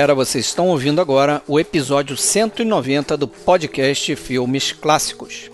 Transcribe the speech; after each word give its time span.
galera, 0.00 0.14
vocês 0.14 0.46
estão 0.46 0.68
ouvindo 0.68 0.98
agora 0.98 1.42
o 1.46 1.60
episódio 1.60 2.16
190 2.16 3.18
do 3.18 3.28
podcast 3.28 4.16
Filmes 4.16 4.72
Clássicos. 4.72 5.50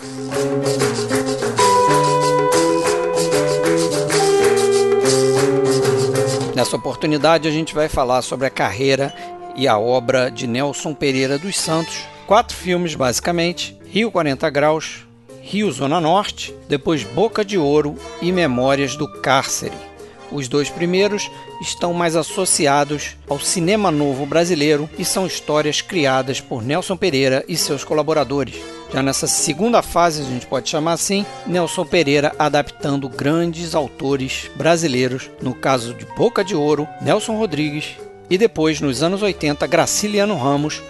Nessa 6.55 6.77
oportunidade, 6.77 7.49
a 7.49 7.51
gente 7.51 7.75
vai 7.75 7.89
falar 7.89 8.23
sobre 8.23 8.47
a 8.47 8.51
carreira 8.51 9.13
e 9.57 9.67
a 9.67 9.77
obra 9.77 10.31
de 10.31 10.47
Nelson 10.47 10.95
Pereira 10.95 11.37
dos 11.37 11.57
Santos. 11.57 12.05
Quatro 12.25 12.57
filmes, 12.57 12.95
basicamente: 12.95 13.77
Rio 13.87 14.13
40 14.13 14.49
Graus, 14.49 15.09
Rio 15.41 15.73
Zona 15.73 16.01
Norte, 16.01 16.55
depois 16.69 17.03
Boca 17.03 17.45
de 17.45 17.59
Ouro 17.59 17.97
e 18.23 18.31
Memórias 18.31 18.95
do 18.95 19.11
Cárcere. 19.21 19.96
Os 20.37 20.49
dois 20.49 20.69
primeiros 20.69 21.31
estão 21.63 21.95
mais 21.95 22.15
associados 22.15 23.17
ao 23.27 23.41
cinema 23.41 23.91
novo 23.91 24.27
brasileiro 24.27 24.87
e 24.99 25.05
são 25.05 25.27
histórias 25.27 25.81
criadas 25.81 26.43
por 26.43 26.63
Nelson 26.63 26.95
Pereira 26.95 27.43
e 27.49 27.57
seus 27.57 27.83
colaboradores. 27.83 28.55
Já 28.93 29.03
nessa 29.03 29.27
segunda 29.27 29.81
fase, 29.81 30.21
a 30.21 30.25
gente 30.27 30.47
pode 30.47 30.69
chamar 30.69 30.93
assim, 30.93 31.25
Nelson 31.47 31.87
Pereira 31.87 32.35
adaptando 32.39 33.09
grandes 33.09 33.75
autores 33.75 34.51
brasileiros, 34.55 35.31
no 35.41 35.55
caso 35.55 35.95
de 35.95 36.05
Boca 36.05 36.45
de 36.45 36.55
Ouro, 36.55 36.87
Nelson 37.01 37.39
Rodrigues 37.39 37.97
e 38.29 38.37
depois, 38.37 38.79
nos 38.79 39.03
anos 39.03 39.23
80, 39.23 39.67
Graciliano 39.67 40.37
Ramos, 40.37 40.83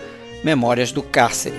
Memórias 0.43 0.91
do 0.91 1.05
Cárcere. 1.05 1.55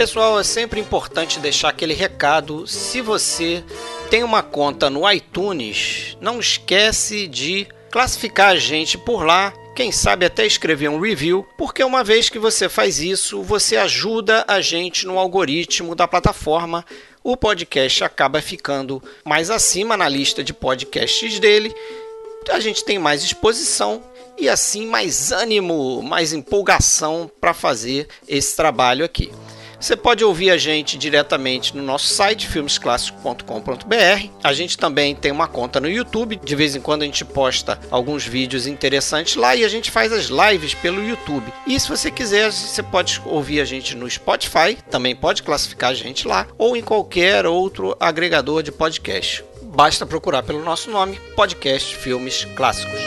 Pessoal, 0.00 0.40
é 0.40 0.42
sempre 0.42 0.80
importante 0.80 1.38
deixar 1.40 1.68
aquele 1.68 1.92
recado. 1.92 2.66
Se 2.66 3.02
você 3.02 3.62
tem 4.08 4.24
uma 4.24 4.42
conta 4.42 4.88
no 4.88 5.06
iTunes, 5.12 6.16
não 6.22 6.40
esquece 6.40 7.26
de 7.26 7.68
classificar 7.90 8.52
a 8.52 8.56
gente 8.56 8.96
por 8.96 9.26
lá. 9.26 9.52
Quem 9.76 9.92
sabe 9.92 10.24
até 10.24 10.46
escrever 10.46 10.88
um 10.88 10.98
review, 10.98 11.46
porque 11.58 11.84
uma 11.84 12.02
vez 12.02 12.30
que 12.30 12.38
você 12.38 12.66
faz 12.66 12.98
isso, 12.98 13.42
você 13.42 13.76
ajuda 13.76 14.42
a 14.48 14.62
gente 14.62 15.06
no 15.06 15.18
algoritmo 15.18 15.94
da 15.94 16.08
plataforma. 16.08 16.82
O 17.22 17.36
podcast 17.36 18.02
acaba 18.02 18.40
ficando 18.40 19.02
mais 19.22 19.50
acima 19.50 19.98
na 19.98 20.08
lista 20.08 20.42
de 20.42 20.54
podcasts 20.54 21.38
dele. 21.38 21.74
A 22.48 22.58
gente 22.58 22.86
tem 22.86 22.98
mais 22.98 23.22
exposição 23.22 24.02
e 24.38 24.48
assim 24.48 24.86
mais 24.86 25.30
ânimo, 25.30 26.02
mais 26.02 26.32
empolgação 26.32 27.30
para 27.38 27.52
fazer 27.52 28.08
esse 28.26 28.56
trabalho 28.56 29.04
aqui. 29.04 29.30
Você 29.80 29.96
pode 29.96 30.22
ouvir 30.22 30.50
a 30.50 30.58
gente 30.58 30.98
diretamente 30.98 31.74
no 31.74 31.82
nosso 31.82 32.06
site 32.08 32.46
filmesclassicos.com.br. 32.46 34.28
A 34.44 34.52
gente 34.52 34.76
também 34.76 35.14
tem 35.14 35.32
uma 35.32 35.48
conta 35.48 35.80
no 35.80 35.88
YouTube. 35.88 36.38
De 36.44 36.54
vez 36.54 36.76
em 36.76 36.80
quando 36.82 37.00
a 37.00 37.06
gente 37.06 37.24
posta 37.24 37.80
alguns 37.90 38.26
vídeos 38.26 38.66
interessantes 38.66 39.36
lá 39.36 39.56
e 39.56 39.64
a 39.64 39.68
gente 39.68 39.90
faz 39.90 40.12
as 40.12 40.26
lives 40.26 40.74
pelo 40.74 41.02
YouTube. 41.02 41.50
E 41.66 41.80
se 41.80 41.88
você 41.88 42.10
quiser, 42.10 42.52
você 42.52 42.82
pode 42.82 43.22
ouvir 43.24 43.62
a 43.62 43.64
gente 43.64 43.96
no 43.96 44.08
Spotify, 44.08 44.76
também 44.90 45.16
pode 45.16 45.42
classificar 45.42 45.92
a 45.92 45.94
gente 45.94 46.28
lá 46.28 46.46
ou 46.58 46.76
em 46.76 46.82
qualquer 46.82 47.46
outro 47.46 47.96
agregador 47.98 48.62
de 48.62 48.70
podcast. 48.70 49.42
Basta 49.62 50.04
procurar 50.04 50.42
pelo 50.42 50.62
nosso 50.62 50.90
nome, 50.90 51.18
Podcast 51.34 51.96
Filmes 51.96 52.44
Clássicos. 52.54 53.00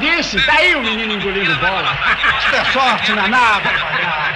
Disse? 0.00 0.36
Daí 0.46 0.76
o 0.76 0.80
menino 0.80 1.14
engolindo 1.14 1.54
bola. 1.56 1.98
Isso 2.38 2.56
é 2.56 2.64
sorte 2.72 3.12
na 3.12 3.26
nada. 3.26 3.68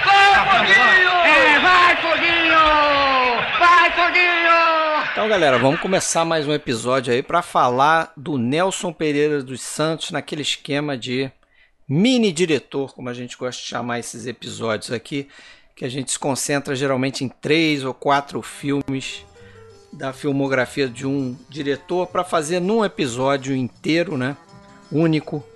Vai, 0.03 0.49
Foguinho! 0.49 1.09
É, 1.23 1.59
vai, 1.59 1.95
Foguinho! 2.01 3.59
Vai, 3.59 3.91
Foguinho! 3.91 5.11
Então, 5.13 5.29
galera, 5.29 5.57
vamos 5.57 5.79
começar 5.79 6.25
mais 6.25 6.45
um 6.45 6.53
episódio 6.53 7.13
aí 7.13 7.23
para 7.23 7.41
falar 7.41 8.11
do 8.17 8.37
Nelson 8.37 8.91
Pereira 8.91 9.41
dos 9.41 9.61
Santos 9.61 10.11
naquele 10.11 10.41
esquema 10.41 10.97
de 10.97 11.31
mini 11.87 12.33
diretor, 12.33 12.93
como 12.93 13.07
a 13.07 13.13
gente 13.13 13.37
gosta 13.37 13.61
de 13.61 13.67
chamar 13.67 13.99
esses 13.99 14.27
episódios 14.27 14.91
aqui, 14.91 15.29
que 15.75 15.85
a 15.85 15.89
gente 15.89 16.11
se 16.11 16.19
concentra 16.19 16.75
geralmente 16.75 17.23
em 17.23 17.29
três 17.29 17.85
ou 17.85 17.93
quatro 17.93 18.41
filmes 18.41 19.25
da 19.93 20.11
filmografia 20.11 20.89
de 20.89 21.07
um 21.07 21.37
diretor 21.47 22.07
para 22.07 22.23
fazer 22.23 22.59
num 22.59 22.83
episódio 22.83 23.55
inteiro, 23.55 24.17
né? 24.17 24.35
Único. 24.91 25.52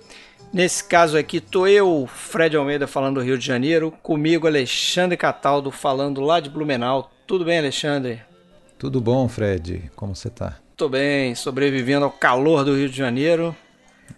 Nesse 0.52 0.82
caso 0.82 1.16
aqui, 1.18 1.40
tô 1.40 1.66
eu, 1.66 2.08
Fred 2.12 2.56
Almeida, 2.56 2.86
falando 2.86 3.16
do 3.16 3.20
Rio 3.20 3.36
de 3.38 3.44
Janeiro, 3.46 3.92
comigo 4.02 4.46
Alexandre 4.46 5.16
Cataldo, 5.16 5.70
falando 5.70 6.20
lá 6.22 6.40
de 6.40 6.48
Blumenau. 6.48 7.10
Tudo 7.26 7.44
bem, 7.44 7.58
Alexandre? 7.58 8.22
Tudo 8.78 9.00
bom, 9.00 9.28
Fred? 9.28 9.90
Como 9.94 10.16
você 10.16 10.30
tá? 10.30 10.56
Tô 10.76 10.88
bem, 10.88 11.34
sobrevivendo 11.34 12.04
ao 12.06 12.10
calor 12.10 12.64
do 12.64 12.74
Rio 12.74 12.88
de 12.88 12.96
Janeiro. 12.96 13.54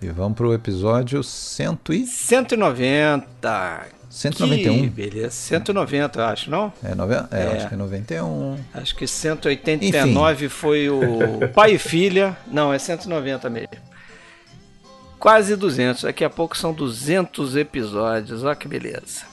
E 0.00 0.06
vamos 0.08 0.36
pro 0.36 0.54
episódio 0.54 1.22
100 1.22 1.78
e... 1.90 2.06
190. 2.06 3.86
191. 4.08 4.82
Que 4.82 4.88
beleza. 4.88 5.30
190, 5.30 6.20
eu 6.20 6.24
acho, 6.24 6.50
não? 6.50 6.72
É, 6.82 6.94
nove... 6.94 7.14
é, 7.14 7.26
É. 7.32 7.56
acho 7.56 7.68
que 7.68 7.74
é 7.74 7.76
91. 7.76 8.56
Acho 8.74 8.94
que 8.96 9.06
189 9.06 10.48
foi 10.48 10.88
o 10.88 11.00
pai 11.54 11.74
e 11.74 11.78
filha. 11.78 12.36
Não, 12.46 12.72
é 12.72 12.78
190 12.78 13.50
mesmo. 13.50 13.68
Quase 15.20 15.54
200. 15.54 16.02
Daqui 16.04 16.24
a 16.24 16.30
pouco 16.30 16.56
são 16.56 16.72
200 16.72 17.54
episódios. 17.56 18.42
Olha 18.42 18.56
que 18.56 18.66
beleza. 18.66 19.28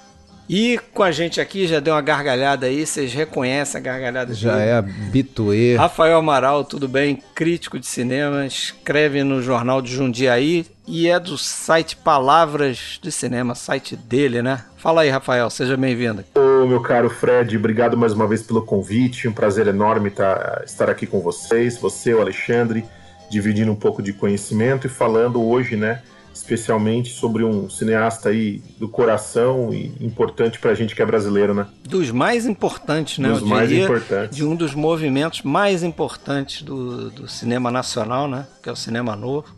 E 0.50 0.80
com 0.94 1.04
a 1.04 1.12
gente 1.12 1.42
aqui, 1.42 1.68
já 1.68 1.80
deu 1.82 1.94
uma 1.94 2.02
gargalhada 2.02 2.68
aí. 2.68 2.86
Vocês 2.86 3.14
reconhecem 3.14 3.80
a 3.80 3.84
gargalhada 3.84 4.34
Já 4.34 4.56
dele. 4.56 4.70
é 4.70 4.74
habituê. 4.76 5.76
Rafael 5.76 6.18
Amaral, 6.18 6.64
tudo 6.64 6.88
bem? 6.88 7.22
Crítico 7.36 7.78
de 7.78 7.86
cinema, 7.86 8.46
escreve 8.46 9.24
no 9.26 9.42
Jornal 9.42 9.82
de 9.82 9.94
Jundiaí 9.94 10.66
e 10.88 11.10
é 11.10 11.20
do 11.20 11.38
site 11.38 11.98
Palavras 11.98 12.98
de 13.02 13.12
Cinema, 13.12 13.56
site 13.56 13.98
dele, 13.98 14.42
né? 14.42 14.64
Fala 14.78 15.02
aí, 15.02 15.10
Rafael, 15.10 15.50
seja 15.50 15.76
bem-vindo. 15.76 16.24
Ô, 16.34 16.66
meu 16.66 16.82
caro 16.82 17.10
Fred, 17.10 17.58
obrigado 17.58 17.98
mais 17.98 18.14
uma 18.14 18.26
vez 18.26 18.42
pelo 18.42 18.62
convite. 18.62 19.28
Um 19.28 19.34
prazer 19.34 19.68
enorme 19.68 20.10
tá- 20.12 20.62
estar 20.66 20.90
aqui 20.90 21.06
com 21.06 21.20
vocês, 21.20 21.78
você, 21.78 22.14
o 22.14 22.22
Alexandre, 22.22 22.86
dividindo 23.30 23.72
um 23.72 23.76
pouco 23.76 24.02
de 24.02 24.14
conhecimento 24.14 24.88
e 24.88 24.90
falando 24.90 25.44
hoje, 25.44 25.76
né, 25.76 26.02
especialmente 26.34 27.10
sobre 27.10 27.44
um 27.44 27.70
cineasta 27.70 28.30
aí 28.30 28.62
do 28.78 28.88
coração 28.88 29.74
e 29.74 29.92
importante 30.00 30.60
pra 30.60 30.74
gente 30.74 30.96
que 30.96 31.02
é 31.02 31.06
brasileiro, 31.06 31.54
né? 31.54 31.68
Dos 31.84 32.12
mais 32.12 32.46
importantes, 32.46 33.18
né? 33.18 33.30
Dos 33.30 33.42
Eu 33.42 33.48
mais 33.48 33.72
importantes. 33.72 34.38
De 34.38 34.46
um 34.46 34.56
dos 34.56 34.76
movimentos 34.76 35.42
mais 35.42 35.84
importantes 35.84 36.62
do, 36.62 37.10
do 37.10 37.28
cinema 37.28 37.72
nacional, 37.72 38.28
né? 38.28 38.46
Que 38.62 38.70
é 38.70 38.72
o 38.72 38.76
cinema 38.76 39.16
novo. 39.16 39.56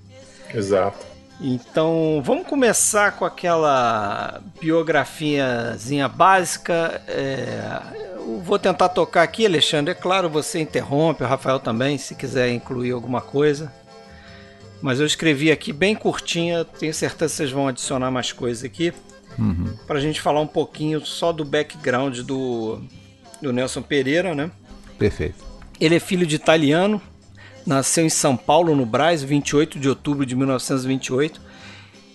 Exato. 0.53 1.05
Então, 1.41 2.21
vamos 2.23 2.45
começar 2.47 3.13
com 3.13 3.23
aquela 3.23 4.41
biografiazinha 4.59 6.07
básica. 6.07 7.01
É, 7.07 8.08
eu 8.35 8.41
vou 8.41 8.59
tentar 8.59 8.89
tocar 8.89 9.23
aqui, 9.23 9.45
Alexandre. 9.45 9.91
É 9.91 9.95
claro, 9.95 10.29
você 10.29 10.59
interrompe, 10.59 11.23
o 11.23 11.27
Rafael 11.27 11.59
também, 11.59 11.97
se 11.97 12.15
quiser 12.15 12.51
incluir 12.51 12.91
alguma 12.91 13.21
coisa. 13.21 13.71
Mas 14.81 14.99
eu 14.99 15.05
escrevi 15.05 15.51
aqui 15.51 15.73
bem 15.73 15.95
curtinha, 15.95 16.63
tenho 16.63 16.93
certeza 16.93 17.31
que 17.31 17.37
vocês 17.37 17.51
vão 17.51 17.67
adicionar 17.67 18.09
mais 18.11 18.31
coisas 18.31 18.63
aqui. 18.63 18.93
Uhum. 19.37 19.73
Para 19.85 19.97
a 19.97 20.01
gente 20.01 20.21
falar 20.21 20.41
um 20.41 20.47
pouquinho 20.47 21.05
só 21.05 21.31
do 21.31 21.43
background 21.43 22.19
do, 22.19 22.81
do 23.41 23.51
Nelson 23.51 23.81
Pereira, 23.81 24.33
né? 24.33 24.51
Perfeito. 24.97 25.43
Ele 25.79 25.95
é 25.95 25.99
filho 25.99 26.25
de 26.25 26.35
italiano, 26.35 27.01
nasceu 27.65 28.05
em 28.05 28.09
São 28.09 28.35
Paulo, 28.35 28.75
no 28.75 28.85
Brás, 28.85 29.23
28 29.23 29.79
de 29.79 29.89
outubro 29.89 30.25
de 30.25 30.35
1928. 30.35 31.41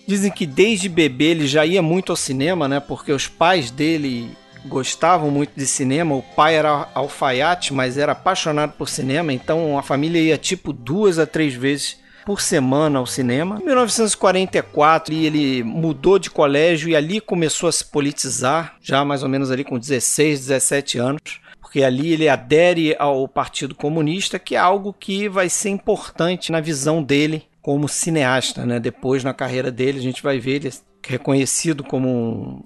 Dizem 0.06 0.30
que 0.30 0.46
desde 0.46 0.88
bebê 0.88 1.26
ele 1.26 1.46
já 1.46 1.64
ia 1.64 1.80
muito 1.80 2.12
ao 2.12 2.16
cinema, 2.16 2.68
né? 2.68 2.78
Porque 2.78 3.10
os 3.12 3.26
pais 3.26 3.70
dele 3.70 4.36
gostavam 4.64 5.30
muito 5.30 5.52
de 5.56 5.66
cinema. 5.66 6.14
O 6.14 6.22
pai 6.22 6.56
era 6.56 6.88
alfaiate, 6.94 7.72
mas 7.72 7.98
era 7.98 8.12
apaixonado 8.12 8.72
por 8.72 8.88
cinema, 8.88 9.32
então 9.32 9.78
a 9.78 9.82
família 9.82 10.20
ia 10.20 10.38
tipo 10.38 10.72
duas 10.72 11.18
a 11.18 11.26
três 11.26 11.54
vezes 11.54 12.02
por 12.24 12.40
semana 12.40 12.98
ao 12.98 13.06
cinema. 13.06 13.58
Em 13.60 13.66
1944 13.66 15.14
ele 15.14 15.62
mudou 15.62 16.18
de 16.18 16.30
colégio 16.30 16.88
e 16.88 16.96
ali 16.96 17.20
começou 17.20 17.68
a 17.68 17.72
se 17.72 17.84
politizar, 17.84 18.76
já 18.80 19.04
mais 19.04 19.22
ou 19.22 19.28
menos 19.28 19.50
ali 19.50 19.62
com 19.62 19.78
16, 19.78 20.40
17 20.40 20.98
anos 20.98 21.44
porque 21.74 21.82
ali 21.82 22.12
ele 22.12 22.28
adere 22.28 22.94
ao 23.00 23.26
Partido 23.26 23.74
Comunista, 23.74 24.38
que 24.38 24.54
é 24.54 24.58
algo 24.58 24.92
que 24.92 25.28
vai 25.28 25.48
ser 25.48 25.70
importante 25.70 26.52
na 26.52 26.60
visão 26.60 27.02
dele 27.02 27.48
como 27.60 27.88
cineasta, 27.88 28.64
né? 28.64 28.78
Depois 28.78 29.24
na 29.24 29.34
carreira 29.34 29.72
dele 29.72 29.98
a 29.98 30.02
gente 30.02 30.22
vai 30.22 30.38
ver 30.38 30.52
ele 30.52 30.72
reconhecido 31.04 31.82
como 31.82 32.08
um, 32.08 32.62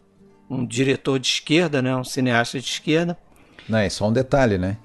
um 0.49 0.65
diretor 0.67 1.19
de 1.19 1.27
esquerda, 1.27 1.83
né? 1.83 1.95
Um 1.95 2.05
cineasta 2.05 2.59
de 2.59 2.67
esquerda. 2.67 3.17
Não, 3.69 3.79
é 3.79 3.91
só 3.91 4.09
um 4.09 4.13
detalhe, 4.13 4.57
né? 4.57 4.79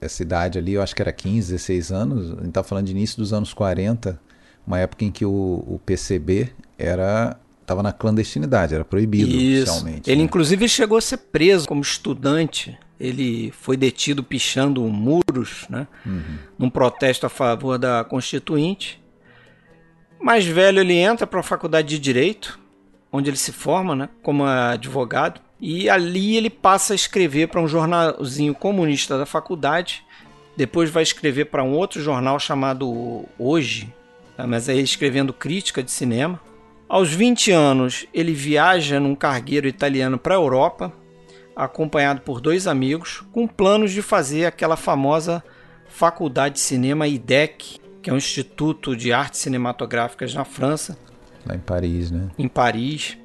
Essa 0.00 0.22
idade 0.22 0.58
ali, 0.58 0.72
eu 0.72 0.82
acho 0.82 0.94
que 0.94 1.02
era 1.02 1.12
15, 1.12 1.52
16 1.52 1.92
anos, 1.92 2.38
a 2.38 2.42
gente 2.42 2.52
tá 2.52 2.62
falando 2.62 2.86
de 2.86 2.92
início 2.92 3.18
dos 3.18 3.32
anos 3.32 3.52
40, 3.52 4.18
uma 4.66 4.78
época 4.78 5.04
em 5.04 5.10
que 5.10 5.24
o, 5.24 5.30
o 5.30 5.80
PCB 5.84 6.50
era 6.78 7.38
estava 7.64 7.82
na 7.82 7.92
clandestinidade, 7.92 8.74
era 8.74 8.84
proibido 8.84 9.30
Isso. 9.30 9.70
oficialmente. 9.70 10.10
Ele 10.10 10.18
né? 10.18 10.24
inclusive 10.24 10.68
chegou 10.68 10.98
a 10.98 11.00
ser 11.00 11.16
preso 11.16 11.66
como 11.66 11.80
estudante. 11.80 12.78
Ele 13.00 13.50
foi 13.52 13.76
detido 13.76 14.22
pichando 14.22 14.82
muros, 14.82 15.66
né? 15.68 15.88
Uhum. 16.06 16.38
Num 16.58 16.70
protesto 16.70 17.26
a 17.26 17.28
favor 17.28 17.78
da 17.78 18.04
Constituinte. 18.04 19.02
Mais 20.20 20.44
velho, 20.44 20.80
ele 20.80 20.94
entra 20.94 21.26
para 21.26 21.40
a 21.40 21.42
faculdade 21.42 21.88
de 21.88 21.98
Direito, 21.98 22.58
onde 23.14 23.30
ele 23.30 23.36
se 23.36 23.52
forma, 23.52 23.94
né? 23.94 24.08
Como 24.24 24.44
advogado. 24.44 25.40
E 25.60 25.88
ali 25.88 26.36
ele 26.36 26.50
passa 26.50 26.92
a 26.92 26.96
escrever 26.96 27.46
para 27.46 27.60
um 27.60 27.68
jornalzinho 27.68 28.52
comunista 28.52 29.16
da 29.16 29.24
faculdade. 29.24 30.04
Depois 30.56 30.90
vai 30.90 31.04
escrever 31.04 31.44
para 31.44 31.62
um 31.62 31.74
outro 31.74 32.02
jornal 32.02 32.40
chamado 32.40 33.24
Hoje, 33.38 33.94
tá? 34.36 34.48
mas 34.48 34.68
aí 34.68 34.82
escrevendo 34.82 35.32
crítica 35.32 35.80
de 35.80 35.92
cinema. 35.92 36.40
Aos 36.88 37.14
20 37.14 37.52
anos, 37.52 38.04
ele 38.12 38.32
viaja 38.32 38.98
num 38.98 39.14
cargueiro 39.14 39.68
italiano 39.68 40.18
para 40.18 40.34
a 40.34 40.38
Europa, 40.38 40.92
acompanhado 41.54 42.20
por 42.22 42.40
dois 42.40 42.66
amigos, 42.66 43.22
com 43.32 43.46
planos 43.46 43.92
de 43.92 44.02
fazer 44.02 44.44
aquela 44.44 44.76
famosa 44.76 45.42
Faculdade 45.86 46.56
de 46.56 46.60
Cinema 46.60 47.06
IDEC, 47.06 47.78
que 48.02 48.10
é 48.10 48.12
um 48.12 48.16
instituto 48.16 48.96
de 48.96 49.12
artes 49.12 49.38
cinematográficas 49.38 50.34
na 50.34 50.44
França, 50.44 50.98
Lá 51.46 51.54
em 51.54 51.60
Paris, 51.60 52.10
né? 52.10 52.28
em 52.38 52.48
Paris. 52.48 53.16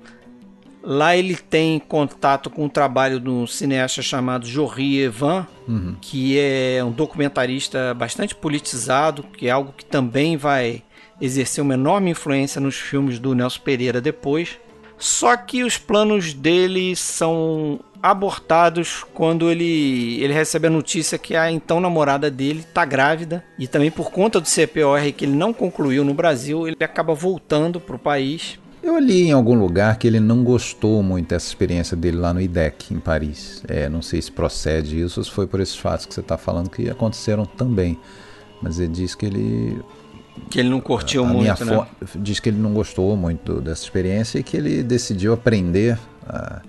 Lá 0.82 1.16
ele 1.16 1.36
tem 1.36 1.78
contato 1.78 2.50
com 2.50 2.66
o 2.66 2.70
trabalho 2.70 3.20
de 3.20 3.30
um 3.30 3.46
cineasta 3.46 4.02
chamado 4.02 4.46
Jory 4.46 5.00
Evan, 5.02 5.46
Uhum. 5.68 5.96
que 6.02 6.40
é 6.40 6.82
um 6.84 6.92
documentarista 6.92 7.94
bastante 7.94 8.34
politizado, 8.34 9.24
que 9.24 9.48
é 9.48 9.52
algo 9.52 9.74
que 9.76 9.86
também 9.86 10.36
vai 10.38 10.82
exercer 11.22 11.62
uma 11.62 11.74
enorme 11.74 12.12
influência 12.12 12.62
nos 12.62 12.76
filmes 12.76 13.20
do 13.20 13.36
Nelson 13.36 13.60
Pereira 13.62 14.00
depois. 14.00 14.58
Só 14.98 15.36
que 15.38 15.64
os 15.64 15.78
planos 15.78 16.34
dele 16.34 16.96
são 16.96 17.80
abortados 18.02 19.04
quando 19.14 19.50
ele, 19.50 20.22
ele 20.22 20.34
recebe 20.34 20.68
a 20.68 20.70
notícia 20.70 21.18
que 21.18 21.36
a 21.36 21.52
então 21.52 21.80
namorada 21.80 22.32
dele 22.32 22.60
está 22.62 22.86
grávida 22.86 23.44
e 23.58 23.68
também 23.68 23.92
por 23.92 24.10
conta 24.12 24.40
do 24.40 24.48
CPOR 24.48 25.00
que 25.16 25.26
ele 25.26 25.36
não 25.36 25.54
concluiu 25.54 26.04
no 26.04 26.14
Brasil, 26.14 26.68
ele 26.68 26.78
acaba 26.82 27.14
voltando 27.14 27.80
para 27.80 27.96
o 27.96 28.00
país. 28.00 28.58
Eu 28.82 28.98
li 28.98 29.24
em 29.24 29.32
algum 29.34 29.60
lugar 29.60 29.98
que 29.98 30.08
ele 30.08 30.20
não 30.20 30.44
gostou 30.44 31.04
muito 31.04 31.30
dessa 31.30 31.48
experiência 31.48 31.98
dele 31.98 32.18
lá 32.18 32.34
no 32.34 32.40
IDEC, 32.40 32.94
em 32.94 33.00
Paris. 33.00 33.62
É, 33.68 33.90
não 33.90 34.02
sei 34.02 34.22
se 34.22 34.32
procede 34.32 35.02
isso 35.02 35.20
ou 35.20 35.24
se 35.24 35.30
foi 35.30 35.46
por 35.46 35.60
esses 35.60 35.76
fatos 35.76 36.06
que 36.06 36.14
você 36.14 36.22
está 36.22 36.38
falando 36.38 36.70
que 36.70 36.90
aconteceram 36.90 37.46
também. 37.46 38.00
Mas 38.62 38.80
ele 38.80 38.94
diz 38.94 39.16
que 39.16 39.26
ele 39.26 39.82
Que 40.50 40.60
ele 40.60 40.70
não 40.70 40.80
curtiu 40.80 41.26
muito, 41.26 41.66
né? 41.66 41.86
diz 42.16 42.40
que 42.40 42.48
ele 42.48 42.58
não 42.58 42.74
gostou 42.74 43.18
muito 43.18 43.60
dessa 43.60 43.84
experiência 43.84 44.40
e 44.40 44.44
que 44.44 44.56
ele 44.56 44.82
decidiu 44.82 45.34
aprender, 45.34 46.00
a, 46.26 46.62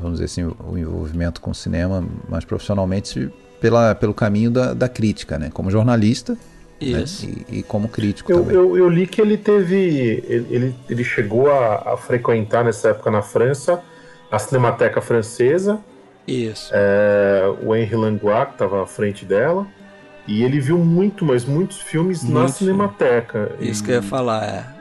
vamos 0.00 0.20
dizer 0.20 0.24
assim, 0.24 0.44
o 0.44 0.78
envolvimento 0.78 1.40
com 1.40 1.50
o 1.50 1.54
cinema 1.54 2.04
mais 2.28 2.44
profissionalmente 2.44 3.30
pela, 3.60 3.94
pelo 3.94 4.14
caminho 4.14 4.50
da, 4.50 4.74
da 4.74 4.88
crítica, 4.88 5.38
né? 5.38 5.50
Como 5.52 5.70
jornalista 5.70 6.36
né? 6.80 7.04
E, 7.22 7.58
e 7.58 7.62
como 7.62 7.88
crítico 7.88 8.30
Eu, 8.30 8.40
também. 8.40 8.54
eu, 8.56 8.76
eu 8.76 8.88
li 8.88 9.06
que 9.06 9.20
ele 9.20 9.36
teve. 9.36 10.22
Ele, 10.28 10.74
ele, 10.88 11.04
chegou 11.04 11.50
a, 11.50 11.94
a 11.94 11.96
frequentar 11.96 12.64
nessa 12.64 12.88
época 12.90 13.10
na 13.10 13.22
França 13.22 13.82
a 14.30 14.38
Cinemateca 14.38 15.00
Francesa, 15.00 15.78
Isso. 16.26 16.70
é, 16.74 17.44
o 17.62 17.74
Henri 17.74 17.94
Langlois, 17.94 18.46
que 18.46 18.52
estava 18.54 18.82
à 18.82 18.86
frente 18.86 19.24
dela. 19.24 19.66
E 20.26 20.42
ele 20.42 20.58
viu 20.58 20.78
muito, 20.78 21.24
mas 21.24 21.44
muitos 21.44 21.80
filmes 21.80 22.24
na 22.24 22.40
Muitos 22.40 22.56
Cinemateca. 22.56 23.52
Isso 23.60 23.82
E- 23.82 23.84
que 23.84 23.90
eu 23.92 23.96
ia 23.96 24.02
falar, 24.02 24.44
é. 24.44 24.73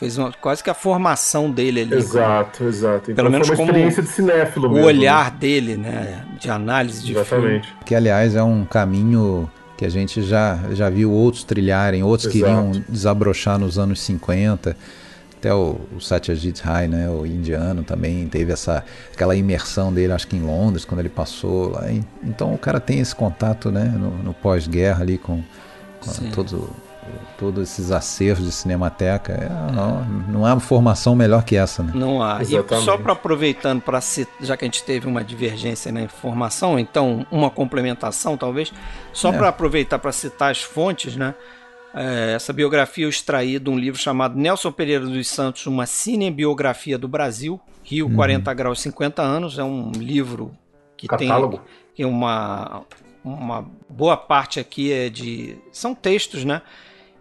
Fez 0.00 0.16
uma, 0.18 0.32
quase 0.32 0.64
que 0.64 0.70
a 0.70 0.74
formação 0.74 1.50
dele 1.50 1.82
ali. 1.82 1.94
Exato, 1.94 2.64
exato. 2.64 3.10
Então 3.12 3.14
Pelo 3.16 3.30
menos 3.30 3.46
foi 3.46 3.54
uma 3.54 3.66
como 3.66 3.70
experiência 3.70 4.02
de 4.02 4.08
cinéfilo 4.08 4.68
O 4.68 4.72
mesmo. 4.72 4.86
olhar 4.86 5.30
dele, 5.30 5.76
né? 5.76 6.24
De 6.40 6.50
análise 6.50 7.00
de 7.02 7.12
filme. 7.12 7.20
Exatamente. 7.20 7.68
Que, 7.84 7.94
aliás, 7.94 8.34
é 8.34 8.42
um 8.42 8.64
caminho 8.64 9.48
que 9.76 9.84
a 9.84 9.88
gente 9.90 10.22
já, 10.22 10.58
já 10.72 10.88
viu 10.90 11.12
outros 11.12 11.44
trilharem, 11.44 12.02
outros 12.02 12.34
Exato. 12.34 12.52
queriam 12.54 12.84
desabrochar 12.88 13.58
nos 13.58 13.78
anos 13.78 14.00
50. 14.00 14.74
Até 15.38 15.54
o, 15.54 15.78
o 15.96 16.00
Satyajit 16.00 16.62
Ray, 16.62 16.86
né, 16.88 17.08
o 17.08 17.24
indiano, 17.24 17.82
também 17.82 18.26
teve 18.28 18.52
essa 18.52 18.84
aquela 19.14 19.34
imersão 19.36 19.90
dele, 19.92 20.12
acho 20.12 20.26
que 20.26 20.36
em 20.36 20.42
Londres, 20.42 20.84
quando 20.84 21.00
ele 21.00 21.08
passou 21.08 21.70
lá. 21.72 21.90
E- 21.90 22.02
Então 22.22 22.52
o 22.54 22.58
cara 22.58 22.78
tem 22.80 23.00
esse 23.00 23.14
contato 23.14 23.70
né, 23.70 23.84
no, 23.84 24.10
no 24.22 24.34
pós-guerra 24.34 25.02
ali 25.02 25.16
com, 25.16 25.42
com 26.00 26.30
todo, 26.30 26.68
todos 27.38 27.62
esses 27.62 27.90
acervos 27.90 28.44
de 28.44 28.52
cinemateca. 28.52 29.32
É, 29.32 29.72
não, 29.72 30.04
não 30.04 30.46
há 30.46 30.58
formação 30.60 31.14
melhor 31.14 31.44
que 31.44 31.56
essa. 31.56 31.82
Né? 31.82 31.92
Não 31.94 32.22
há. 32.22 32.38
E 32.38 32.42
Exatamente. 32.42 32.84
só 32.84 32.96
para 32.98 33.12
aproveitando, 33.12 33.80
para 33.80 34.00
já 34.40 34.56
que 34.56 34.64
a 34.64 34.66
gente 34.68 34.82
teve 34.84 35.06
uma 35.06 35.22
divergência 35.24 35.90
na 35.92 36.02
informação, 36.02 36.78
então 36.78 37.26
uma 37.30 37.50
complementação 37.50 38.36
talvez, 38.36 38.72
só 39.12 39.32
É. 39.32 39.38
para 39.38 39.48
aproveitar 39.48 39.98
para 39.98 40.12
citar 40.12 40.50
as 40.50 40.62
fontes, 40.62 41.16
né? 41.16 41.34
É, 41.92 42.34
essa 42.36 42.52
biografia 42.52 43.04
eu 43.04 43.10
extraí 43.10 43.58
de 43.58 43.68
um 43.68 43.76
livro 43.76 43.98
chamado 44.00 44.38
Nelson 44.38 44.70
Pereira 44.70 45.04
dos 45.04 45.28
Santos, 45.28 45.66
uma 45.66 45.86
cinebiografia 45.86 46.96
do 46.96 47.08
Brasil, 47.08 47.60
Rio 47.82 48.06
Uhum. 48.06 48.14
40 48.14 48.54
graus 48.54 48.80
50 48.80 49.20
anos, 49.22 49.58
é 49.58 49.64
um 49.64 49.90
livro 49.96 50.52
que 50.96 51.08
Catálogo. 51.08 51.56
tem 51.58 51.66
tem 51.96 52.06
uma 52.06 52.82
uma 53.22 53.66
boa 53.88 54.16
parte 54.16 54.58
aqui 54.60 54.90
é 54.92 55.10
de 55.10 55.56
são 55.72 55.94
textos, 55.94 56.44
né? 56.44 56.62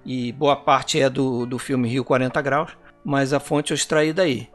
E 0.05 0.31
boa 0.31 0.55
parte 0.55 0.99
é 0.99 1.09
do, 1.09 1.45
do 1.45 1.59
filme 1.59 1.89
Rio 1.89 2.03
40 2.03 2.41
graus, 2.41 2.71
mas 3.03 3.33
a 3.33 3.39
fonte 3.39 3.71
eu 3.71 3.75
extraí 3.75 4.13
daí. 4.13 4.47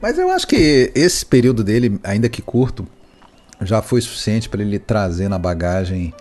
Mas 0.00 0.18
eu 0.18 0.30
acho 0.30 0.46
que 0.46 0.90
esse 0.94 1.24
período 1.24 1.62
dele, 1.62 2.00
ainda 2.02 2.28
que 2.28 2.40
curto, 2.40 2.86
já 3.60 3.82
foi 3.82 4.00
suficiente 4.00 4.48
para 4.48 4.62
ele 4.62 4.78
trazer 4.78 5.28
na 5.28 5.38
bagagem 5.38 6.14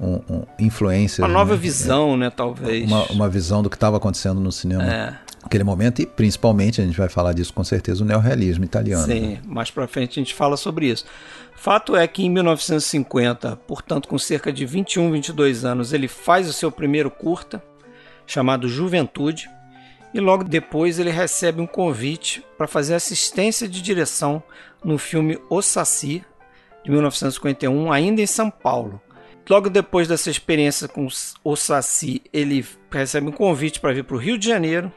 um, 0.00 0.20
um, 0.28 0.42
influências. 0.58 1.26
Uma 1.26 1.28
nova 1.28 1.54
né? 1.54 1.60
visão, 1.60 2.16
né, 2.16 2.30
talvez. 2.30 2.86
Uma, 2.86 3.04
uma 3.06 3.28
visão 3.28 3.62
do 3.62 3.70
que 3.70 3.76
estava 3.76 3.96
acontecendo 3.96 4.40
no 4.40 4.52
cinema 4.52 4.84
É, 4.84 5.14
naquele 5.42 5.64
momento 5.64 6.02
e 6.02 6.06
principalmente, 6.06 6.80
a 6.80 6.84
gente 6.84 6.98
vai 6.98 7.08
falar 7.08 7.32
disso 7.32 7.52
com 7.52 7.62
certeza, 7.62 8.02
o 8.02 8.06
neorrealismo 8.06 8.64
italiano. 8.64 9.06
né? 9.06 9.14
sim, 9.14 9.38
mais 9.46 9.70
pra 9.70 9.86
frente 9.86 10.18
a 10.18 10.22
gente 10.22 10.34
fala 10.34 10.56
sobre 10.56 10.88
isso. 10.88 11.04
Fato 11.56 11.96
é 11.96 12.06
que 12.06 12.24
em 12.24 12.30
1950, 12.30 13.56
portanto 13.68 14.08
com 14.08 14.18
cerca 14.18 14.52
de 14.52 14.66
21, 14.66 15.12
22 15.12 15.64
anos, 15.64 15.92
ele 15.92 16.08
faz 16.08 16.48
o 16.48 16.52
seu 16.52 16.70
primeiro 16.70 17.10
curta, 17.10 17.62
chamado 18.26 18.68
Juventude, 18.68 19.48
e 20.12 20.20
logo 20.20 20.44
depois 20.44 20.98
ele 20.98 21.10
recebe 21.10 21.60
um 21.60 21.66
convite 21.66 22.44
para 22.56 22.66
fazer 22.68 22.94
assistência 22.94 23.66
de 23.68 23.82
direção 23.82 24.42
no 24.84 24.96
filme 24.98 25.38
O 25.50 25.60
Saci, 25.60 26.24
de 26.84 26.90
1951, 26.90 27.90
ainda 27.92 28.20
em 28.20 28.26
São 28.26 28.50
Paulo. 28.50 29.00
Logo 29.48 29.68
depois 29.68 30.06
dessa 30.08 30.30
experiência 30.30 30.86
com 30.88 31.06
o 31.44 31.56
Saci, 31.56 32.22
ele 32.32 32.64
recebe 32.90 33.28
um 33.28 33.32
convite 33.32 33.80
para 33.80 33.92
vir 33.92 34.04
para 34.04 34.16
o 34.16 34.18
Rio 34.18 34.38
de 34.38 34.46
Janeiro. 34.48 34.90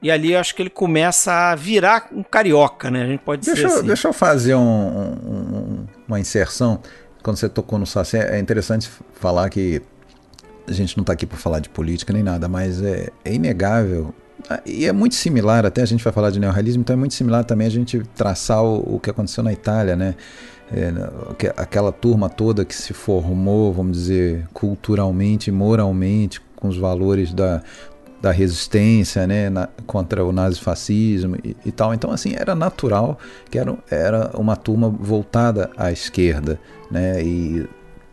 E 0.00 0.10
ali 0.12 0.36
acho 0.36 0.54
que 0.54 0.62
ele 0.62 0.70
começa 0.70 1.32
a 1.32 1.54
virar 1.56 2.08
um 2.12 2.22
carioca, 2.22 2.88
né? 2.88 3.02
A 3.02 3.06
gente 3.08 3.20
pode 3.20 3.44
Deixa, 3.44 3.66
assim. 3.66 3.82
deixa 3.86 4.06
eu 4.06 4.12
fazer 4.12 4.54
um- 4.54 4.60
um- 4.60 5.56
um- 5.56 5.86
uma 6.06 6.20
inserção. 6.20 6.80
Quando 7.20 7.36
você 7.36 7.48
tocou 7.48 7.76
no 7.80 7.86
Saci, 7.86 8.16
é 8.16 8.38
interessante 8.38 8.88
falar 9.14 9.50
que 9.50 9.82
a 10.68 10.72
gente 10.72 10.96
não 10.96 11.02
está 11.02 11.12
aqui 11.12 11.26
para 11.26 11.38
falar 11.38 11.60
de 11.60 11.68
política 11.68 12.12
nem 12.12 12.22
nada, 12.22 12.48
mas 12.48 12.82
é, 12.82 13.08
é 13.24 13.34
inegável. 13.34 14.14
ah, 14.48 14.60
E 14.66 14.86
é 14.86 14.92
muito 14.92 15.14
similar, 15.14 15.64
até 15.66 15.82
a 15.82 15.86
gente 15.86 16.02
vai 16.04 16.12
falar 16.12 16.30
de 16.30 16.38
neorrealismo, 16.38 16.82
então 16.82 16.94
é 16.94 16.96
muito 16.96 17.14
similar 17.14 17.44
também 17.44 17.66
a 17.66 17.70
gente 17.70 17.98
traçar 18.14 18.62
o, 18.62 18.96
o 18.96 19.00
que 19.00 19.10
aconteceu 19.10 19.42
na 19.42 19.52
Itália, 19.52 19.96
né? 19.96 20.14
É, 20.70 20.92
aquela 21.56 21.90
turma 21.90 22.28
toda 22.28 22.62
que 22.62 22.74
se 22.74 22.92
formou, 22.92 23.72
vamos 23.72 23.96
dizer, 23.96 24.46
culturalmente, 24.52 25.50
moralmente, 25.50 26.42
com 26.54 26.68
os 26.68 26.76
valores 26.76 27.32
da, 27.32 27.62
da 28.20 28.30
resistência 28.30 29.26
né, 29.26 29.48
na- 29.48 29.68
contra 29.86 30.22
o 30.22 30.30
nazifascismo 30.30 31.36
e, 31.42 31.56
e 31.64 31.72
tal. 31.72 31.94
Então, 31.94 32.10
assim, 32.10 32.34
era 32.36 32.54
natural 32.54 33.18
que 33.50 33.58
era, 33.58 33.78
era 33.90 34.30
uma 34.36 34.56
turma 34.56 34.90
voltada 34.90 35.70
à 35.74 35.90
esquerda, 35.90 36.60
né, 36.90 37.22
e 37.22 37.66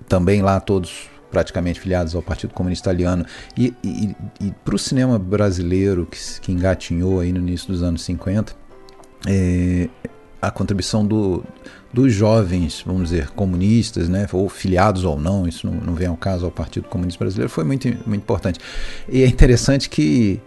também 0.07 0.41
lá 0.41 0.57
todos 0.61 1.09
praticamente 1.35 1.81
filiados 1.81 2.15
ao 2.15 2.21
Partido 2.21 2.53
Comunista 2.53 2.91
Italiano. 2.91 3.25
E, 3.57 3.73
e, 3.83 4.15
e 4.39 4.51
para 4.63 4.73
o 4.73 4.79
cinema 4.79 5.19
brasileiro, 5.19 6.05
que, 6.09 6.17
que 6.39 6.49
engatinhou 6.49 7.19
aí 7.19 7.33
no 7.33 7.39
início 7.39 7.67
dos 7.67 7.83
anos 7.83 8.03
50, 8.03 8.55
é, 9.27 9.89
a 10.41 10.49
contribuição 10.49 11.05
do, 11.05 11.43
dos 11.91 12.13
jovens, 12.13 12.81
vamos 12.85 13.09
dizer, 13.09 13.31
comunistas, 13.31 14.07
né, 14.07 14.25
ou 14.31 14.47
filiados 14.47 15.03
ou 15.03 15.19
não, 15.19 15.45
isso 15.45 15.67
não, 15.67 15.73
não 15.73 15.93
vem 15.93 16.07
ao 16.07 16.15
caso 16.15 16.45
ao 16.45 16.51
Partido 16.51 16.87
Comunista 16.87 17.19
Brasileiro, 17.21 17.49
foi 17.49 17.65
muito, 17.65 17.85
muito 18.07 18.21
importante. 18.21 18.61
E 19.09 19.21
é 19.21 19.27
interessante 19.27 19.89
que, 19.89 20.39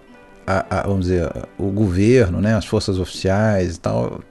a, 0.47 0.79
a- 0.79 0.83
vamos 0.87 1.05
dizer, 1.05 1.31
o 1.59 1.71
governo, 1.71 2.41
né, 2.41 2.55
as 2.55 2.65
forças 2.65 2.99
oficiais 2.99 3.77
e 3.77 3.81
tal, 3.81 4.23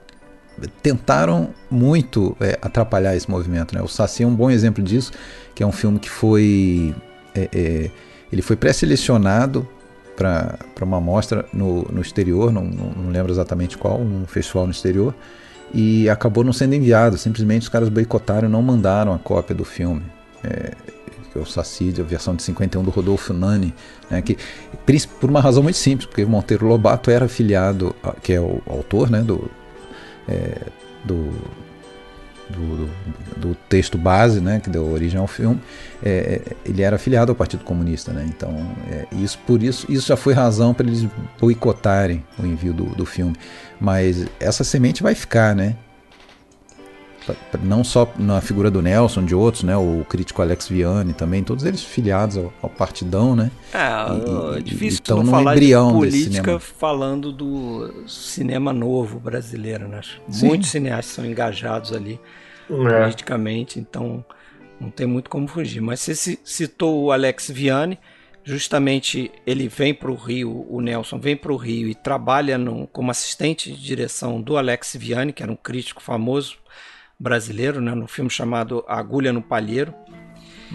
tentaram 0.82 1.50
muito 1.70 2.36
é, 2.40 2.58
atrapalhar 2.60 3.16
esse 3.16 3.30
movimento. 3.30 3.74
Né? 3.74 3.82
O 3.82 3.88
Saci 3.88 4.22
é 4.22 4.26
um 4.26 4.34
bom 4.34 4.50
exemplo 4.50 4.82
disso, 4.82 5.12
que 5.54 5.62
é 5.62 5.66
um 5.66 5.72
filme 5.72 5.98
que 5.98 6.10
foi 6.10 6.94
é, 7.34 7.48
é, 7.52 7.90
ele 8.32 8.42
foi 8.42 8.56
pré-selecionado 8.56 9.66
para 10.16 10.58
uma 10.82 11.00
mostra 11.00 11.46
no, 11.52 11.82
no 11.84 12.00
exterior, 12.00 12.52
não, 12.52 12.64
não, 12.64 13.10
lembro 13.10 13.30
exatamente 13.30 13.78
qual, 13.78 14.00
um 14.00 14.26
festival 14.26 14.66
no 14.66 14.72
exterior, 14.72 15.14
e 15.72 16.10
acabou 16.10 16.42
não 16.42 16.52
sendo 16.52 16.74
enviado. 16.74 17.16
Simplesmente 17.16 17.62
os 17.62 17.68
caras 17.68 17.88
boicotaram 17.88 18.48
e 18.48 18.50
não 18.50 18.60
mandaram 18.60 19.14
a 19.14 19.18
cópia 19.18 19.54
do 19.54 19.64
filme. 19.64 20.02
É, 20.42 20.72
que 21.32 21.38
é 21.38 21.40
o 21.40 21.46
Saci, 21.46 21.94
a 21.98 22.02
versão 22.02 22.34
de 22.34 22.42
51 22.42 22.82
do 22.82 22.90
Rodolfo 22.90 23.32
Nani, 23.32 23.74
né, 24.10 24.22
que, 24.22 24.36
por 25.20 25.28
uma 25.28 25.40
razão 25.40 25.62
muito 25.62 25.76
simples, 25.76 26.06
porque 26.06 26.24
Monteiro 26.24 26.66
Lobato 26.66 27.10
era 27.10 27.26
afiliado, 27.26 27.94
que 28.22 28.32
é 28.32 28.40
o 28.40 28.62
autor 28.66 29.10
né, 29.10 29.20
do, 29.20 29.50
é, 30.28 30.58
do, 31.04 31.32
do, 32.48 32.90
do, 33.36 33.54
texto 33.68 33.96
base, 33.96 34.40
né, 34.40 34.60
que 34.60 34.70
deu 34.70 34.90
origem 34.90 35.18
ao 35.18 35.26
filme, 35.26 35.60
é, 36.02 36.40
ele 36.64 36.82
era 36.82 36.96
afiliado 36.96 37.32
ao 37.32 37.36
Partido 37.36 37.64
Comunista, 37.64 38.12
né, 38.12 38.24
então 38.28 38.70
é, 38.90 39.06
isso 39.12 39.38
por 39.46 39.62
isso 39.62 39.90
isso 39.90 40.06
já 40.06 40.16
foi 40.16 40.34
razão 40.34 40.74
para 40.74 40.86
eles 40.86 41.06
boicotarem 41.40 42.24
o 42.38 42.46
envio 42.46 42.72
do, 42.72 42.84
do 42.84 43.06
filme, 43.06 43.34
mas 43.80 44.26
essa 44.38 44.64
semente 44.64 45.02
vai 45.02 45.14
ficar, 45.14 45.54
né, 45.54 45.76
não 47.62 47.82
só 47.82 48.10
na 48.18 48.40
figura 48.40 48.70
do 48.70 48.82
Nelson, 48.82 49.24
de 49.24 49.34
outros, 49.34 49.62
né? 49.62 49.76
O 49.76 50.04
crítico 50.08 50.42
Alex 50.42 50.68
Viane 50.68 51.12
também, 51.12 51.42
todos 51.42 51.64
eles 51.64 51.82
filiados 51.82 52.36
ao, 52.36 52.52
ao 52.62 52.70
Partidão, 52.70 53.34
né? 53.34 53.50
É, 53.72 54.54
e, 54.54 54.58
é 54.58 54.60
difícil 54.60 55.00
então, 55.02 55.22
no 55.22 55.30
falar 55.30 55.58
de 55.58 55.72
política 55.74 56.58
falando 56.58 57.32
do 57.32 58.04
cinema 58.06 58.72
novo 58.72 59.18
brasileiro, 59.18 59.88
né? 59.88 60.00
Sim. 60.28 60.46
Muitos 60.46 60.70
cineastas 60.70 61.14
são 61.14 61.24
engajados 61.24 61.92
ali 61.92 62.20
é. 62.70 63.00
politicamente, 63.00 63.78
então 63.78 64.24
não 64.80 64.90
tem 64.90 65.06
muito 65.06 65.30
como 65.30 65.46
fugir. 65.48 65.80
Mas 65.80 66.00
você 66.00 66.38
citou 66.44 67.04
o 67.04 67.12
Alex 67.12 67.50
Viane, 67.50 67.98
justamente 68.44 69.30
ele 69.46 69.68
vem 69.68 69.92
para 69.92 70.10
o 70.10 70.14
Rio, 70.14 70.66
o 70.68 70.80
Nelson 70.80 71.18
vem 71.18 71.36
para 71.36 71.52
o 71.52 71.56
Rio 71.56 71.88
e 71.88 71.94
trabalha 71.94 72.56
no, 72.56 72.86
como 72.86 73.10
assistente 73.10 73.72
de 73.72 73.82
direção 73.82 74.40
do 74.40 74.56
Alex 74.56 74.96
Viane, 74.98 75.32
que 75.32 75.42
era 75.42 75.52
um 75.52 75.56
crítico 75.56 76.02
famoso 76.02 76.56
brasileiro, 77.18 77.80
né, 77.80 77.94
no 77.94 78.06
filme 78.06 78.30
chamado 78.30 78.84
Agulha 78.86 79.32
no 79.32 79.42
Palheiro, 79.42 79.92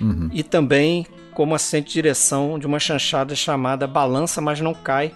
uhum. 0.01 0.29
e 0.33 0.43
também 0.43 1.07
como 1.33 1.55
assistente 1.55 1.87
de 1.87 1.93
direção 1.93 2.59
de 2.59 2.67
uma 2.67 2.79
chanchada 2.79 3.35
chamada 3.35 3.87
Balança, 3.87 4.39
mas 4.39 4.59
não 4.61 4.73
cai, 4.73 5.13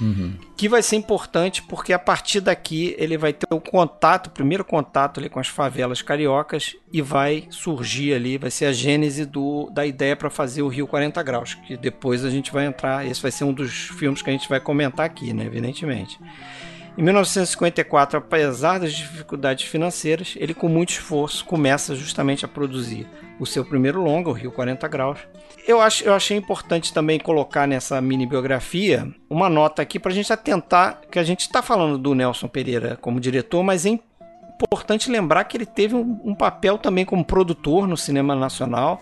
uhum. 0.00 0.34
que 0.56 0.68
vai 0.68 0.82
ser 0.82 0.96
importante 0.96 1.62
porque 1.62 1.92
a 1.92 1.98
partir 1.98 2.40
daqui 2.40 2.94
ele 2.98 3.16
vai 3.16 3.32
ter 3.32 3.46
o 3.50 3.60
contato, 3.60 4.26
o 4.26 4.30
primeiro 4.30 4.64
contato 4.64 5.20
ali 5.20 5.28
com 5.28 5.40
as 5.40 5.48
favelas 5.48 6.02
cariocas 6.02 6.76
e 6.92 7.00
vai 7.00 7.46
surgir 7.50 8.12
ali, 8.14 8.36
vai 8.36 8.50
ser 8.50 8.66
a 8.66 8.72
gênese 8.72 9.24
do, 9.24 9.70
da 9.70 9.86
ideia 9.86 10.16
para 10.16 10.28
fazer 10.28 10.62
o 10.62 10.68
Rio 10.68 10.86
40 10.86 11.22
Graus, 11.22 11.54
que 11.54 11.76
depois 11.76 12.24
a 12.24 12.30
gente 12.30 12.52
vai 12.52 12.66
entrar, 12.66 13.06
esse 13.06 13.22
vai 13.22 13.30
ser 13.30 13.44
um 13.44 13.52
dos 13.52 13.72
filmes 13.72 14.22
que 14.22 14.28
a 14.28 14.32
gente 14.32 14.48
vai 14.48 14.60
comentar 14.60 15.06
aqui, 15.06 15.32
né, 15.32 15.44
evidentemente. 15.44 16.18
Em 16.98 17.02
1954, 17.04 18.18
apesar 18.18 18.80
das 18.80 18.92
dificuldades 18.92 19.68
financeiras, 19.68 20.34
ele 20.36 20.52
com 20.52 20.68
muito 20.68 20.90
esforço 20.90 21.44
começa 21.44 21.94
justamente 21.94 22.44
a 22.44 22.48
produzir 22.48 23.06
o 23.38 23.46
seu 23.46 23.64
primeiro 23.64 24.02
longa, 24.02 24.30
o 24.30 24.32
Rio 24.32 24.50
40 24.50 24.88
Graus. 24.88 25.20
Eu, 25.64 25.80
acho, 25.80 26.02
eu 26.02 26.12
achei 26.12 26.36
importante 26.36 26.92
também 26.92 27.20
colocar 27.20 27.68
nessa 27.68 28.00
mini 28.00 28.26
biografia 28.26 29.06
uma 29.30 29.48
nota 29.48 29.80
aqui 29.80 29.96
para 30.00 30.10
a 30.10 30.14
gente 30.14 30.32
atentar 30.32 31.02
que 31.08 31.20
a 31.20 31.22
gente 31.22 31.42
está 31.42 31.62
falando 31.62 31.96
do 31.98 32.16
Nelson 32.16 32.48
Pereira 32.48 32.98
como 33.00 33.20
diretor, 33.20 33.62
mas 33.62 33.86
é 33.86 33.90
importante 34.60 35.08
lembrar 35.08 35.44
que 35.44 35.56
ele 35.56 35.66
teve 35.66 35.94
um, 35.94 36.20
um 36.24 36.34
papel 36.34 36.78
também 36.78 37.04
como 37.04 37.24
produtor 37.24 37.86
no 37.86 37.96
cinema 37.96 38.34
nacional. 38.34 39.00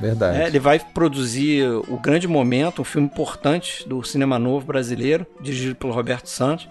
Verdade. 0.00 0.40
É, 0.40 0.46
ele 0.46 0.58
vai 0.58 0.80
produzir 0.80 1.62
O 1.88 1.98
Grande 1.98 2.26
Momento, 2.26 2.80
um 2.80 2.86
filme 2.86 3.06
importante 3.06 3.86
do 3.86 4.02
cinema 4.02 4.38
novo 4.38 4.64
brasileiro, 4.64 5.26
dirigido 5.42 5.74
pelo 5.74 5.92
Roberto 5.92 6.28
Santos. 6.30 6.66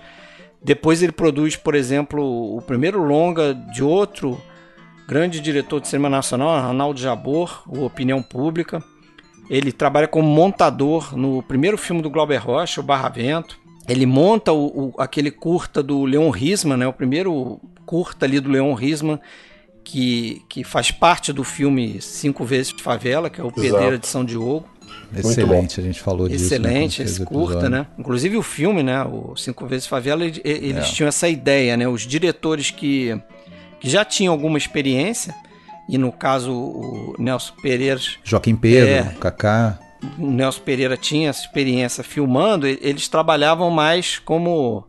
Depois 0.63 1.03
ele 1.03 1.11
produz, 1.11 1.55
por 1.55 1.75
exemplo, 1.75 2.55
o 2.55 2.61
primeiro 2.61 3.03
longa 3.03 3.53
de 3.53 3.83
outro 3.83 4.39
grande 5.07 5.41
diretor 5.41 5.81
de 5.81 5.87
cinema 5.87 6.09
nacional, 6.09 6.49
Arnaldo 6.49 6.99
Jabor, 6.99 7.63
o 7.67 7.83
Opinião 7.83 8.23
Pública. 8.23 8.81
Ele 9.49 9.71
trabalha 9.71 10.07
como 10.07 10.27
montador 10.27 11.17
no 11.17 11.43
primeiro 11.43 11.77
filme 11.77 12.01
do 12.01 12.09
Glauber 12.09 12.37
Rocha, 12.37 12.79
o 12.79 12.83
Barra 12.83 13.09
Vento. 13.09 13.59
Ele 13.87 14.05
monta 14.05 14.53
o, 14.53 14.65
o, 14.65 14.93
aquele 14.97 15.29
curta 15.29 15.83
do 15.83 16.05
Leon 16.05 16.29
Risman, 16.29 16.77
né, 16.77 16.87
o 16.87 16.93
primeiro 16.93 17.59
curta 17.85 18.25
ali 18.25 18.39
do 18.39 18.49
Leon 18.49 18.73
Risman, 18.73 19.19
que, 19.83 20.41
que 20.47 20.63
faz 20.63 20.89
parte 20.89 21.33
do 21.33 21.43
filme 21.43 22.01
Cinco 22.01 22.45
Vezes 22.45 22.71
Favela, 22.71 23.29
que 23.29 23.41
é 23.41 23.43
o 23.43 23.51
Pedreira 23.51 23.97
de 23.97 24.07
São 24.07 24.23
Diogo. 24.23 24.65
Excelente, 25.15 25.79
a 25.79 25.83
gente 25.83 25.99
falou 26.01 26.27
disso. 26.27 26.49
Né, 26.59 26.79
Excelente, 26.85 27.03
né, 27.03 27.25
curta, 27.25 27.69
né? 27.69 27.85
Inclusive 27.97 28.37
o 28.37 28.41
filme, 28.41 28.81
né? 28.81 29.03
O 29.03 29.35
Cinco 29.35 29.67
Vezes 29.67 29.85
Favela, 29.87 30.23
eles 30.25 30.43
é. 30.43 30.81
tinham 30.81 31.07
essa 31.07 31.29
ideia, 31.29 31.77
né? 31.77 31.87
Os 31.87 32.01
diretores 32.01 32.71
que, 32.71 33.19
que 33.79 33.89
já 33.89 34.03
tinham 34.03 34.33
alguma 34.33 34.57
experiência, 34.57 35.33
e 35.87 35.97
no 35.97 36.11
caso 36.11 36.51
o 36.51 37.15
Nelson 37.19 37.53
Pereira. 37.61 37.99
Joaquim 38.23 38.55
Pedro, 38.55 38.89
é, 38.89 39.15
Kaká. 39.19 39.79
O 40.17 40.31
Nelson 40.31 40.61
Pereira 40.61 40.97
tinha 40.97 41.29
essa 41.29 41.41
experiência 41.41 42.03
filmando, 42.03 42.67
eles 42.67 43.07
trabalhavam 43.07 43.69
mais 43.69 44.17
como. 44.19 44.87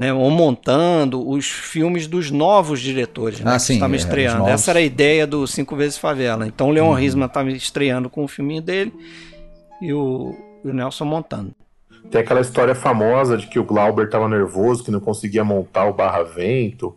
Né, 0.00 0.14
ou 0.14 0.30
montando 0.30 1.28
os 1.28 1.46
filmes 1.46 2.06
dos 2.06 2.30
novos 2.30 2.80
diretores 2.80 3.38
né, 3.40 3.52
ah, 3.54 3.58
que 3.58 3.74
estavam 3.74 3.94
é, 3.94 3.98
estreando. 3.98 4.48
Essa 4.48 4.70
era 4.70 4.78
a 4.78 4.82
ideia 4.82 5.26
do 5.26 5.46
Cinco 5.46 5.76
Vezes 5.76 5.98
Favela. 5.98 6.46
Então 6.46 6.70
o 6.70 6.72
Leon 6.72 6.88
uhum. 6.88 6.94
Risman 6.94 7.26
estava 7.26 7.50
estreando 7.50 8.08
com 8.08 8.24
o 8.24 8.28
filminho 8.28 8.62
dele 8.62 8.94
e 9.82 9.92
o, 9.92 10.34
o 10.64 10.72
Nelson 10.72 11.04
montando. 11.04 11.54
Tem 12.10 12.22
aquela 12.22 12.40
história 12.40 12.74
famosa 12.74 13.36
de 13.36 13.46
que 13.46 13.58
o 13.58 13.64
Glauber 13.64 14.06
estava 14.06 14.26
nervoso, 14.26 14.82
que 14.82 14.90
não 14.90 15.00
conseguia 15.00 15.44
montar 15.44 15.84
o 15.84 15.92
barra 15.92 16.22
vento. 16.22 16.96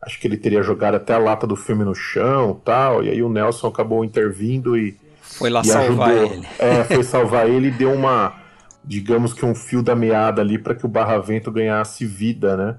Acho 0.00 0.20
que 0.20 0.28
ele 0.28 0.36
teria 0.36 0.62
jogado 0.62 0.94
até 0.94 1.14
a 1.14 1.18
lata 1.18 1.46
do 1.46 1.56
filme 1.56 1.84
no 1.84 1.94
chão 1.94 2.60
tal. 2.64 3.02
E 3.02 3.10
aí 3.10 3.22
o 3.22 3.28
Nelson 3.28 3.66
acabou 3.66 4.04
intervindo 4.04 4.76
e. 4.76 4.96
Foi 5.20 5.50
lá 5.50 5.62
e 5.62 5.66
salvar 5.66 6.10
ajudou. 6.10 6.32
ele. 6.32 6.46
É, 6.58 6.84
foi 6.84 7.02
salvar 7.02 7.50
ele 7.50 7.68
e 7.68 7.70
deu 7.72 7.92
uma. 7.92 8.45
Digamos 8.86 9.32
que 9.34 9.44
um 9.44 9.54
fio 9.54 9.82
da 9.82 9.96
meada 9.96 10.40
ali 10.40 10.58
para 10.58 10.74
que 10.74 10.86
o 10.86 10.88
barra 10.88 11.18
vento 11.18 11.50
ganhasse 11.50 12.06
vida, 12.06 12.56
né? 12.56 12.76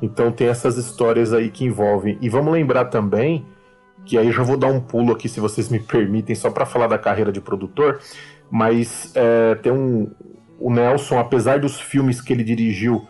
Então 0.00 0.30
tem 0.30 0.46
essas 0.46 0.76
histórias 0.76 1.32
aí 1.32 1.50
que 1.50 1.64
envolvem. 1.64 2.16
E 2.20 2.28
vamos 2.28 2.52
lembrar 2.52 2.86
também 2.86 3.44
que 4.04 4.16
aí 4.16 4.30
já 4.32 4.42
vou 4.42 4.56
dar 4.56 4.68
um 4.68 4.80
pulo 4.80 5.12
aqui, 5.12 5.28
se 5.28 5.40
vocês 5.40 5.68
me 5.68 5.80
permitem, 5.80 6.34
só 6.34 6.50
para 6.50 6.64
falar 6.64 6.86
da 6.86 6.98
carreira 6.98 7.32
de 7.32 7.40
produtor. 7.40 8.00
Mas 8.50 9.12
é, 9.14 9.54
tem 9.56 9.72
um. 9.72 10.10
O 10.58 10.72
Nelson, 10.72 11.18
apesar 11.18 11.60
dos 11.60 11.80
filmes 11.80 12.20
que 12.20 12.32
ele 12.32 12.42
dirigiu 12.42 13.06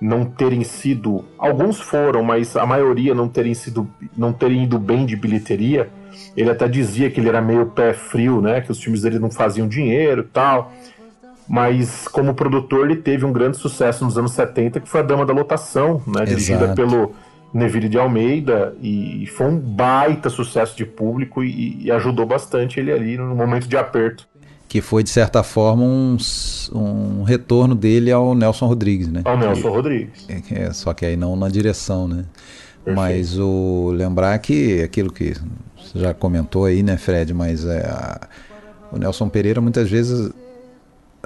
não 0.00 0.24
terem 0.24 0.62
sido. 0.62 1.24
Alguns 1.38 1.80
foram, 1.80 2.22
mas 2.22 2.56
a 2.56 2.66
maioria 2.66 3.14
não 3.14 3.28
terem 3.28 3.54
sido. 3.54 3.88
não 4.16 4.32
terem 4.32 4.64
ido 4.64 4.78
bem 4.78 5.06
de 5.06 5.16
bilheteria. 5.16 5.90
Ele 6.36 6.50
até 6.50 6.68
dizia 6.68 7.10
que 7.10 7.20
ele 7.20 7.28
era 7.28 7.40
meio 7.42 7.66
pé 7.66 7.92
frio, 7.92 8.40
né? 8.40 8.60
Que 8.60 8.70
os 8.70 8.82
filmes 8.82 9.02
dele 9.02 9.18
não 9.18 9.30
faziam 9.30 9.66
dinheiro 9.66 10.28
tal. 10.32 10.72
Mas 11.48 12.08
como 12.08 12.34
produtor 12.34 12.86
ele 12.90 12.96
teve 12.96 13.24
um 13.24 13.32
grande 13.32 13.56
sucesso 13.56 14.04
nos 14.04 14.18
anos 14.18 14.32
70, 14.32 14.80
que 14.80 14.88
foi 14.88 15.00
a 15.00 15.02
Dama 15.02 15.24
da 15.24 15.32
Lotação, 15.32 16.02
né? 16.06 16.24
Dirigida 16.24 16.74
pelo 16.74 17.12
Neville 17.54 17.88
de 17.88 17.98
Almeida. 17.98 18.74
E 18.82 19.26
foi 19.36 19.46
um 19.46 19.58
baita 19.58 20.28
sucesso 20.28 20.76
de 20.76 20.84
público 20.84 21.44
e, 21.44 21.84
e 21.84 21.90
ajudou 21.92 22.26
bastante 22.26 22.80
ele 22.80 22.92
ali 22.92 23.16
no 23.16 23.34
momento 23.34 23.68
de 23.68 23.76
aperto 23.76 24.26
que 24.68 24.80
foi 24.80 25.02
de 25.02 25.10
certa 25.10 25.42
forma 25.42 25.82
um, 25.82 26.16
um 26.74 27.22
retorno 27.22 27.74
dele 27.74 28.10
ao 28.10 28.34
Nelson 28.34 28.66
Rodrigues, 28.66 29.08
né? 29.08 29.22
Ao 29.24 29.38
Nelson 29.38 29.68
Rodrigues. 29.68 30.26
É, 30.28 30.62
é, 30.62 30.72
só 30.72 30.92
que 30.92 31.06
aí 31.06 31.16
não 31.16 31.36
na 31.36 31.48
direção, 31.48 32.08
né? 32.08 32.24
Perfeito. 32.84 32.96
Mas 32.96 33.38
o 33.38 33.90
lembrar 33.94 34.38
que 34.38 34.82
aquilo 34.82 35.12
que 35.12 35.34
você 35.76 35.98
já 35.98 36.12
comentou 36.12 36.64
aí, 36.64 36.82
né, 36.82 36.96
Fred? 36.96 37.32
Mas 37.32 37.64
é, 37.64 37.86
a, 37.86 38.20
o 38.92 38.98
Nelson 38.98 39.28
Pereira 39.28 39.60
muitas 39.60 39.88
vezes 39.88 40.30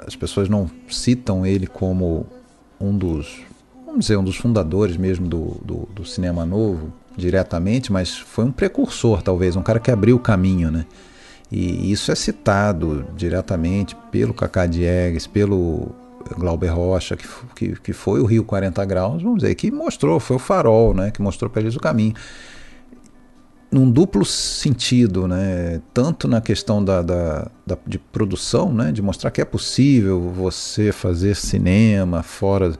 as 0.05 0.15
pessoas 0.15 0.49
não 0.49 0.69
citam 0.89 1.45
ele 1.45 1.67
como 1.67 2.25
um 2.79 2.97
dos, 2.97 3.41
vamos 3.85 4.01
dizer, 4.01 4.17
um 4.17 4.23
dos 4.23 4.35
fundadores 4.35 4.97
mesmo 4.97 5.27
do, 5.27 5.57
do, 5.63 5.89
do 5.93 6.05
cinema 6.05 6.45
novo 6.45 6.91
diretamente, 7.15 7.91
mas 7.91 8.17
foi 8.17 8.45
um 8.45 8.51
precursor 8.51 9.21
talvez, 9.21 9.55
um 9.55 9.61
cara 9.61 9.79
que 9.79 9.91
abriu 9.91 10.15
o 10.15 10.19
caminho, 10.19 10.71
né? 10.71 10.85
E 11.51 11.91
isso 11.91 12.11
é 12.11 12.15
citado 12.15 13.05
diretamente 13.15 13.93
pelo 14.09 14.33
Cacá 14.33 14.65
Diegues, 14.65 15.27
pelo 15.27 15.93
Glauber 16.37 16.69
Rocha, 16.69 17.17
que, 17.17 17.27
que, 17.55 17.81
que, 17.81 17.93
foi 17.93 18.21
o 18.21 18.25
Rio 18.25 18.45
40 18.45 18.85
Graus, 18.85 19.21
vamos 19.21 19.41
dizer, 19.41 19.53
que 19.55 19.69
mostrou, 19.69 20.17
foi 20.19 20.37
o 20.37 20.39
farol, 20.39 20.93
né, 20.93 21.11
que 21.11 21.21
mostrou 21.21 21.49
para 21.49 21.61
eles 21.61 21.75
o 21.75 21.79
caminho. 21.79 22.13
Num 23.71 23.89
duplo 23.89 24.25
sentido, 24.25 25.27
né, 25.29 25.81
tanto 25.93 26.27
na 26.27 26.41
questão 26.41 26.83
da, 26.83 27.01
da, 27.01 27.47
da, 27.65 27.77
de 27.87 27.97
produção, 27.97 28.73
né, 28.73 28.91
de 28.91 29.01
mostrar 29.01 29.31
que 29.31 29.39
é 29.39 29.45
possível 29.45 30.19
você 30.29 30.91
fazer 30.91 31.37
cinema 31.37 32.21
fora 32.21 32.73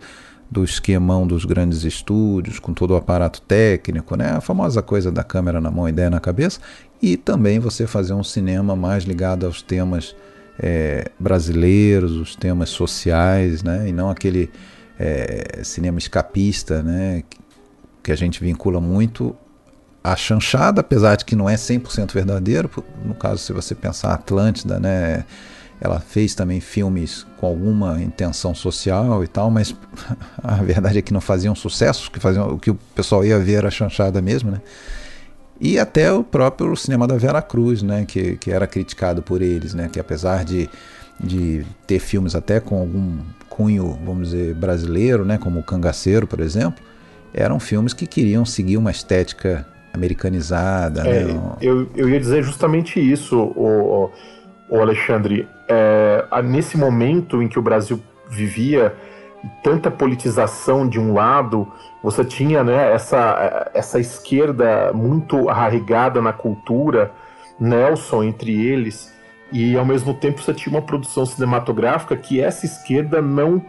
do 0.52 0.66
esquemão 0.66 1.26
dos 1.26 1.46
grandes 1.46 1.86
estúdios, 1.86 2.60
com 2.60 2.74
todo 2.74 2.92
o 2.92 2.98
aparato 2.98 3.42
técnico, 3.42 4.18
né? 4.18 4.32
a 4.32 4.42
famosa 4.42 4.82
coisa 4.82 5.10
da 5.10 5.24
câmera 5.24 5.62
na 5.62 5.72
mão, 5.72 5.88
ideia 5.88 6.10
na 6.10 6.20
cabeça, 6.20 6.60
e 7.02 7.16
também 7.16 7.58
você 7.58 7.88
fazer 7.88 8.14
um 8.14 8.24
cinema 8.24 8.76
mais 8.76 9.06
ligado 9.06 9.46
aos 9.46 9.62
temas 9.62 10.14
é, 10.60 11.10
brasileiros, 11.18 12.18
os 12.18 12.36
temas 12.36 12.70
sociais, 12.70 13.64
né? 13.64 13.88
e 13.88 13.94
não 13.94 14.10
aquele 14.10 14.52
é, 15.00 15.62
cinema 15.64 15.98
escapista 15.98 16.84
né? 16.84 17.24
que 18.04 18.12
a 18.12 18.16
gente 18.16 18.44
vincula 18.44 18.82
muito 18.82 19.34
a 20.04 20.16
chanchada, 20.16 20.82
apesar 20.82 21.16
de 21.16 21.26
que 21.26 21.36
não 21.36 21.50
é 21.50 21.56
100% 21.56 22.14
verdadeiro, 22.14 22.70
no 23.06 23.14
caso 23.14 23.38
se 23.38 23.54
você 23.54 23.76
pensar 23.76 24.14
Atlântida, 24.14 24.80
né, 24.80 25.26
ela 25.80 26.00
fez 26.00 26.34
também 26.34 26.60
filmes 26.60 27.26
com 27.38 27.48
alguma 27.48 28.02
intenção 28.02 28.54
social 28.54 29.24
e 29.24 29.28
tal, 29.28 29.52
mas 29.52 29.76
a 30.44 30.56
verdade 30.56 31.00
é 31.00 31.02
que 31.02 31.14
não 31.14 31.22
faziam 31.22 31.54
sucesso, 31.56 32.12
que 32.12 32.20
faziam 32.20 32.50
o 32.50 32.60
que 32.60 32.72
o 32.72 32.76
pessoal 32.96 33.24
ia 33.24 33.40
ver 33.40 33.66
a 33.66 33.72
chanchada 33.72 34.22
mesmo, 34.22 34.52
né? 34.52 34.62
E 35.60 35.78
até 35.78 36.12
o 36.12 36.24
próprio 36.24 36.76
cinema 36.76 37.08
da 37.08 37.16
Vera 37.18 37.42
Cruz, 37.42 37.84
né, 37.84 38.04
que, 38.04 38.36
que 38.38 38.50
era 38.52 38.66
criticado 38.66 39.22
por 39.22 39.44
eles, 39.44 39.76
né, 39.76 39.90
que 39.92 40.00
apesar 40.00 40.44
de, 40.44 40.68
de 41.20 41.64
ter 41.86 42.00
filmes 42.00 42.34
até 42.34 42.60
com 42.60 42.80
algum 42.80 43.20
cunho, 43.48 44.00
vamos 44.04 44.30
dizer, 44.30 44.56
brasileiro, 44.56 45.24
né, 45.24 45.38
como 45.38 45.60
o 45.60 45.64
Cangaceiro, 45.64 46.26
por 46.26 46.40
exemplo, 46.40 46.84
eram 47.32 47.60
filmes 47.60 47.94
que 47.94 48.08
queriam 48.08 48.44
seguir 48.44 48.78
uma 48.78 48.90
estética 48.90 49.68
americanizada. 49.94 51.08
É, 51.08 51.24
né? 51.24 51.56
eu, 51.62 51.88
eu 51.96 52.10
ia 52.10 52.20
dizer 52.20 52.44
justamente 52.44 53.00
isso, 53.00 53.38
o, 53.38 54.12
o 54.70 54.80
Alexandre. 54.80 55.48
É, 55.68 56.26
nesse 56.44 56.78
momento 56.78 57.42
em 57.42 57.48
que 57.48 57.60
o 57.60 57.62
Brasil 57.62 58.02
vivia 58.30 58.94
tanta 59.64 59.90
politização 59.90 60.88
de 60.88 61.00
um 61.00 61.14
lado, 61.14 61.72
você 62.04 62.24
tinha 62.24 62.64
né, 62.64 62.94
essa, 62.94 63.70
essa 63.74 64.00
esquerda 64.00 64.92
muito 64.94 65.50
arraigada 65.50 66.22
na 66.22 66.32
cultura, 66.32 67.12
Nelson 67.60 68.24
entre 68.24 68.54
eles, 68.54 69.14
e 69.52 69.78
ao 69.78 69.86
mesmo 69.86 70.14
tempo 70.14 70.42
você 70.42 70.54
tinha 70.54 70.74
uma 70.74 70.82
produção 70.82 71.26
cinematográfica 71.26 72.16
que 72.16 72.40
essa 72.40 72.66
esquerda 72.66 73.22
não 73.22 73.62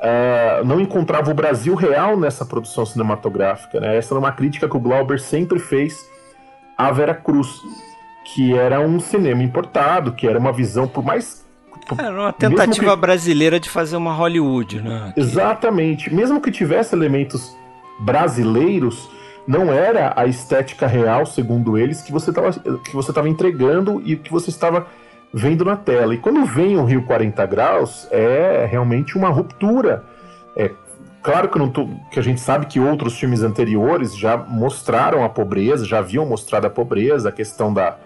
uh, 0.00 0.64
não 0.64 0.80
encontrava 0.80 1.30
o 1.30 1.34
Brasil 1.34 1.74
real 1.74 2.16
nessa 2.18 2.44
produção 2.44 2.84
cinematográfica. 2.84 3.80
Né? 3.80 3.96
Essa 3.96 4.14
era 4.14 4.18
uma 4.18 4.32
crítica 4.32 4.68
que 4.68 4.76
o 4.76 4.80
Glauber 4.80 5.20
sempre 5.20 5.58
fez 5.58 6.08
à 6.76 6.90
Vera 6.90 7.14
Cruz, 7.14 7.48
que 8.24 8.56
era 8.56 8.80
um 8.80 8.98
cinema 8.98 9.42
importado, 9.42 10.12
que 10.12 10.26
era 10.26 10.38
uma 10.38 10.52
visão 10.52 10.88
por 10.88 11.04
mais 11.04 11.48
era 11.98 12.12
uma 12.12 12.32
tentativa 12.32 12.94
que... 12.94 13.00
brasileira 13.00 13.58
de 13.58 13.68
fazer 13.68 13.96
uma 13.96 14.12
Hollywood, 14.12 14.80
né? 14.80 15.12
Exatamente. 15.16 16.12
Mesmo 16.12 16.40
que 16.40 16.50
tivesse 16.50 16.94
elementos 16.94 17.56
brasileiros, 17.98 19.10
não 19.46 19.72
era 19.72 20.12
a 20.14 20.26
estética 20.26 20.86
real, 20.86 21.26
segundo 21.26 21.76
eles, 21.76 22.00
que 22.02 22.12
você 22.12 22.30
estava 22.30 23.28
entregando 23.28 24.00
e 24.04 24.14
que 24.14 24.30
você 24.30 24.50
estava 24.50 24.86
vendo 25.32 25.64
na 25.64 25.76
tela. 25.76 26.14
E 26.14 26.18
quando 26.18 26.44
vem 26.44 26.76
o 26.76 26.84
Rio 26.84 27.02
40 27.04 27.46
Graus, 27.46 28.08
é 28.10 28.66
realmente 28.70 29.16
uma 29.16 29.28
ruptura. 29.28 30.04
É 30.56 30.70
claro 31.22 31.48
que, 31.48 31.68
tô, 31.70 31.88
que 32.10 32.18
a 32.18 32.22
gente 32.22 32.40
sabe 32.40 32.66
que 32.66 32.80
outros 32.80 33.18
filmes 33.18 33.42
anteriores 33.42 34.16
já 34.16 34.36
mostraram 34.36 35.24
a 35.24 35.28
pobreza, 35.28 35.84
já 35.84 35.98
haviam 35.98 36.26
mostrado 36.26 36.66
a 36.66 36.70
pobreza, 36.70 37.28
a 37.28 37.32
questão 37.32 37.72
da, 37.72 37.96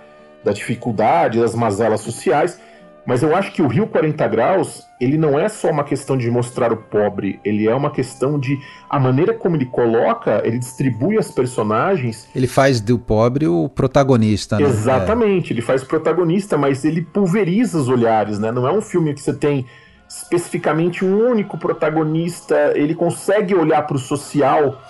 da 0.42 0.52
dificuldade, 0.52 1.40
das 1.40 1.54
mazelas 1.54 2.00
sociais. 2.00 2.60
Mas 3.06 3.22
eu 3.22 3.36
acho 3.36 3.52
que 3.52 3.60
o 3.60 3.66
Rio 3.66 3.86
40 3.86 4.26
Graus, 4.28 4.86
ele 4.98 5.18
não 5.18 5.38
é 5.38 5.48
só 5.48 5.70
uma 5.70 5.84
questão 5.84 6.16
de 6.16 6.30
mostrar 6.30 6.72
o 6.72 6.76
pobre, 6.76 7.38
ele 7.44 7.68
é 7.68 7.74
uma 7.74 7.90
questão 7.90 8.38
de 8.38 8.58
a 8.88 8.98
maneira 8.98 9.34
como 9.34 9.56
ele 9.56 9.66
coloca, 9.66 10.40
ele 10.44 10.58
distribui 10.58 11.18
as 11.18 11.30
personagens. 11.30 12.26
Ele 12.34 12.46
faz 12.46 12.80
do 12.80 12.98
pobre 12.98 13.46
o 13.46 13.68
protagonista, 13.68 14.58
né? 14.58 14.64
Exatamente, 14.64 15.52
é. 15.52 15.54
ele 15.54 15.60
faz 15.60 15.82
o 15.82 15.86
protagonista, 15.86 16.56
mas 16.56 16.84
ele 16.84 17.02
pulveriza 17.02 17.78
os 17.78 17.88
olhares, 17.88 18.38
né? 18.38 18.50
Não 18.50 18.66
é 18.66 18.72
um 18.72 18.80
filme 18.80 19.12
que 19.12 19.20
você 19.20 19.34
tem 19.34 19.66
especificamente 20.08 21.04
um 21.04 21.28
único 21.28 21.58
protagonista, 21.58 22.72
ele 22.74 22.94
consegue 22.94 23.54
olhar 23.54 23.82
para 23.82 23.96
o 23.96 23.98
social, 23.98 24.80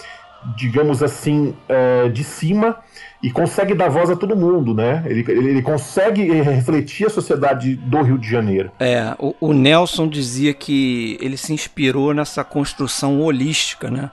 digamos 0.57 1.03
assim, 1.03 1.55
é, 1.69 2.09
de 2.09 2.23
cima 2.23 2.77
e 3.25 3.31
consegue 3.31 3.73
dar 3.73 3.89
voz 3.89 4.11
a 4.11 4.17
todo 4.17 4.37
mundo, 4.37 4.75
né? 4.75 5.03
Ele, 5.07 5.25
ele, 5.27 5.49
ele, 5.49 5.63
consegue 5.63 6.31
refletir 6.43 7.07
a 7.07 7.11
sociedade 7.11 7.75
do 7.75 8.03
Rio 8.03 8.19
de 8.19 8.29
Janeiro. 8.29 8.71
É, 8.79 9.17
o, 9.19 9.35
o, 9.41 9.55
Nelson 9.55 10.07
dizia 10.07 10.53
que 10.53 11.17
ele 11.23 11.39
se 11.39 11.51
inspirou 11.51 12.13
nessa 12.13 12.45
construção 12.45 13.23
holística, 13.23 13.91
né? 13.91 14.11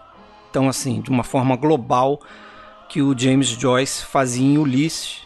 Então, 0.50 0.69
assim, 0.69 1.02
de 1.02 1.10
uma 1.10 1.26
forma 1.26 1.58
global 1.58 2.21
que 2.88 3.02
o 3.02 3.13
James 3.17 3.47
Joyce 3.47 4.06
fazia 4.06 4.45
em 4.47 4.58
Ulisses 4.58 5.24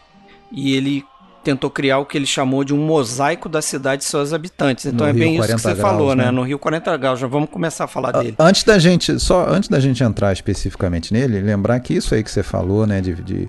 e 0.52 0.76
ele 0.76 1.06
tentou 1.44 1.70
criar 1.70 2.00
o 2.00 2.08
que 2.08 2.18
ele 2.18 2.26
chamou 2.26 2.64
de 2.64 2.74
um 2.74 2.84
mosaico 2.84 3.48
da 3.48 3.62
cidade 3.62 4.02
e 4.02 4.08
seus 4.08 4.34
habitantes. 4.34 4.88
Então 4.88 5.06
no 5.06 5.12
é 5.12 5.14
Rio 5.14 5.24
bem 5.24 5.36
isso 5.36 5.46
que 5.46 5.62
você 5.62 5.76
graus, 5.76 5.80
falou, 5.80 6.16
né? 6.16 6.26
né? 6.26 6.32
No 6.32 6.42
Rio 6.42 6.58
40 6.58 6.98
graus. 6.98 7.20
Já 7.20 7.28
vamos 7.28 7.52
começar 7.52 7.84
a 7.84 7.88
falar 7.88 8.14
dele. 8.14 8.34
Antes 8.40 8.64
da 8.64 8.80
gente, 8.80 9.20
só 9.20 9.48
antes 9.48 9.70
da 9.70 9.80
gente 9.80 10.04
entrar 10.04 10.34
especificamente 10.34 11.14
nele, 11.14 11.40
lembrar 11.40 11.80
que 11.82 11.94
isso 11.94 12.16
aí 12.16 12.24
que 12.24 12.32
você 12.32 12.42
falou, 12.42 12.88
né, 12.88 13.00
de, 13.00 13.14
de 13.14 13.48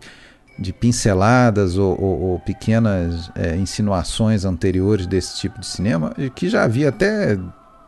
de 0.58 0.72
pinceladas 0.72 1.76
ou, 1.76 2.00
ou, 2.00 2.20
ou 2.20 2.38
pequenas 2.38 3.30
é, 3.34 3.56
insinuações 3.56 4.44
anteriores 4.44 5.06
desse 5.06 5.38
tipo 5.38 5.60
de 5.60 5.66
cinema, 5.66 6.14
que 6.34 6.48
já 6.48 6.64
havia 6.64 6.88
até 6.88 7.38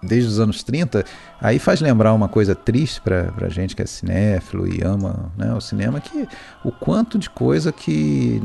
desde 0.02 0.28
os 0.28 0.38
anos 0.38 0.62
30, 0.62 1.04
aí 1.40 1.58
faz 1.58 1.80
lembrar 1.80 2.12
uma 2.14 2.28
coisa 2.28 2.54
triste 2.54 3.00
para 3.00 3.32
a 3.40 3.48
gente 3.48 3.74
que 3.74 3.82
é 3.82 3.86
cinéfilo 3.86 4.72
e 4.72 4.80
ama 4.82 5.32
né, 5.36 5.52
o 5.52 5.60
cinema, 5.60 6.00
que 6.00 6.28
o 6.64 6.70
quanto 6.70 7.18
de 7.18 7.28
coisa 7.28 7.72
que 7.72 8.40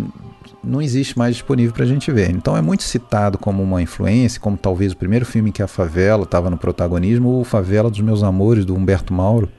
não 0.63 0.81
existe 0.81 1.17
mais 1.17 1.35
disponível 1.35 1.73
para 1.73 1.83
a 1.83 1.87
gente 1.87 2.11
ver. 2.11 2.31
Então 2.31 2.57
é 2.57 2.61
muito 2.61 2.83
citado 2.83 3.37
como 3.37 3.61
uma 3.61 3.81
influência, 3.81 4.39
como 4.39 4.57
talvez 4.57 4.93
o 4.93 4.97
primeiro 4.97 5.25
filme 5.25 5.51
que 5.51 5.61
a 5.61 5.67
favela 5.67 6.23
estava 6.23 6.49
no 6.49 6.57
protagonismo, 6.57 7.39
o 7.39 7.43
Favela 7.43 7.89
dos 7.89 7.99
Meus 7.99 8.23
Amores, 8.23 8.65
do 8.65 8.75
Humberto 8.75 9.13
Mauro, 9.13 9.49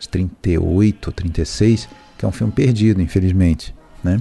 de 0.00 0.08
38, 0.08 1.12
36, 1.12 1.88
que 2.18 2.24
é 2.24 2.28
um 2.28 2.32
filme 2.32 2.52
perdido, 2.52 3.00
infelizmente 3.00 3.74
né? 4.02 4.20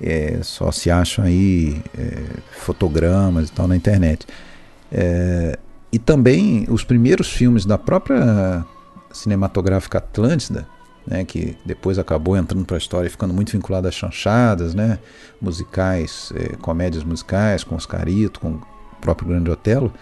É, 0.00 0.40
só 0.42 0.72
se 0.72 0.90
acham 0.90 1.24
aí 1.24 1.80
é, 1.96 2.22
fotogramas 2.52 3.48
e 3.48 3.52
tal 3.52 3.68
na 3.68 3.76
internet. 3.76 4.26
É, 4.90 5.58
e 5.92 5.98
também 5.98 6.66
os 6.68 6.82
primeiros 6.84 7.30
filmes 7.30 7.64
da 7.64 7.78
própria 7.78 8.64
cinematográfica 9.12 9.98
Atlântida, 9.98 10.66
né, 11.06 11.24
que 11.24 11.56
depois 11.64 11.98
acabou 11.98 12.36
entrando 12.36 12.64
para 12.64 12.76
a 12.76 12.78
história 12.78 13.06
e 13.06 13.10
ficando 13.10 13.34
muito 13.34 13.52
vinculado 13.52 13.88
às 13.88 13.94
chanchadas, 13.94 14.74
né, 14.74 14.98
musicais, 15.40 16.32
é, 16.34 16.56
comédias 16.56 17.04
musicais 17.04 17.62
com 17.62 17.74
Oscarito, 17.74 18.40
com 18.40 18.52
o 18.52 18.62
próprio 19.00 19.28
Grande 19.28 19.50
Otelo, 19.50 19.92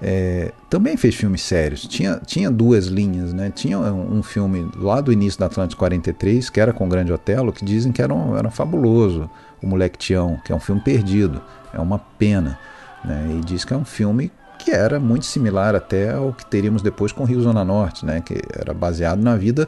é, 0.00 0.52
também 0.68 0.96
fez 0.96 1.14
filmes 1.14 1.42
sérios. 1.42 1.86
Tinha, 1.86 2.20
tinha 2.24 2.50
duas 2.50 2.86
linhas, 2.86 3.32
né? 3.32 3.50
Tinha 3.54 3.78
um, 3.78 4.22
filme 4.22 4.68
lá 4.76 5.00
do 5.00 5.12
início 5.12 5.40
da 5.40 5.46
Atlântico 5.46 5.78
43, 5.78 6.50
que 6.50 6.60
era 6.60 6.72
com 6.72 6.86
o 6.86 6.88
Grande 6.88 7.12
Otelo, 7.12 7.52
que 7.52 7.64
dizem 7.64 7.92
que 7.92 8.02
era, 8.02 8.12
um, 8.12 8.36
era 8.36 8.50
fabuloso. 8.50 9.30
O 9.62 9.66
Moleque 9.66 9.98
Tião, 9.98 10.38
que 10.44 10.52
é 10.52 10.54
um 10.54 10.60
filme 10.60 10.80
perdido. 10.80 11.40
É 11.72 11.80
uma 11.80 11.98
pena. 11.98 12.58
Né? 13.04 13.38
E 13.38 13.44
diz 13.44 13.64
que 13.64 13.72
é 13.72 13.76
um 13.76 13.84
filme 13.84 14.30
que 14.58 14.70
era 14.70 14.98
muito 15.00 15.24
similar 15.24 15.74
até 15.74 16.12
ao 16.12 16.32
que 16.32 16.44
teríamos 16.44 16.82
depois 16.82 17.12
com 17.12 17.24
Rio 17.24 17.40
Zona 17.40 17.64
Norte, 17.64 18.04
né? 18.04 18.20
Que 18.20 18.40
era 18.52 18.74
baseado 18.74 19.22
na 19.22 19.36
vida 19.36 19.66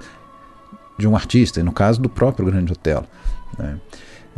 de 0.99 1.07
um 1.07 1.15
artista, 1.15 1.61
e 1.61 1.63
no 1.63 1.73
caso 1.73 2.01
do 2.01 2.09
próprio 2.09 2.45
Grande 2.45 2.73
Otelo. 2.73 3.07
Né? 3.57 3.79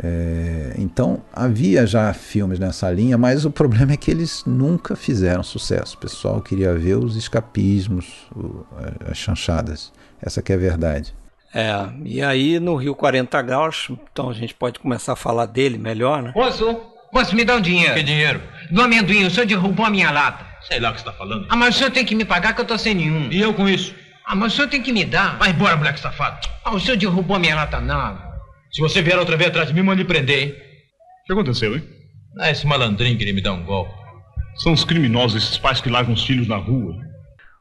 É, 0.03 0.73
então 0.79 1.21
havia 1.31 1.85
já 1.85 2.11
filmes 2.11 2.57
nessa 2.57 2.89
linha, 2.89 3.17
mas 3.17 3.45
o 3.45 3.51
problema 3.51 3.93
é 3.93 3.97
que 3.97 4.09
eles 4.09 4.43
nunca 4.47 4.95
fizeram 4.95 5.43
sucesso. 5.43 5.95
O 5.95 5.99
pessoal 5.99 6.41
queria 6.41 6.73
ver 6.73 6.95
os 6.95 7.15
escapismos, 7.15 8.27
o, 8.35 8.65
as 9.09 9.17
chanchadas. 9.17 9.93
Essa 10.19 10.41
que 10.41 10.51
é 10.51 10.55
a 10.55 10.59
verdade. 10.59 11.13
É, 11.53 11.89
e 12.03 12.21
aí 12.21 12.59
no 12.59 12.75
Rio 12.75 12.95
40 12.95 13.39
Graus, 13.41 13.89
então 14.11 14.29
a 14.29 14.33
gente 14.33 14.53
pode 14.55 14.79
começar 14.79 15.13
a 15.13 15.17
falar 15.17 15.45
dele 15.45 15.77
melhor, 15.77 16.23
né? 16.23 16.31
Moço, 16.35 16.79
moço, 17.13 17.35
me 17.35 17.43
dá 17.43 17.55
um 17.55 17.61
dinheiro. 17.61 17.93
Que 17.93 18.03
dinheiro? 18.03 18.41
Do 18.71 18.81
amendoim, 18.81 19.25
o 19.25 19.29
senhor 19.29 19.45
derrubou 19.45 19.85
a 19.85 19.89
minha 19.89 20.09
lata. 20.09 20.45
Sei 20.61 20.79
lá 20.79 20.89
o 20.89 20.93
que 20.93 20.99
você 20.99 21.05
tá 21.05 21.13
falando. 21.13 21.45
Ah, 21.49 21.55
mas 21.55 21.75
o 21.75 21.77
senhor 21.77 21.91
tem 21.91 22.05
que 22.05 22.15
me 22.15 22.23
pagar 22.23 22.53
que 22.53 22.61
eu 22.61 22.65
tô 22.65 22.77
sem 22.77 22.95
nenhum. 22.95 23.29
E 23.31 23.41
eu 23.41 23.53
com 23.53 23.67
isso? 23.67 23.93
Ah, 24.25 24.35
mas 24.35 24.53
o 24.53 24.55
senhor 24.55 24.67
tem 24.69 24.81
que 24.81 24.93
me 24.93 25.03
dar. 25.03 25.37
Vai 25.37 25.49
embora, 25.49 25.75
moleque 25.75 25.99
safado. 25.99 26.39
Ah, 26.63 26.73
o 26.73 26.79
senhor 26.79 26.97
derrubou 26.97 27.35
a 27.35 27.39
minha 27.39 27.55
lata 27.55 27.81
não. 27.81 28.30
Se 28.71 28.79
você 28.79 29.01
vier 29.01 29.19
outra 29.19 29.35
vez 29.35 29.49
atrás 29.49 29.67
de 29.67 29.73
mim, 29.73 29.81
mande 29.81 30.05
prender, 30.05 30.43
hein? 30.43 30.55
O 31.23 31.25
que 31.25 31.33
aconteceu, 31.33 31.75
hein? 31.75 31.83
Ah, 32.39 32.49
esse 32.49 32.65
malandrinho 32.65 33.17
queria 33.17 33.33
me 33.33 33.41
dar 33.41 33.51
um 33.51 33.65
golpe. 33.65 33.93
São 34.55 34.71
os 34.71 34.85
criminosos, 34.85 35.43
esses 35.43 35.57
pais 35.57 35.81
que 35.81 35.89
largam 35.89 36.13
os 36.13 36.23
filhos 36.23 36.47
na 36.47 36.55
rua. 36.55 36.95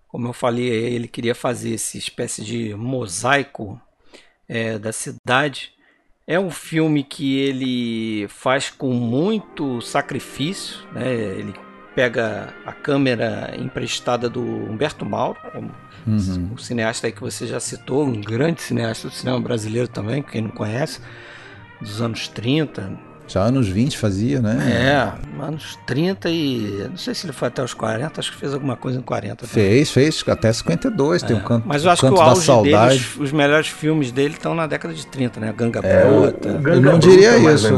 Como 0.06 0.28
eu 0.28 0.32
falei, 0.32 0.68
ele 0.68 1.08
queria 1.08 1.34
fazer 1.34 1.74
essa 1.74 1.98
espécie 1.98 2.44
de 2.44 2.74
mosaico 2.76 3.80
é, 4.48 4.78
da 4.78 4.92
cidade. 4.92 5.72
É 6.28 6.38
um 6.38 6.50
filme 6.50 7.02
que 7.02 7.38
ele 7.40 8.28
faz 8.28 8.70
com 8.70 8.92
muito 8.92 9.80
sacrifício, 9.80 10.78
né? 10.92 11.12
ele 11.12 11.52
pega 11.92 12.54
a 12.64 12.72
câmera 12.72 13.52
emprestada 13.58 14.28
do 14.28 14.40
Humberto 14.40 15.04
Mauro, 15.04 15.40
como 15.52 15.74
Uhum. 16.06 16.50
o 16.54 16.58
cineasta 16.58 17.06
aí 17.06 17.12
que 17.12 17.20
você 17.20 17.46
já 17.46 17.60
citou, 17.60 18.04
um 18.04 18.20
grande 18.20 18.62
cineasta 18.62 19.08
do 19.08 19.14
cinema 19.14 19.40
brasileiro 19.40 19.86
também, 19.88 20.22
quem 20.22 20.42
não 20.42 20.50
conhece, 20.50 21.00
dos 21.80 22.00
anos 22.00 22.26
30, 22.28 22.92
Já 23.26 23.42
anos 23.42 23.68
20 23.68 23.96
fazia, 23.96 24.40
né? 24.42 24.58
É, 25.38 25.40
anos 25.44 25.78
30 25.86 26.28
e. 26.28 26.86
Não 26.90 26.96
sei 26.96 27.14
se 27.14 27.24
ele 27.26 27.32
foi 27.32 27.46
até 27.46 27.62
os 27.62 27.72
40, 27.72 28.18
acho 28.20 28.32
que 28.32 28.38
fez 28.38 28.52
alguma 28.52 28.76
coisa 28.76 28.98
em 28.98 29.02
40 29.02 29.46
também. 29.46 29.48
Fez, 29.54 29.90
fez 29.92 30.24
até 30.26 30.52
52, 30.52 31.22
tem 31.22 31.36
um 31.36 31.40
canto, 31.40 31.62
Mas 31.68 31.84
eu 31.84 31.90
acho 31.92 32.02
canto 32.02 32.14
que 32.14 32.20
o 32.20 32.24
da 32.24 32.30
auge 32.30 32.44
saudade. 32.46 32.98
dele, 32.98 33.06
os, 33.14 33.20
os 33.20 33.32
melhores 33.32 33.68
filmes 33.68 34.10
dele 34.10 34.34
estão 34.34 34.52
na 34.54 34.66
década 34.66 34.92
de 34.92 35.06
30, 35.06 35.38
né? 35.38 35.54
Ganga 35.56 35.78
É, 35.84 36.04
Bruta. 36.06 36.48
o- 36.48 36.52
Eu 36.52 36.58
Ganga 36.60 36.80
não 36.80 36.98
Bruta 36.98 37.08
diria 37.08 37.28
é 37.28 37.38
mais 37.38 37.60
isso. 37.62 37.74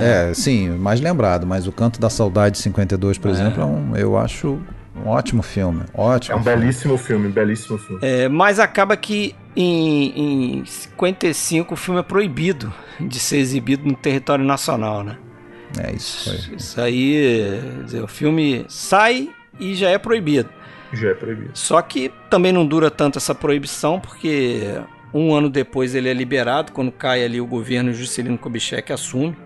É, 0.00 0.30
é, 0.30 0.34
sim, 0.34 0.70
mais 0.70 0.98
lembrado, 1.00 1.46
mas 1.46 1.66
o 1.66 1.72
Canto 1.72 2.00
da 2.00 2.08
Saudade 2.08 2.56
52, 2.58 3.18
por 3.18 3.30
exemplo, 3.30 3.62
é 3.62 3.66
um, 3.66 3.94
eu 3.96 4.16
acho 4.16 4.58
um 5.04 5.08
ótimo 5.08 5.42
filme. 5.42 5.82
Ótimo. 5.92 6.36
É 6.36 6.40
um 6.40 6.42
filme. 6.42 6.58
belíssimo 6.58 6.98
filme, 6.98 7.28
belíssimo 7.28 7.78
filme. 7.78 8.00
É, 8.02 8.28
mas 8.28 8.58
acaba 8.58 8.96
que 8.96 9.34
em, 9.54 10.60
em 10.60 10.64
55 10.64 11.74
o 11.74 11.76
filme 11.76 12.00
é 12.00 12.02
proibido 12.02 12.72
de 13.00 13.18
ser 13.18 13.38
exibido 13.38 13.86
no 13.86 13.94
território 13.94 14.44
nacional, 14.44 15.02
né? 15.04 15.16
É, 15.78 15.92
isso 15.92 16.30
foi. 16.30 16.56
Isso 16.56 16.80
aí, 16.80 17.60
quer 17.78 17.84
dizer, 17.84 18.02
o 18.02 18.08
filme 18.08 18.64
sai 18.68 19.30
e 19.58 19.74
já 19.74 19.90
é 19.90 19.98
proibido. 19.98 20.48
Já 20.92 21.08
é 21.10 21.14
proibido. 21.14 21.50
Só 21.54 21.82
que 21.82 22.12
também 22.30 22.52
não 22.52 22.66
dura 22.66 22.90
tanto 22.90 23.18
essa 23.18 23.34
proibição, 23.34 24.00
porque 24.00 24.80
um 25.12 25.34
ano 25.34 25.50
depois 25.50 25.94
ele 25.94 26.08
é 26.08 26.14
liberado, 26.14 26.72
quando 26.72 26.92
cai 26.92 27.24
ali 27.24 27.40
o 27.40 27.46
governo 27.46 27.92
Juscelino 27.92 28.38
Kubitschek 28.38 28.92
assume. 28.92 29.36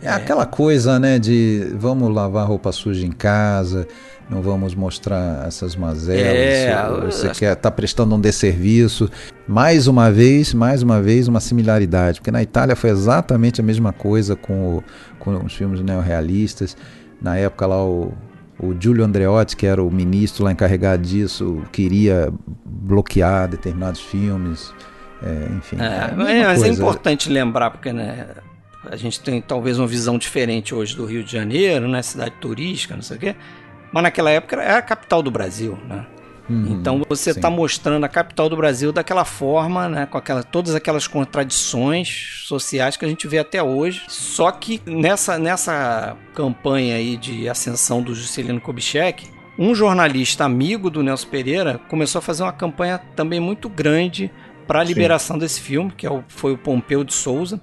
É 0.00 0.08
aquela 0.08 0.44
coisa, 0.44 0.98
né, 0.98 1.16
de 1.16 1.68
vamos 1.76 2.12
lavar 2.12 2.46
roupa 2.46 2.72
suja 2.72 3.06
em 3.06 3.12
casa, 3.12 3.86
não 4.32 4.40
vamos 4.40 4.74
mostrar 4.74 5.46
essas 5.46 5.76
mazelas. 5.76 6.24
É, 6.24 7.00
você 7.04 7.28
acho- 7.28 7.38
quer 7.40 7.54
tá 7.54 7.70
prestando 7.70 8.14
um 8.14 8.20
desserviço. 8.20 9.10
Mais 9.46 9.86
uma 9.86 10.10
vez, 10.10 10.54
mais 10.54 10.82
uma 10.82 11.02
vez, 11.02 11.28
uma 11.28 11.40
similaridade, 11.40 12.20
porque 12.20 12.30
na 12.30 12.42
Itália 12.42 12.74
foi 12.74 12.90
exatamente 12.90 13.60
a 13.60 13.64
mesma 13.64 13.92
coisa 13.92 14.34
com, 14.34 14.76
o- 14.78 14.84
com 15.18 15.36
os 15.44 15.52
filmes 15.52 15.80
neorrealistas. 15.82 16.76
Na 17.20 17.36
época 17.36 17.66
lá 17.66 17.84
o, 17.84 18.12
o 18.58 18.74
Giulio 18.78 19.04
Andreotti, 19.04 19.56
que 19.56 19.66
era 19.66 19.82
o 19.82 19.90
ministro 19.90 20.44
lá 20.44 20.52
encarregado 20.52 21.02
disso, 21.02 21.62
queria 21.70 22.32
bloquear 22.64 23.48
determinados 23.48 24.00
filmes. 24.00 24.72
É, 25.22 25.48
enfim, 25.58 25.76
É, 25.78 25.98
a 25.98 26.14
mas 26.16 26.26
mesma 26.26 26.32
é 26.52 26.54
coisa. 26.56 26.68
importante 26.68 27.28
lembrar, 27.30 27.70
porque 27.70 27.92
né, 27.92 28.26
a 28.90 28.96
gente 28.96 29.20
tem 29.20 29.40
talvez 29.40 29.78
uma 29.78 29.86
visão 29.86 30.18
diferente 30.18 30.74
hoje 30.74 30.96
do 30.96 31.04
Rio 31.04 31.22
de 31.22 31.30
Janeiro, 31.30 31.86
né, 31.86 32.02
cidade 32.02 32.34
turística, 32.40 32.94
não 32.96 33.02
sei 33.02 33.16
o 33.18 33.20
quê. 33.20 33.36
Mas 33.92 34.02
naquela 34.02 34.30
época 34.30 34.56
era 34.56 34.78
a 34.78 34.82
capital 34.82 35.22
do 35.22 35.30
Brasil, 35.30 35.78
né? 35.88 36.06
Uhum, 36.50 36.66
Então 36.80 37.00
você 37.08 37.32
sim. 37.32 37.38
está 37.38 37.48
mostrando 37.48 38.04
a 38.04 38.08
capital 38.08 38.48
do 38.48 38.56
Brasil 38.56 38.90
daquela 38.92 39.24
forma, 39.24 39.88
né, 39.88 40.06
com 40.06 40.18
aquela, 40.18 40.42
todas 40.42 40.74
aquelas 40.74 41.06
contradições 41.06 42.42
sociais 42.46 42.96
que 42.96 43.04
a 43.04 43.08
gente 43.08 43.28
vê 43.28 43.38
até 43.38 43.62
hoje. 43.62 44.02
Só 44.08 44.50
que 44.50 44.80
nessa, 44.86 45.38
nessa 45.38 46.16
campanha 46.34 46.96
aí 46.96 47.16
de 47.16 47.48
ascensão 47.48 48.02
do 48.02 48.14
Juscelino 48.14 48.60
Kubitschek, 48.60 49.28
um 49.58 49.74
jornalista 49.74 50.44
amigo 50.44 50.90
do 50.90 51.02
Nelson 51.02 51.28
Pereira 51.28 51.78
começou 51.88 52.18
a 52.18 52.22
fazer 52.22 52.42
uma 52.42 52.52
campanha 52.52 52.98
também 53.14 53.38
muito 53.38 53.68
grande 53.68 54.30
para 54.66 54.80
a 54.80 54.86
Sim. 54.86 54.94
liberação 54.94 55.38
desse 55.38 55.60
filme, 55.60 55.92
que 55.96 56.06
é 56.06 56.10
o- 56.10 56.24
foi 56.28 56.52
o 56.52 56.58
Pompeu 56.58 57.04
de 57.04 57.12
Souza. 57.12 57.60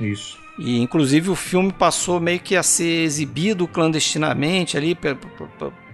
Isso. 0.00 0.38
E 0.58 0.78
inclusive 0.80 1.30
o 1.30 1.34
filme 1.34 1.72
passou 1.72 2.20
meio 2.20 2.38
que 2.40 2.54
a 2.56 2.62
ser 2.62 3.04
exibido 3.04 3.66
clandestinamente 3.66 4.76
ali 4.76 4.94
pelo 4.94 5.18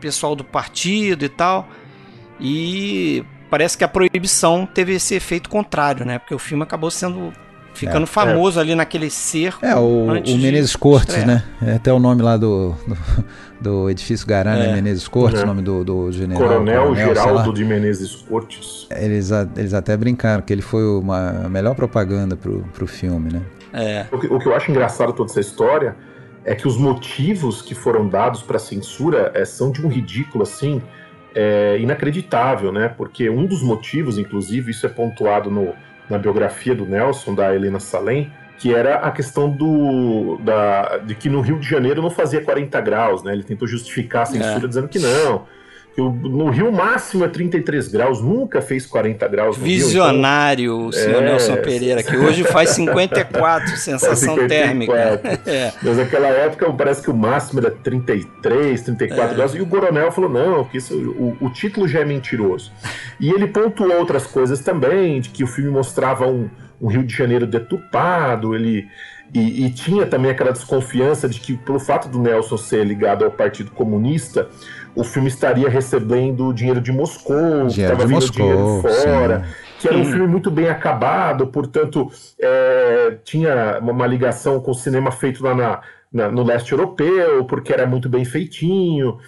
pessoal 0.01 0.35
do 0.35 0.43
partido 0.43 1.25
e 1.25 1.29
tal. 1.29 1.69
E 2.41 3.25
parece 3.49 3.79
que 3.79 3.85
a 3.85 3.89
proibição 3.89 4.67
teve 4.67 4.95
esse 4.95 5.15
efeito 5.15 5.49
contrário, 5.49 6.05
né? 6.05 6.19
Porque 6.19 6.35
o 6.35 6.39
filme 6.39 6.63
acabou 6.63 6.91
sendo 6.91 7.33
ficando 7.75 8.07
famoso 8.07 8.59
ali 8.59 8.75
naquele 8.75 9.11
cerco. 9.11 9.65
É, 9.65 9.77
o, 9.77 10.07
o 10.07 10.39
Menezes 10.39 10.75
Cortes, 10.75 11.15
estrear. 11.15 11.45
né? 11.61 11.73
É 11.73 11.75
até 11.77 11.93
o 11.93 11.99
nome 11.99 12.23
lá 12.23 12.37
do, 12.39 12.75
do, 12.89 12.97
do 13.61 13.91
edifício 13.91 14.27
Garana, 14.27 14.65
É. 14.65 14.73
Menezes 14.73 15.07
Cortes, 15.07 15.41
É. 15.41 15.45
o 15.45 15.47
nome 15.47 15.61
do, 15.63 15.85
do 15.85 16.11
general. 16.11 16.43
Coronel, 16.43 16.89
lá. 16.91 16.95
Geraldo 16.97 17.53
de 17.53 17.65
Menezes 17.65 18.15
Cortes. 18.17 18.87
Eles, 18.91 19.31
eles 19.57 19.75
até 19.75 19.95
brincaram 19.97 20.43
que 20.43 20.53
ele 20.53 20.63
foi 20.63 20.85
uma 20.87 21.45
a 21.45 21.49
melhor 21.51 21.75
propaganda 21.75 22.35
pro, 22.35 22.65
pro 22.73 22.87
filme, 22.87 23.31
né? 23.33 23.43
É, 23.77 24.07
O 24.13 24.19
que, 24.19 24.27
o 24.27 24.39
que 24.39 24.47
eu 24.47 24.55
acho 24.55 24.71
engraçado 24.71 25.13
toda 25.13 25.31
essa 25.31 25.41
história 25.41 25.97
é 26.45 26.55
que 26.55 26.67
os 26.67 26.77
motivos 26.77 27.61
que 27.61 27.75
foram 27.75 28.09
dados 28.09 28.43
para 28.43 28.57
a 28.57 28.61
censura 28.61 29.33
é, 29.35 29.45
são 29.45 29.71
de 29.71 29.85
um 29.85 29.89
ridículo 29.89 30.43
assim 30.45 30.81
é, 31.35 31.77
inacreditável, 31.79 32.73
né? 32.73 32.89
Porque 32.89 33.29
um 33.29 33.45
dos 33.47 33.63
motivos, 33.63 34.17
inclusive, 34.17 34.71
isso 34.71 34.87
é 34.87 34.89
pontuado 34.89 35.51
no- 35.51 35.75
na 36.09 36.17
biografia 36.19 36.75
do 36.75 36.87
Nelson, 36.87 37.35
da 37.35 37.55
Helena 37.55 37.79
Salem, 37.81 38.33
que 38.59 38.73
era 38.75 38.97
a 38.97 39.11
questão 39.11 39.51
do 39.51 40.39
da, 40.43 40.99
de 40.99 41.15
que 41.15 41.29
no 41.29 41.41
Rio 41.43 41.59
de 41.59 41.69
Janeiro 41.69 42.01
não 42.01 42.11
fazia 42.11 42.41
40 42.41 42.81
graus, 42.81 43.23
né? 43.23 43.33
Ele 43.33 43.43
tentou 43.43 43.69
justificar 43.69 44.23
a 44.23 44.27
censura 44.27 44.67
dizendo 44.69 44.89
que 44.89 44.99
não. 44.99 45.45
Que 45.97 46.03
no 46.03 46.51
Rio 46.51 46.71
máximo 46.71 47.25
é 47.25 47.29
33 47.29 47.89
graus, 47.89 48.21
nunca 48.21 48.61
fez 48.61 48.85
40 48.85 49.27
graus 49.29 49.57
no 49.57 49.65
Rio, 49.65 49.77
então- 49.77 49.87
visionário 49.89 50.77
o 50.89 50.93
senhor 50.93 51.23
É. 51.23 51.27
Nelson 51.27 51.57
Pereira, 51.57 52.03
que 52.03 52.15
hoje 52.15 52.45
faz 52.45 52.69
54, 52.71 53.69
sensação 53.79 54.35
54. 54.37 54.49
térmica. 54.49 55.41
É. 55.51 55.73
Mas 55.83 55.97
naquela 55.97 56.27
época 56.29 56.71
parece 56.73 57.01
que 57.03 57.11
o 57.11 57.15
máximo 57.17 57.61
era 57.61 57.71
33, 57.71 58.83
34 58.83 59.35
graus. 59.37 59.55
E 59.55 59.61
o 59.63 59.67
Coronel 59.67 60.13
falou: 60.13 60.29
não, 60.29 60.65
que 60.65 60.77
isso, 60.77 60.95
o, 60.95 61.35
o 61.41 61.49
título 61.51 61.89
já 61.89 62.01
é 62.01 62.05
mentiroso. 62.05 62.71
E 63.19 63.31
ele 63.31 63.47
pontuou 63.47 63.97
outras 63.99 64.27
coisas 64.27 64.61
também, 64.61 65.21
de 65.21 65.31
que 65.31 65.43
o 65.43 65.47
filme 65.47 65.71
mostrava 65.71 66.27
um, 66.27 66.49
um 66.79 66.89
Rio 66.89 67.05
de 67.05 67.15
Janeiro 67.17 67.47
deturpado, 67.47 68.55
ele. 68.55 68.87
E, 69.35 69.67
e 69.67 69.71
tinha 69.71 70.07
também 70.07 70.31
aquela 70.31 70.53
desconfiança 70.53 71.29
de 71.29 71.41
que, 71.41 71.57
pelo 71.57 71.81
fato 71.81 72.09
do 72.09 72.19
Nelson 72.21 72.57
ser 72.57 72.85
ligado 72.85 73.25
ao 73.25 73.31
Partido 73.31 73.73
Comunista, 73.73 74.49
o 74.97 75.05
filme 75.05 75.29
estaria 75.29 75.69
recebendo 75.69 76.53
dinheiro 76.53 76.81
de 76.81 76.91
Moscou, 76.91 77.67
Dinheiro 77.67 77.93
estava 77.93 78.07
de 78.07 78.15
vindo 78.15 78.31
dinheiro 78.33 78.59
Moscou, 78.59 78.91
fora 78.91 79.45
sim. 79.45 79.53
que 79.81 79.89
era 79.89 79.99
um 79.99 80.05
filme 80.07 80.27
muito 80.27 80.51
bem 80.51 80.69
acabado, 80.69 81.47
portanto, 81.49 82.11
é, 82.41 83.19
tinha 83.25 83.79
uma, 83.81 83.93
uma 83.93 84.07
ligação 84.07 84.59
com 84.61 84.71
o 84.71 84.75
cinema 84.75 85.13
feito 85.13 85.45
lá 85.45 85.55
na, 85.55 85.81
na- 86.13 86.31
no 86.31 86.43
leste 86.43 86.73
europeu, 86.73 87.45
porque 87.45 87.73
era 87.73 87.87
muito 87.87 88.09
bem 88.09 88.25
feitinho. 88.25 89.19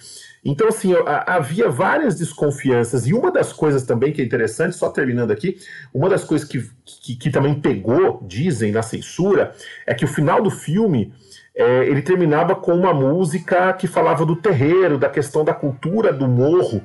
Então, 0.43 0.69
assim, 0.69 0.93
a- 1.05 1.35
havia 1.35 1.69
várias 1.69 2.17
desconfianças, 2.17 3.05
e 3.05 3.13
uma 3.13 3.31
das 3.31 3.53
coisas 3.53 3.83
também 3.83 4.11
que 4.11 4.21
é 4.21 4.25
interessante, 4.25 4.75
só 4.75 4.89
terminando 4.89 5.31
aqui, 5.31 5.57
uma 5.93 6.09
das 6.09 6.23
coisas 6.23 6.47
que, 6.47 6.63
que, 7.03 7.15
que 7.15 7.29
também 7.29 7.53
pegou, 7.55 8.25
dizem, 8.27 8.71
na 8.71 8.81
censura, 8.81 9.53
é 9.85 9.93
que 9.93 10.05
o 10.05 10.07
final 10.07 10.41
do 10.41 10.49
filme 10.49 11.13
é, 11.59 11.85
ele 11.85 12.01
terminava 12.01 12.55
com 12.55 12.73
uma 12.73 12.93
música 12.93 13.73
que 13.73 13.85
falava 13.85 14.25
do 14.25 14.35
terreiro, 14.35 14.97
da 14.97 15.09
questão 15.09 15.43
da 15.43 15.53
cultura 15.53 16.13
do 16.13 16.27
morro, 16.27 16.81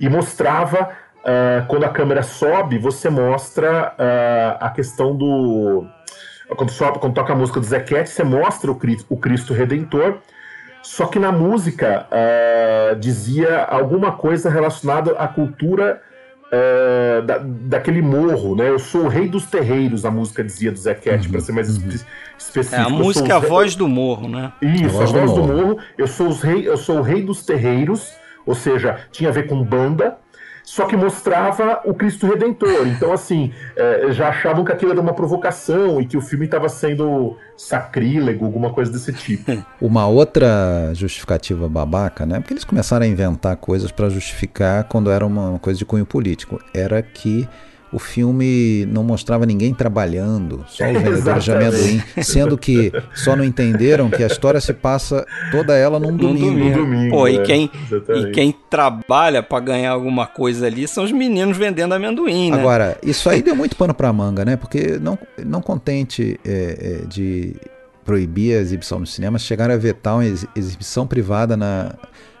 e 0.00 0.08
mostrava 0.08 0.90
ah, 1.26 1.64
quando 1.66 1.82
a 1.82 1.88
câmera 1.88 2.22
sobe, 2.22 2.78
você 2.78 3.10
mostra 3.10 3.92
ah, 3.98 4.58
a 4.60 4.70
questão 4.70 5.16
do. 5.16 5.84
Quando, 6.56 6.70
sobe, 6.70 7.00
quando 7.00 7.14
toca 7.14 7.32
a 7.32 7.36
música 7.36 7.58
do 7.58 7.66
Zequete, 7.66 8.08
você 8.08 8.22
mostra 8.22 8.70
o 8.70 8.76
Cristo, 8.76 9.06
o 9.10 9.16
Cristo 9.16 9.52
Redentor. 9.52 10.18
Só 10.82 11.06
que 11.06 11.18
na 11.18 11.32
música 11.32 12.06
ah, 12.12 12.94
dizia 12.94 13.64
alguma 13.64 14.12
coisa 14.12 14.48
relacionada 14.48 15.12
à 15.18 15.26
cultura 15.26 16.00
ah, 16.52 17.20
da, 17.22 17.38
daquele 17.38 18.02
morro, 18.02 18.54
né? 18.56 18.68
Eu 18.68 18.78
sou 18.78 19.02
o 19.04 19.08
rei 19.08 19.28
dos 19.28 19.46
terreiros, 19.46 20.04
a 20.04 20.10
música 20.10 20.42
dizia 20.44 20.70
do 20.72 20.78
Zequete, 20.78 21.28
para 21.28 21.40
ser 21.40 21.52
mais 21.52 21.68
espe- 21.68 22.04
específico. 22.38 22.80
É, 22.82 22.84
a 22.84 22.88
música 22.88 23.28
é 23.32 23.36
a 23.36 23.38
voz 23.38 23.74
do 23.74 23.88
morro, 23.88 24.28
né? 24.28 24.52
isso, 24.62 24.84
A 25.02 25.04
voz 25.06 25.12
do 25.12 25.20
do, 25.20 25.26
morro. 25.26 25.56
morro. 25.66 25.78
Eu 25.98 26.06
sou, 26.06 26.28
os 26.28 26.42
rei, 26.42 26.68
eu 26.68 26.76
sou 26.76 26.98
o 26.98 27.02
rei 27.02 27.22
dos 27.22 27.44
terreiros, 27.44 28.12
ou 28.44 28.54
seja, 28.54 29.00
tinha 29.10 29.30
a 29.30 29.32
ver 29.32 29.46
com 29.48 29.62
banda, 29.62 30.18
só 30.66 30.84
que 30.84 30.96
mostrava 30.96 31.80
o 31.84 31.94
Cristo 31.94 32.26
Redentor. 32.26 32.88
Então, 32.88 33.12
assim, 33.12 33.52
é, 33.76 34.10
já 34.10 34.30
achavam 34.30 34.64
que 34.64 34.72
aquilo 34.72 34.90
era 34.90 35.00
uma 35.00 35.14
provocação 35.14 36.00
e 36.00 36.06
que 36.06 36.16
o 36.16 36.20
filme 36.20 36.44
estava 36.44 36.68
sendo 36.68 37.36
sacrílego, 37.56 38.44
alguma 38.44 38.72
coisa 38.72 38.90
desse 38.90 39.12
tipo. 39.12 39.64
Uma 39.80 40.08
outra 40.08 40.90
justificativa 40.92 41.68
babaca, 41.68 42.26
né? 42.26 42.40
Porque 42.40 42.52
eles 42.52 42.64
começaram 42.64 43.06
a 43.06 43.08
inventar 43.08 43.56
coisas 43.56 43.92
para 43.92 44.08
justificar 44.08 44.84
quando 44.84 45.08
era 45.08 45.24
uma 45.24 45.58
coisa 45.60 45.78
de 45.78 45.84
cunho 45.84 46.04
político. 46.04 46.60
Era 46.74 47.00
que 47.00 47.48
o 47.96 47.98
filme 47.98 48.84
não 48.92 49.02
mostrava 49.02 49.46
ninguém 49.46 49.72
trabalhando, 49.72 50.62
só 50.68 50.84
os 50.84 50.92
vendedores 51.02 51.44
de 51.44 51.50
amendoim, 51.50 52.02
sendo 52.22 52.58
que 52.58 52.92
só 53.14 53.34
não 53.34 53.42
entenderam 53.42 54.10
que 54.10 54.22
a 54.22 54.26
história 54.26 54.60
se 54.60 54.74
passa 54.74 55.24
toda 55.50 55.74
ela 55.74 55.98
num 55.98 56.10
Num 56.10 56.16
domingo. 56.18 56.46
domingo. 56.50 56.78
domingo, 56.78 57.10
Pô, 57.16 57.26
e 57.26 57.38
é, 57.38 57.42
quem, 57.42 57.70
exatamente. 57.90 58.28
e 58.28 58.32
quem 58.32 58.54
trabalha 58.68 59.42
pra 59.42 59.60
ganhar 59.60 59.92
alguma 59.92 60.26
coisa 60.26 60.66
ali 60.66 60.86
são 60.86 61.04
os 61.04 61.10
meninos 61.12 61.56
vendendo 61.56 61.94
amendoim, 61.94 62.50
né? 62.50 62.58
Agora, 62.60 62.98
isso 63.02 63.30
aí 63.30 63.40
deu 63.40 63.56
muito 63.56 63.74
pano 63.76 63.94
pra 63.94 64.12
manga, 64.12 64.44
né? 64.44 64.56
Porque 64.56 64.98
não, 65.00 65.18
não 65.44 65.62
contente 65.62 66.38
é, 66.44 67.00
é, 67.02 67.06
de 67.06 67.56
proibir 68.04 68.58
a 68.58 68.60
exibição 68.60 68.98
nos 68.98 69.14
cinemas, 69.14 69.40
chegaram 69.40 69.72
a 69.72 69.78
vetar 69.78 70.16
uma 70.16 70.26
ex- 70.26 70.46
exibição 70.54 71.06
privada 71.06 71.56
na, 71.56 71.94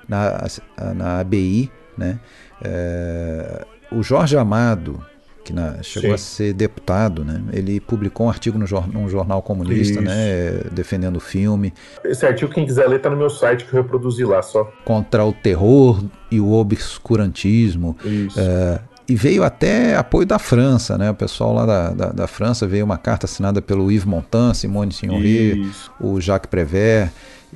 na, 0.06 0.46
na 0.94 1.18
ABI, 1.20 1.70
né? 1.96 2.18
É, 2.62 3.64
o 3.90 4.02
Jorge 4.02 4.36
Amado, 4.36 5.00
que 5.46 5.52
na- 5.52 5.80
chegou 5.82 6.10
Sim. 6.10 6.14
a 6.14 6.18
ser 6.18 6.52
deputado, 6.52 7.24
né? 7.24 7.40
Ele 7.52 7.78
publicou 7.80 8.26
um 8.26 8.28
artigo 8.28 8.58
no 8.58 8.66
num 8.92 9.08
jornal 9.08 9.40
comunista, 9.42 9.94
Isso. 9.94 10.02
né? 10.02 10.60
Defendendo 10.72 11.16
o 11.16 11.20
filme 11.20 11.72
Esse 12.04 12.26
artigo, 12.26 12.52
quem 12.52 12.66
quiser 12.66 12.88
ler, 12.88 13.00
tá 13.00 13.08
no 13.08 13.16
meu 13.16 13.30
site 13.30 13.64
que 13.64 13.72
eu 13.72 13.80
reproduzi 13.80 14.24
lá, 14.24 14.42
só. 14.42 14.64
contra 14.84 15.24
o 15.24 15.32
terror 15.32 16.02
e 16.30 16.40
o 16.40 16.50
obscurantismo. 16.52 17.96
Isso. 18.04 18.38
É, 18.40 18.80
e 19.08 19.14
veio 19.14 19.44
até 19.44 19.94
apoio 19.96 20.26
da 20.26 20.38
França, 20.38 20.98
né? 20.98 21.10
O 21.10 21.14
pessoal 21.14 21.54
lá 21.54 21.64
da, 21.64 21.90
da, 21.90 22.06
da 22.12 22.26
França 22.26 22.66
veio 22.66 22.84
uma 22.84 22.98
carta 22.98 23.26
assinada 23.26 23.62
pelo 23.62 23.90
Yves 23.90 24.04
Montand, 24.04 24.54
Simone 24.54 24.92
Signoret, 24.92 25.64
o 26.00 26.20
Jacques 26.20 26.50
Prévert, 26.50 27.10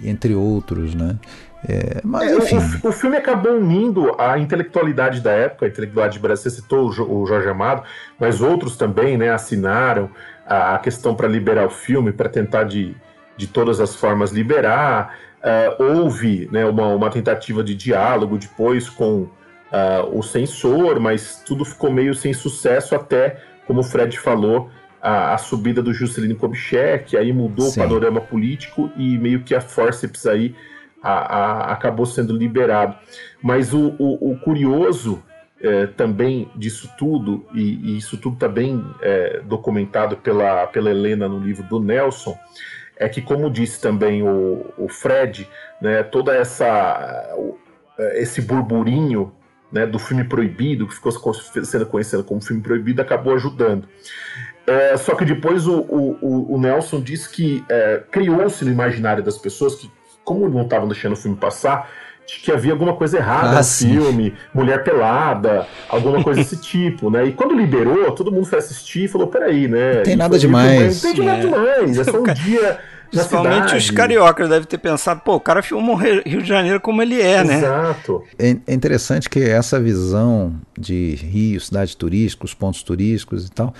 entre 0.04 0.34
outros, 0.34 0.94
né? 0.94 1.16
É, 1.68 2.00
mas 2.02 2.30
É, 2.32 2.34
o- 2.34 2.38
enfim, 2.38 2.58
o, 2.82 2.88
o 2.88 2.92
filme 2.92 3.16
acabou 3.16 3.52
unindo 3.52 4.14
a 4.18 4.38
intelectualidade 4.38 5.20
da 5.20 5.30
época, 5.32 5.66
a 5.66 5.68
intelectualidade 5.68 6.18
brasileira. 6.18 6.50
Você 6.50 6.62
citou 6.62 6.88
o, 6.88 6.92
Jo- 6.92 7.06
o 7.10 7.26
Jorge 7.26 7.48
Amado, 7.48 7.82
mas 8.18 8.40
outros 8.40 8.76
também 8.76 9.16
né, 9.18 9.30
assinaram 9.30 10.10
a, 10.46 10.74
a 10.74 10.78
questão 10.78 11.14
para 11.14 11.28
liberar 11.28 11.66
o 11.66 11.70
filme, 11.70 12.12
para 12.12 12.28
tentar 12.28 12.64
de, 12.64 12.94
de 13.36 13.46
todas 13.46 13.80
as 13.80 13.94
formas 13.94 14.30
liberar. 14.30 15.14
Ah, 15.42 15.74
houve 15.78 16.48
né, 16.52 16.64
uma, 16.66 16.88
uma 16.88 17.10
tentativa 17.10 17.62
de 17.62 17.74
diálogo 17.74 18.38
depois 18.38 18.88
com 18.88 19.28
ah, 19.70 20.04
o 20.10 20.22
censor, 20.22 20.98
mas 20.98 21.42
tudo 21.46 21.64
ficou 21.64 21.90
meio 21.92 22.14
sem 22.14 22.32
sucesso 22.32 22.94
até, 22.94 23.38
como 23.66 23.80
o 23.80 23.84
Fred 23.84 24.18
falou, 24.18 24.70
a, 25.00 25.34
a 25.34 25.38
subida 25.38 25.82
do 25.82 25.92
Juscelino 25.94 26.36
Kubitschek, 26.36 27.16
aí 27.16 27.32
mudou 27.32 27.66
Sim. 27.66 27.80
o 27.80 27.84
panorama 27.84 28.20
político 28.20 28.90
e 28.96 29.16
meio 29.18 29.42
que 29.42 29.54
a 29.54 29.60
forceps 29.60 30.26
aí 30.26 30.54
a- 31.02 31.36
a- 31.36 31.72
acabou 31.72 32.06
sendo 32.06 32.36
liberado. 32.36 32.94
Mas 33.42 33.72
o, 33.72 33.94
o- 33.98 34.32
o 34.32 34.38
curioso 34.38 35.22
eh, 35.62 35.86
também 35.96 36.50
disso 36.56 36.90
tudo, 36.98 37.44
e, 37.54 37.60
e 37.92 37.98
isso 37.98 38.16
tudo 38.16 38.34
está 38.34 38.48
bem 38.48 38.82
eh, 39.02 39.42
documentado 39.44 40.16
pela, 40.16 40.66
pela 40.66 40.90
Helena 40.90 41.28
no 41.28 41.38
livro 41.38 41.62
do 41.64 41.78
Nelson, 41.78 42.34
é 42.96 43.08
que, 43.08 43.20
como 43.22 43.50
disse 43.50 43.80
também 43.80 44.22
o, 44.22 44.66
o 44.78 44.88
Fred, 44.88 45.46
né, 45.80 46.02
toda 46.02 46.34
essa 46.34 47.28
eh, 47.98 48.22
esse 48.22 48.40
burburinho 48.42 49.32
né, 49.72 49.86
do 49.86 49.98
filme 49.98 50.24
proibido, 50.24 50.86
que 50.88 50.94
ficou 50.94 51.12
co- 51.12 51.32
sendo 51.34 51.86
conhecido 51.86 52.24
como 52.24 52.40
filme 52.40 52.62
proibido, 52.62 53.00
acabou 53.02 53.34
ajudando. 53.34 53.86
É, 54.66 54.96
só 54.96 55.14
que 55.14 55.24
depois 55.24 55.66
o, 55.66 55.80
o- 55.80 56.54
o- 56.54 56.58
Nelson 56.60 57.00
disse 57.00 57.28
que 57.30 57.64
é, 57.68 58.02
criou-se 58.10 58.64
no 58.64 58.70
imaginário 58.70 59.22
das 59.22 59.36
pessoas 59.38 59.74
que, 59.76 59.90
como 60.24 60.48
não 60.48 60.62
estavam 60.62 60.88
deixando 60.88 61.12
o 61.12 61.16
filme 61.16 61.36
passar, 61.36 61.88
de 62.26 62.38
que 62.38 62.52
havia 62.52 62.70
alguma 62.72 62.94
coisa 62.94 63.16
errada 63.18 63.50
Ah, 63.50 63.58
no 63.58 63.64
sim. 63.64 63.90
filme, 63.92 64.34
mulher 64.54 64.84
pelada, 64.84 65.66
alguma 65.88 66.22
coisa 66.22 66.40
desse 66.40 66.56
tipo, 66.62 67.10
né? 67.10 67.26
E 67.26 67.32
quando 67.32 67.54
liberou, 67.56 68.12
todo 68.12 68.30
mundo 68.30 68.46
foi 68.46 68.58
assistir 68.60 69.04
e 69.04 69.08
falou: 69.08 69.26
peraí, 69.26 69.66
né? 69.66 69.94
Não 69.96 70.02
tem 70.04 70.16
nada 70.16 70.36
aí 70.36 70.40
também 70.40 70.62
demais." 70.62 71.02
Não 71.02 71.12
tem 71.14 71.24
nada 71.24 71.38
É. 71.38 71.40
demais, 71.42 71.98
é 71.98 72.04
só 72.04 72.18
um 72.20 72.24
dia. 72.34 72.78
Principalmente 73.10 73.74
os 73.74 73.90
cariocas 73.90 74.48
devem 74.48 74.68
ter 74.68 74.78
pensado, 74.78 75.20
pô, 75.24 75.34
o 75.34 75.40
cara 75.40 75.62
filmou 75.64 75.96
Rio 75.96 76.22
Rio 76.24 76.40
de 76.42 76.48
Janeiro 76.48 76.80
como 76.80 77.02
ele 77.02 77.20
é, 77.20 77.42
né? 77.42 77.56
Exato. 77.58 78.22
é, 78.38 78.56
é 78.68 78.72
interessante 78.72 79.28
que 79.28 79.40
essa 79.42 79.80
visão 79.80 80.54
de 80.78 81.16
Rio, 81.16 81.60
cidade 81.60 81.96
turística, 81.96 82.44
os 82.44 82.54
pontos 82.54 82.84
turísticos 82.84 83.48
e 83.48 83.50
tal, 83.50 83.74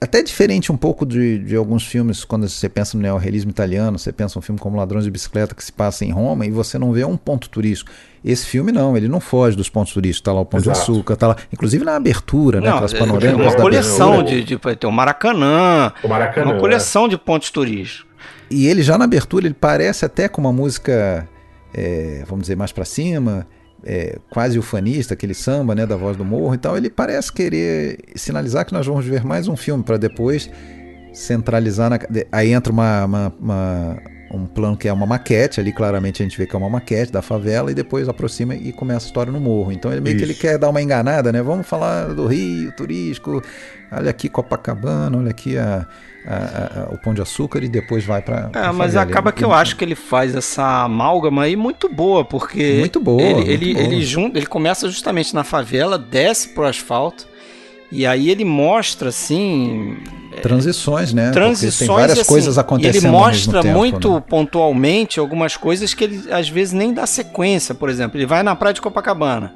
até 0.00 0.22
diferente 0.22 0.70
um 0.70 0.76
pouco 0.76 1.06
de, 1.06 1.38
de 1.38 1.56
alguns 1.56 1.86
filmes, 1.86 2.24
quando 2.24 2.48
você 2.48 2.68
pensa 2.68 2.96
no 2.96 3.02
neorrealismo 3.02 3.50
italiano, 3.50 3.98
você 3.98 4.12
pensa 4.12 4.38
um 4.38 4.42
filme 4.42 4.60
como 4.60 4.76
Ladrões 4.76 5.04
de 5.04 5.10
Bicicleta 5.10 5.54
que 5.54 5.64
se 5.64 5.72
passa 5.72 6.04
em 6.04 6.10
Roma 6.10 6.44
e 6.44 6.50
você 6.50 6.78
não 6.78 6.92
vê 6.92 7.04
um 7.04 7.16
ponto 7.16 7.48
turístico. 7.48 7.90
Esse 8.24 8.46
filme 8.46 8.72
não, 8.72 8.96
ele 8.96 9.08
não 9.08 9.20
foge 9.20 9.56
dos 9.56 9.70
pontos 9.70 9.92
turísticos, 9.94 10.20
tá 10.24 10.32
lá 10.32 10.40
o 10.40 10.44
Pão 10.44 10.60
de 10.60 10.68
Exato. 10.68 10.80
Açúcar, 10.82 11.16
tá 11.16 11.28
lá, 11.28 11.36
inclusive 11.52 11.84
na 11.84 11.96
abertura, 11.96 12.60
né, 12.60 12.66
Não, 12.68 12.74
aquelas 12.74 12.92
é, 12.94 12.98
panorâmicas 12.98 13.46
uma 13.46 13.56
da 13.56 13.62
coleção 13.62 14.14
abertura. 14.20 14.36
de, 14.40 14.44
de, 14.44 14.76
tem 14.76 14.90
o 14.90 14.92
Maracanã, 14.92 15.92
O 16.02 16.08
Maracanã. 16.08 16.52
uma 16.52 16.60
coleção 16.60 17.08
de 17.08 17.16
pontos 17.16 17.50
turísticos. 17.50 18.06
E 18.50 18.66
ele 18.66 18.82
já 18.82 18.98
na 18.98 19.04
abertura, 19.04 19.46
ele 19.46 19.54
parece 19.58 20.04
até 20.04 20.28
com 20.28 20.40
uma 20.40 20.52
música, 20.52 21.26
é, 21.72 22.22
vamos 22.26 22.42
dizer, 22.42 22.56
mais 22.56 22.70
pra 22.72 22.84
cima, 22.84 23.46
é, 23.84 24.18
quase 24.30 24.58
ufanista, 24.58 25.14
aquele 25.14 25.34
samba, 25.34 25.74
né, 25.74 25.86
da 25.86 25.96
voz 25.96 26.16
do 26.16 26.24
morro. 26.24 26.54
Então 26.54 26.76
ele 26.76 26.90
parece 26.90 27.32
querer 27.32 27.98
sinalizar 28.14 28.64
que 28.66 28.72
nós 28.72 28.86
vamos 28.86 29.04
ver 29.04 29.24
mais 29.24 29.48
um 29.48 29.56
filme 29.56 29.82
para 29.84 29.96
depois 29.96 30.50
centralizar 31.12 31.90
na. 31.90 31.98
Aí 32.32 32.52
entra 32.52 32.72
uma, 32.72 33.04
uma- 33.04 33.32
uma- 33.40 33.96
um 34.32 34.44
plano 34.44 34.76
que 34.76 34.88
é 34.88 34.92
uma 34.92 35.06
maquete, 35.06 35.60
ali 35.60 35.72
claramente 35.72 36.20
a 36.20 36.26
gente 36.26 36.36
vê 36.36 36.46
que 36.46 36.54
é 36.54 36.58
uma 36.58 36.68
maquete 36.68 37.12
da 37.12 37.22
favela 37.22 37.70
e 37.70 37.74
depois 37.74 38.08
aproxima 38.08 38.54
e 38.56 38.72
começa 38.72 39.06
a 39.06 39.08
história 39.08 39.32
no 39.32 39.40
morro. 39.40 39.70
Então 39.72 39.90
ele 39.92 40.00
meio 40.00 40.16
que 40.16 40.24
ele 40.24 40.32
Isso. 40.32 40.40
quer 40.40 40.58
dar 40.58 40.68
uma 40.68 40.82
enganada, 40.82 41.30
né? 41.32 41.40
Vamos 41.42 41.66
falar 41.66 42.12
do 42.12 42.26
Rio, 42.26 42.72
turístico, 42.72 43.40
olha 43.92 44.10
aqui 44.10 44.28
Copacabana, 44.28 45.16
olha 45.16 45.30
aqui 45.30 45.56
a, 45.56 45.86
a- 46.26 46.80
a- 46.90 46.94
o 46.94 46.98
Pão 46.98 47.14
de 47.14 47.22
Açúcar 47.22 47.62
e 47.62 47.68
depois 47.68 48.04
vai 48.04 48.20
para. 48.20 48.50
É, 48.54 48.70
mas 48.72 48.96
acaba 48.96 49.30
que 49.32 49.44
eu 49.44 49.52
acho 49.52 49.76
que 49.76 49.84
ele 49.84 49.94
faz 49.94 50.34
essa 50.34 50.84
amálgama 50.84 51.42
aí 51.44 51.56
muito 51.56 51.88
boa, 51.88 52.24
porque 52.24 52.76
Muito 52.80 53.00
boa, 53.00 53.22
ele, 53.22 53.34
muito 53.34 53.50
ele, 53.50 53.74
boa. 53.74 53.84
ele 53.86 54.02
junta, 54.04 54.38
ele 54.38 54.46
começa 54.46 54.88
justamente 54.88 55.34
na 55.34 55.44
favela, 55.44 55.98
desce 55.98 56.48
pro 56.48 56.66
asfalto, 56.66 57.26
e 57.92 58.04
aí 58.04 58.30
ele 58.30 58.44
mostra 58.44 59.10
assim 59.10 59.96
Transições, 60.42 61.14
né? 61.14 61.26
Porque 61.26 61.40
transições 61.40 61.78
tem 61.78 61.96
várias 61.96 62.18
assim, 62.18 62.28
coisas 62.28 62.58
acontecendo 62.58 63.04
ele 63.04 63.08
mostra 63.10 63.62
tempo, 63.62 63.78
muito 63.78 64.14
né? 64.14 64.22
pontualmente 64.28 65.18
algumas 65.18 65.56
coisas 65.56 65.94
que 65.94 66.04
ele 66.04 66.30
às 66.30 66.46
vezes 66.48 66.74
nem 66.74 66.92
dá 66.92 67.06
sequência. 67.06 67.74
Por 67.74 67.88
exemplo, 67.88 68.18
ele 68.18 68.26
vai 68.26 68.42
na 68.42 68.54
praia 68.54 68.74
de 68.74 68.82
Copacabana. 68.82 69.54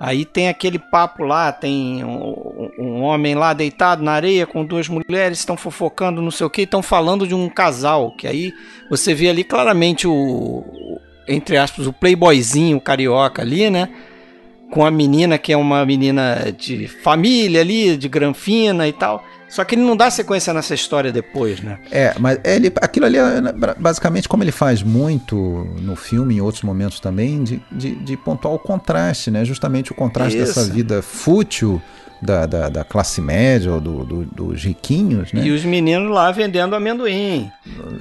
Aí 0.00 0.24
tem 0.24 0.48
aquele 0.48 0.78
papo 0.78 1.24
lá, 1.24 1.52
tem 1.52 2.02
um, 2.02 2.70
um 2.78 3.02
homem 3.02 3.34
lá 3.34 3.52
deitado 3.52 4.02
na 4.02 4.12
areia 4.12 4.46
com 4.46 4.64
duas 4.64 4.88
mulheres, 4.88 5.40
estão 5.40 5.58
fofocando, 5.58 6.22
não 6.22 6.30
sei 6.30 6.46
o 6.46 6.50
que, 6.50 6.62
estão 6.62 6.80
falando 6.80 7.28
de 7.28 7.34
um 7.34 7.50
casal, 7.50 8.10
que 8.12 8.26
aí 8.26 8.50
você 8.88 9.12
vê 9.12 9.28
ali 9.28 9.44
claramente 9.44 10.08
o, 10.08 10.64
entre 11.28 11.58
aspas, 11.58 11.86
o 11.86 11.92
playboyzinho 11.92 12.80
carioca 12.80 13.42
ali, 13.42 13.68
né? 13.68 13.90
Com 14.70 14.86
a 14.86 14.90
menina 14.90 15.36
que 15.36 15.52
é 15.52 15.56
uma 15.56 15.84
menina 15.84 16.50
de 16.56 16.88
família 16.88 17.60
ali, 17.60 17.94
de 17.98 18.08
granfina 18.08 18.88
e 18.88 18.94
tal. 18.94 19.22
Só 19.50 19.64
que 19.64 19.74
ele 19.74 19.82
não 19.82 19.96
dá 19.96 20.10
sequência 20.10 20.54
nessa 20.54 20.74
história 20.74 21.10
depois, 21.12 21.60
né? 21.60 21.78
É, 21.90 22.14
mas 22.18 22.38
ele, 22.44 22.72
aquilo 22.80 23.06
ali 23.06 23.18
é 23.18 23.40
né, 23.40 23.52
basicamente 23.78 24.28
como 24.28 24.44
ele 24.44 24.52
faz 24.52 24.82
muito 24.82 25.36
no 25.80 25.96
filme, 25.96 26.36
em 26.36 26.40
outros 26.40 26.62
momentos 26.62 27.00
também, 27.00 27.42
de, 27.42 27.60
de, 27.72 27.94
de 27.96 28.16
pontuar 28.16 28.54
o 28.54 28.58
contraste, 28.58 29.30
né? 29.30 29.44
Justamente 29.44 29.90
o 29.90 29.94
contraste 29.94 30.38
Isso. 30.38 30.54
dessa 30.54 30.72
vida 30.72 31.02
fútil 31.02 31.82
da, 32.22 32.44
da, 32.46 32.68
da 32.68 32.84
classe 32.84 33.20
média 33.20 33.72
ou 33.72 33.80
do, 33.80 34.04
do- 34.04 34.24
dos 34.26 34.62
riquinhos, 34.62 35.32
né? 35.32 35.42
E 35.42 35.50
os 35.50 35.64
meninos 35.64 36.12
lá 36.12 36.30
vendendo 36.30 36.76
amendoim. 36.76 37.50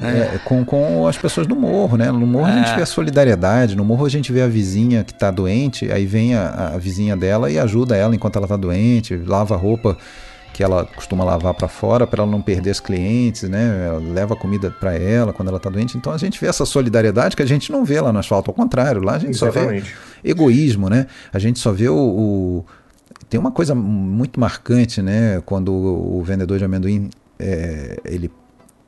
É, 0.02 0.38
com, 0.46 0.64
com 0.66 1.08
as 1.08 1.18
pessoas 1.18 1.48
do 1.48 1.56
morro, 1.56 1.98
né? 1.98 2.12
No 2.12 2.28
morro 2.28 2.46
a 2.48 2.58
gente 2.58 2.70
É. 2.72 2.76
vê 2.76 2.82
a 2.82 2.86
solidariedade, 2.86 3.76
no 3.76 3.86
morro 3.86 4.06
a 4.06 4.10
gente 4.10 4.32
vê 4.32 4.42
a 4.42 4.48
vizinha 4.48 5.04
que 5.04 5.14
tá 5.14 5.32
doente, 5.32 5.92
aí 5.92 6.06
vem 6.06 6.36
a, 6.36 6.74
a 6.76 6.78
vizinha 6.78 7.16
dela 7.18 7.50
e 7.50 7.58
ajuda 7.58 7.96
ela 7.96 8.14
enquanto 8.14 8.36
ela 8.36 8.48
tá 8.48 8.58
doente, 8.58 9.16
lava 9.16 9.56
a 9.56 9.58
roupa 9.58 9.98
que 10.60 10.64
ela 10.64 10.86
costuma 10.94 11.24
lavar 11.24 11.54
para 11.54 11.70
fora 11.70 12.06
para 12.06 12.22
ela 12.22 12.30
não 12.30 12.42
perder 12.42 12.72
os 12.72 12.82
clientes, 12.82 13.44
né? 13.44 13.86
Ela 13.88 14.00
leva 14.00 14.36
comida 14.36 14.70
para 14.70 14.94
ela 14.94 15.32
quando 15.32 15.48
ela 15.48 15.58
tá 15.58 15.70
doente. 15.70 15.96
Então 15.98 16.12
a 16.12 16.18
gente 16.18 16.38
vê 16.38 16.48
essa 16.48 16.66
solidariedade 16.66 17.34
que 17.34 17.42
a 17.42 17.46
gente 17.46 17.72
não 17.72 17.86
vê 17.86 18.02
lá 18.02 18.12
no 18.12 18.20
asfalto, 18.20 18.52
ao 18.52 18.54
contrário, 18.54 19.02
lá 19.02 19.16
a 19.16 19.20
gente 19.20 19.38
só 19.38 19.50
vê 19.50 19.60
Exatamente. 19.60 19.96
egoísmo, 20.22 20.90
né? 20.90 21.08
A 21.32 21.40
gente 21.40 21.60
só 21.60 21.72
vê 21.72 21.88
o, 21.88 21.96
o- 21.96 22.66
tem 23.30 23.40
uma 23.40 23.52
coisa 23.52 23.74
muito 23.74 24.38
marcante, 24.38 25.02
né? 25.02 25.42
Quando 25.46 25.72
o, 25.72 26.20
o 26.20 26.24
vendedor 26.26 26.58
de 26.58 26.66
amendoim 26.66 27.10
é, 27.40 27.98
ele 28.04 28.30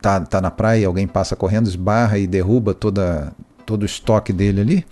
tá, 0.02 0.20
tá 0.20 0.42
na 0.42 0.52
praia, 0.52 0.86
alguém 0.88 1.08
passa 1.08 1.38
correndo, 1.38 1.68
esbarra 1.70 2.18
e 2.18 2.28
derruba 2.28 2.74
toda 2.74 3.32
todo 3.66 3.84
o 3.84 3.86
estoque 3.86 4.34
dele 4.34 4.60
ali. 4.60 4.86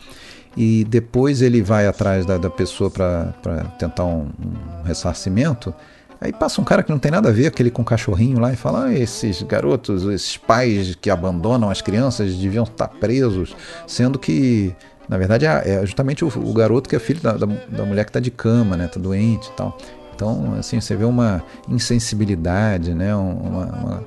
E 0.55 0.85
depois 0.85 1.41
ele 1.41 1.61
vai 1.61 1.87
atrás 1.87 2.25
da, 2.25 2.37
da 2.37 2.49
pessoa 2.49 2.89
para 2.89 3.33
tentar 3.77 4.05
um, 4.05 4.29
um 4.41 4.83
ressarcimento. 4.85 5.73
Aí 6.21 6.33
passa 6.33 6.59
um 6.59 6.63
cara 6.65 6.83
que 6.83 6.91
não 6.91 6.99
tem 6.99 7.11
nada 7.11 7.29
a 7.29 7.31
ver, 7.31 7.47
aquele 7.47 7.71
com 7.71 7.81
um 7.81 7.85
cachorrinho 7.85 8.39
lá, 8.39 8.51
e 8.51 8.55
fala: 8.55 8.85
ah, 8.85 8.93
esses 8.93 9.41
garotos, 9.43 10.03
esses 10.05 10.35
pais 10.37 10.95
que 10.95 11.09
abandonam 11.09 11.69
as 11.69 11.81
crianças 11.81 12.35
deviam 12.35 12.63
estar 12.65 12.89
presos, 12.89 13.55
sendo 13.87 14.19
que, 14.19 14.75
na 15.07 15.17
verdade, 15.17 15.45
é 15.45 15.61
é 15.65 15.85
justamente 15.85 16.25
o, 16.25 16.27
o 16.27 16.53
garoto 16.53 16.89
que 16.89 16.95
é 16.95 16.99
filho 16.99 17.21
da, 17.21 17.33
da, 17.33 17.45
da 17.45 17.85
mulher 17.85 18.03
que 18.03 18.09
está 18.09 18.19
de 18.19 18.31
cama, 18.31 18.75
né? 18.75 18.87
Tá 18.87 18.99
doente 18.99 19.47
e 19.47 19.51
tal. 19.53 19.77
Então, 20.13 20.55
assim, 20.59 20.81
você 20.81 20.93
vê 20.97 21.05
uma 21.05 21.41
insensibilidade, 21.69 22.93
né? 22.93 23.15
Uma, 23.15 23.65
uma, 23.67 24.03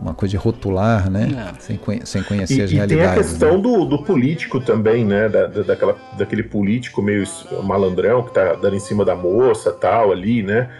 uma 0.00 0.14
coisa 0.14 0.30
de 0.30 0.36
rotular, 0.36 1.10
né? 1.10 1.28
É. 1.54 1.60
Sem, 1.60 1.76
conhe- 1.76 2.06
sem 2.06 2.22
conhecer 2.22 2.58
E, 2.58 2.62
as 2.62 2.70
e 2.70 2.74
tem 2.74 2.80
a 2.82 2.86
realidades. 2.86 3.28
questão 3.32 3.56
né? 3.56 3.62
do, 3.62 3.84
do 3.84 4.02
político 4.02 4.60
também, 4.60 5.04
né? 5.04 5.28
Da, 5.28 5.46
da- 5.46 5.62
daquela, 5.62 5.96
daquele 6.16 6.42
político 6.42 7.02
meio 7.02 7.24
malandrão 7.64 8.22
que 8.22 8.32
tá 8.32 8.54
dando 8.54 8.76
em 8.76 8.80
cima 8.80 9.04
da 9.04 9.14
moça 9.14 9.72
tal 9.72 10.12
ali, 10.12 10.42
né? 10.42 10.70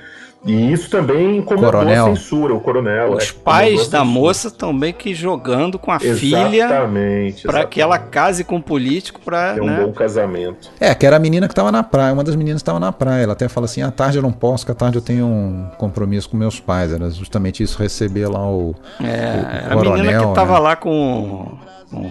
E 0.44 0.72
isso 0.72 0.88
também 0.88 1.38
incomodou 1.38 1.72
Coronel. 1.72 2.06
a 2.06 2.08
censura, 2.14 2.54
o 2.54 2.60
coronel. 2.60 3.14
Os 3.14 3.30
é, 3.30 3.32
pais 3.32 3.88
da 3.88 4.04
moça 4.04 4.48
também 4.48 4.92
que 4.92 5.12
jogando 5.12 5.76
com 5.76 5.90
a 5.90 5.98
filha 5.98 6.56
Exatamente. 6.56 7.42
para 7.42 7.64
que 7.64 7.80
ela 7.80 7.98
case 7.98 8.44
com 8.44 8.56
um 8.56 8.60
político 8.60 9.20
para, 9.20 9.54
Ter 9.54 9.60
um 9.60 9.66
né? 9.66 9.84
bom 9.84 9.92
casamento. 9.92 10.70
É, 10.78 10.94
que 10.94 11.04
era 11.04 11.16
a 11.16 11.18
menina 11.18 11.48
que 11.48 11.54
tava 11.54 11.72
na 11.72 11.82
praia, 11.82 12.12
uma 12.12 12.22
das 12.22 12.36
meninas 12.36 12.60
estava 12.60 12.78
na 12.78 12.92
praia. 12.92 13.24
Ela 13.24 13.32
até 13.32 13.48
fala 13.48 13.64
assim: 13.64 13.82
à 13.82 13.90
tarde 13.90 14.18
eu 14.18 14.22
não 14.22 14.32
posso, 14.32 14.64
que 14.64 14.70
à 14.70 14.74
tarde 14.74 14.98
eu 14.98 15.02
tenho 15.02 15.26
um 15.26 15.68
compromisso 15.78 16.28
com 16.28 16.36
meus 16.36 16.60
pais. 16.60 16.92
Era 16.92 17.10
justamente 17.10 17.62
isso, 17.62 17.76
receber 17.78 18.28
lá 18.28 18.48
o. 18.48 18.74
É, 19.00 19.66
o 19.68 19.72
a 19.72 19.82
menina 19.82 19.90
coronel, 19.90 20.28
que 20.28 20.34
tava 20.34 20.54
né? 20.54 20.60
lá 20.60 20.76
com, 20.76 21.58
com, 21.90 22.10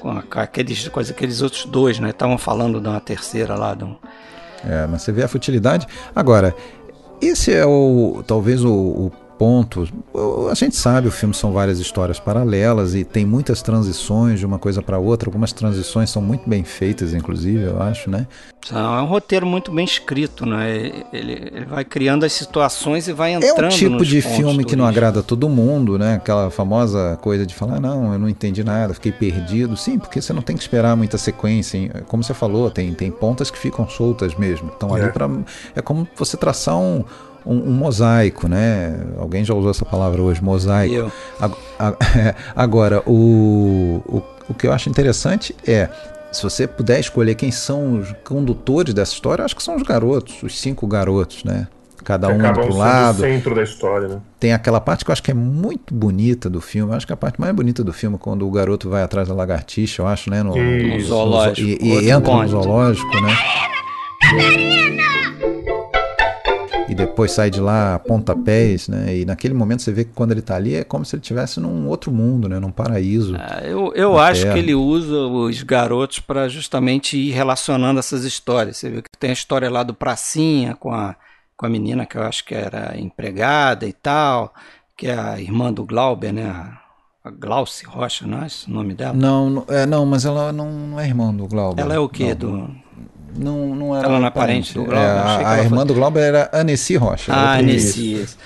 com 0.00 0.38
aqueles, 0.38 0.88
com 0.88 1.00
aqueles 1.00 1.40
outros 1.40 1.64
dois, 1.64 1.98
né? 1.98 2.10
Estavam 2.10 2.36
falando 2.36 2.78
de 2.78 2.88
uma 2.88 3.00
terceira 3.00 3.54
lá. 3.54 3.74
De 3.74 3.84
um... 3.84 3.96
É, 4.68 4.86
mas 4.86 5.02
você 5.02 5.12
vê 5.12 5.22
a 5.22 5.28
futilidade. 5.28 5.86
Agora, 6.14 6.54
esse 7.20 7.52
é 7.52 7.64
o 7.64 8.22
talvez 8.26 8.64
o, 8.64 8.72
o 8.72 9.12
ponto. 9.40 9.88
A 10.50 10.54
gente 10.54 10.76
sabe, 10.76 11.08
o 11.08 11.10
filme 11.10 11.34
são 11.34 11.50
várias 11.50 11.78
histórias 11.78 12.20
paralelas 12.20 12.94
e 12.94 13.04
tem 13.06 13.24
muitas 13.24 13.62
transições 13.62 14.38
de 14.38 14.44
uma 14.44 14.58
coisa 14.58 14.82
para 14.82 14.98
outra. 14.98 15.30
Algumas 15.30 15.50
transições 15.50 16.10
são 16.10 16.20
muito 16.20 16.46
bem 16.46 16.62
feitas, 16.62 17.14
inclusive, 17.14 17.62
eu 17.62 17.80
acho, 17.80 18.10
né? 18.10 18.26
É 18.70 18.76
um 18.76 19.06
roteiro 19.06 19.46
muito 19.46 19.72
bem 19.72 19.86
escrito, 19.86 20.44
né? 20.44 20.70
Ele, 21.10 21.50
ele 21.54 21.64
vai 21.64 21.82
criando 21.86 22.24
as 22.24 22.34
situações 22.34 23.08
e 23.08 23.14
vai 23.14 23.32
É 23.32 23.36
entrando 23.36 23.72
um 23.72 23.76
tipo 23.76 23.96
nos 23.96 24.06
de 24.06 24.20
filme 24.20 24.62
que 24.62 24.76
não 24.76 24.84
agrada 24.84 25.22
todo 25.22 25.48
mundo, 25.48 25.98
né? 25.98 26.16
Aquela 26.16 26.50
famosa 26.50 27.18
coisa 27.22 27.46
de 27.46 27.54
falar, 27.54 27.80
não, 27.80 28.12
eu 28.12 28.18
não 28.18 28.28
entendi 28.28 28.62
nada, 28.62 28.92
fiquei 28.92 29.10
perdido. 29.10 29.74
Sim, 29.74 29.98
porque 29.98 30.20
você 30.20 30.34
não 30.34 30.42
tem 30.42 30.54
que 30.54 30.60
esperar 30.62 30.94
muita 30.94 31.16
sequência. 31.16 31.78
hein? 31.78 31.90
Como 32.06 32.22
você 32.22 32.34
falou, 32.34 32.70
tem, 32.70 32.92
tem 32.92 33.10
pontas 33.10 33.50
que 33.50 33.56
ficam 33.56 33.88
soltas 33.88 34.34
mesmo. 34.34 34.68
Estão 34.68 34.92
ali 34.94 35.06
É. 35.06 35.08
para 35.08 35.30
É 35.74 35.80
como 35.80 36.06
você 36.14 36.36
traçar 36.36 36.76
um, 36.76 37.02
um, 37.44 37.56
um 37.56 37.72
mosaico, 37.72 38.48
né? 38.48 38.98
Alguém 39.18 39.44
já 39.44 39.54
usou 39.54 39.70
essa 39.70 39.84
palavra 39.84 40.20
hoje, 40.22 40.42
mosaico. 40.42 40.94
Eu. 40.94 41.12
Agora, 42.54 43.02
o, 43.06 44.02
o, 44.06 44.22
o 44.48 44.54
que 44.54 44.66
eu 44.66 44.72
acho 44.72 44.88
interessante 44.88 45.54
é. 45.66 45.88
Se 46.32 46.44
você 46.44 46.64
puder 46.64 47.00
escolher 47.00 47.34
quem 47.34 47.50
são 47.50 47.98
os 47.98 48.12
condutores 48.22 48.94
dessa 48.94 49.12
história, 49.12 49.42
eu 49.42 49.46
acho 49.46 49.56
que 49.56 49.62
são 49.64 49.74
os 49.74 49.82
garotos, 49.82 50.40
os 50.44 50.60
cinco 50.60 50.86
garotos, 50.86 51.42
né? 51.42 51.66
Cada 52.04 52.28
Que 52.28 52.34
um 52.34 52.52
pro 52.52 52.74
lado 52.76 53.18
o 53.18 53.20
centro 53.20 53.54
da 53.54 53.62
história, 53.62 54.08
né? 54.08 54.20
tem 54.38 54.52
aquela 54.52 54.80
parte 54.80 55.04
que 55.04 55.10
eu 55.10 55.12
acho 55.12 55.22
que 55.22 55.32
é 55.32 55.34
muito 55.34 55.92
bonita 55.92 56.48
do 56.48 56.60
filme. 56.60 56.92
Eu 56.92 56.96
acho 56.96 57.04
que 57.06 57.12
a 57.12 57.16
parte 57.16 57.40
mais 57.40 57.52
bonita 57.54 57.82
do 57.82 57.92
filme 57.92 58.14
é 58.14 58.18
quando 58.18 58.46
o 58.46 58.50
garoto 58.50 58.88
vai 58.88 59.02
atrás 59.02 59.26
da 59.28 59.34
lagartixa, 59.34 60.02
eu 60.02 60.06
acho, 60.06 60.30
né? 60.30 60.42
No. 60.42 60.54
No 60.54 61.00
zoológico. 61.00 61.68
E, 61.68 61.78
e 61.82 61.92
Outro 61.92 62.04
entra 62.08 62.18
no 62.18 62.38
ponto. 62.38 62.48
zoológico, 62.48 63.20
né? 63.20 63.36
E 66.90 66.94
depois 66.94 67.30
sai 67.30 67.50
de 67.50 67.60
lá 67.60 67.94
a 67.94 67.98
pontapés, 68.00 68.88
né? 68.88 69.16
E 69.16 69.24
naquele 69.24 69.54
momento 69.54 69.80
você 69.82 69.92
vê 69.92 70.04
que 70.04 70.10
quando 70.12 70.32
ele 70.32 70.42
tá 70.42 70.56
ali 70.56 70.74
é 70.74 70.82
como 70.82 71.04
se 71.04 71.14
ele 71.14 71.20
estivesse 71.22 71.60
num 71.60 71.86
outro 71.86 72.10
mundo, 72.10 72.48
né? 72.48 72.58
Num 72.58 72.72
paraíso. 72.72 73.36
Ah, 73.38 73.60
Eu, 73.62 73.92
eu 73.94 74.18
acho 74.18 74.42
Terra. 74.42 74.54
que 74.54 74.58
ele 74.58 74.74
usa 74.74 75.16
os 75.16 75.62
garotos 75.62 76.18
para 76.18 76.48
justamente 76.48 77.16
ir 77.16 77.30
relacionando 77.30 78.00
essas 78.00 78.24
histórias. 78.24 78.76
Você 78.78 78.90
vê 78.90 79.02
que 79.02 79.08
tem 79.20 79.30
a 79.30 79.32
história 79.32 79.70
lá 79.70 79.84
do 79.84 79.94
Pracinha 79.94 80.74
com 80.74 80.92
a, 80.92 81.14
com 81.56 81.64
a 81.64 81.68
menina 81.68 82.04
que 82.04 82.18
eu 82.18 82.22
acho 82.24 82.44
que 82.44 82.54
era 82.56 82.98
empregada 82.98 83.86
e 83.86 83.92
tal, 83.92 84.52
que 84.96 85.06
é 85.06 85.16
a 85.16 85.40
irmã 85.40 85.72
do 85.72 85.84
Glauber, 85.84 86.32
né? 86.32 86.46
A, 86.46 86.80
a 87.22 87.30
Glauce 87.30 87.84
Rocha, 87.86 88.26
não 88.26 88.42
é 88.42 88.46
esse 88.48 88.68
o 88.68 88.72
nome 88.74 88.94
dela? 88.94 89.12
Não, 89.14 89.48
não, 89.48 89.64
é, 89.68 89.86
não, 89.86 90.04
mas 90.04 90.24
ela 90.24 90.52
não, 90.52 90.72
não 90.72 90.98
é 90.98 91.06
irmã 91.06 91.32
do 91.32 91.46
Glauber. 91.46 91.80
Ela 91.82 91.94
é 91.94 91.98
o 92.00 92.08
quê? 92.08 92.30
Não, 92.30 92.36
Do... 92.36 92.76
Não, 93.36 93.74
não 93.74 93.96
era 93.96 94.06
Ela 94.08 94.18
não 94.18 94.26
é 94.26 94.30
parente 94.30 94.74
do 94.74 94.84
Glauber? 94.84 95.02
É, 95.04 95.10
Achei 95.10 95.38
que 95.38 95.44
a, 95.44 95.48
a 95.50 95.54
ela 95.54 95.62
irmã 95.64 95.76
fosse- 95.76 95.86
do 95.88 95.94
Glauber 95.94 96.20
era 96.20 96.50
Annecy 96.52 96.96
Rocha. 96.96 97.32
Ah. 97.34 97.60
Nessias. 97.62 98.36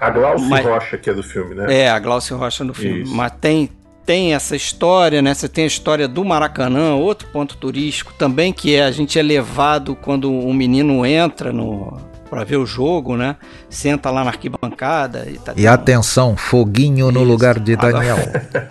A 0.00 0.10
Glaucio 0.10 0.48
Mas- 0.48 0.64
Rocha, 0.66 0.98
que 0.98 1.08
é 1.10 1.14
do 1.14 1.22
filme, 1.22 1.54
né? 1.54 1.72
É, 1.82 1.88
a 1.90 1.98
Glaucia 1.98 2.36
Rocha 2.36 2.64
no 2.64 2.74
filme. 2.74 3.02
Isso. 3.02 3.14
Mas 3.14 3.32
tem, 3.40 3.70
tem 4.04 4.34
essa 4.34 4.56
história, 4.56 5.22
né? 5.22 5.32
Você 5.32 5.48
tem 5.48 5.64
a 5.64 5.66
história 5.68 6.08
do 6.08 6.24
Maracanã, 6.24 6.94
outro 6.94 7.28
ponto 7.28 7.56
turístico 7.56 8.12
também, 8.18 8.52
que 8.52 8.74
é 8.74 8.82
a 8.84 8.90
gente 8.90 9.16
é 9.18 9.22
levado 9.22 9.94
quando 9.94 10.30
um 10.30 10.52
menino 10.52 11.06
entra 11.06 11.52
no 11.52 11.96
para 12.32 12.44
ver 12.44 12.56
o 12.56 12.64
jogo, 12.64 13.14
né? 13.14 13.36
Senta 13.68 14.10
lá 14.10 14.24
na 14.24 14.30
arquibancada 14.30 15.28
e 15.30 15.36
tá 15.36 15.52
E 15.54 15.66
atenção, 15.66 16.34
foguinho 16.34 17.10
no 17.12 17.20
Isso. 17.20 17.28
lugar 17.30 17.58
de 17.60 17.74
Agora- 17.74 17.92
Daniel. 17.92 18.16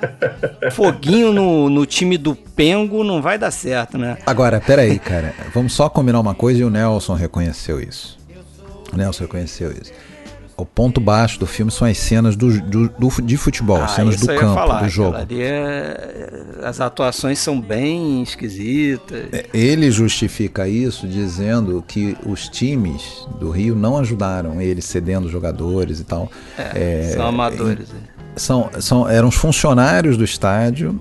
foguinho 0.74 1.32
no, 1.32 1.69
no 1.69 1.86
time 1.86 2.17
do 2.17 2.34
Pengo 2.36 3.04
não 3.04 3.21
vai 3.21 3.38
dar 3.38 3.52
certo, 3.52 4.00
né? 4.00 4.17
Agora, 4.26 4.60
peraí, 4.60 4.97
cara. 4.97 5.36
Vamos 5.54 5.74
só 5.74 5.88
combinar 5.89 6.19
uma 6.19 6.34
coisa 6.34 6.60
e 6.62 6.63
o 6.63 6.71
Nelson 6.71 7.13
reconheceu 7.13 7.80
isso. 7.80 8.17
O 8.91 8.97
Nelson 8.97 9.26
reconheceu 9.26 9.71
isso. 9.71 9.91
O 10.62 10.65
ponto 10.65 11.02
baixo 11.02 11.39
do 11.39 11.47
filme 11.47 11.71
são 11.71 11.88
as 11.88 11.97
cenas 11.97 12.36
do, 12.36 12.62
do- 12.62 12.89
do- 12.89 13.21
de 13.21 13.36
futebol, 13.38 13.78
cenas 13.88 14.13
Ah, 14.13 14.17
isso 14.17 14.28
do 14.28 14.36
campo, 14.36 14.54
falar, 14.54 14.84
do 14.84 14.89
jogo. 14.89 15.17
é- 15.32 16.43
as 16.63 16.80
atuações 16.80 17.39
são 17.39 17.60
bem 17.60 18.21
esquisitas. 18.21 19.26
Ele 19.54 19.89
justifica 19.89 20.67
isso 20.67 21.08
dizendo 21.08 21.84
que 21.88 22.15
os 22.26 22.47
times 22.47 23.28
do 23.39 23.50
Rio 23.50 23.76
não 23.76 23.97
ajudaram 23.97 24.62
ele 24.62 24.82
cedendo 24.82 25.28
jogadores 25.30 26.00
e 26.00 26.04
tal. 26.04 26.30
É, 26.58 27.13
são 27.15 27.26
amadores. 27.28 27.89
é. 27.89 28.39
são, 28.39 28.69
são, 28.80 29.10
eram 29.10 29.30
os 29.30 29.36
funcionários 29.36 30.15
do 30.17 30.24
estádio. 30.24 31.00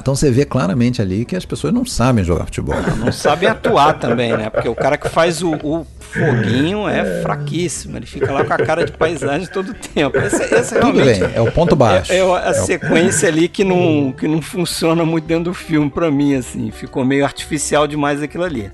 Então 0.00 0.14
você 0.16 0.30
vê 0.30 0.44
claramente 0.44 1.00
ali 1.02 1.24
que 1.24 1.36
as 1.36 1.44
pessoas 1.44 1.72
não 1.72 1.84
sabem 1.84 2.24
jogar 2.24 2.46
futebol. 2.46 2.74
Não 2.98 3.12
sabem 3.12 3.48
atuar 3.48 3.94
também, 3.98 4.36
né? 4.36 4.48
Porque 4.50 4.68
o 4.68 4.74
cara 4.74 4.96
que 4.96 5.08
faz 5.08 5.42
o, 5.42 5.52
o 5.62 5.86
foguinho 6.00 6.88
é 6.88 7.22
fraquíssimo. 7.22 7.96
Ele 7.96 8.06
fica 8.06 8.32
lá 8.32 8.44
com 8.44 8.52
a 8.52 8.58
cara 8.58 8.84
de 8.84 8.92
paisagem 8.92 9.46
todo 9.48 9.70
o 9.70 9.74
tempo. 9.74 10.16
Esse, 10.18 10.42
esse 10.54 10.74
Tudo 10.80 10.98
realmente 11.00 11.20
bem, 11.20 11.30
é 11.34 11.40
o 11.40 11.52
ponto 11.52 11.76
baixo. 11.76 12.12
é, 12.12 12.16
é 12.18 12.20
a 12.22 12.24
É 12.46 12.50
o- 12.50 12.54
sequência 12.66 13.28
ali 13.28 13.48
que 13.48 13.62
não, 13.64 14.12
que 14.16 14.26
não 14.26 14.40
funciona 14.40 15.04
muito 15.04 15.24
dentro 15.26 15.44
do 15.44 15.54
filme 15.54 15.90
pra 15.90 16.10
mim, 16.10 16.34
assim. 16.34 16.70
Ficou 16.70 17.04
meio 17.04 17.24
artificial 17.24 17.86
demais 17.86 18.22
aquilo 18.22 18.44
ali. 18.44 18.70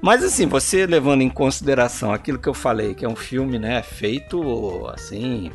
Mas 0.00 0.22
assim, 0.22 0.46
você 0.46 0.86
levando 0.86 1.22
em 1.22 1.28
consideração 1.28 2.12
aquilo 2.12 2.38
que 2.38 2.48
eu 2.48 2.54
falei, 2.54 2.94
que 2.94 3.04
é 3.04 3.08
um 3.08 3.16
filme, 3.16 3.58
né, 3.58 3.82
feito 3.82 4.86
assim, 4.94 5.50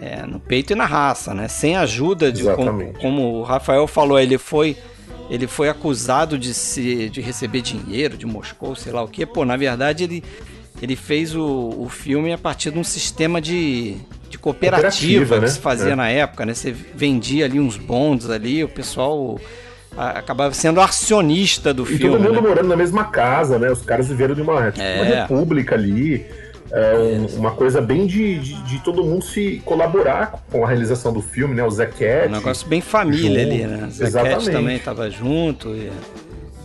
é, 0.00 0.26
no 0.26 0.38
peito 0.40 0.72
e 0.72 0.76
na 0.76 0.86
raça, 0.86 1.32
né, 1.34 1.48
sem 1.48 1.76
ajuda 1.76 2.30
de 2.32 2.42
como, 2.44 2.92
como 3.00 3.22
o 3.34 3.42
Rafael 3.42 3.86
falou, 3.86 4.18
ele 4.18 4.38
foi 4.38 4.76
ele 5.30 5.46
foi 5.46 5.68
acusado 5.70 6.38
de 6.38 6.52
se 6.52 7.08
de 7.08 7.20
receber 7.22 7.62
dinheiro 7.62 8.16
de 8.16 8.26
Moscou, 8.26 8.74
sei 8.76 8.92
lá 8.92 9.02
o 9.02 9.08
que. 9.08 9.24
Pô, 9.24 9.44
na 9.44 9.56
verdade 9.56 10.04
ele 10.04 10.22
ele 10.82 10.96
fez 10.96 11.34
o, 11.34 11.42
o 11.78 11.88
filme 11.88 12.32
a 12.32 12.36
partir 12.36 12.70
de 12.72 12.78
um 12.78 12.84
sistema 12.84 13.40
de, 13.40 13.96
de 14.28 14.36
cooperativa, 14.36 14.82
Cooperativa, 14.90 15.34
que 15.36 15.40
né? 15.42 15.46
se 15.48 15.60
fazia 15.60 15.92
É. 15.92 15.96
na 15.96 16.10
época, 16.10 16.44
né? 16.44 16.52
Você 16.52 16.72
vendia 16.72 17.46
ali 17.46 17.58
uns 17.58 17.76
bonds 17.78 18.28
ali, 18.28 18.62
o 18.64 18.68
pessoal 18.68 19.38
acabava 19.96 20.52
sendo 20.52 20.80
acionista 20.80 21.72
do 21.72 21.84
E 21.84 21.96
filme. 21.96 22.16
todo 22.16 22.20
mundo 22.22 22.42
né? 22.42 22.48
morando 22.48 22.68
na 22.68 22.76
mesma 22.76 23.04
casa, 23.04 23.58
né? 23.58 23.70
Os 23.70 23.80
caras 23.82 24.08
viveram 24.08 24.34
de 24.34 24.42
uma, 24.42 24.72
tipo, 24.72 24.84
uma 24.84 25.06
É. 25.06 25.20
república 25.22 25.74
ali. 25.76 26.26
É 26.72 26.94
um- 26.96 27.38
uma 27.38 27.50
coisa 27.52 27.80
bem 27.80 28.06
de, 28.06 28.38
de, 28.38 28.62
de 28.64 28.78
todo 28.80 29.04
mundo 29.04 29.24
se 29.24 29.60
colaborar 29.64 30.44
com 30.50 30.64
a 30.64 30.68
realização 30.68 31.12
do 31.12 31.20
filme, 31.20 31.54
né? 31.54 31.62
O 31.64 31.70
Zé 31.70 31.86
Cat. 31.86 32.28
Um 32.28 32.32
negócio 32.32 32.66
bem 32.68 32.80
família 32.80 33.42
junto, 33.44 33.54
ali, 33.54 33.66
né? 33.66 33.88
Zé 33.90 34.04
exatamente. 34.06 34.44
Cat 34.46 34.50
também 34.52 34.76
estava 34.76 35.10
junto. 35.10 35.68
e- 35.70 35.90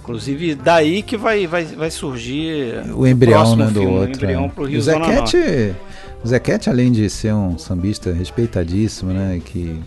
inclusive, 0.01 0.55
daí 0.55 1.03
que 1.03 1.15
vai, 1.15 1.45
vai, 1.45 1.65
vai 1.65 1.91
surgir 1.91 2.81
o 2.95 3.05
embrião 3.05 3.55
né, 3.55 3.65
do 3.67 3.73
filme, 3.73 3.87
o 3.87 3.91
outro. 3.99 4.15
embrião 4.15 4.45
é. 4.45 4.49
pro 4.49 4.63
o 4.63 4.99
Norte. 4.99 5.37
o 6.23 6.27
Zé 6.27 6.39
Cat, 6.39 6.67
além 6.67 6.91
de 6.91 7.07
ser 7.11 7.31
um 7.33 7.59
sambista 7.59 8.11
respeitadíssimo, 8.11 9.11
né, 9.13 9.39
que 9.45 9.79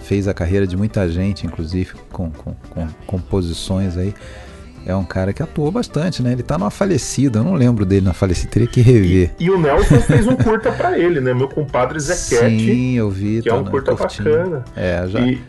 fez 0.00 0.28
a 0.28 0.34
carreira 0.34 0.64
de 0.66 0.76
muita 0.76 1.08
gente, 1.08 1.44
inclusive 1.44 1.90
com, 2.12 2.30
com, 2.30 2.54
com 2.70 2.86
composições 3.06 3.96
aí, 3.96 4.14
é 4.86 4.94
um 4.94 5.04
cara 5.04 5.32
que 5.32 5.42
atuou 5.42 5.70
bastante, 5.70 6.22
né? 6.22 6.32
Ele 6.32 6.42
tá 6.42 6.58
numa 6.58 6.70
falecida, 6.70 7.38
eu 7.38 7.44
não 7.44 7.54
lembro 7.54 7.84
dele 7.84 8.04
na 8.06 8.12
falecida, 8.12 8.50
teria 8.50 8.68
que 8.68 8.80
rever. 8.80 9.32
E 9.38 9.50
o 9.50 9.58
Nelson 9.58 10.00
fez 10.00 10.26
um 10.26 10.36
curta 10.36 10.70
pra 10.72 10.98
ele, 10.98 11.20
né? 11.20 11.32
Meu 11.34 11.48
compadre 11.48 11.98
Zé 12.00 12.14
Cat, 12.38 12.50
Sim, 12.50 12.94
eu 12.94 13.10
vi. 13.10 13.40
que 13.42 13.48
é 13.48 13.52
tá 13.52 13.58
um 13.58 13.62
na- 13.64 13.70
curta 13.70 13.94
curtinho. 13.96 14.30
bacana. 14.30 14.64
É, 14.76 15.06
já. 15.08 15.20
E 15.20 15.40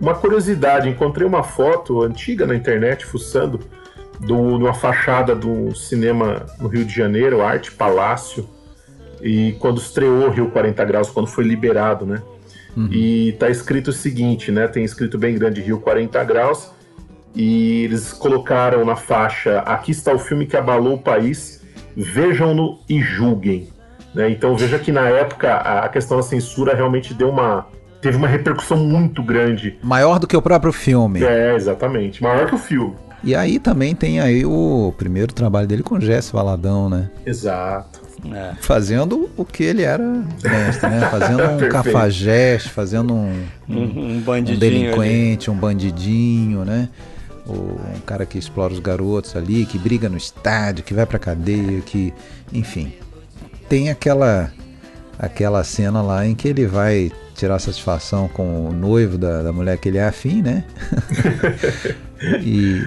uma 0.00 0.14
curiosidade, 0.14 0.88
encontrei 0.88 1.26
uma 1.26 1.42
foto 1.42 2.02
antiga 2.02 2.46
na 2.46 2.54
internet, 2.54 3.06
fuçando, 3.06 3.60
do, 4.20 4.58
de 4.58 4.64
uma 4.64 4.74
fachada 4.74 5.34
do 5.34 5.74
cinema 5.74 6.44
no 6.60 6.68
Rio 6.68 6.84
de 6.84 6.94
Janeiro, 6.94 7.42
Arte 7.42 7.72
Palácio, 7.72 8.48
e 9.22 9.52
quando 9.58 9.78
estreou 9.78 10.28
Rio 10.30 10.50
40 10.50 10.84
Graus, 10.84 11.08
quando 11.10 11.26
foi 11.26 11.44
liberado, 11.44 12.04
né? 12.04 12.20
E 12.90 13.36
tá 13.38 13.48
escrito 13.48 13.88
o 13.88 13.92
seguinte, 13.92 14.50
né? 14.50 14.66
Tem 14.66 14.82
escrito 14.84 15.16
bem 15.16 15.34
grande 15.36 15.60
Rio 15.60 15.78
40 15.78 16.22
Graus, 16.24 16.70
e 17.34 17.84
eles 17.84 18.12
colocaram 18.12 18.84
na 18.84 18.96
faixa: 18.96 19.58
aqui 19.60 19.90
está 19.90 20.12
o 20.12 20.18
filme 20.18 20.46
que 20.46 20.56
abalou 20.56 20.94
o 20.94 20.98
país, 20.98 21.62
vejam-no 21.96 22.78
e 22.88 23.00
julguem. 23.00 23.68
Né? 24.14 24.30
Então 24.30 24.56
veja 24.56 24.78
que 24.78 24.92
na 24.92 25.08
época 25.08 25.56
a 25.56 25.88
questão 25.88 26.16
da 26.16 26.22
censura 26.22 26.74
realmente 26.74 27.12
deu 27.12 27.28
uma. 27.28 27.66
teve 28.00 28.16
uma 28.16 28.28
repercussão 28.28 28.76
muito 28.76 29.22
grande. 29.22 29.76
Maior 29.82 30.18
do 30.18 30.26
que 30.26 30.36
o 30.36 30.42
próprio 30.42 30.72
filme. 30.72 31.22
É, 31.24 31.54
exatamente. 31.54 32.22
Maior 32.22 32.46
que 32.46 32.54
o 32.54 32.58
filme. 32.58 32.94
E 33.24 33.34
aí 33.34 33.58
também 33.58 33.94
tem 33.94 34.20
aí 34.20 34.44
o 34.44 34.92
primeiro 34.98 35.32
trabalho 35.32 35.66
dele 35.66 35.82
com 35.82 35.98
Jesse 35.98 36.30
Valadão, 36.30 36.90
né? 36.90 37.10
Exato. 37.24 38.04
É. 38.32 38.52
Fazendo 38.60 39.28
o 39.36 39.44
que 39.44 39.64
ele 39.64 39.82
era 39.82 40.04
mestre, 40.42 40.90
né? 40.90 41.08
Fazendo 41.10 41.42
um 41.64 41.68
cafajeste, 41.68 42.68
fazendo 42.68 43.14
um, 43.14 43.32
Um, 43.68 43.76
um 43.76 44.22
um 44.26 44.42
delinquente, 44.42 45.50
um 45.50 45.54
bandidinho, 45.54 46.64
né? 46.64 46.88
O- 47.46 47.78
um 47.96 48.00
cara 48.06 48.24
que 48.24 48.38
explora 48.38 48.72
os 48.72 48.78
garotos 48.78 49.36
ali, 49.36 49.66
que 49.66 49.78
briga 49.78 50.08
no 50.08 50.16
estádio, 50.16 50.82
que 50.84 50.94
vai 50.94 51.04
pra 51.06 51.18
cadeia, 51.18 51.80
que. 51.82 52.12
Enfim. 52.52 52.92
Tem 53.68 53.90
aquela 53.90 54.50
aquela 55.18 55.62
cena 55.62 56.02
lá 56.02 56.26
em 56.26 56.34
que 56.34 56.48
ele 56.48 56.66
vai 56.66 57.10
tirar 57.34 57.58
satisfação 57.58 58.28
com 58.28 58.68
o 58.68 58.72
noivo 58.72 59.16
da, 59.18 59.42
da 59.42 59.52
mulher 59.52 59.76
que 59.78 59.88
ele 59.88 59.98
é 59.98 60.04
afim, 60.06 60.42
né? 60.42 60.64
e 62.42 62.82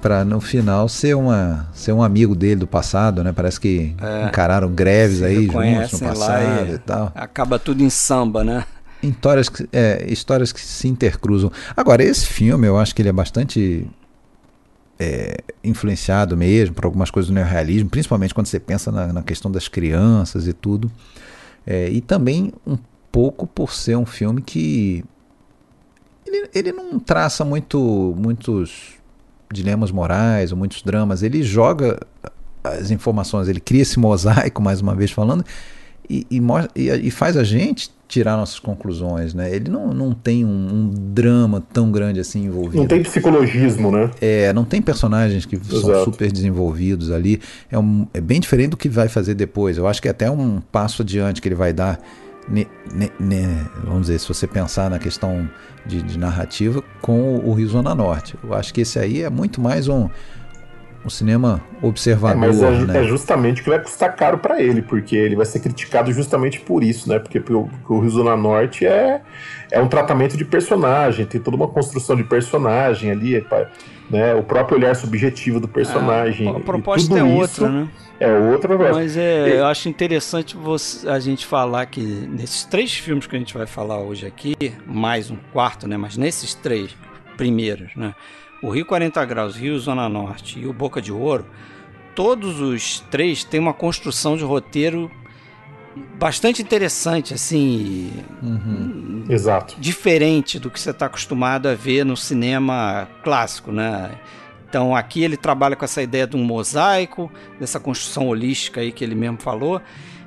pra 0.00 0.24
no 0.24 0.40
final 0.40 0.88
ser 0.88 1.14
uma 1.14 1.68
ser 1.72 1.92
um 1.92 2.02
amigo 2.02 2.34
dele 2.34 2.56
do 2.56 2.66
passado, 2.66 3.22
né? 3.24 3.32
Parece 3.32 3.60
que 3.60 3.94
encararam 4.28 4.70
greves 4.70 5.22
aí 5.22 5.46
juntos 5.46 5.92
no 5.92 5.98
passado 6.08 6.66
e- 6.70 6.74
e 6.74 6.78
tal 6.78 7.12
Acaba 7.14 7.58
tudo 7.58 7.82
em 7.82 7.90
samba, 7.90 8.44
né? 8.44 8.64
Histórias 9.02 9.48
que, 9.48 9.68
é, 9.72 10.06
histórias 10.08 10.52
que 10.52 10.60
se 10.60 10.88
intercruzam. 10.88 11.50
Agora, 11.76 12.02
esse 12.02 12.26
filme, 12.26 12.66
eu 12.66 12.78
acho 12.78 12.94
que 12.94 13.02
ele 13.02 13.08
é 13.08 13.12
bastante 13.12 13.88
é, 14.98 15.38
influenciado 15.62 16.36
mesmo 16.36 16.74
por 16.74 16.84
algumas 16.84 17.10
coisas 17.10 17.30
do 17.30 17.34
neorrealismo, 17.34 17.88
principalmente 17.88 18.34
quando 18.34 18.46
você 18.46 18.58
pensa 18.58 18.90
na, 18.90 19.12
na 19.12 19.22
questão 19.22 19.50
das 19.50 19.68
crianças 19.68 20.46
e 20.46 20.52
tudo. 20.52 20.90
É, 21.66 21.88
e 21.88 22.00
também 22.00 22.52
um 22.66 22.78
pouco 23.12 23.46
por 23.46 23.72
ser 23.72 23.96
um 23.96 24.06
filme 24.06 24.42
que 24.42 25.04
ele, 26.26 26.48
ele 26.54 26.72
não 26.72 26.98
traça 26.98 27.44
muito, 27.44 28.14
muitos 28.16 28.94
dilemas 29.52 29.90
morais 29.90 30.52
ou 30.52 30.58
muitos 30.58 30.82
dramas. 30.82 31.22
Ele 31.22 31.42
joga 31.42 32.00
as 32.62 32.90
informações, 32.90 33.48
ele 33.48 33.60
cria 33.60 33.82
esse 33.82 33.98
mosaico, 33.98 34.60
mais 34.62 34.80
uma 34.80 34.94
vez 34.94 35.10
falando, 35.10 35.44
e, 36.08 36.26
e, 36.30 36.88
e- 37.06 37.10
faz 37.10 37.36
a 37.36 37.44
gente 37.44 37.90
tirar 38.08 38.36
nossas 38.38 38.58
conclusões, 38.58 39.34
né? 39.34 39.54
Ele 39.54 39.70
não, 39.70 39.92
não 39.92 40.12
tem 40.14 40.42
um, 40.44 40.48
um 40.48 40.90
drama 41.12 41.62
tão 41.72 41.92
grande 41.92 42.18
assim 42.20 42.46
envolvido. 42.46 42.78
Não 42.78 42.86
tem 42.86 43.02
psicologismo, 43.02 43.90
né? 43.90 44.10
É, 44.20 44.50
não 44.54 44.64
tem 44.64 44.80
personagens 44.80 45.44
que 45.44 45.56
são 45.56 45.78
Exato. 45.78 45.98
super 46.04 46.12
super 46.12 46.32
desenvolvidos 46.32 47.10
ali. 47.10 47.38
É, 47.70 47.78
um, 47.78 48.06
é 48.14 48.20
bem 48.20 48.40
diferente 48.40 48.70
do 48.70 48.76
que 48.78 48.88
vai 48.88 49.08
fazer 49.08 49.34
depois. 49.34 49.76
Eu 49.76 49.86
acho 49.86 50.00
que 50.00 50.08
é 50.08 50.10
até 50.10 50.30
um 50.30 50.60
passo 50.72 51.02
adiante 51.02 51.42
que 51.42 51.48
ele 51.48 51.54
vai 51.54 51.72
dar. 51.72 52.00
ne- 52.48 52.66
ne- 52.94 53.12
ne- 53.20 53.66
vamos 53.84 54.02
dizer, 54.06 54.18
se 54.18 54.26
você 54.26 54.46
pensar 54.46 54.88
na 54.88 54.98
questão 54.98 55.46
de, 55.84 56.00
de 56.02 56.18
narrativa 56.18 56.82
com 57.02 57.20
o, 57.36 57.50
o 57.50 57.52
Rio 57.52 57.68
Zona 57.68 57.94
Norte. 57.94 58.34
Eu 58.42 58.54
acho 58.54 58.72
que 58.72 58.80
esse 58.80 58.98
aí 58.98 59.22
é 59.22 59.28
muito 59.28 59.60
mais 59.60 59.86
um, 59.86 60.08
um 61.04 61.10
cinema 61.10 61.60
É, 61.82 61.86
observador. 61.86 62.36
mas 62.36 62.62
é, 62.62 62.70
né? 62.70 63.00
é 63.00 63.04
justamente 63.04 63.60
o 63.60 63.64
que 63.64 63.70
vai 63.70 63.80
custar 63.80 64.14
caro 64.14 64.38
pra 64.38 64.60
ele, 64.60 64.82
porque 64.82 65.16
ele 65.16 65.36
vai 65.36 65.46
ser 65.46 65.60
criticado 65.60 66.12
justamente 66.12 66.60
por 66.60 66.82
isso, 66.82 67.08
né? 67.08 67.18
Porque, 67.18 67.38
o- 67.38 67.42
porque 67.66 67.92
o 67.92 68.00
Rio 68.00 68.10
Zona 68.10 68.36
Norte 68.36 68.84
é, 68.86 69.22
é 69.70 69.80
um 69.80 69.88
tratamento 69.88 70.36
de 70.36 70.44
personagem, 70.44 71.24
tem 71.26 71.40
toda 71.40 71.56
uma 71.56 71.68
construção 71.68 72.16
de 72.16 72.24
personagem 72.24 73.10
ali, 73.10 73.36
é 73.36 73.44
né? 74.10 74.34
O 74.34 74.42
próprio 74.42 74.76
olhar 74.78 74.94
subjetivo 74.96 75.60
do 75.60 75.68
personagem. 75.68 76.48
Ah, 76.48 76.56
a 76.56 76.58
e 76.60 76.62
proposta 76.62 77.08
tudo 77.08 77.18
é 77.18 77.22
outra, 77.22 77.68
né? 77.70 77.88
É 78.20 78.32
outra 78.36 78.68
proposta. 78.68 78.94
Mas 78.94 79.16
é, 79.16 79.60
eu 79.60 79.66
acho 79.66 79.88
interessante 79.88 80.56
você- 80.56 81.08
a 81.08 81.20
gente 81.20 81.46
falar 81.46 81.86
que 81.86 82.00
nesses 82.00 82.64
três 82.64 82.92
filmes 82.92 83.26
que 83.26 83.36
a 83.36 83.38
gente 83.38 83.54
vai 83.56 83.66
falar 83.66 84.00
hoje 84.00 84.26
aqui, 84.26 84.56
mais 84.86 85.30
um 85.30 85.36
quarto, 85.52 85.86
né? 85.86 85.96
Mas 85.96 86.16
nesses 86.16 86.52
três 86.54 86.96
primeiros, 87.36 87.94
né? 87.94 88.14
O 88.62 88.70
Rio 88.70 88.84
40 88.84 89.24
Graus, 89.24 89.56
Rio 89.56 89.78
Zona 89.78 90.08
Norte 90.08 90.58
e 90.58 90.66
o 90.66 90.72
Boca 90.72 91.00
de 91.00 91.12
Ouro, 91.12 91.46
todos 92.14 92.60
os 92.60 93.00
três 93.10 93.44
têm 93.44 93.60
uma 93.60 93.72
construção 93.74 94.36
de 94.36 94.42
roteiro 94.44 95.10
bastante 96.18 96.62
interessante, 96.62 97.34
assim, 97.34 98.12
Uhum. 98.42 99.24
Exato. 99.28 99.76
diferente 99.78 100.58
do 100.58 100.70
que 100.70 100.78
você 100.80 100.90
está 100.90 101.06
acostumado 101.06 101.66
a 101.68 101.74
ver 101.74 102.04
no 102.04 102.16
cinema 102.16 103.08
clássico, 103.22 103.70
né? 103.72 104.10
Então 104.68 104.94
aqui 104.94 105.22
ele 105.22 105.36
trabalha 105.36 105.74
com 105.74 105.84
essa 105.84 106.02
ideia 106.02 106.26
de 106.26 106.36
um 106.36 106.44
mosaico, 106.44 107.30
dessa 107.58 107.80
construção 107.80 108.28
holística 108.28 108.80
aí 108.80 108.92
que 108.92 109.02
ele 109.02 109.14
mesmo 109.14 109.38
falou. 109.38 109.80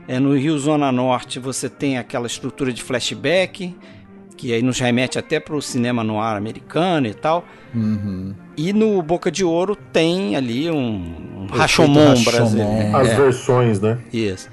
É, 0.08 0.20
no 0.20 0.36
Rio 0.36 0.58
Zona 0.58 0.92
Norte 0.92 1.40
você 1.40 1.70
tem 1.70 1.98
aquela 1.98 2.26
estrutura 2.28 2.74
de 2.74 2.82
flashback, 2.82 3.76
que 4.36 4.54
aí 4.54 4.62
nos 4.62 4.80
remete 4.80 5.20
até 5.20 5.40
para 5.40 5.56
o 5.56 5.62
cinema 5.62 6.04
no 6.04 6.20
ar 6.20 6.36
americano 6.38 7.08
e 7.08 7.14
tal. 7.14 7.46
Uhum. 7.74 8.34
E 8.58 8.74
no 8.74 9.02
Boca 9.02 9.32
de 9.32 9.44
Ouro 9.44 9.76
tem 9.76 10.36
ali 10.36 10.70
um, 10.70 10.78
um 11.44 11.48
Rashomon. 11.52 12.22
brasileiro. 12.24 12.96
As 12.98 13.10
É, 13.10 13.16
versões, 13.16 13.80
né? 13.80 13.98
isso. 14.12 14.50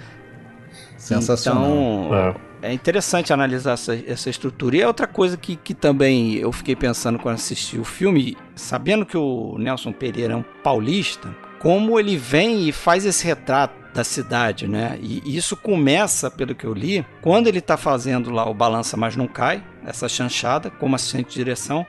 Sensacional. 0.96 1.64
Então, 1.64 2.34
É. 2.62 2.70
é 2.70 2.72
interessante 2.72 3.32
analisar 3.32 3.72
essa, 3.72 3.94
essa 4.06 4.28
estrutura. 4.30 4.76
E 4.76 4.80
é 4.82 4.86
outra 4.86 5.06
coisa 5.06 5.36
que, 5.36 5.56
que 5.56 5.74
também 5.74 6.34
eu 6.36 6.52
fiquei 6.52 6.74
pensando 6.76 7.18
quando 7.18 7.36
assisti 7.36 7.78
o 7.78 7.84
filme, 7.84 8.36
sabendo 8.54 9.06
que 9.06 9.16
o 9.16 9.56
Nelson 9.58 9.92
Pereira 9.92 10.34
é 10.34 10.36
um 10.36 10.44
paulista, 10.62 11.34
como 11.58 11.98
ele 11.98 12.16
vem 12.16 12.68
e 12.68 12.72
faz 12.72 13.04
esse 13.06 13.24
retrato 13.26 13.77
da 13.94 14.04
cidade, 14.04 14.68
né? 14.68 14.98
E 15.00 15.36
isso 15.36 15.56
começa, 15.56 16.30
pelo 16.30 16.54
que 16.54 16.64
eu 16.64 16.72
li, 16.74 17.04
quando 17.22 17.46
ele 17.48 17.58
está 17.58 17.76
fazendo 17.76 18.30
lá 18.30 18.48
o 18.48 18.54
Balança 18.54 18.96
Mas 18.96 19.16
Não 19.16 19.26
Cai, 19.26 19.62
essa 19.84 20.08
chanchada, 20.08 20.70
como 20.70 20.94
assistente 20.94 21.28
de 21.30 21.34
direção, 21.34 21.86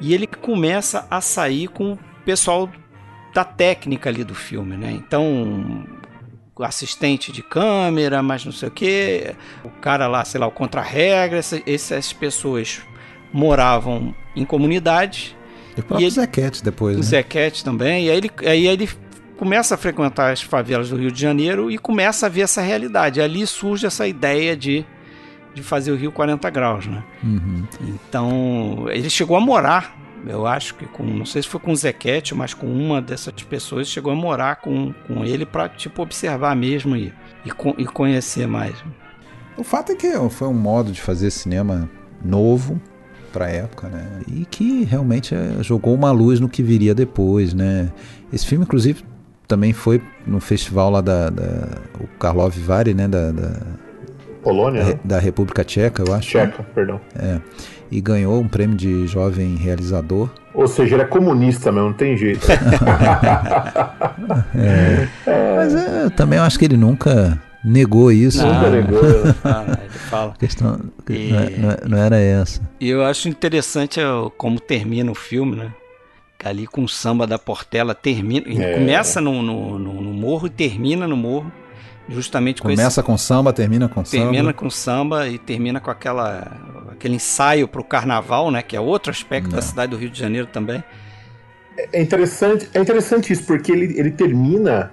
e 0.00 0.12
ele 0.14 0.26
começa 0.26 1.06
a 1.10 1.20
sair 1.20 1.68
com 1.68 1.92
o 1.92 1.98
pessoal 2.24 2.68
da 3.34 3.44
técnica 3.44 4.08
ali 4.10 4.24
do 4.24 4.34
filme, 4.34 4.76
né? 4.76 4.90
Então, 4.92 5.84
o 6.58 6.64
assistente 6.64 7.30
de 7.30 7.42
câmera, 7.42 8.22
mas 8.22 8.44
não 8.44 8.52
sei 8.52 8.68
o 8.68 8.72
que, 8.72 9.34
o 9.62 9.68
cara 9.68 10.06
lá, 10.06 10.24
sei 10.24 10.40
lá, 10.40 10.46
o 10.46 10.50
contra-regra, 10.50 11.38
essa- 11.38 11.62
essas 11.66 12.12
pessoas 12.14 12.80
moravam 13.32 14.14
em 14.34 14.44
comunidades, 14.44 15.36
E 15.76 15.80
o 15.80 15.82
próprio 15.84 16.04
ele- 16.06 16.10
Zequete 16.10 16.64
depois, 16.64 16.96
o 16.96 17.00
né? 17.00 17.04
Zequete 17.04 17.62
também, 17.62 18.06
e 18.06 18.10
aí 18.10 18.16
ele, 18.16 18.30
aí 18.46 18.66
ele 18.66 18.88
começa 19.36 19.74
a 19.74 19.78
frequentar 19.78 20.32
as 20.32 20.42
favelas 20.42 20.90
do 20.90 20.96
Rio 20.96 21.10
de 21.10 21.20
Janeiro 21.20 21.70
e 21.70 21.78
começa 21.78 22.26
a 22.26 22.28
ver 22.28 22.42
essa 22.42 22.60
realidade. 22.60 23.20
Ali 23.20 23.46
surge 23.46 23.86
essa 23.86 24.06
ideia 24.06 24.56
de, 24.56 24.84
de 25.54 25.62
fazer 25.62 25.92
o 25.92 25.96
Rio 25.96 26.10
40 26.10 26.48
graus, 26.50 26.86
né? 26.86 27.04
Uhum. 27.22 27.64
Então, 27.82 28.86
ele 28.88 29.10
chegou 29.10 29.36
a 29.36 29.40
morar, 29.40 29.96
eu 30.26 30.46
acho 30.46 30.74
que 30.74 30.86
com, 30.86 31.04
não 31.04 31.26
sei 31.26 31.42
se 31.42 31.48
foi 31.48 31.60
com 31.60 31.72
o 31.72 31.76
Zequete, 31.76 32.34
mas 32.34 32.54
com 32.54 32.66
uma 32.66 33.00
dessas 33.00 33.34
pessoas, 33.42 33.88
chegou 33.88 34.12
a 34.12 34.16
morar 34.16 34.56
com, 34.56 34.92
com 35.06 35.24
ele 35.24 35.46
para 35.46 35.68
tipo 35.68 36.02
observar 36.02 36.56
mesmo 36.56 36.96
e, 36.96 37.12
e, 37.44 37.50
e 37.78 37.84
conhecer 37.86 38.46
mais. 38.46 38.74
O 39.56 39.64
fato 39.64 39.92
é 39.92 39.94
que 39.94 40.12
foi 40.30 40.48
um 40.48 40.54
modo 40.54 40.92
de 40.92 41.00
fazer 41.00 41.30
cinema 41.30 41.88
novo 42.22 42.80
pra 43.32 43.48
época, 43.48 43.88
né? 43.88 44.20
E 44.26 44.44
que 44.46 44.84
realmente 44.84 45.34
é, 45.34 45.62
jogou 45.62 45.94
uma 45.94 46.10
luz 46.10 46.40
no 46.40 46.48
que 46.48 46.62
viria 46.62 46.94
depois, 46.94 47.54
né? 47.54 47.92
Esse 48.32 48.46
filme, 48.46 48.64
inclusive, 48.64 49.04
também 49.46 49.72
foi 49.72 50.00
no 50.26 50.40
festival 50.40 50.90
lá 50.90 51.00
da, 51.00 51.30
da 51.30 51.68
o 52.00 52.06
Karlov 52.18 52.56
Vary, 52.58 52.94
né? 52.94 53.06
Da, 53.08 53.30
da, 53.30 53.52
Polônia? 54.42 54.82
da, 54.82 54.88
né? 54.90 54.98
da 55.04 55.18
República 55.18 55.64
Tcheca, 55.64 56.02
eu 56.06 56.14
acho. 56.14 56.28
Tcheca, 56.30 56.62
perdão. 56.74 57.00
E 57.90 58.00
ganhou 58.00 58.40
um 58.40 58.48
prêmio 58.48 58.76
de 58.76 59.06
jovem 59.06 59.54
realizador. 59.56 60.28
Ou 60.52 60.66
seja, 60.66 60.96
ele 60.96 61.02
é 61.02 61.06
comunista 61.06 61.70
mesmo, 61.70 61.88
não 61.90 61.94
tem 61.96 62.16
jeito. 62.16 62.46
Mas 65.56 65.74
é, 65.74 66.04
eu 66.04 66.10
também 66.10 66.38
acho 66.38 66.58
que 66.58 66.64
ele 66.64 66.76
nunca 66.76 67.40
negou 67.64 68.10
isso. 68.12 68.38
Não, 68.44 68.54
Nunca 68.54 68.70
né? 68.70 68.80
negou? 68.82 69.02
Ah, 69.44 69.64
ele 69.80 69.88
fala. 69.90 70.32
A 70.32 70.36
questão 70.38 70.80
E- 71.08 71.30
não, 71.32 71.38
é- 71.38 71.50
não 71.50 71.70
é- 71.70 71.78
não 71.88 71.98
era 71.98 72.16
essa. 72.18 72.60
E 72.80 72.88
eu 72.88 73.04
acho 73.04 73.28
interessante 73.28 74.00
como 74.36 74.58
termina 74.60 75.10
o 75.10 75.14
filme, 75.14 75.56
né? 75.56 75.70
Ali 76.48 76.66
com 76.66 76.84
o 76.84 76.88
samba 76.88 77.26
da 77.26 77.38
Portela 77.38 77.94
termina. 77.94 78.46
É. 78.48 78.74
Começa 78.74 79.20
no, 79.20 79.42
no, 79.42 79.78
no- 79.78 80.00
no 80.00 80.12
morro 80.12 80.46
e 80.46 80.50
termina 80.50 81.06
no 81.06 81.16
morro. 81.16 81.50
Justamente 82.08 82.62
com 82.62 82.70
esse 82.70 82.76
Começa 82.80 83.02
com 83.02 83.18
samba, 83.18 83.52
termina 83.52 83.88
com 83.88 84.00
termina 84.04 84.38
samba. 84.38 84.52
com 84.52 84.70
samba 84.70 85.28
e 85.28 85.38
termina 85.38 85.80
com 85.80 85.90
aquela 85.90 86.56
aquele 86.92 87.16
ensaio 87.16 87.66
para 87.66 87.80
o 87.80 87.84
carnaval, 87.84 88.48
né? 88.50 88.62
Que 88.62 88.76
é 88.76 88.80
outro 88.80 89.10
aspecto 89.10 89.50
da 89.50 89.56
Não. 89.56 89.62
cidade 89.62 89.90
do 89.90 89.96
Rio 89.96 90.08
de 90.08 90.18
Janeiro 90.18 90.46
também. 90.46 90.84
É 91.92 92.00
interessante, 92.00 92.68
é 92.72 92.80
interessante 92.80 93.32
isso, 93.32 93.44
porque 93.44 93.70
ele, 93.72 93.98
ele 93.98 94.10
termina 94.12 94.92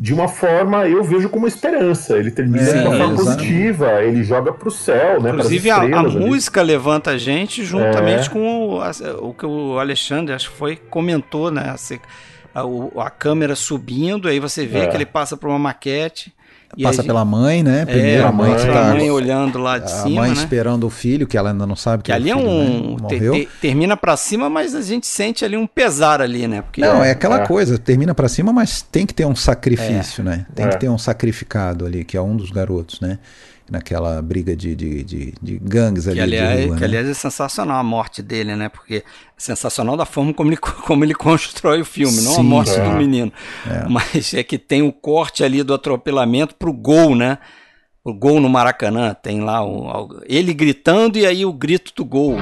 de 0.00 0.14
uma 0.14 0.28
forma, 0.28 0.86
eu 0.88 1.02
vejo 1.02 1.28
como 1.28 1.46
esperança. 1.48 2.16
Ele 2.16 2.30
termina 2.30 2.64
Sim, 2.64 2.82
de 2.82 2.86
uma 2.86 2.96
forma 2.96 3.16
positiva, 3.16 4.00
ele 4.04 4.22
joga 4.22 4.52
pro 4.52 4.70
céu, 4.70 5.20
né? 5.20 5.30
Inclusive 5.30 5.70
a, 5.70 5.76
a 5.82 6.02
música 6.04 6.62
levanta 6.62 7.10
a 7.10 7.18
gente 7.18 7.64
juntamente 7.64 8.28
É. 8.28 8.30
com 8.30 8.68
o, 8.68 8.80
a- 8.80 8.92
o 9.20 9.34
que 9.34 9.44
o 9.44 9.76
Alexandre 9.78 10.32
acho 10.34 10.50
que 10.52 10.56
foi 10.56 10.76
comentou, 10.76 11.50
né? 11.50 11.74
A, 12.54 12.64
o- 12.64 13.00
a 13.00 13.10
câmera 13.10 13.56
subindo, 13.56 14.28
aí 14.28 14.38
você 14.38 14.64
vê 14.64 14.80
É. 14.80 14.86
que 14.86 14.96
ele 14.96 15.04
passa 15.06 15.36
por 15.36 15.48
uma 15.48 15.58
maquete 15.58 16.32
E 16.76 16.82
Passa 16.82 17.00
a 17.00 17.04
pela 17.04 17.24
mãe, 17.24 17.62
né? 17.62 17.84
Primeiro 17.86 18.22
é, 18.22 18.26
a 18.26 18.30
mãe 18.30 18.48
que 18.50 18.52
mostra 18.56 18.72
tá. 18.72 18.90
a 18.90 18.94
mãe 18.94 19.10
olhando 19.10 19.58
lá 19.58 19.78
de 19.78 19.84
a 19.86 19.88
cima, 19.88 20.20
mãe 20.20 20.30
né? 20.30 20.36
esperando 20.36 20.84
o 20.86 20.90
filho, 20.90 21.26
que 21.26 21.36
ela 21.36 21.50
ainda 21.50 21.66
não 21.66 21.74
sabe 21.74 22.02
que, 22.02 22.06
Que 22.10 22.12
ali 22.12 22.30
é 22.30 22.36
o 22.36 22.38
filho, 22.38 22.50
um. 22.50 22.90
né, 22.90 22.96
morreu. 23.00 23.32
te- 23.32 23.48
termina 23.60 23.96
pra 23.96 24.16
cima, 24.16 24.50
mas 24.50 24.74
a 24.74 24.82
gente 24.82 25.06
sente 25.06 25.44
ali 25.44 25.56
um 25.56 25.66
pesar 25.66 26.20
ali, 26.20 26.46
né? 26.46 26.60
Porque 26.62 26.80
Não, 26.82 27.02
é 27.02 27.10
aquela 27.12 27.40
é. 27.42 27.46
coisa, 27.46 27.78
termina 27.78 28.14
pra 28.14 28.28
cima, 28.28 28.52
mas 28.52 28.82
tem 28.82 29.06
que 29.06 29.14
ter 29.14 29.24
um 29.24 29.34
sacrifício, 29.34 30.22
né? 30.22 30.44
Tem 30.54 30.66
É. 30.66 30.68
que 30.68 30.78
ter 30.78 30.88
um 30.90 30.98
sacrificado 30.98 31.86
ali, 31.86 32.04
que 32.04 32.16
é 32.16 32.20
um 32.22 32.36
dos 32.36 32.50
garotos, 32.50 33.00
né? 33.00 33.18
Naquela 33.70 34.20
briga 34.22 34.56
de, 34.56 34.74
de, 34.74 35.04
de, 35.04 35.34
de 35.40 35.58
gangues 35.58 36.06
ali. 36.08 36.16
Que 36.16 36.22
aliás, 36.22 36.60
de 36.60 36.66
rua, 36.66 36.74
que 36.76 36.80
né? 36.80 36.86
aliás 36.86 37.08
é 37.08 37.14
sensacional 37.14 37.78
a 37.78 37.82
morte 37.82 38.22
dele, 38.22 38.56
né? 38.56 38.68
Porque 38.68 38.96
é 38.96 39.02
sensacional 39.36 39.96
da 39.96 40.06
forma 40.06 40.32
como 40.32 40.50
ele, 40.50 40.56
como 40.86 41.04
ele 41.04 41.14
constrói 41.14 41.80
o 41.80 41.84
filme, 41.84 42.20
não 42.22 42.32
a 42.32 42.36
Sim, 42.36 42.42
morte 42.42 42.70
é. 42.70 42.82
do 42.82 42.96
menino. 42.96 43.32
Mas 43.88 44.32
é 44.34 44.42
que 44.42 44.58
tem 44.58 44.82
o 44.82 44.92
corte 44.92 45.44
ali 45.44 45.62
do 45.62 45.74
atropelamento 45.74 46.54
pro 46.54 46.72
gol, 46.72 47.14
né? 47.14 47.38
O 48.02 48.14
gol 48.14 48.40
no 48.40 48.48
Maracanã, 48.48 49.14
tem 49.14 49.40
lá 49.40 49.62
o, 49.62 50.22
ele 50.26 50.54
gritando 50.54 51.18
e 51.18 51.26
aí 51.26 51.44
o 51.44 51.52
grito 51.52 51.92
do 51.94 52.04
gol. 52.04 52.38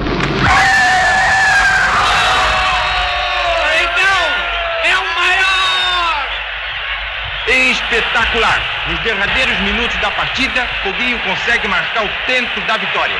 Espetacular! 7.91 8.59
Nos 8.91 9.01
derradeiros 9.01 9.57
minutos 9.61 9.95
da 10.01 10.11
partida, 10.11 10.67
Foguinho 10.83 11.17
consegue 11.23 11.67
marcar 11.69 12.03
o 12.05 12.09
tento 12.25 12.59
da 12.67 12.75
vitória. 12.77 13.15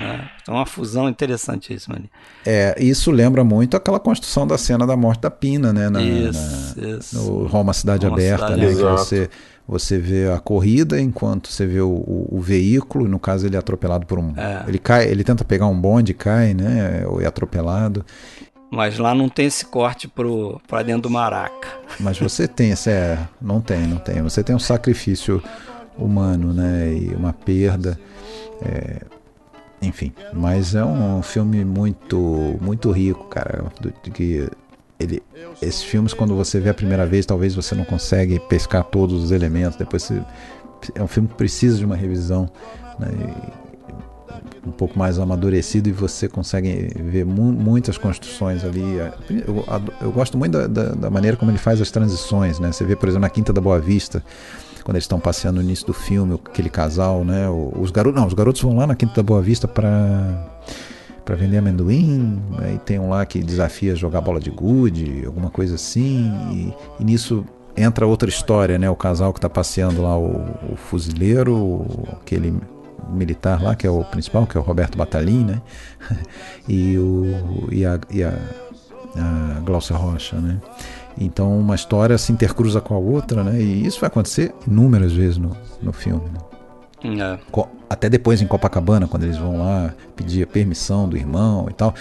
Né? 0.00 0.30
Então 0.42 0.54
uma 0.54 0.64
fusão 0.66 1.08
interessantíssima 1.10 1.96
ali. 1.96 2.10
É, 2.46 2.74
isso 2.78 3.10
lembra 3.10 3.44
muito 3.44 3.76
aquela 3.76 4.00
construção 4.00 4.46
da 4.46 4.56
cena 4.56 4.86
da 4.86 4.96
morte 4.96 5.20
da 5.20 5.30
Pina, 5.30 5.72
né? 5.74 5.90
Na, 5.90 6.00
Isso, 6.02 6.74
na- 6.80 6.88
isso. 6.98 7.16
No 7.16 7.46
Roma 7.46 7.72
Cidade 7.74 8.06
Roma 8.06 8.16
Aberta, 8.16 8.46
Cidade 8.48 8.60
né? 8.62 8.74
Que 8.74 8.82
você, 8.82 9.30
você 9.68 9.98
vê 9.98 10.30
a 10.32 10.38
corrida 10.40 10.98
enquanto 11.00 11.48
você 11.48 11.66
vê 11.66 11.80
o, 11.80 11.88
o- 11.90 12.28
o 12.32 12.40
veículo, 12.40 13.06
no 13.06 13.18
caso 13.18 13.46
ele 13.46 13.56
é 13.56 13.58
atropelado 13.58 14.06
por 14.06 14.18
um. 14.18 14.32
É. 14.38 14.64
Ele 14.66 14.78
cai, 14.78 15.04
ele 15.06 15.22
tenta 15.22 15.44
pegar 15.44 15.66
um 15.66 15.78
bonde 15.78 16.12
e 16.12 16.14
cai, 16.14 16.54
né? 16.54 17.04
Ou 17.06 17.20
é 17.20 17.26
atropelado. 17.26 18.04
Mas 18.74 18.98
lá 18.98 19.14
não 19.14 19.28
tem 19.28 19.46
esse 19.46 19.64
corte 19.66 20.08
pro, 20.08 20.60
dentro 20.84 21.02
do 21.02 21.10
Maraca. 21.10 21.68
Mas 22.00 22.18
você 22.18 22.48
tem. 22.48 22.72
É, 22.86 23.18
não 23.40 23.60
tem, 23.60 23.86
não 23.86 23.98
tem. 23.98 24.20
Você 24.22 24.42
tem 24.42 24.54
um 24.54 24.58
sacrifício 24.58 25.42
humano, 25.96 26.52
né? 26.52 26.92
E 26.92 27.14
uma 27.14 27.32
perda. 27.32 27.98
é, 28.62 29.02
enfim, 29.80 30.12
mas 30.32 30.74
é 30.74 30.82
um 30.84 31.22
filme 31.22 31.64
muito 31.64 32.56
muito 32.60 32.90
rico, 32.90 33.24
cara. 33.28 33.64
do- 33.80 33.92
que 34.10 34.48
ele, 34.98 35.22
esses 35.60 35.82
filmes, 35.82 36.14
quando 36.14 36.34
você 36.34 36.58
vê 36.58 36.70
a 36.70 36.74
primeira 36.74 37.04
vez, 37.06 37.26
talvez 37.26 37.54
você 37.54 37.74
não 37.74 37.84
consegue 37.84 38.38
pescar 38.48 38.82
todos 38.84 39.22
os 39.24 39.30
elementos. 39.30 39.76
Depois 39.76 40.02
você, 40.04 40.22
é 40.94 41.02
um 41.02 41.06
filme 41.08 41.28
que 41.28 41.34
precisa 41.34 41.76
de 41.78 41.84
uma 41.84 41.96
revisão. 41.96 42.48
Né? 42.98 43.08
E- 43.12 43.63
um 44.66 44.70
pouco 44.70 44.98
mais 44.98 45.18
amadurecido 45.18 45.88
e 45.88 45.92
você 45.92 46.28
consegue 46.28 46.90
ver 47.02 47.24
mu- 47.24 47.52
muitas 47.52 47.98
construções 47.98 48.64
ali. 48.64 48.82
Eu, 49.46 49.64
eu 50.00 50.12
gosto 50.12 50.38
muito 50.38 50.52
da, 50.52 50.66
da- 50.66 50.94
da 50.94 51.10
maneira 51.10 51.36
como 51.36 51.50
ele 51.50 51.58
faz 51.58 51.80
as 51.80 51.90
transições, 51.90 52.58
né? 52.58 52.72
Você 52.72 52.84
vê, 52.84 52.96
por 52.96 53.08
exemplo, 53.08 53.22
na 53.22 53.30
Quinta 53.30 53.52
da 53.52 53.60
Boa 53.60 53.78
Vista, 53.78 54.22
quando 54.84 54.96
eles 54.96 55.04
estão 55.04 55.18
passeando 55.20 55.58
no 55.60 55.62
início 55.62 55.86
do 55.86 55.92
filme, 55.94 56.34
aquele 56.46 56.68
casal, 56.70 57.24
né? 57.24 57.46
Os 57.48 57.90
garotos, 57.90 58.20
não, 58.20 58.26
os 58.26 58.34
garotos 58.34 58.60
vão 58.62 58.76
lá 58.76 58.86
na 58.86 58.94
Quinta 58.94 59.14
da 59.16 59.22
Boa 59.22 59.40
Vista 59.42 59.66
para 59.68 60.50
para 61.24 61.36
vender 61.36 61.56
amendoim, 61.56 62.38
aí 62.58 62.78
tem 62.84 62.98
um 62.98 63.08
lá 63.08 63.24
que 63.24 63.42
desafia 63.42 63.96
jogar 63.96 64.20
bola 64.20 64.38
de 64.38 64.50
gude, 64.50 65.22
alguma 65.24 65.48
coisa 65.48 65.76
assim, 65.76 66.30
e, 66.52 66.74
e 67.00 67.04
nisso 67.04 67.46
entra 67.74 68.06
outra 68.06 68.28
história, 68.28 68.78
né? 68.78 68.90
O 68.90 68.94
casal 68.94 69.32
que 69.32 69.38
está 69.38 69.48
passeando 69.48 70.02
lá, 70.02 70.18
o, 70.18 70.44
o 70.70 70.76
fuzileiro, 70.76 71.86
aquele 72.20 72.52
militar 73.10 73.62
lá, 73.62 73.74
que 73.74 73.86
é 73.86 73.90
o 73.90 74.04
principal, 74.04 74.46
que 74.46 74.56
é 74.56 74.60
o 74.60 74.64
Roberto 74.64 74.96
Batalin, 74.96 75.44
né? 75.44 75.62
E, 76.68 76.96
o, 76.96 77.68
e, 77.70 77.84
a, 77.84 77.98
e 78.10 78.22
a, 78.22 78.32
a 79.16 79.60
Glaucia 79.60 79.96
Rocha, 79.96 80.36
né? 80.36 80.58
Então 81.18 81.58
uma 81.58 81.74
história 81.74 82.16
se 82.18 82.32
intercruza 82.32 82.80
com 82.80 82.94
a 82.94 82.98
outra, 82.98 83.44
né? 83.44 83.60
E 83.60 83.86
isso 83.86 84.00
vai 84.00 84.08
acontecer 84.08 84.54
inúmeras 84.66 85.12
vezes 85.12 85.36
no, 85.36 85.56
no 85.82 85.92
filme. 85.92 86.24
né? 86.30 86.40
É. 87.04 87.38
Até 87.88 88.08
depois 88.08 88.40
em 88.40 88.46
Copacabana, 88.46 89.06
quando 89.06 89.24
eles 89.24 89.36
vão 89.36 89.58
lá 89.58 89.92
pedir 90.16 90.42
a 90.42 90.46
permissão 90.46 91.08
do 91.08 91.16
irmão 91.16 91.66
e 91.68 91.74
tal. 91.74 91.94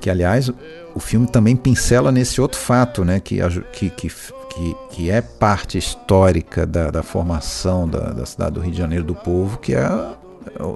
Que, 0.00 0.10
aliás, 0.10 0.50
o 0.94 1.00
filme 1.00 1.26
também 1.26 1.56
pincela 1.56 2.12
nesse 2.12 2.40
outro 2.40 2.58
fato, 2.58 3.04
né? 3.04 3.20
Que, 3.20 3.38
que, 3.72 3.90
que, 3.90 4.08
que, 4.08 4.76
que 4.90 5.10
é 5.10 5.20
parte 5.20 5.78
histórica 5.78 6.66
da, 6.66 6.90
da 6.90 7.02
formação 7.02 7.88
da, 7.88 8.12
da 8.12 8.26
cidade 8.26 8.52
do 8.52 8.60
Rio 8.60 8.72
de 8.72 8.78
Janeiro 8.78 9.04
do 9.04 9.14
povo, 9.14 9.58
que 9.58 9.74
é, 9.74 9.88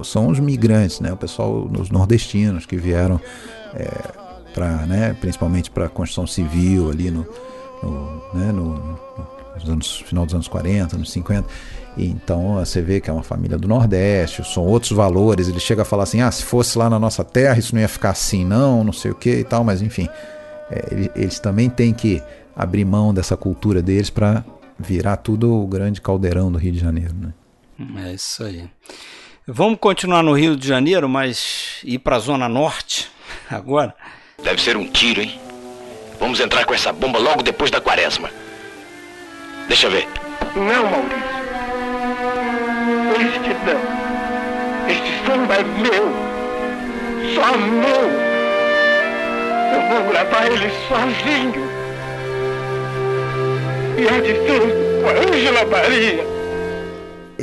são 0.05 0.29
os 0.29 0.39
migrantes, 0.41 1.01
né? 1.01 1.13
O 1.13 1.17
pessoal, 1.17 1.69
os 1.79 1.91
nordestinos 1.91 2.67
que 2.67 2.77
vieram 2.77 3.21
para, 4.55 4.87
né, 4.87 5.17
principalmente 5.21 5.71
para 5.71 5.87
a 5.87 5.89
construção 5.89 6.27
civil 6.27 6.91
ali 6.91 7.11
no, 7.11 7.27
no, 7.83 8.23
né, 8.35 8.53
no, 8.53 8.99
nos 9.55 9.69
anos, 9.69 10.01
final 10.07 10.25
dos 10.27 10.35
anos 10.35 10.49
40, 10.49 10.97
anos 10.97 11.11
50. 11.11 11.49
E 11.97 12.07
então 12.07 12.55
você 12.55 12.81
vê 12.81 13.01
que 13.01 13.11
é 13.11 13.13
uma 13.13 13.23
família 13.23 13.59
do 13.59 13.69
Nordeste, 13.69 14.43
são 14.45 14.65
outros 14.65 14.93
valores. 14.93 15.49
Ele 15.49 15.61
chega 15.61 15.83
a 15.83 15.85
falar 15.85 16.05
assim: 16.05 16.21
ah, 16.21 16.31
se 16.31 16.43
fosse 16.43 16.77
lá 16.79 16.89
na 16.89 16.99
nossa 16.99 17.23
terra, 17.25 17.59
isso 17.59 17.75
não 17.75 17.81
ia 17.83 17.89
ficar 17.89 18.11
assim, 18.11 18.45
não, 18.45 18.83
não 18.85 18.93
sei 18.93 19.11
o 19.11 19.15
que 19.15 19.31
e 19.41 19.45
tal, 19.45 19.63
mas 19.65 19.83
enfim, 19.83 20.09
é, 20.71 20.89
ele- 20.91 21.11
eles 21.15 21.39
também 21.39 21.69
têm 21.69 21.93
que 21.93 22.23
abrir 22.57 22.85
mão 22.85 23.13
dessa 23.13 23.37
cultura 23.37 23.83
deles 23.83 24.11
para 24.11 24.45
virar 24.79 25.17
tudo 25.19 25.53
o 25.55 25.67
grande 25.67 26.01
caldeirão 26.01 26.51
do 26.51 26.59
Rio 26.59 26.73
de 26.73 26.79
Janeiro. 26.79 27.15
Né? 27.15 27.33
É 28.07 28.15
isso 28.15 28.43
aí. 28.45 28.65
Vamos 29.47 29.79
continuar 29.81 30.23
no 30.23 30.35
Rio 30.35 30.57
de 30.57 30.69
Janeiro, 30.69 31.09
mas 31.09 31.81
ir 31.83 31.99
para 31.99 32.15
a 32.15 32.21
Zona 32.21 32.49
Norte 32.49 33.11
agora. 33.51 33.93
Deve 34.43 34.63
ser 34.63 34.77
um 34.77 34.87
tiro, 34.87 35.21
hein? 35.21 35.41
Vamos 36.21 36.39
entrar 36.39 36.65
com 36.65 36.73
essa 36.73 36.93
bomba 36.93 37.19
logo 37.19 37.43
depois 37.43 37.71
da 37.71 37.81
quaresma. 37.81 38.31
Deixa 39.67 39.89
eu 39.89 39.91
ver. 39.91 40.07
Não, 40.55 40.85
Maurício. 40.91 41.33
Este 43.21 43.49
não. 43.67 44.89
Este 44.89 45.27
samba 45.27 45.55
é 45.57 45.63
meu. 45.65 46.13
Só 47.35 47.59
meu. 47.59 48.11
Eu 49.73 50.03
vou 50.03 50.13
gravar 50.13 50.47
ele 50.47 50.71
sozinho. 50.87 51.69
E 53.99 54.09
há 54.09 54.21
de 54.21 54.35
ser 54.47 55.03
com 55.03 55.09
a 55.09 55.35
Ângela 55.35 55.65
Maria. 55.67 56.42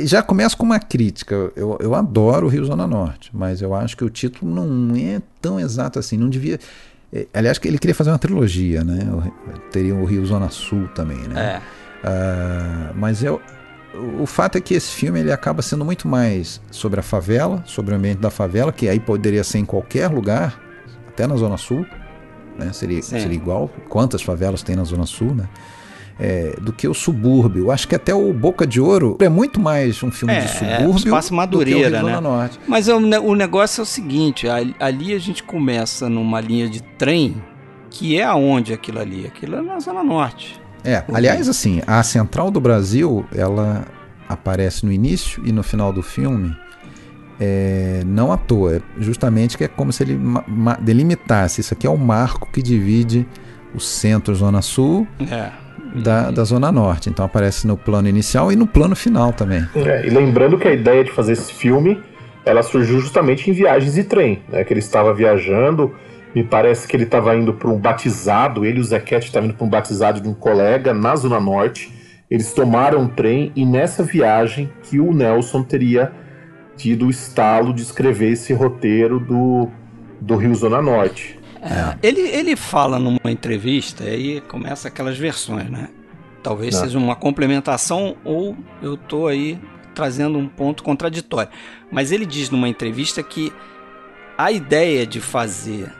Já 0.06 0.22
começa 0.22 0.56
com 0.56 0.64
uma 0.64 0.78
crítica. 0.78 1.34
Eu, 1.56 1.76
eu 1.80 1.94
adoro 1.94 2.46
o 2.46 2.48
Rio 2.48 2.64
Zona 2.64 2.86
Norte, 2.86 3.30
mas 3.32 3.60
eu 3.62 3.74
acho 3.74 3.96
que 3.96 4.04
o 4.04 4.10
título 4.10 4.50
não 4.66 4.94
é 4.96 5.20
tão 5.40 5.58
exato 5.58 5.98
assim. 5.98 6.16
Não 6.16 6.28
devia. 6.28 6.58
eh, 7.12 7.26
Aliás, 7.34 7.58
que 7.58 7.66
ele 7.68 7.78
queria 7.78 7.94
fazer 7.94 8.10
uma 8.10 8.18
trilogia, 8.18 8.82
né? 8.84 8.98
Teria 9.70 9.94
o 9.94 10.04
Rio 10.04 10.24
Zona 10.26 10.48
Sul 10.50 10.88
também, 10.94 11.18
né? 11.28 11.40
É. 11.56 11.60
Ah, 12.02 12.92
mas 12.94 13.22
eu, 13.22 13.40
o 14.18 14.26
fato 14.26 14.56
é 14.56 14.60
que 14.60 14.74
esse 14.74 14.90
filme 14.90 15.20
ele 15.20 15.32
acaba 15.32 15.62
sendo 15.62 15.84
muito 15.84 16.08
mais 16.08 16.60
sobre 16.70 17.00
a 17.00 17.02
favela, 17.02 17.62
sobre 17.66 17.92
o 17.92 17.96
ambiente 17.96 18.18
da 18.18 18.30
favela, 18.30 18.72
que 18.72 18.88
aí 18.88 18.98
poderia 18.98 19.44
ser 19.44 19.58
em 19.58 19.64
qualquer 19.64 20.08
lugar, 20.08 20.58
até 21.08 21.26
na 21.26 21.36
Zona 21.36 21.56
Sul, 21.56 21.84
né? 22.58 22.72
Seria, 22.72 23.02
Sim. 23.02 23.20
seria 23.20 23.36
igual. 23.36 23.70
Quantas 23.88 24.22
favelas 24.22 24.62
tem 24.62 24.76
na 24.76 24.84
Zona 24.84 25.06
Sul, 25.06 25.34
né? 25.34 25.48
É, 26.22 26.54
do 26.60 26.70
que 26.70 26.86
o 26.86 26.92
subúrbio. 26.92 27.70
Acho 27.70 27.88
que 27.88 27.94
até 27.94 28.14
o 28.14 28.30
Boca 28.30 28.66
de 28.66 28.78
Ouro 28.78 29.16
é 29.20 29.28
muito 29.30 29.58
mais 29.58 30.02
um 30.02 30.10
filme 30.10 30.34
É, 30.34 30.40
de 30.40 30.44
é, 30.46 30.48
subúrbio 30.48 30.96
espaço 31.06 31.30
do 31.30 31.36
Madureira, 31.36 31.80
que 31.80 31.86
o 31.86 31.88
Rio 31.88 32.06
né? 32.06 32.14
Zona 32.14 32.20
Norte. 32.20 32.60
Mas 32.68 32.88
é 32.88 32.94
o, 32.94 33.00
ne- 33.00 33.18
o 33.18 33.34
negócio 33.34 33.80
é 33.80 33.82
o 33.82 33.86
seguinte: 33.86 34.46
ali, 34.78 35.14
a 35.14 35.18
gente 35.18 35.42
começa 35.42 36.10
numa 36.10 36.38
linha 36.38 36.68
de 36.68 36.82
trem 36.82 37.42
que 37.88 38.18
é 38.20 38.22
aonde 38.24 38.72
aquilo 38.74 39.00
ali? 39.00 39.26
Aquilo 39.26 39.56
é 39.56 39.62
na 39.62 39.80
Zona 39.80 40.04
Norte. 40.04 40.60
É, 40.84 41.02
aliás, 41.12 41.48
assim, 41.48 41.80
a 41.86 42.02
Central 42.02 42.50
do 42.50 42.60
Brasil, 42.60 43.24
ela 43.34 43.86
aparece 44.28 44.84
no 44.84 44.92
início 44.92 45.42
e 45.46 45.52
no 45.52 45.62
final 45.62 45.90
do 45.92 46.02
filme, 46.02 46.54
é, 47.40 48.02
não 48.06 48.30
à 48.30 48.36
toa, 48.36 48.76
é 48.76 48.80
justamente 48.98 49.56
que 49.56 49.64
é 49.64 49.68
como 49.68 49.92
se 49.92 50.02
ele 50.02 50.18
delimitasse, 50.80 51.60
isso 51.60 51.72
aqui 51.74 51.86
é 51.86 51.90
o 51.90 51.96
marco 51.96 52.50
que 52.52 52.62
divide 52.62 53.26
o 53.74 53.80
centro 53.80 54.34
Zona 54.34 54.62
Sul 54.62 55.06
É. 55.30 55.50
da, 55.94 56.30
da 56.30 56.44
Zona 56.44 56.70
Norte. 56.70 57.08
Então 57.10 57.24
aparece 57.24 57.66
no 57.66 57.76
plano 57.76 58.08
inicial 58.08 58.52
e 58.52 58.56
no 58.56 58.66
plano 58.66 58.94
final 58.94 59.32
também. 59.32 59.66
É, 59.74 60.06
e 60.06 60.10
lembrando 60.10 60.58
que 60.58 60.68
a 60.68 60.72
ideia 60.72 61.04
de 61.04 61.10
fazer 61.10 61.32
esse 61.32 61.52
filme, 61.52 62.00
ela 62.44 62.62
surgiu 62.62 63.00
justamente 63.00 63.50
em 63.50 63.52
viagens 63.52 63.94
de 63.94 64.04
trem, 64.04 64.42
né? 64.48 64.64
Que 64.64 64.72
ele 64.72 64.80
estava 64.80 65.12
viajando, 65.12 65.94
me 66.34 66.44
parece 66.44 66.86
que 66.86 66.96
ele 66.96 67.04
estava 67.04 67.34
indo 67.36 67.52
para 67.52 67.68
um 67.68 67.78
batizado, 67.78 68.64
ele 68.64 68.78
e 68.78 68.80
o 68.80 68.84
Zequete 68.84 69.26
estavam 69.26 69.48
indo 69.48 69.56
para 69.56 69.66
um 69.66 69.70
batizado 69.70 70.20
de 70.20 70.28
um 70.28 70.34
colega 70.34 70.94
na 70.94 71.16
Zona 71.16 71.40
Norte. 71.40 71.92
Eles 72.30 72.52
tomaram 72.52 73.00
um 73.00 73.08
trem 73.08 73.50
e 73.56 73.66
nessa 73.66 74.04
viagem 74.04 74.70
que 74.84 75.00
o 75.00 75.12
Nelson 75.12 75.64
teria 75.64 76.12
tido 76.76 77.06
o 77.06 77.10
estalo 77.10 77.74
de 77.74 77.82
escrever 77.82 78.32
esse 78.32 78.52
roteiro 78.52 79.18
do, 79.18 79.68
do 80.20 80.36
Rio 80.36 80.54
Zona 80.54 80.80
Norte. 80.80 81.39
Ele, 82.02 82.20
ele 82.20 82.56
fala 82.56 82.98
numa 82.98 83.30
entrevista, 83.30 84.04
e 84.04 84.08
aí 84.08 84.40
começa 84.40 84.88
aquelas 84.88 85.18
versões, 85.18 85.70
né? 85.70 85.88
Talvez 86.42 86.74
Não. 86.74 86.82
seja 86.82 86.98
uma 86.98 87.14
complementação 87.14 88.16
ou 88.24 88.56
eu 88.80 88.96
tô 88.96 89.26
aí 89.26 89.58
trazendo 89.94 90.38
um 90.38 90.48
ponto 90.48 90.82
contraditório. 90.82 91.50
Mas 91.90 92.12
ele 92.12 92.24
diz 92.24 92.48
numa 92.48 92.68
entrevista 92.68 93.22
que 93.22 93.52
a 94.38 94.50
ideia 94.50 95.06
de 95.06 95.20
fazer 95.20 95.92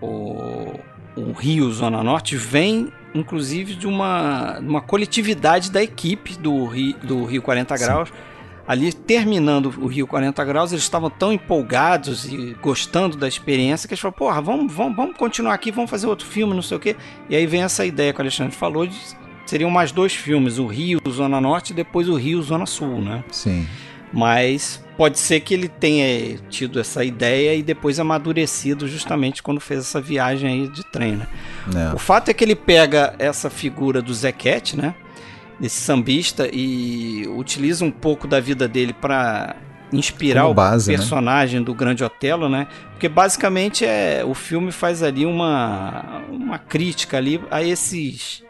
o, 0.00 0.74
o 1.16 1.32
Rio 1.32 1.70
Zona 1.70 2.02
Norte 2.02 2.36
vem 2.36 2.92
inclusive 3.14 3.74
de 3.74 3.86
uma, 3.86 4.58
uma 4.60 4.80
coletividade 4.80 5.70
da 5.70 5.82
equipe 5.82 6.38
do 6.38 6.66
Rio, 6.66 6.96
do 7.02 7.24
Rio 7.24 7.42
40 7.42 7.76
Graus. 7.76 8.12
Ali 8.70 8.92
terminando 8.92 9.66
o 9.80 9.88
Rio 9.88 10.06
40 10.06 10.44
Graus, 10.44 10.70
eles 10.70 10.84
estavam 10.84 11.10
tão 11.10 11.32
empolgados 11.32 12.24
e 12.24 12.56
gostando 12.62 13.16
da 13.16 13.26
experiência 13.26 13.88
que 13.88 13.94
eles 13.94 14.00
falaram: 14.00 14.16
porra, 14.16 14.40
vamos, 14.40 14.72
vamos, 14.72 14.94
vamos 14.94 15.16
continuar 15.16 15.54
aqui, 15.54 15.72
vamos 15.72 15.90
fazer 15.90 16.06
outro 16.06 16.24
filme, 16.24 16.54
não 16.54 16.62
sei 16.62 16.76
o 16.76 16.80
quê. 16.80 16.94
E 17.28 17.34
aí 17.34 17.46
vem 17.46 17.64
essa 17.64 17.84
ideia 17.84 18.12
que 18.12 18.20
o 18.20 18.22
Alexandre 18.22 18.54
falou: 18.54 18.86
de, 18.86 18.96
seriam 19.44 19.68
mais 19.72 19.90
dois 19.90 20.14
filmes, 20.14 20.58
o 20.58 20.68
Rio 20.68 21.00
Zona 21.08 21.40
Norte 21.40 21.70
e 21.70 21.74
depois 21.74 22.08
o 22.08 22.14
Rio 22.14 22.40
Zona 22.42 22.64
Sul, 22.64 23.02
né? 23.02 23.24
Sim. 23.32 23.66
Mas 24.12 24.80
pode 24.96 25.18
ser 25.18 25.40
que 25.40 25.52
ele 25.52 25.66
tenha 25.66 26.38
tido 26.48 26.78
essa 26.78 27.04
ideia 27.04 27.56
e 27.56 27.64
depois 27.64 27.98
amadurecido 27.98 28.86
justamente 28.86 29.42
quando 29.42 29.60
fez 29.60 29.80
essa 29.80 30.00
viagem 30.00 30.48
aí 30.48 30.68
de 30.68 30.84
trem, 30.84 31.16
né? 31.16 31.26
É. 31.74 31.92
O 31.92 31.98
fato 31.98 32.28
é 32.28 32.34
que 32.34 32.44
ele 32.44 32.54
pega 32.54 33.16
essa 33.18 33.50
figura 33.50 34.00
do 34.00 34.14
Zequete, 34.14 34.76
né? 34.76 34.94
Desse 35.60 35.80
sambista 35.80 36.48
e 36.50 37.28
utiliza 37.36 37.84
um 37.84 37.90
pouco 37.90 38.26
da 38.26 38.40
vida 38.40 38.66
dele 38.66 38.94
para 38.94 39.56
inspirar 39.92 40.42
Como 40.42 40.52
o 40.52 40.54
base, 40.54 40.90
né? 40.90 40.96
personagem 40.96 41.62
do 41.62 41.74
Grande 41.74 42.02
Otelo, 42.02 42.48
né? 42.48 42.66
Porque 42.92 43.08
basicamente 43.08 43.84
é 43.84 44.24
o 44.24 44.34
filme 44.34 44.72
faz 44.72 45.02
ali 45.02 45.26
uma 45.26 46.22
uma 46.30 46.58
crítica 46.58 47.16
ali 47.16 47.40
a 47.50 47.62
esses 47.62 48.42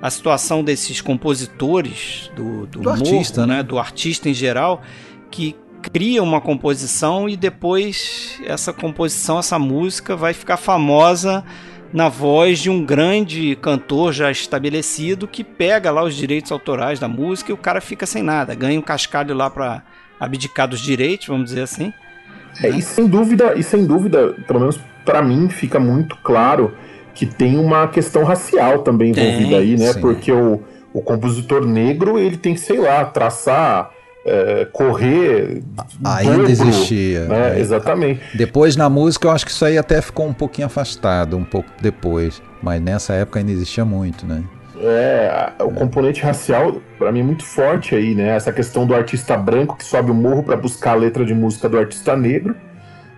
a 0.00 0.10
situação 0.10 0.62
desses 0.62 1.00
compositores 1.00 2.30
do, 2.36 2.66
do, 2.66 2.80
Do 2.80 2.82
morro, 2.82 2.92
artista, 2.92 3.46
né? 3.46 3.62
do 3.62 3.78
artista 3.78 4.28
em 4.28 4.34
geral 4.34 4.82
que 5.30 5.56
cria 5.92 6.22
uma 6.22 6.40
composição 6.40 7.28
e 7.28 7.36
depois 7.36 8.40
essa 8.44 8.72
composição, 8.72 9.38
essa 9.38 9.58
música 9.58 10.16
vai 10.16 10.32
ficar 10.32 10.56
famosa 10.56 11.44
na 11.94 12.08
voz 12.08 12.58
de 12.58 12.68
um 12.68 12.84
grande 12.84 13.54
cantor 13.62 14.12
já 14.12 14.28
estabelecido 14.28 15.28
que 15.28 15.44
pega 15.44 15.92
lá 15.92 16.02
os 16.02 16.16
direitos 16.16 16.50
autorais 16.50 16.98
da 16.98 17.06
música 17.06 17.52
e 17.52 17.54
o 17.54 17.56
cara 17.56 17.80
fica 17.80 18.04
sem 18.04 18.20
nada, 18.20 18.52
ganha 18.52 18.80
um 18.80 18.82
cascalho 18.82 19.32
lá 19.32 19.48
para 19.48 19.80
abdicar 20.18 20.66
dos 20.66 20.80
direitos, 20.80 21.28
vamos 21.28 21.44
dizer 21.44 21.62
assim. 21.62 21.92
É, 22.60 22.68
e 22.68 22.82
sem 22.82 23.06
dúvida, 23.06 23.54
e 23.56 23.62
sem 23.62 23.86
dúvida, 23.86 24.34
pelo 24.44 24.58
menos 24.58 24.80
pra 25.04 25.22
mim, 25.22 25.48
fica 25.48 25.78
muito 25.78 26.16
claro 26.16 26.74
que 27.14 27.26
tem 27.26 27.56
uma 27.56 27.86
questão 27.86 28.24
racial 28.24 28.80
também 28.80 29.10
envolvida 29.10 29.50
Tem, 29.50 29.58
aí, 29.58 29.78
né? 29.78 29.92
sim. 29.92 30.00
Porque 30.00 30.32
o, 30.32 30.64
o 30.92 31.00
compositor 31.00 31.64
negro, 31.64 32.18
ele 32.18 32.36
tem 32.36 32.54
que, 32.54 32.60
sei 32.60 32.78
lá, 32.78 33.04
traçar, 33.04 33.92
é, 34.24 34.66
correr. 34.72 35.62
Ainda 36.04 36.32
dobro, 36.38 36.50
existia. 36.50 37.24
Né? 37.26 37.50
Aí- 37.52 37.60
Exatamente. 37.60 38.20
Depois 38.36 38.76
na 38.76 38.88
música 38.88 39.28
eu 39.28 39.32
acho 39.32 39.44
que 39.44 39.50
isso 39.50 39.64
aí 39.64 39.76
até 39.78 40.00
ficou 40.00 40.26
um 40.26 40.32
pouquinho 40.32 40.66
afastado, 40.66 41.36
um 41.36 41.44
pouco 41.44 41.68
depois. 41.80 42.42
Mas 42.62 42.80
nessa 42.80 43.12
época 43.14 43.38
ainda 43.38 43.52
existia 43.52 43.84
muito, 43.84 44.26
né? 44.26 44.42
É, 44.80 45.52
o 45.60 45.70
componente 45.70 46.20
racial, 46.22 46.80
pra 46.98 47.12
mim, 47.12 47.20
é 47.20 47.22
muito 47.22 47.44
forte 47.44 47.94
aí, 47.94 48.14
né? 48.14 48.34
Essa 48.34 48.52
questão 48.52 48.86
do 48.86 48.94
artista 48.94 49.36
branco 49.36 49.76
que 49.76 49.84
sobe 49.84 50.10
o 50.10 50.14
morro 50.14 50.42
pra 50.42 50.56
buscar 50.56 50.92
a 50.92 50.94
letra 50.94 51.24
de 51.24 51.32
música 51.34 51.68
do 51.68 51.78
artista 51.78 52.16
negro 52.16 52.54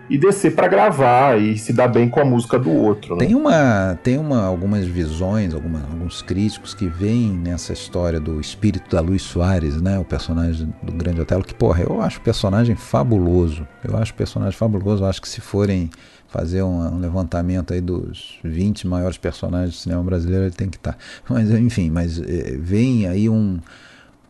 e 0.08 0.16
descer 0.16 0.54
pra 0.54 0.68
gravar 0.68 1.40
e 1.40 1.58
se 1.58 1.72
dar 1.72 1.88
bem 1.88 2.08
com 2.08 2.20
a 2.20 2.24
música 2.24 2.58
do 2.58 2.70
outro, 2.70 3.16
né? 3.16 3.26
Tem 3.26 3.34
uma, 3.34 3.98
tem 4.02 4.18
uma, 4.18 4.44
algumas 4.44 4.86
visões, 4.86 5.52
alguma- 5.54 5.80
alguns 5.80 6.22
críticos 6.22 6.74
que 6.74 6.86
veem 6.86 7.30
nessa 7.32 7.72
história 7.72 8.20
do 8.20 8.40
espírito 8.40 8.94
da 8.94 9.00
Luiz 9.00 9.22
Soares, 9.22 9.80
né, 9.80 9.98
o 9.98 10.04
personagem 10.04 10.72
do 10.82 10.92
Grande 10.92 11.20
Otelo, 11.20 11.42
que 11.42 11.54
porra, 11.54 11.82
eu 11.82 12.00
acho 12.00 12.18
o 12.18 12.22
personagem 12.22 12.76
fabuloso. 12.76 13.66
Eu 13.82 13.96
acho 13.96 14.12
o 14.12 14.16
personagem 14.16 14.56
fabuloso. 14.56 15.02
Eu 15.04 15.08
acho 15.08 15.20
que 15.20 15.28
se 15.28 15.40
forem 15.40 15.90
fazer 16.28 16.62
um, 16.62 16.94
um 16.96 16.98
levantamento 16.98 17.72
aí 17.72 17.80
dos 17.80 18.38
20 18.44 18.86
maiores 18.86 19.16
personagens 19.16 19.74
do 19.74 19.78
cinema 19.78 20.02
brasileiro, 20.02 20.44
ele 20.44 20.54
tem 20.54 20.68
que 20.68 20.76
estar. 20.76 20.96
Mas 21.28 21.50
enfim, 21.50 21.88
mas 21.90 22.18
eh, 22.20 22.56
vem 22.60 23.06
aí 23.08 23.28
um, 23.28 23.58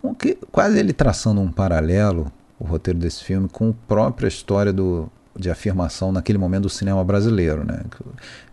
um 0.05 0.15
que- 0.15 0.39
quase 0.53 0.79
ele 0.79 0.93
traçando 0.93 1.41
um 1.41 1.51
paralelo 1.51 2.31
o 2.59 2.65
roteiro 2.65 2.99
desse 2.99 3.23
filme 3.25 3.49
com 3.51 3.71
a 3.71 3.75
própria 3.89 4.29
história 4.29 4.73
do, 4.73 5.11
de 5.39 5.51
afirmação 5.51 6.13
naquele 6.13 6.39
momento 6.39 6.63
do 6.63 6.69
cinema 6.71 7.03
brasileiro, 7.05 7.65
né? 7.65 7.81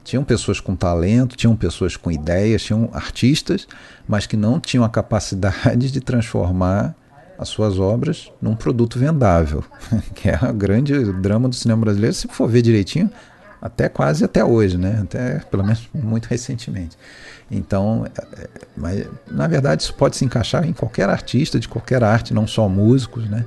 Tinham 0.04 0.24
pessoas 0.24 0.60
com 0.60 0.76
talento, 0.76 1.36
tinham 1.36 1.56
pessoas 1.56 1.96
com 1.96 2.12
ideias, 2.12 2.64
tinham 2.64 2.90
artistas, 2.94 3.68
mas 4.08 4.26
que 4.26 4.36
não 4.36 4.60
tinham 4.60 4.84
a 4.84 4.90
capacidade 4.90 5.92
de 5.92 6.02
transformar 6.02 6.96
as 7.38 7.50
suas 7.50 7.80
obras 7.80 8.32
num 8.42 8.56
produto 8.56 9.00
vendável, 9.00 9.64
que 10.14 10.30
é 10.30 10.40
o 10.50 10.54
grande 10.54 11.12
drama 11.14 11.50
do 11.50 11.56
cinema 11.56 11.82
brasileiro, 11.82 12.14
se 12.14 12.28
for 12.28 12.48
ver 12.48 12.62
direitinho, 12.62 13.10
até 13.62 13.88
quase 13.88 14.26
até 14.26 14.44
hoje, 14.44 14.78
né? 14.78 15.00
Até 15.02 15.40
pelo 15.40 15.64
menos 15.64 15.88
muito 15.96 16.26
recentemente. 16.26 16.98
Então, 17.50 18.06
é, 18.06 18.42
é, 18.42 18.50
mas 18.76 19.08
na 19.32 19.48
verdade 19.48 19.84
isso 19.84 19.94
pode 19.94 20.18
se 20.18 20.26
encaixar 20.26 20.68
em 20.68 20.74
qualquer 20.74 21.10
artista 21.10 21.60
de 21.60 21.68
qualquer 21.68 22.04
arte, 22.04 22.34
não 22.34 22.46
só 22.46 22.68
músicos, 22.68 23.30
né? 23.30 23.46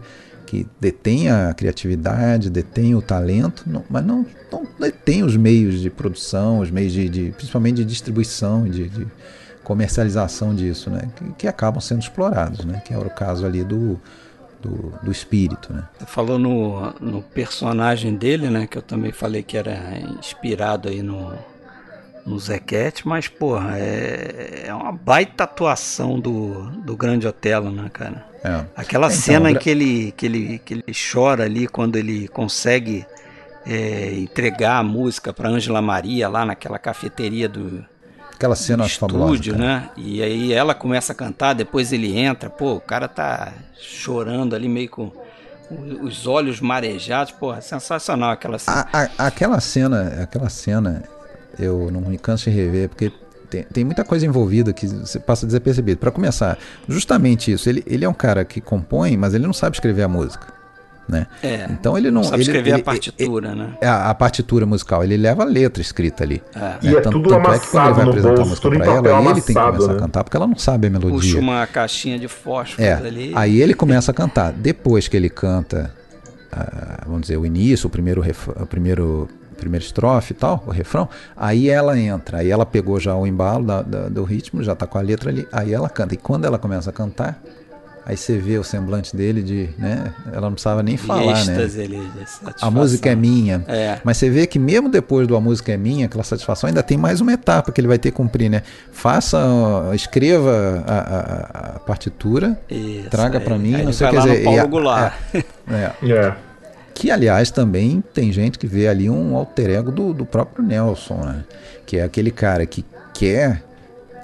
Que 0.64 0.66
detém 0.80 1.28
a 1.30 1.52
criatividade, 1.52 2.48
detém 2.48 2.94
o 2.94 3.02
talento, 3.02 3.64
não- 3.66 3.84
mas 3.90 4.04
não, 4.04 4.24
não 4.50 4.66
detém 4.80 5.22
os 5.22 5.36
meios 5.36 5.80
de 5.80 5.90
produção, 5.90 6.60
os 6.60 6.70
meios 6.70 6.92
de, 6.92 7.08
de- 7.08 7.30
principalmente 7.32 7.76
de 7.76 7.84
distribuição, 7.84 8.64
de, 8.64 8.88
de 8.88 9.06
comercialização 9.62 10.54
disso, 10.54 10.88
né? 10.90 11.08
Que, 11.16 11.24
que 11.40 11.48
acabam 11.48 11.80
sendo 11.80 12.00
explorados, 12.00 12.64
né? 12.64 12.80
Que 12.84 12.94
é 12.94 12.98
o 12.98 13.10
caso 13.10 13.44
ali 13.44 13.62
do, 13.64 14.00
do, 14.62 14.92
do 15.02 15.10
espírito, 15.12 15.72
né? 15.72 15.82
Você 15.98 16.06
falou 16.06 16.38
no, 16.38 16.92
no 17.00 17.20
personagem 17.22 18.14
dele, 18.14 18.48
né? 18.48 18.66
Que 18.66 18.78
eu 18.78 18.82
também 18.82 19.12
falei 19.12 19.42
que 19.42 19.56
era 19.58 19.76
inspirado 20.18 20.88
aí 20.88 21.02
no, 21.02 21.32
no 22.26 22.38
Zequete, 22.38 23.06
mas, 23.06 23.28
porra, 23.28 23.78
é, 23.78 24.64
é 24.66 24.74
uma 24.74 24.90
baita 24.92 25.44
atuação 25.44 26.18
do, 26.18 26.62
do 26.84 26.96
Grande 26.96 27.26
Otelo, 27.26 27.70
né, 27.70 27.88
cara? 27.92 28.26
É. 28.42 28.64
Aquela 28.76 29.06
Então, 29.06 29.18
cena 29.18 29.48
em 29.50 29.52
gra- 29.54 29.62
que 29.62 29.70
ele, 29.70 30.12
que, 30.16 30.26
ele, 30.26 30.58
que 30.58 30.74
ele 30.74 30.84
chora 31.12 31.44
ali 31.44 31.68
quando 31.68 31.96
ele 31.96 32.26
consegue 32.28 33.06
é, 33.64 34.12
entregar 34.14 34.78
a 34.78 34.82
música 34.82 35.32
para 35.32 35.48
Ângela 35.48 35.80
Maria 35.80 36.28
lá 36.28 36.44
naquela 36.44 36.78
cafeteria 36.78 37.48
do, 37.48 37.84
Aquela 38.34 38.54
cena 38.56 38.88
fabulosa. 38.88 39.32
estúdio, 39.34 39.54
cara. 39.56 39.64
né? 39.64 39.90
E 39.96 40.22
aí 40.22 40.52
ela 40.52 40.74
começa 40.74 41.12
a 41.12 41.14
cantar, 41.16 41.54
depois 41.54 41.92
ele 41.92 42.16
entra, 42.18 42.50
pô, 42.50 42.74
o 42.74 42.80
cara 42.80 43.08
tá 43.08 43.52
chorando 43.80 44.54
ali 44.54 44.68
meio 44.68 44.88
com 44.90 45.10
os 46.02 46.26
olhos 46.26 46.60
marejados, 46.60 47.32
pô, 47.32 47.52
é 47.54 47.60
sensacional 47.60 48.30
aquela 48.30 48.58
cena. 48.58 48.86
A- 48.92 49.02
a- 49.18 49.26
aquela 49.26 49.58
cena, 49.60 50.22
aquela 50.22 50.48
cena, 50.48 51.02
eu 51.58 51.90
não 51.90 52.00
me 52.00 52.18
canso 52.18 52.50
de 52.50 52.56
rever, 52.56 52.88
porque 52.88 53.12
tem, 53.50 53.62
tem 53.64 53.84
muita 53.84 54.04
coisa 54.04 54.26
envolvida 54.26 54.72
que 54.72 54.86
você 54.86 55.18
passa 55.20 55.46
desapercebido. 55.46 55.98
Para 55.98 56.10
começar, 56.10 56.58
justamente 56.88 57.52
isso. 57.52 57.68
Ele, 57.68 57.82
ele 57.86 58.04
é 58.04 58.08
um 58.08 58.14
cara 58.14 58.44
que 58.44 58.60
compõe, 58.60 59.16
mas 59.16 59.34
ele 59.34 59.46
não 59.46 59.52
sabe 59.52 59.76
escrever 59.76 60.02
a 60.02 60.08
música. 60.08 60.54
Né? 61.08 61.28
É, 61.40 61.68
Então 61.70 61.96
ele 61.96 62.10
não, 62.10 62.24
sabe 62.24 62.38
ele- 62.38 62.42
escrever 62.42 62.70
ele- 62.72 62.80
a 62.80 62.84
partitura, 62.84 63.54
né? 63.54 63.74
É 63.80 63.86
a, 63.86 64.10
a 64.10 64.14
partitura 64.14 64.66
musical, 64.66 65.04
ele 65.04 65.16
leva 65.16 65.42
a 65.44 65.46
letra 65.46 65.80
escrita 65.80 66.24
ali. 66.24 66.42
É. 66.52 66.58
né? 66.58 66.78
E 66.82 66.88
é 66.88 67.00
Tanto- 67.00 67.10
tudo 67.12 67.28
tanto 67.28 67.48
é 67.52 67.58
que 67.60 67.68
quando 67.68 67.84
ele 67.86 67.94
vai 67.94 68.02
amassado 68.02 68.10
apresentar 68.10 68.28
a 68.28 68.34
bolso, 68.34 68.48
música 68.50 68.62
tudo 68.62 68.74
em 68.74 68.78
pra 68.78 68.86
ela, 68.88 68.96
papel 68.96 69.14
ele 69.30 69.40
tem 69.40 69.42
que 69.44 69.52
amassado, 69.52 69.72
começar 69.76 69.92
né? 69.92 69.98
a 69.98 70.00
cantar, 70.02 70.24
porque 70.24 70.36
ela 70.36 70.46
não 70.48 70.56
sabe 70.56 70.88
a 70.88 70.90
Puxa 70.90 71.06
melodia. 71.06 71.38
uma 71.40 71.64
caixinha 71.68 72.18
de 72.18 72.26
fósforo 72.26 72.82
É, 72.82 72.92
ali. 72.94 73.30
aí 73.36 73.62
ele 73.62 73.72
começa 73.72 74.10
a 74.10 74.14
cantar. 74.14 74.52
Depois 74.52 75.06
que 75.06 75.16
ele 75.16 75.30
canta, 75.30 75.94
ah, 76.50 77.04
vamos 77.06 77.20
dizer, 77.22 77.36
o 77.36 77.46
início, 77.46 77.86
o 77.86 77.90
primeiro, 77.90 78.20
ref, 78.20 78.48
o 78.48 78.66
primeiro, 78.66 79.28
primeiro 79.56 79.84
estrofe 79.84 80.32
e 80.32 80.36
tal, 80.36 80.62
o 80.66 80.70
refrão, 80.70 81.08
aí 81.36 81.68
ela 81.68 81.98
entra. 81.98 82.38
Aí 82.38 82.50
ela 82.50 82.66
pegou 82.66 82.98
já 83.00 83.14
o 83.14 83.26
embalo 83.26 83.64
da- 83.64 83.82
da- 83.82 84.08
do 84.08 84.22
ritmo, 84.24 84.62
já 84.62 84.74
tá 84.74 84.86
com 84.86 84.98
a 84.98 85.00
letra 85.00 85.30
ali, 85.30 85.46
aí 85.52 85.72
ela 85.72 85.88
canta. 85.88 86.14
E 86.14 86.16
quando 86.18 86.44
ela 86.44 86.58
começa 86.58 86.90
a 86.90 86.92
cantar, 86.92 87.42
aí 88.04 88.16
você 88.16 88.38
vê 88.38 88.56
o 88.56 88.62
semblante 88.62 89.16
dele 89.16 89.42
de, 89.42 89.68
né, 89.76 90.12
ela 90.32 90.42
não 90.42 90.52
precisava 90.52 90.80
nem 90.80 90.96
falar, 90.96 91.44
né? 91.44 91.54
êxtase 91.54 91.80
ali, 91.82 91.98
de 91.98 92.54
A 92.62 92.70
música 92.70 93.10
é 93.10 93.16
minha. 93.16 93.64
É. 93.66 93.98
Mas 94.04 94.16
você 94.18 94.30
vê 94.30 94.46
que 94.46 94.58
mesmo 94.60 94.88
depois 94.88 95.26
do 95.26 95.34
A 95.36 95.40
Música 95.40 95.72
é 95.72 95.76
Minha, 95.76 96.06
aquela 96.06 96.22
satisfação, 96.22 96.68
ainda 96.68 96.84
tem 96.84 96.96
mais 96.96 97.20
uma 97.20 97.32
etapa 97.32 97.72
que 97.72 97.80
ele 97.80 97.88
vai 97.88 97.98
ter 97.98 98.12
que 98.12 98.16
cumprir, 98.16 98.48
né? 98.48 98.62
Faça, 98.92 99.38
escreva 99.94 100.84
a, 100.86 100.92
a- 100.98 101.76
a 101.76 101.78
partitura, 101.80 102.56
Isso, 102.70 103.10
traga 103.10 103.40
pra 103.40 103.58
mim, 103.58 103.74
aí 103.74 103.82
não 103.82 103.90
ele 103.90 103.92
sei 103.92 104.06
o 104.06 104.10
que 104.10 104.16
lá 104.16 104.22
dizer. 104.22 104.36
no 104.44 104.50
e 104.50 104.54
a- 104.54 104.56
Paulo 104.56 104.68
Goulart. 104.68 105.12
é, 105.34 105.92
É. 106.12 106.32
que, 106.96 107.10
aliás, 107.10 107.50
também 107.50 108.02
tem 108.14 108.32
gente 108.32 108.58
que 108.58 108.66
vê 108.66 108.88
ali 108.88 109.10
um 109.10 109.36
alter 109.36 109.68
ego 109.70 109.92
do, 109.92 110.14
do 110.14 110.24
próprio 110.24 110.64
Nelson, 110.64 111.16
né? 111.24 111.44
Que 111.84 111.98
é 111.98 112.02
aquele 112.02 112.30
cara 112.30 112.64
que 112.64 112.82
quer, 113.12 113.62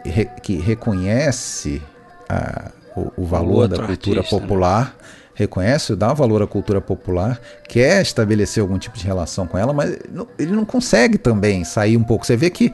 re- 0.04 0.30
que 0.42 0.56
reconhece 0.56 1.82
a- 2.28 2.70
o, 2.96 3.12
o 3.18 3.24
valor 3.26 3.68
da 3.68 3.76
outro 3.76 3.86
cultura 3.88 4.20
artista, 4.20 4.36
né? 4.36 4.40
popular, 4.42 4.96
reconhece, 5.34 5.94
dá 5.94 6.12
valor 6.14 6.42
à 6.42 6.46
cultura 6.46 6.80
popular, 6.80 7.38
quer 7.68 8.00
estabelecer 8.00 8.62
algum 8.62 8.78
tipo 8.78 8.96
de 8.96 9.04
relação 9.06 9.46
com 9.46 9.58
ela, 9.58 9.72
mas 9.74 9.98
ele 10.38 10.52
não 10.52 10.64
consegue 10.64 11.18
também 11.18 11.64
sair 11.64 11.96
um 11.96 12.02
pouco. 12.04 12.24
Você 12.26 12.36
vê 12.36 12.48
que 12.50 12.72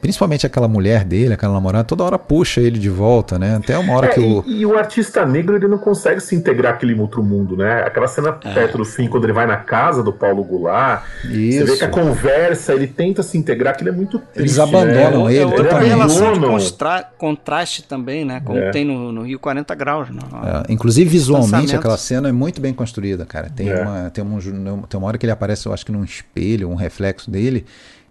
principalmente 0.00 0.46
aquela 0.46 0.68
mulher 0.68 1.04
dele, 1.04 1.34
aquela 1.34 1.52
namorada, 1.54 1.84
toda 1.84 2.04
hora 2.04 2.18
puxa 2.18 2.60
ele 2.60 2.78
de 2.78 2.88
volta, 2.88 3.38
né? 3.38 3.56
Até 3.56 3.76
uma 3.78 3.94
hora 3.94 4.06
É, 4.06 4.10
que 4.10 4.20
o. 4.20 4.44
e, 4.46 4.60
e 4.60 4.66
o 4.66 4.76
artista 4.78 5.24
negro 5.26 5.56
ele 5.56 5.66
não 5.68 5.78
consegue 5.78 6.20
se 6.20 6.34
integrar 6.34 6.74
àquele 6.74 6.94
outro 6.98 7.22
mundo, 7.22 7.56
né? 7.56 7.82
Aquela 7.82 8.06
cena 8.08 8.32
perto 8.32 8.78
do 8.78 8.84
fim, 8.84 9.08
quando 9.08 9.24
ele 9.24 9.32
vai 9.32 9.46
na 9.46 9.56
casa 9.56 10.02
do 10.02 10.12
Paulo 10.12 10.42
Goulart, 10.44 11.02
você 11.22 11.28
vê 11.28 11.62
Isso. 11.64 11.78
que 11.78 11.84
a 11.84 11.88
conversa, 11.88 12.72
ele 12.74 12.86
tenta 12.86 13.22
se 13.22 13.36
integrar, 13.38 13.74
aquilo 13.74 13.90
é 13.90 13.92
muito 13.92 14.18
triste. 14.18 14.38
Eles 14.40 14.58
abandonam 14.58 15.24
né? 15.26 15.32
ele 15.34 15.42
é 15.42 15.46
outra 15.46 15.64
totalmente. 15.64 15.88
relação 15.88 16.32
de 16.32 16.40
constra- 16.40 17.08
contraste 17.18 17.82
também, 17.82 18.24
né? 18.24 18.40
Como 18.44 18.58
É. 18.58 18.70
tem 18.70 18.84
no, 18.84 19.12
no 19.12 19.22
Rio 19.22 19.38
40 19.38 19.74
graus. 19.74 20.08
Não. 20.10 20.22
É, 20.42 20.62
inclusive 20.72 21.08
visualmente 21.10 21.74
aquela 21.74 21.96
cena 21.96 22.28
é 22.28 22.32
muito 22.32 22.60
bem 22.60 22.72
construída, 22.72 23.26
cara. 23.26 23.50
Tem, 23.50 23.68
É. 23.68 23.82
uma, 23.82 24.10
tem, 24.10 24.22
um, 24.24 24.38
tem 24.82 24.98
uma 24.98 25.06
hora 25.08 25.18
que 25.18 25.26
ele 25.26 25.32
aparece, 25.32 25.66
eu 25.66 25.72
acho 25.72 25.84
que 25.84 25.92
num 25.92 26.04
espelho, 26.04 26.68
um 26.70 26.74
reflexo 26.74 27.30
dele, 27.30 27.64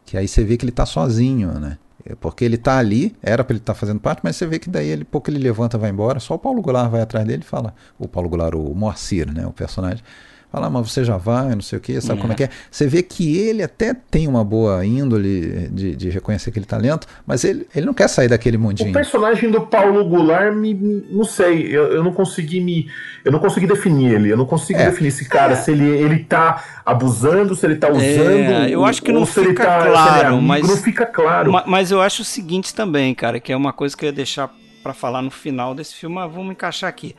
que 0.08 0.18
aí 0.18 0.26
você 0.26 0.42
vê 0.42 0.56
que 0.56 0.64
ele 0.64 0.72
tá 0.72 0.86
sozinho, 0.86 1.60
né? 1.60 1.78
É 2.06 2.16
Porque 2.16 2.46
ele 2.46 2.58
tá 2.58 2.78
ali, 2.78 3.14
era 3.22 3.44
pra 3.44 3.54
ele 3.54 3.60
estar 3.60 3.74
fazendo 3.74 4.00
parte, 4.00 4.22
mas 4.24 4.38
você 4.38 4.48
vê 4.48 4.58
que 4.58 4.70
daí 4.70 4.88
ele 4.88 5.04
pouco 5.04 5.30
ele 5.30 5.38
levanta, 5.38 5.78
vai 5.78 5.90
embora, 5.90 6.22
só 6.22 6.36
o 6.36 6.40
Paulo 6.40 6.62
Goulart 6.62 6.90
vai 6.90 7.02
atrás 7.02 7.28
dele 7.28 7.44
e 7.44 7.46
fala, 7.46 7.76
o 8.00 8.08
Paulo 8.08 8.30
Goulart, 8.30 8.56
o 8.56 8.74
Moacir, 8.74 9.30
né, 9.30 9.46
o 9.46 9.52
personagem, 9.52 10.02
fala, 10.52 10.68
"Ah, 10.68 10.70
mas 10.70 10.90
você 10.92 11.04
já 11.04 11.18
vai, 11.18 11.54
não 11.54 11.62
sei 11.62 11.78
o 11.78 11.82
que, 11.82 12.00
sabe 12.02 12.20
como 12.22 12.34
é 12.34 12.36
que 12.36 12.44
é? 12.46 12.50
Você 12.72 12.88
vê 12.88 13.04
que 13.04 13.38
ele 13.38 13.62
até 13.62 13.94
tem 13.94 14.28
uma 14.28 14.44
boa 14.44 14.86
índole 14.86 15.68
de, 15.72 15.96
de 15.96 16.10
reconhecer 16.10 16.50
aquele 16.50 16.66
talento, 16.66 17.06
mas 17.26 17.44
ele, 17.44 17.68
ele 17.76 17.86
não 17.86 17.94
quer 17.94 18.08
sair 18.08 18.28
daquele 18.28 18.58
O 18.58 18.60
mundinho. 18.60 18.94
personagem 18.94 19.52
do 19.52 19.62
Paulo 19.62 20.04
Goulart, 20.08 20.54
me, 20.56 20.74
me- 20.74 21.06
não 21.12 21.24
sei, 21.26 21.68
eu, 21.68 21.88
eu 21.94 22.04
não 22.04 22.14
consegui 22.14 22.60
me. 22.62 22.90
Eu 23.26 23.32
não 23.32 23.40
consegui 23.40 23.68
definir 23.68 24.14
ele. 24.14 24.32
Eu 24.32 24.38
não 24.38 24.46
consigo 24.46 24.80
É. 24.80 24.86
definir 24.90 25.10
esse 25.10 25.28
cara, 25.28 25.56
se 25.56 25.72
ele, 25.72 25.86
ele 25.86 26.20
tá 26.24 26.64
abusando, 26.86 27.56
se 27.56 27.66
ele 27.66 27.76
tá 27.76 27.90
usando. 27.92 28.02
É, 28.04 28.70
eu 28.70 28.86
acho 28.86 29.02
que 29.04 29.12
não 29.12 29.22
ou 29.22 29.26
se 29.26 29.40
ele 29.40 29.50
fica 29.50 29.66
tá- 29.66 29.86
é 29.88 29.92
claro, 29.92 30.28
amigo, 30.30 30.42
mas- 30.44 30.68
Não 30.68 30.78
fica 30.78 31.06
claro. 31.06 31.52
Ma- 31.52 31.64
Mas 31.68 31.92
eu 31.92 32.02
acho 32.02 32.22
o 32.22 32.26
seguinte 32.26 32.74
também, 32.74 33.14
cara, 33.14 33.40
que 33.40 33.52
é 33.52 33.56
uma 33.58 33.74
coisa 33.74 33.96
que 33.96 34.06
eu 34.06 34.08
ia 34.08 34.14
deixar 34.14 34.50
pra 34.82 34.94
falar 34.94 35.22
no 35.22 35.30
final 35.30 35.76
desse 35.76 35.94
filme, 35.96 36.16
mas 36.16 36.32
vamos 36.32 36.52
encaixar 36.52 36.90
aqui. 36.90 37.14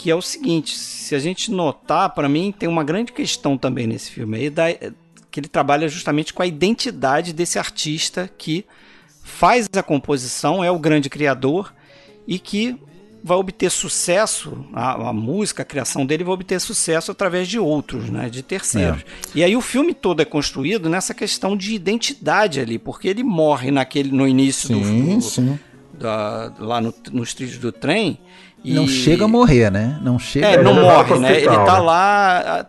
Que 0.00 0.12
é 0.12 0.14
o 0.14 0.22
seguinte, 0.22 0.76
se 0.78 1.12
a 1.14 1.18
gente 1.18 1.50
notar, 1.50 2.10
pra 2.10 2.28
mim 2.28 2.54
tem 2.56 2.68
uma 2.68 2.84
grande 2.84 3.10
questão 3.12 3.58
também 3.58 3.84
nesse 3.84 4.12
filme 4.12 4.36
aí, 4.38 4.48
da- 4.48 4.72
que 5.30 5.40
ele 5.40 5.48
trabalha 5.48 5.88
justamente 5.88 6.32
com 6.32 6.40
a 6.40 6.46
identidade 6.46 7.32
desse 7.32 7.58
artista 7.58 8.30
que 8.38 8.64
faz 9.24 9.66
a 9.76 9.82
composição, 9.82 10.62
é 10.62 10.70
o 10.70 10.78
grande 10.78 11.10
criador 11.10 11.74
e 12.28 12.38
que 12.38 12.76
vai 13.24 13.36
obter 13.36 13.70
sucesso, 13.72 14.64
a, 14.72 15.08
a 15.08 15.12
música, 15.12 15.62
a 15.62 15.66
criação 15.66 16.06
dele 16.06 16.22
vai 16.22 16.32
obter 16.34 16.60
sucesso 16.60 17.10
através 17.10 17.48
de 17.48 17.58
outros, 17.58 18.08
né, 18.08 18.30
de 18.30 18.42
terceiros. 18.44 19.04
E 19.34 19.42
aí 19.42 19.56
o 19.56 19.60
filme 19.60 19.92
todo 19.92 20.22
é 20.22 20.24
construído 20.24 20.88
nessa 20.88 21.12
questão 21.12 21.56
de 21.56 21.74
identidade 21.74 22.60
ali, 22.60 22.78
porque 22.78 23.08
ele 23.08 23.24
morre 23.24 23.72
naquele 23.72 24.12
no 24.12 24.28
início 24.28 24.68
do, 24.68 24.84
Sim, 24.84 25.18
do- 25.18 25.20
da- 25.98 26.54
lá 26.60 26.80
no- 26.80 26.94
nos 27.10 27.34
trilhos 27.34 27.58
do 27.58 27.72
trem. 27.72 28.20
E... 28.64 28.74
Não 28.74 28.86
chega 28.88 29.24
a 29.24 29.28
morrer, 29.28 29.70
né? 29.70 29.98
Não 30.02 30.18
chega 30.18 30.46
É, 30.46 30.56
a 30.58 30.62
não 30.62 30.74
morre, 30.74 31.18
né? 31.18 31.36
Ele 31.36 31.46
tá 31.46 31.74
né? 31.74 31.78
lá, 31.80 32.66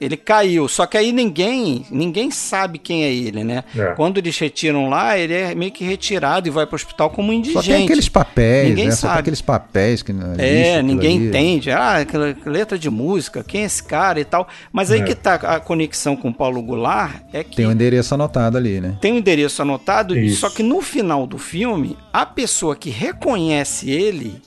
ele 0.00 0.16
caiu. 0.16 0.66
Só 0.66 0.84
que 0.86 0.96
aí 0.96 1.12
ninguém, 1.12 1.84
ninguém 1.90 2.30
sabe 2.30 2.78
quem 2.78 3.04
é 3.04 3.12
ele, 3.12 3.44
né? 3.44 3.62
É. 3.76 3.92
Quando 3.94 4.18
eles 4.18 4.36
retiram 4.38 4.88
lá, 4.88 5.16
ele 5.18 5.32
é 5.34 5.54
meio 5.54 5.70
que 5.70 5.84
retirado 5.84 6.48
e 6.48 6.50
vai 6.50 6.66
pro 6.66 6.74
hospital 6.76 7.10
como 7.10 7.32
indigente. 7.32 7.64
Só 7.66 7.72
tem 7.72 7.84
aqueles 7.84 8.08
papéis, 8.08 8.68
Ninguém 8.70 8.84
né? 8.86 8.90
Só 8.92 9.00
tem 9.02 9.08
sabe. 9.10 9.20
aqueles 9.20 9.40
papéis 9.42 10.02
que 10.02 10.12
É, 10.38 10.80
ninguém 10.82 11.18
ali. 11.18 11.28
entende. 11.28 11.70
Ah, 11.70 11.98
aquela 11.98 12.34
letra 12.46 12.76
de 12.78 12.88
música, 12.90 13.44
quem 13.44 13.62
é 13.62 13.64
esse 13.64 13.82
cara 13.82 14.18
e 14.20 14.24
tal. 14.24 14.48
Mas 14.72 14.90
aí 14.90 15.00
É. 15.00 15.04
que 15.04 15.14
tá 15.14 15.34
a 15.34 15.60
conexão 15.60 16.16
com 16.16 16.30
o 16.30 16.34
Paulo 16.34 16.60
Goulart 16.62 17.16
é 17.32 17.44
que 17.44 17.56
Tem 17.56 17.66
o 17.66 17.70
endereço 17.72 18.14
anotado 18.14 18.56
ali, 18.56 18.80
né? 18.80 18.96
tem 19.00 19.12
o 19.12 19.16
endereço 19.16 19.60
anotado, 19.62 20.18
Isso. 20.18 20.40
só 20.40 20.50
que 20.50 20.62
no 20.62 20.80
final 20.80 21.26
do 21.26 21.38
filme, 21.38 21.96
a 22.12 22.24
pessoa 22.26 22.74
que 22.74 22.90
reconhece 22.90 23.90
ele, 23.90 24.40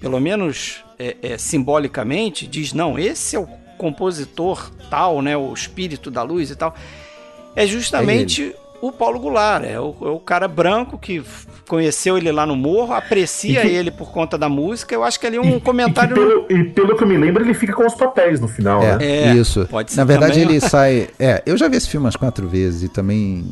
pelo 0.00 0.20
menos 0.20 0.84
é, 0.98 1.16
é, 1.22 1.38
simbolicamente, 1.38 2.46
diz: 2.46 2.72
não, 2.72 2.98
esse 2.98 3.36
é 3.36 3.38
o 3.38 3.46
compositor 3.78 4.70
tal, 4.90 5.20
né? 5.22 5.36
O 5.36 5.52
espírito 5.52 6.10
da 6.10 6.22
luz 6.22 6.50
e 6.50 6.56
tal. 6.56 6.74
É 7.54 7.66
justamente 7.66 8.54
o 8.82 8.92
Paulo 8.92 9.18
Goulart, 9.18 9.64
é 9.64 9.80
o, 9.80 9.94
é 10.02 10.08
o 10.08 10.18
cara 10.20 10.46
branco 10.46 10.98
que 10.98 11.22
conheceu 11.66 12.16
ele 12.18 12.30
lá 12.30 12.44
no 12.46 12.54
morro, 12.54 12.92
aprecia 12.92 13.60
E 13.64 13.68
que- 13.68 13.74
ele 13.74 13.90
por 13.90 14.12
conta 14.12 14.36
da 14.38 14.48
música. 14.48 14.94
Eu 14.94 15.02
acho 15.02 15.18
que 15.18 15.26
ali 15.26 15.36
é 15.36 15.40
um 15.40 15.54
E- 15.54 15.56
e 15.56 15.60
comentário. 15.60 16.14
pelo, 16.14 16.46
e 16.50 16.64
pelo 16.70 16.96
que 16.96 17.02
eu 17.02 17.08
me 17.08 17.16
lembro, 17.16 17.42
ele 17.42 17.54
fica 17.54 17.72
com 17.72 17.86
os 17.86 17.94
papéis 17.94 18.38
no 18.38 18.46
final, 18.46 18.82
É, 18.82 18.96
né? 18.98 19.06
É, 19.06 19.34
isso. 19.34 19.66
pode 19.70 19.90
ser 19.90 19.96
Na 19.96 20.04
verdade, 20.04 20.34
também. 20.40 20.48
ele 20.56 20.60
sai. 20.60 21.08
É, 21.18 21.42
eu 21.46 21.56
já 21.56 21.66
vi 21.68 21.76
esse 21.78 21.88
filme 21.88 22.04
umas 22.04 22.16
quatro 22.16 22.46
vezes 22.46 22.82
e 22.84 22.88
também 22.88 23.44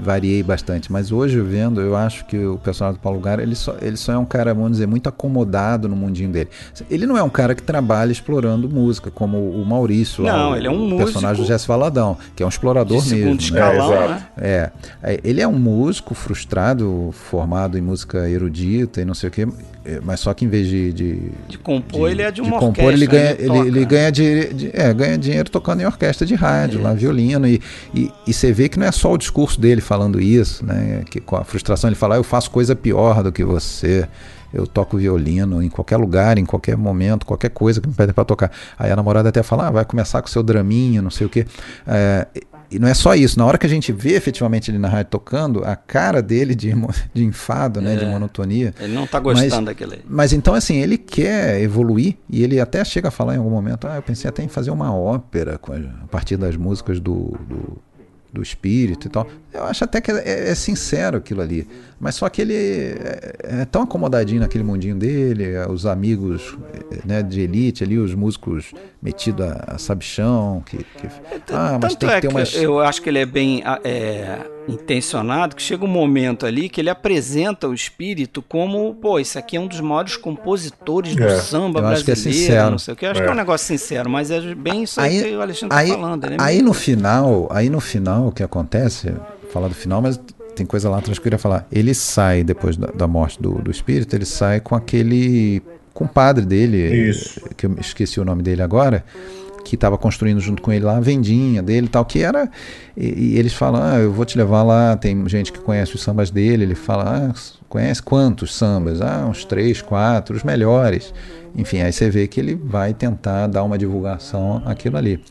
variei 0.00 0.42
bastante, 0.42 0.92
mas 0.92 1.10
hoje 1.10 1.40
vendo, 1.40 1.80
eu 1.80 1.96
acho 1.96 2.24
que 2.26 2.36
o 2.38 2.56
personagem 2.58 2.98
do 2.98 3.02
Paulo 3.02 3.18
Gara, 3.18 3.42
ele 3.42 3.54
só, 3.56 3.74
ele 3.82 3.96
só 3.96 4.12
é 4.12 4.18
um 4.18 4.24
cara, 4.24 4.54
vamos 4.54 4.72
dizer, 4.72 4.86
muito 4.86 5.08
acomodado 5.08 5.88
no 5.88 5.96
mundinho 5.96 6.30
dele. 6.30 6.48
Ele 6.88 7.04
não 7.04 7.16
é 7.16 7.22
um 7.22 7.28
cara 7.28 7.54
que 7.54 7.62
trabalha 7.62 8.12
explorando 8.12 8.68
música, 8.68 9.10
como 9.10 9.38
o 9.50 9.64
Maurício, 9.66 10.22
lá, 10.24 10.32
Não, 10.36 10.50
o, 10.52 10.56
ele 10.56 10.66
é 10.66 10.70
um 10.70 10.94
o 10.94 10.96
personagem 10.96 11.42
do 11.42 11.46
Jesse 11.48 11.66
Valadão, 11.66 12.16
que 12.36 12.42
é 12.42 12.46
um 12.46 12.48
explorador 12.48 13.02
de 13.02 13.14
mesmo. 13.14 13.30
né? 13.30 13.36
escalão, 13.40 13.92
É, 13.94 14.08
né? 14.08 14.26
É, 14.36 14.70
é, 15.02 15.20
ele 15.24 15.40
é 15.40 15.48
um 15.48 15.58
músico 15.58 16.14
frustrado, 16.14 17.10
formado 17.12 17.76
em 17.76 17.80
música 17.80 18.28
erudita 18.28 19.00
e 19.00 19.04
não 19.04 19.14
sei 19.14 19.28
o 19.28 19.32
quê, 19.32 19.48
é, 19.84 20.00
mas 20.04 20.20
só 20.20 20.32
que 20.34 20.44
em 20.44 20.48
vez 20.48 20.68
de, 20.68 20.92
de, 20.92 21.18
De 21.48 21.58
compor, 21.58 22.10
ele 22.10 22.22
é 22.22 22.30
de 22.30 22.40
uma 22.40 22.58
compor, 22.58 22.92
ele 22.92 23.04
orquestra, 23.04 23.34
ganha, 23.34 23.36
ele 23.56 23.58
ele, 23.68 23.78
ele 23.78 23.84
ganha, 23.86 24.12
de, 24.12 24.54
de- 24.54 24.70
é, 24.72 24.92
ganha 24.92 25.16
dinheiro 25.18 25.50
tocando 25.50 25.80
em 25.80 25.86
orquestra 25.86 26.26
de 26.26 26.34
rádio, 26.34 26.82
lá 26.82 26.92
violino 26.92 27.46
e, 27.46 27.60
e, 27.94 28.10
e 28.26 28.32
você 28.32 28.52
vê 28.52 28.68
que 28.68 28.78
não 28.78 28.86
é 28.86 28.92
só 28.92 29.12
o 29.12 29.18
discurso 29.18 29.60
dele 29.60 29.80
falando 29.88 30.20
isso, 30.20 30.64
né? 30.64 31.02
Que 31.10 31.18
com 31.20 31.34
a 31.36 31.42
frustração 31.44 31.88
ele 31.88 31.96
fala, 31.96 32.14
"Ah, 32.14 32.18
eu 32.18 32.22
faço 32.24 32.50
coisa 32.50 32.76
pior 32.76 33.22
do 33.22 33.32
que 33.32 33.42
você. 33.44 34.06
Eu 34.52 34.66
toco 34.66 34.96
violino 34.96 35.62
em 35.62 35.68
qualquer 35.68 35.96
lugar, 35.98 36.38
em 36.38 36.44
qualquer 36.46 36.76
momento, 36.76 37.26
qualquer 37.26 37.50
coisa 37.50 37.80
que 37.82 37.88
me 37.88 37.94
pedem 37.94 38.14
para 38.14 38.24
tocar. 38.24 38.50
Aí 38.78 38.90
a 38.90 38.96
namorada 38.96 39.28
até 39.28 39.42
fala, 39.42 39.66
ah, 39.68 39.70
vai 39.70 39.84
começar 39.84 40.22
com 40.22 40.28
o 40.28 40.30
seu 40.30 40.42
draminha, 40.42 41.02
não 41.02 41.10
sei 41.10 41.26
o 41.26 41.30
quê. 41.30 41.44
É, 41.86 42.26
e 42.70 42.78
não 42.78 42.88
é 42.88 42.94
só 42.94 43.14
isso. 43.14 43.38
Na 43.38 43.44
hora 43.44 43.58
que 43.58 43.66
a 43.66 43.68
gente 43.68 43.92
vê 43.92 44.14
efetivamente 44.14 44.70
ele 44.70 44.78
na 44.78 44.88
rádio 44.88 45.10
tocando, 45.10 45.62
a 45.64 45.76
cara 45.76 46.22
dele 46.22 46.54
de, 46.54 46.72
de 47.12 47.24
enfado, 47.26 47.82
né, 47.82 47.94
de 47.96 48.06
monotonia, 48.06 48.74
Ele 48.80 48.94
não 48.94 49.06
tá 49.06 49.20
gostando 49.20 49.54
Mas- 49.56 49.64
daquele 49.66 49.94
aí. 49.96 50.00
mas 50.08 50.32
então, 50.32 50.54
assim, 50.54 50.76
ele 50.76 50.96
quer 50.96 51.60
evoluir 51.60 52.16
e 52.30 52.42
ele 52.42 52.58
até 52.58 52.82
chega 52.86 53.08
a 53.08 53.10
falar 53.10 53.34
em 53.34 53.38
algum 53.38 53.50
momento: 53.50 53.86
ah, 53.86 53.96
eu 53.96 54.02
pensei 54.02 54.28
até 54.30 54.42
em 54.42 54.48
fazer 54.48 54.70
uma 54.70 54.94
ópera 54.94 55.58
com 55.58 55.72
a, 55.74 55.76
a 55.76 56.06
partir 56.10 56.38
das 56.38 56.56
músicas 56.56 57.00
do, 57.00 57.36
do, 57.46 57.76
do 58.32 58.42
espírito 58.42 59.06
e 59.06 59.10
tal. 59.10 59.26
Eu 59.52 59.64
acho 59.64 59.84
até 59.84 60.00
que 60.00 60.10
é, 60.10 60.50
é 60.50 60.54
sincero 60.54 61.16
aquilo 61.16 61.40
ali. 61.40 61.66
Mas 61.98 62.14
só 62.14 62.28
que 62.28 62.42
ele 62.42 62.54
é, 62.54 63.32
é 63.62 63.64
tão 63.64 63.82
acomodadinho 63.82 64.40
naquele 64.40 64.62
mundinho 64.62 64.94
dele, 64.94 65.44
é, 65.52 65.66
os 65.68 65.86
amigos 65.86 66.56
é, 66.92 67.06
né, 67.06 67.22
de 67.22 67.40
elite 67.40 67.82
ali, 67.82 67.98
os 67.98 68.14
músicos 68.14 68.72
metidos 69.02 69.46
a, 69.46 69.64
a 69.74 69.78
sabichão, 69.78 70.62
que, 70.66 70.76
que- 70.78 71.08
ah, 71.52 71.78
mas 71.80 71.94
Tanto 71.94 71.98
tem 72.00 72.08
que 72.10 72.14
é 72.14 72.20
ter 72.20 72.28
umas. 72.28 72.54
eu 72.54 72.78
acho 72.80 73.02
que 73.02 73.08
ele 73.08 73.18
é 73.18 73.26
bem 73.26 73.62
ah, 73.64 73.80
é, 73.82 74.38
intencionado, 74.68 75.56
que 75.56 75.62
chega 75.62 75.84
um 75.84 75.88
momento 75.88 76.44
ali 76.46 76.68
que 76.68 76.80
ele 76.80 76.90
apresenta 76.90 77.66
o 77.68 77.74
espírito 77.74 78.42
como, 78.42 78.94
pô, 78.94 79.18
esse 79.18 79.38
aqui 79.38 79.56
é 79.56 79.60
um 79.60 79.66
dos 79.66 79.80
maiores 79.80 80.16
compositores 80.16 81.14
do 81.16 81.24
É, 81.24 81.36
samba 81.40 81.80
eu 81.80 81.86
acho 81.86 82.04
que 82.04 82.10
é 82.10 82.14
brasileiro, 82.14 82.40
sincero. 82.46 82.70
não 82.70 82.78
sei 82.78 82.94
o 82.94 82.96
que. 82.96 83.06
Eu 83.06 83.10
acho 83.10 83.20
É. 83.20 83.24
que 83.24 83.28
é 83.30 83.32
um 83.32 83.36
negócio 83.36 83.66
sincero, 83.66 84.08
mas 84.10 84.30
é 84.30 84.40
bem 84.54 84.82
isso 84.82 85.00
aí, 85.00 85.22
que 85.22 85.34
o 85.34 85.40
Alexandre 85.42 85.76
aí, 85.76 85.88
tá 85.88 85.94
falando. 85.94 86.24
Ele 86.24 86.34
é 86.34 86.38
aí 86.40 86.54
meio- 86.56 86.66
no 86.66 86.74
final, 86.74 87.48
aí 87.50 87.70
no 87.70 87.80
final 87.80 88.28
o 88.28 88.32
que 88.32 88.42
acontece, 88.42 89.12
falar 89.52 89.68
do 89.68 89.74
final, 89.74 90.00
mas 90.02 90.20
tem 90.54 90.66
coisa 90.66 90.90
lá 90.90 90.98
atrás 90.98 91.18
que 91.18 91.20
eu 91.20 91.24
queria 91.24 91.38
falar. 91.38 91.66
Ele 91.70 91.94
sai 91.94 92.42
depois 92.44 92.76
da, 92.76 92.88
da 92.88 93.06
morte 93.06 93.40
do, 93.40 93.52
do 93.62 93.70
espírito, 93.70 94.14
ele 94.14 94.24
sai 94.26 94.60
com 94.60 94.74
aquele 94.74 95.62
compadre 95.94 96.44
dele, 96.44 97.08
Isso. 97.10 97.40
que 97.56 97.66
eu 97.66 97.74
esqueci 97.80 98.20
o 98.20 98.24
nome 98.24 98.42
dele 98.42 98.62
agora, 98.62 99.04
que 99.68 99.74
estava 99.74 99.98
construindo 99.98 100.40
junto 100.40 100.62
com 100.62 100.72
ele 100.72 100.84
lá 100.84 100.96
a 100.96 101.00
vendinha 101.00 101.62
dele 101.62 101.86
e 101.86 101.90
tal, 101.90 102.04
que 102.04 102.22
era. 102.22 102.50
E, 102.96 103.34
e 103.34 103.38
eles 103.38 103.52
falam: 103.52 103.82
Ah, 103.82 103.98
eu 103.98 104.10
vou 104.12 104.24
te 104.24 104.36
levar 104.38 104.62
lá. 104.62 104.96
Tem 104.96 105.28
gente 105.28 105.52
que 105.52 105.58
conhece 105.58 105.94
os 105.94 106.02
sambas 106.02 106.30
dele. 106.30 106.64
Ele 106.64 106.74
fala: 106.74 107.28
Ah, 107.30 107.34
conhece 107.68 108.02
quantos 108.02 108.54
sambas? 108.54 109.00
Ah, 109.02 109.26
uns 109.28 109.44
três, 109.44 109.82
quatro, 109.82 110.34
os 110.36 110.42
melhores. 110.42 111.12
Enfim, 111.56 111.80
aí 111.82 111.92
você 111.92 112.08
vê 112.10 112.26
que 112.26 112.38
ele 112.40 112.54
vai 112.54 112.94
tentar 112.94 113.46
dar 113.46 113.62
uma 113.64 113.76
divulgação 113.78 114.62
àquilo 114.64 114.96
ali. 114.96 115.22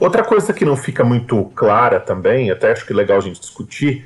Outra 0.00 0.24
coisa 0.24 0.52
que 0.52 0.64
não 0.64 0.76
fica 0.76 1.04
muito 1.04 1.44
clara 1.54 2.00
também, 2.00 2.50
até 2.50 2.72
acho 2.72 2.84
que 2.86 2.92
é 2.92 2.96
legal 2.96 3.18
a 3.18 3.20
gente 3.20 3.38
discutir, 3.40 4.04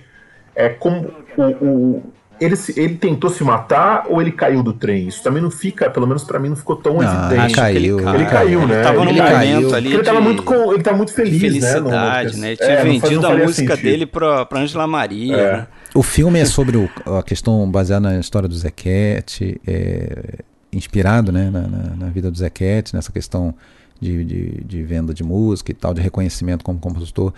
é 0.55 0.68
como 0.68 1.11
o, 1.36 1.43
o- 1.64 2.03
ele, 2.41 2.57
se- 2.57 2.78
ele 2.80 2.95
tentou 2.97 3.28
se 3.30 3.45
matar 3.45 4.05
ou 4.09 4.20
ele 4.20 4.32
caiu 4.32 4.62
do 4.62 4.72
trem. 4.72 5.07
Isso 5.09 5.22
também 5.22 5.43
não 5.43 5.51
fica, 5.51 5.91
pelo 5.91 6.07
menos 6.07 6.24
pra 6.24 6.38
mim, 6.38 6.49
não 6.49 6.57
ficou 6.57 6.76
tão 6.76 6.95
Não, 6.99 7.26
evidente. 7.30 7.55
caiu, 7.55 7.99
Ele 8.14 8.24
caiu, 8.26 8.66
né? 8.66 8.74
Ele 8.76 8.82
tava 8.82 8.97
num 9.05 9.11
Ele 9.11 9.18
momento 9.20 9.32
caiu. 9.34 9.74
ali 9.74 9.93
ele 9.95 10.03
tava 10.03 10.18
de 10.18 10.24
muito 10.24 10.43
com, 10.43 10.72
ele 10.72 10.82
tá 10.82 10.93
muito 10.93 11.12
feliz, 11.12 11.41
felicidade, 11.41 12.34
né? 12.36 12.41
né? 12.41 12.47
Ele 12.49 12.57
tinha 12.57 12.68
É, 12.70 12.76
faz- 12.76 12.88
vendido 13.03 13.26
a 13.26 13.36
música 13.36 13.74
sentido. 13.76 13.82
dele 13.91 14.07
pra, 14.07 14.47
pra 14.47 14.61
Angela 14.61 14.86
Maria, 14.86 15.36
É. 15.36 15.53
né? 15.59 15.66
O 15.95 16.03
filme 16.03 16.38
é 16.38 16.45
sobre 16.45 16.76
o- 16.76 16.88
a 17.18 17.22
questão 17.22 17.68
baseada 17.70 18.09
na 18.11 18.18
história 18.20 18.49
do 18.49 18.55
Zequete, 18.57 19.61
é, 19.66 20.36
inspirado 20.72 21.32
né, 21.32 21.51
na, 21.51 21.62
na- 21.62 21.97
na 21.97 22.07
vida 22.11 22.30
do 22.30 22.38
Zequete, 22.38 22.95
nessa 22.95 23.11
questão 23.12 23.55
de, 24.01 24.24
de- 24.24 24.64
de 24.64 24.82
venda 24.82 25.12
de 25.12 25.22
música 25.24 25.72
e 25.72 25.74
tal, 25.74 25.93
de 25.93 26.01
reconhecimento 26.01 26.64
como 26.64 26.78
compositor. 26.78 27.32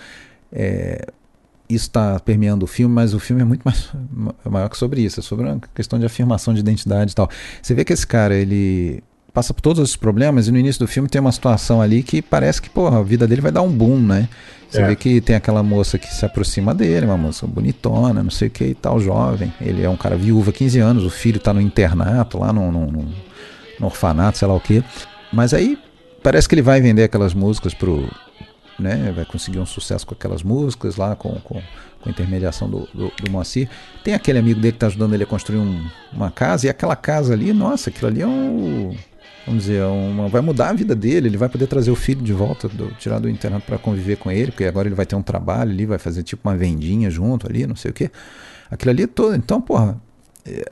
É, 0.53 1.07
isso 1.75 1.87
está 1.87 2.19
permeando 2.21 2.65
o 2.65 2.69
filme, 2.69 2.95
mas 2.95 3.15
o 3.15 3.19
filme 3.19 3.43
é 3.43 3.45
muito 3.45 3.63
mais 3.63 3.91
maior 4.45 4.69
que 4.69 4.77
sobre 4.77 5.01
isso, 5.03 5.21
é 5.21 5.23
sobre 5.23 5.47
uma 5.47 5.61
questão 5.75 5.99
de 5.99 6.07
afirmação 6.07 6.53
de 6.55 6.61
identidade 6.61 7.13
e 7.13 7.15
tal. 7.15 7.29
Você 7.61 7.75
vê 7.75 7.85
que 7.85 7.93
esse 7.93 8.07
cara, 8.07 8.35
ele 8.35 9.03
passa 9.33 9.55
por 9.55 9.63
todos 9.63 9.83
esses 9.83 9.97
problemas 9.97 10.47
e 10.47 10.53
no 10.53 10.59
início 10.59 10.79
do 10.81 10.87
filme 10.87 11.09
tem 11.09 11.21
uma 11.21 11.33
situação 11.33 11.81
ali 11.81 12.03
que 12.03 12.21
parece 12.21 12.61
que, 12.61 12.69
porra, 12.69 12.99
a 12.99 13.03
vida 13.03 13.27
dele 13.27 13.41
vai 13.41 13.51
dar 13.51 13.63
um 13.63 13.71
boom, 13.71 13.99
né? 13.99 14.29
Você 14.69 14.81
é. 14.81 14.87
vê 14.87 14.97
que 14.97 15.21
tem 15.21 15.37
aquela 15.37 15.63
moça 15.63 15.99
que 15.99 16.07
se 16.07 16.25
aproxima 16.25 16.75
dele, 16.75 17.07
uma 17.07 17.17
moça 17.17 17.47
bonitona, 17.47 18.23
não 18.23 18.31
sei 18.31 18.49
o 18.49 18.51
que 18.51 18.65
e 18.65 18.75
tal, 18.75 18.99
jovem. 18.99 19.53
Ele 19.61 19.83
é 19.83 19.89
um 19.89 19.97
cara 19.97 20.17
viúva, 20.17 20.51
15 20.51 20.79
anos, 20.79 21.05
o 21.05 21.11
filho 21.11 21.39
tá 21.39 21.53
no 21.53 21.61
internato, 21.61 22.39
lá 22.39 22.53
no, 22.53 22.73
no, 22.73 22.87
no, 22.87 23.09
no 23.81 23.87
orfanato, 23.87 24.39
sei 24.39 24.49
lá 24.49 24.55
o 24.55 24.61
que. 24.61 24.83
Mas 25.33 25.53
aí 25.53 25.79
parece 26.23 26.49
que 26.49 26.55
ele 26.55 26.63
vai 26.63 26.81
vender 26.81 27.05
aquelas 27.05 27.35
músicas 27.35 27.75
pro. 27.75 28.09
Né, 28.79 29.13
vai 29.15 29.25
conseguir 29.25 29.59
um 29.59 29.67
sucesso 29.67 30.07
com 30.07 30.15
aquelas 30.15 30.43
músicas 30.43 30.97
lá, 30.97 31.15
com, 31.15 31.35
com, 31.41 31.61
com 32.01 32.09
a 32.09 32.11
intermediação 32.11 32.69
do, 32.69 32.89
do, 32.93 33.13
do 33.23 33.31
Moacir. 33.31 33.69
Tem 34.03 34.15
aquele 34.15 34.39
amigo 34.39 34.59
dele 34.59 34.73
que 34.73 34.77
está 34.77 34.87
ajudando 34.87 35.13
ele 35.15 35.25
a 35.25 35.27
construir 35.27 35.59
um, 35.59 35.87
uma 36.13 36.31
casa, 36.31 36.67
e 36.67 36.71
aquela 36.71 36.97
casa 36.97 37.35
ali, 37.35 37.53
nossa, 37.53 37.91
aquilo 37.91 38.09
ali 38.09 38.23
é 38.23 38.27
um 38.27 38.97
vamos 39.47 39.65
dizer, 39.65 39.83
uma, 39.85 40.29
vai 40.29 40.41
mudar 40.41 40.71
a 40.71 40.73
vida 40.73 40.95
dele, 40.95 41.29
ele 41.29 41.37
vai 41.37 41.49
poder 41.49 41.67
trazer 41.67 41.91
o 41.91 41.97
filho 41.97 42.23
de 42.23 42.33
volta, 42.33 42.69
do, 42.69 42.91
tirar 42.93 43.19
do 43.19 43.29
internato 43.29 43.67
para 43.67 43.79
conviver 43.79 44.17
com 44.17 44.31
ele, 44.31 44.51
porque 44.51 44.65
agora 44.65 44.89
ele 44.89 44.95
vai 44.95 45.07
ter 45.07 45.17
um 45.17 45.23
trabalho 45.23 45.71
ali, 45.71 45.87
vai 45.87 45.99
fazer 45.99 46.23
tipo 46.23 46.49
uma 46.49 46.57
vendinha 46.57 47.11
junto 47.11 47.47
ali, 47.47 47.67
não 47.67 47.77
sei 47.77 47.91
o 47.91 47.95
que. 47.95 48.11
Aquilo 48.71 48.91
ali 48.91 49.03
é 49.03 49.07
todo. 49.07 49.35
Então, 49.35 49.61
porra, 49.61 50.01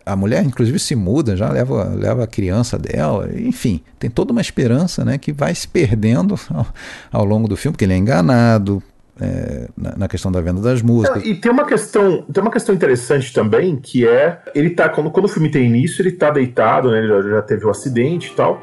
a 0.04 0.16
mulher 0.16 0.44
inclusive 0.44 0.78
se 0.78 0.96
muda, 0.96 1.36
já 1.36 1.48
leva, 1.50 1.84
leva 1.94 2.24
a 2.24 2.26
criança 2.26 2.78
dela, 2.78 3.30
enfim, 3.34 3.80
tem 3.98 4.10
toda 4.10 4.32
uma 4.32 4.40
esperança 4.40 5.04
né, 5.04 5.16
que 5.16 5.32
vai 5.32 5.54
se 5.54 5.68
perdendo 5.68 6.34
ao, 6.52 6.66
ao 7.12 7.24
longo 7.24 7.46
do 7.46 7.56
filme, 7.56 7.74
porque 7.74 7.84
ele 7.84 7.94
é 7.94 7.96
enganado, 7.96 8.82
é, 9.20 9.68
na, 9.76 9.96
na, 9.96 10.08
questão 10.08 10.32
da 10.32 10.40
venda 10.40 10.60
das 10.60 10.80
músicas. 10.80 11.22
E 11.24 11.34
tem 11.34 11.52
uma 11.52 11.66
questão, 11.66 12.22
tem 12.22 12.42
uma 12.42 12.50
questão 12.50 12.74
interessante 12.74 13.32
também, 13.32 13.76
que 13.76 14.08
é 14.08 14.40
ele 14.54 14.70
tá 14.70 14.88
quando, 14.88 15.10
quando 15.10 15.26
o 15.26 15.28
filme 15.28 15.50
tem 15.50 15.66
início, 15.66 16.00
ele 16.00 16.12
tá 16.12 16.30
deitado, 16.30 16.90
né? 16.90 16.98
Ele 16.98 17.08
já, 17.08 17.22
já 17.22 17.42
teve 17.42 17.64
o 17.64 17.68
um 17.68 17.70
acidente 17.70 18.30
e 18.32 18.34
tal. 18.34 18.62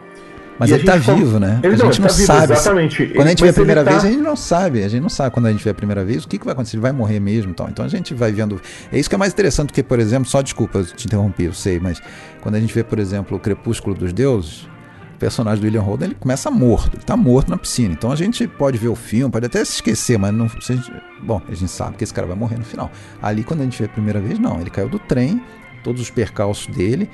Mas 0.59 0.69
e 0.69 0.73
ele 0.73 0.83
tá 0.83 0.95
vivo, 0.95 1.39
né? 1.39 1.59
Ele 1.61 1.73
a 1.73 1.77
gente 1.77 2.01
não, 2.01 2.07
tá 2.07 2.13
sabe. 2.13 2.53
exatamente. 2.53 3.05
Quando 3.07 3.27
a 3.27 3.29
gente 3.29 3.43
vê 3.43 3.49
a 3.49 3.53
primeira 3.53 3.83
tá... 3.83 3.91
vez, 3.91 4.03
a 4.03 4.09
gente 4.09 4.21
não 4.21 4.35
sabe. 4.35 4.83
A 4.83 4.87
gente 4.87 5.01
não 5.01 5.09
sabe 5.09 5.31
quando 5.31 5.45
a 5.45 5.51
gente 5.51 5.63
vê 5.63 5.69
a 5.69 5.73
primeira 5.73 6.03
vez 6.03 6.23
o 6.23 6.27
que, 6.27 6.37
que 6.37 6.45
vai 6.45 6.53
acontecer. 6.53 6.77
Ele 6.77 6.81
vai 6.81 6.91
morrer 6.91 7.19
mesmo 7.19 7.51
então. 7.51 7.67
Então 7.69 7.85
a 7.85 7.87
gente 7.87 8.13
vai 8.13 8.31
vendo. 8.31 8.59
É 8.91 8.97
isso 8.97 9.07
que 9.07 9.15
é 9.15 9.17
mais 9.17 9.33
interessante 9.33 9.67
do 9.67 9.73
que, 9.73 9.83
por 9.83 9.99
exemplo, 9.99 10.27
só 10.27 10.41
desculpa, 10.41 10.79
eu 10.79 10.85
te 10.85 11.05
interrompi, 11.05 11.43
eu 11.43 11.53
sei, 11.53 11.79
mas 11.79 12.01
quando 12.41 12.55
a 12.55 12.59
gente 12.59 12.73
vê, 12.73 12.83
por 12.83 12.97
exemplo, 12.99 13.37
o 13.37 13.39
Crepúsculo 13.39 13.95
dos 13.95 14.11
Deuses, 14.11 14.67
o 15.15 15.19
personagem 15.19 15.61
do 15.61 15.65
William 15.65 15.81
Holden 15.81 16.09
ele 16.09 16.15
começa 16.15 16.49
morto, 16.49 16.95
ele 16.95 17.03
está 17.03 17.15
morto 17.15 17.49
na 17.49 17.57
piscina. 17.57 17.93
Então 17.93 18.11
a 18.11 18.15
gente 18.15 18.47
pode 18.47 18.77
ver 18.77 18.87
o 18.87 18.95
filme, 18.95 19.31
pode 19.31 19.45
até 19.45 19.63
se 19.63 19.73
esquecer, 19.73 20.17
mas 20.17 20.33
não. 20.33 20.45
A 20.45 20.73
gente, 20.73 20.91
bom, 21.21 21.41
a 21.47 21.53
gente 21.53 21.71
sabe 21.71 21.97
que 21.97 22.03
esse 22.03 22.13
cara 22.13 22.25
vai 22.25 22.35
morrer 22.35 22.57
no 22.57 22.65
final. 22.65 22.91
Ali, 23.21 23.43
quando 23.43 23.61
a 23.61 23.63
gente 23.63 23.77
vê 23.77 23.85
a 23.85 23.89
primeira 23.89 24.19
vez, 24.19 24.39
não. 24.39 24.59
Ele 24.59 24.69
caiu 24.69 24.89
do 24.89 24.97
trem, 24.99 25.41
todos 25.83 26.01
os 26.01 26.09
percalços 26.09 26.67
dele. 26.67 27.09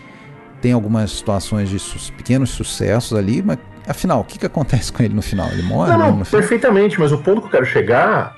Tem 0.64 0.72
algumas 0.72 1.11
situações 1.11 1.68
de 1.68 1.78
su 1.78 2.14
pequenos 2.14 2.51
sucessos 2.51 3.18
ali, 3.18 3.43
mas 3.43 3.57
afinal, 3.86 4.22
o 4.22 4.24
que, 4.24 4.39
que 4.39 4.45
acontece 4.45 4.93
com 4.93 5.03
ele 5.03 5.14
no 5.14 5.22
final? 5.22 5.49
Ele 5.51 5.61
morre? 5.64 5.91
Não, 5.91 6.16
não, 6.16 6.24
perfeitamente, 6.24 6.97
mas 6.97 7.11
o 7.11 7.18
ponto 7.18 7.41
que 7.41 7.47
eu 7.47 7.51
quero 7.51 7.66
chegar. 7.66 8.38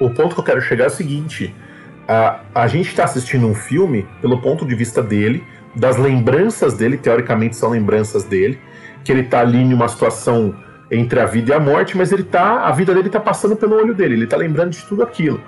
O, 0.00 0.06
o 0.06 0.10
ponto 0.14 0.34
que 0.34 0.40
eu 0.40 0.44
quero 0.44 0.62
chegar 0.62 0.84
é 0.84 0.86
o 0.86 0.90
seguinte: 0.90 1.54
a, 2.08 2.40
a 2.54 2.66
gente 2.66 2.88
está 2.88 3.04
assistindo 3.04 3.46
um 3.46 3.54
filme 3.54 4.08
pelo 4.22 4.40
ponto 4.40 4.64
de 4.64 4.74
vista 4.74 5.02
dele, 5.02 5.44
das 5.76 5.98
lembranças 5.98 6.72
dele, 6.72 6.96
teoricamente 6.96 7.54
são 7.54 7.68
lembranças 7.68 8.24
dele 8.24 8.58
que 9.04 9.12
ele 9.12 9.24
tá 9.24 9.40
ali 9.40 9.58
em 9.58 9.74
uma 9.74 9.88
situação 9.88 10.54
entre 10.90 11.20
a 11.20 11.26
vida 11.26 11.52
e 11.52 11.54
a 11.54 11.60
morte, 11.60 11.98
mas 11.98 12.12
ele 12.12 12.22
tá, 12.22 12.66
a 12.66 12.72
vida 12.72 12.94
dele 12.94 13.10
tá 13.10 13.20
passando 13.20 13.56
pelo 13.56 13.76
olho 13.76 13.94
dele, 13.94 14.14
ele 14.14 14.26
tá 14.26 14.38
lembrando 14.38 14.70
de 14.70 14.82
tudo 14.86 15.02
aquilo. 15.02 15.38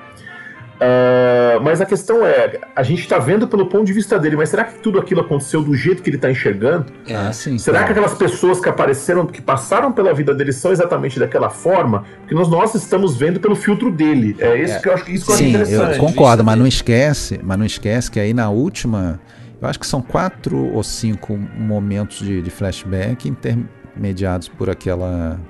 Uh, 0.75 1.61
mas 1.62 1.81
a 1.81 1.87
questão 1.87 2.27
é, 2.27 2.61
a 2.75 2.83
gente 2.83 3.01
está 3.01 3.18
vendo 3.18 3.47
pelo 3.47 3.66
ponto 3.66 3.85
de 3.85 3.93
vista 3.93 4.18
dele, 4.18 4.37
mas 4.37 4.49
será 4.49 4.64
que 4.64 4.79
tudo 4.81 4.99
aquilo 4.99 5.20
aconteceu 5.20 5.62
do 5.62 5.75
jeito 5.75 6.03
que 6.03 6.11
ele 6.11 6.16
está 6.16 6.31
enxergando? 6.31 6.87
Ah, 7.09 7.33
sim, 7.33 7.59
será 7.59 7.79
claro. 7.79 7.95
que 7.95 7.99
aquelas 8.01 8.18
pessoas 8.18 8.61
que 8.61 8.68
apareceram, 8.68 9.27
que 9.27 9.41
passaram 9.41 9.93
pela 9.93 10.12
vida 10.12 10.35
dele 10.35 10.53
são 10.53 10.72
exatamente 10.72 11.18
daquela 11.18 11.49
forma? 11.49 12.05
Porque 12.20 12.35
nós, 12.35 12.49
nós 12.49 12.75
estamos 12.75 13.16
vendo 13.16 13.39
pelo 13.39 13.55
filtro 13.55 13.91
dele. 13.91 14.37
É 14.39 14.61
isso 14.61 14.75
é. 14.75 14.81
que 14.81 14.89
eu 14.89 14.95
acho 14.95 15.05
que 15.05 15.12
isso 15.12 15.33
sim, 15.33 15.45
é 15.45 15.49
interessante. 15.51 15.97
Eu 15.97 16.01
concordo, 16.01 16.43
mas 16.43 16.59
não 16.59 16.66
esquece, 16.66 17.41
mas 17.43 17.57
não 17.57 17.66
esquece 17.66 18.11
que 18.11 18.18
aí 18.18 18.35
na 18.35 18.51
última 18.51 19.20
eu 19.64 19.68
acho 19.68 19.81
que 19.81 19.87
são 19.87 20.03
quatro 20.03 20.59
ou 20.75 20.83
cinco 20.83 21.39
momentos 21.57 22.18
de, 22.18 22.43
de 22.43 22.51
flashback 22.51 23.29
intermediados 23.29 24.47
por 24.47 24.68
aquela. 24.68 25.41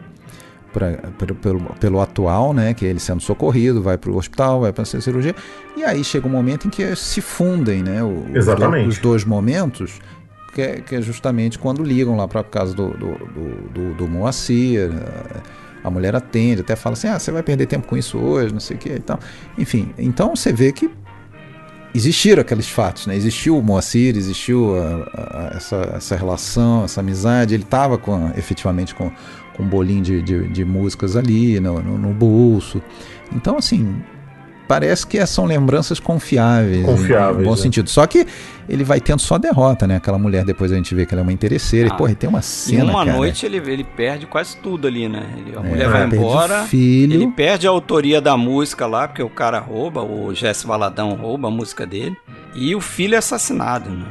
Por, 1.17 1.35
pelo, 1.37 1.61
pelo 1.79 2.01
atual, 2.01 2.53
né, 2.53 2.75
que 2.75 2.85
é 2.85 2.89
ele 2.91 2.99
sendo 2.99 3.23
socorrido, 3.23 3.81
vai 3.81 3.97
para 3.97 4.11
o 4.11 4.17
hospital, 4.17 4.61
vai 4.61 4.73
para 4.73 4.83
a 4.83 4.85
cirurgia, 4.85 5.35
e 5.77 5.85
aí 5.85 6.03
chega 6.03 6.27
um 6.27 6.31
momento 6.31 6.67
em 6.67 6.71
que 6.71 6.97
se 6.97 7.21
fundem, 7.21 7.83
né, 7.83 8.01
Exatamente. 8.35 8.89
Os, 8.89 8.99
dois 8.99 9.25
momentos, 9.25 10.01
que 10.53 10.61
é, 10.61 10.81
que 10.81 10.97
é, 10.97 11.01
justamente 11.01 11.59
quando 11.59 11.83
ligam 11.83 12.17
lá 12.17 12.27
para 12.27 12.43
casa 12.43 12.75
do, 12.75 12.89
do, 12.91 13.13
do, 13.13 13.69
do, 13.73 13.95
do 13.95 14.09
Moacir, 14.09 14.91
a 15.85 15.91
mulher 15.91 16.17
atende, 16.17 16.63
até 16.63 16.75
fala 16.75 16.95
assim, 16.95 17.09
ah, 17.09 17.19
você 17.19 17.31
vai 17.31 17.43
perder 17.43 17.67
tempo 17.67 17.87
com 17.87 17.97
isso 17.97 18.19
hoje, 18.19 18.53
não 18.53 18.61
sei 18.61 18.77
o 18.77 18.81
que 18.81 18.89
e 18.89 18.99
tal. 18.99 19.21
Enfim, 19.59 19.93
então 19.99 20.35
você 20.35 20.53
vê 20.53 20.73
que 20.73 20.91
existiram 21.95 22.41
aqueles 22.43 22.69
fatos, 22.69 23.07
né? 23.07 23.15
Existiu 23.15 23.57
o 23.57 23.63
Moacir, 23.63 24.17
existiu 24.17 24.77
a, 24.77 25.51
a, 25.53 25.57
essa, 25.57 25.77
essa 25.95 26.17
relação, 26.17 26.85
essa 26.85 27.01
amizade. 27.01 27.55
Ele 27.55 27.63
estava 27.63 27.97
com, 27.97 28.31
efetivamente 28.37 28.95
com, 28.95 29.11
com 29.57 29.63
um 29.63 29.69
bolinho 29.69 30.03
de, 30.03 30.23
de, 30.23 30.49
de 30.49 30.65
músicas 30.65 31.17
ali 31.17 31.61
no, 31.61 31.81
no, 31.81 31.97
no, 31.97 32.13
bolso. 32.13 32.83
Então, 33.33 33.57
assim, 33.57 34.03
parece 34.67 35.07
que 35.07 35.25
são 35.27 35.45
lembranças 35.45 36.01
confiáveis. 36.01 36.85
Confiáveis. 36.85 37.41
Em 37.41 37.45
bom 37.45 37.55
é. 37.55 37.57
sentido. 37.57 37.91
Só 37.91 38.07
que 38.07 38.27
ele 38.69 38.85
vai 38.85 39.01
tendo 39.01 39.21
só 39.21 39.39
derrota, 39.39 39.87
né? 39.87 39.97
Aquela 39.97 40.19
mulher, 40.19 40.45
depois 40.45 40.73
a 40.73 40.77
gente 40.77 40.95
vê 40.95 41.05
que 41.05 41.15
ela 41.15 41.21
é 41.21 41.25
uma 41.25 41.33
interesseira. 41.33 41.91
Ah, 41.91 41.95
e, 41.95 41.99
porra, 41.99 42.15
tem 42.15 42.29
uma 42.29 42.43
cena. 42.43 42.85
Em 42.85 42.89
uma 42.89 43.05
cara, 43.05 43.17
noite 43.17 43.47
ele, 43.47 43.59
ele 43.59 43.85
perde 43.85 44.27
quase 44.27 44.57
tudo 44.57 44.87
ali, 44.87 45.09
né? 45.09 45.23
Ele, 45.37 45.57
a 45.57 45.61
é, 45.61 45.69
mulher 45.69 45.89
vai 45.89 46.07
embora. 46.07 46.65
Filho. 46.65 47.15
Ele 47.15 47.27
perde 47.33 47.67
a 47.67 47.71
autoria 47.71 48.21
da 48.21 48.37
música 48.37 48.87
lá, 48.87 49.07
porque 49.07 49.23
o 49.23 49.31
cara 49.31 49.59
rouba, 49.59 50.03
o 50.03 50.35
Jesse 50.35 50.67
Valadão 50.67 51.15
rouba 51.15 51.49
a 51.49 51.51
música 51.51 51.87
dele. 51.87 52.17
E 52.55 52.75
o 52.75 52.81
filho 52.81 53.15
é 53.15 53.19
assassinado, 53.19 53.91
né? 53.91 54.07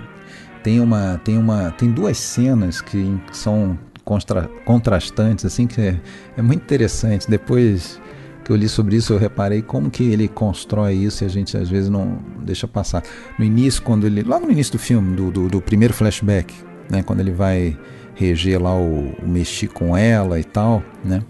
Tem 0.62 0.80
uma. 0.80 1.20
Tem 1.24 1.38
uma. 1.38 1.72
Tem 1.72 1.90
duas 1.90 2.18
cenas 2.18 2.80
que 2.80 3.18
são 3.32 3.78
contra, 4.04 4.50
contrastantes, 4.66 5.46
assim, 5.46 5.66
que 5.66 5.82
é, 5.82 6.00
é 6.38 6.42
muito 6.42 6.62
interessante. 6.62 7.30
Depois 7.30 8.00
que 8.44 8.52
eu 8.52 8.56
li 8.56 8.68
sobre 8.68 8.96
isso, 8.96 9.14
eu 9.14 9.18
reparei 9.18 9.62
como 9.62 9.90
que 9.90 10.04
ele 10.04 10.28
constrói 10.28 10.94
isso 10.94 11.24
e 11.24 11.26
a 11.26 11.30
gente 11.30 11.56
às 11.56 11.70
vezes 11.70 11.90
não 11.90 12.20
deixa 12.44 12.68
passar. 12.68 13.04
No 13.38 13.46
início, 13.46 13.82
quando 13.82 14.06
ele. 14.06 14.22
Logo 14.24 14.46
no 14.46 14.52
início 14.52 14.74
do 14.74 14.80
filme, 14.80 15.16
do, 15.16 15.32
do, 15.32 15.48
do 15.48 15.62
primeiro 15.62 15.94
flashback, 15.94 16.54
né? 16.90 17.02
Quando 17.04 17.22
ele 17.22 17.32
vai 17.32 17.78
reger 18.16 18.62
lá 18.62 18.76
o, 18.76 19.16
o 19.22 19.28
mexer 19.28 19.68
com 19.68 19.96
ela 19.96 20.40
e 20.40 20.44
tal, 20.44 20.84
né? 21.04 21.22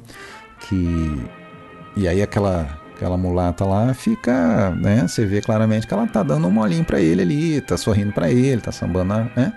Que. 0.62 1.22
E 1.96 2.08
aí 2.08 2.22
aquela 2.22 2.82
aquela 2.96 3.18
mulata 3.18 3.66
lá 3.66 3.94
fica, 3.94 4.72
né? 4.72 5.08
Você 5.08 5.26
vê 5.26 5.42
claramente 5.42 5.86
que 5.86 5.94
ela 5.94 6.08
tá 6.08 6.24
dando 6.24 6.48
um 6.48 6.52
molinho 6.52 6.86
para 6.86 7.02
ele 7.02 7.22
ali, 7.22 7.62
tá 7.62 7.76
sorrindo 7.76 8.14
para 8.14 8.32
ele, 8.32 8.62
tá 8.62 8.72
sambando, 8.72 9.14
né? 9.36 9.54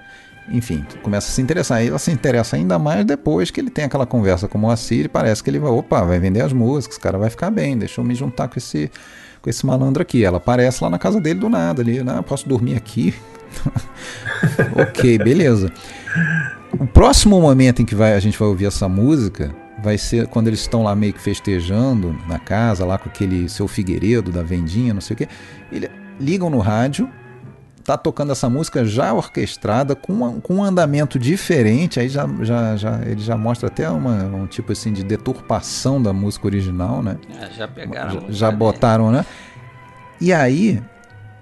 Enfim, 0.49 0.85
começa 1.03 1.29
a 1.29 1.31
se 1.31 1.43
interessar. 1.43 1.85
Ela 1.85 1.99
se 1.99 2.11
interessa 2.11 2.57
ainda 2.57 2.79
mais 2.79 3.05
depois 3.05 3.51
que 3.51 3.61
ele 3.61 3.71
tem 3.71 3.85
aquela 3.85 4.07
conversa 4.07 4.47
com 4.49 4.59
o 4.59 4.61
Moacir 4.61 5.07
e 5.07 5.09
parece 5.09 5.43
que 5.43 5.51
ele 5.51 5.59
vai, 5.59 5.71
opa, 5.71 6.05
vai 6.05 6.19
vender 6.19 6.41
as 6.41 6.53
músicas, 6.53 6.97
o 6.97 7.01
cara 7.01 7.19
vai 7.19 7.31
ficar 7.31 7.51
bem, 7.51 7.77
deixa 7.77 8.01
eu 8.01 8.05
me 8.05 8.15
juntar 8.15 8.49
com 8.49 8.59
esse, 8.59 8.91
com 9.43 9.51
esse 9.51 9.67
malandro 9.67 10.03
aqui. 10.03 10.25
Ela 10.25 10.39
aparece 10.39 10.83
lá 10.83 10.91
na 10.91 10.99
casa 10.99 11.21
dele 11.21 11.41
do 11.41 11.49
nada, 11.49 11.83
ali, 11.83 12.03
né? 12.03 12.23
Posso 12.27 12.49
dormir 12.49 12.77
aqui? 12.77 13.15
ok, 14.77 15.19
beleza. 15.19 15.73
O 16.79 16.87
próximo 16.87 17.41
momento 17.41 17.83
em 17.83 17.85
que 17.85 17.95
vai, 17.95 18.15
a 18.15 18.21
gente 18.21 18.39
vai 18.39 18.49
ouvir 18.49 18.67
essa 18.67 18.89
música 18.89 19.55
vai 19.83 19.99
ser 19.99 20.27
quando 20.27 20.49
eles 20.49 20.61
estão 20.61 20.83
lá 20.83 20.95
meio 20.95 21.13
que 21.13 21.21
festejando 21.21 22.19
na 22.27 22.39
casa, 22.39 22.85
lá 22.85 22.99
com 22.99 23.09
aquele 23.09 23.49
seu 23.49 23.69
Figueiredo 23.69 24.33
da 24.33 24.43
vendinha, 24.43 24.95
não 24.95 25.01
sei 25.01 25.15
o 25.15 25.17
que. 25.19 25.29
Eles 25.71 25.91
ligam 26.19 26.49
no 26.49 26.59
rádio 26.59 27.11
tá 27.87 27.97
tocando 27.97 28.33
essa 28.33 28.51
música 28.51 28.85
já 28.85 29.15
orquestrada, 29.15 29.95
com, 29.95 30.13
uma, 30.13 30.33
com 30.41 30.57
um 30.57 30.65
andamento 30.65 31.21
diferente, 31.21 32.01
aí 32.01 32.09
já, 32.09 32.29
já, 32.43 32.77
já, 32.77 33.01
ele 33.07 33.21
já 33.21 33.37
mostra 33.37 33.69
até 33.69 33.89
uma, 33.89 34.25
um 34.25 34.47
tipo 34.47 34.73
assim 34.73 34.93
de 34.93 35.05
deturpação 35.05 36.03
da 36.03 36.13
música 36.13 36.47
original, 36.47 37.01
né? 37.01 37.17
É, 37.41 37.49
já 37.53 37.69
pegaram. 37.69 38.23
Já, 38.23 38.31
já 38.31 38.51
botaram, 38.51 39.13
né? 39.13 39.25
E 40.21 40.33
aí, 40.33 40.83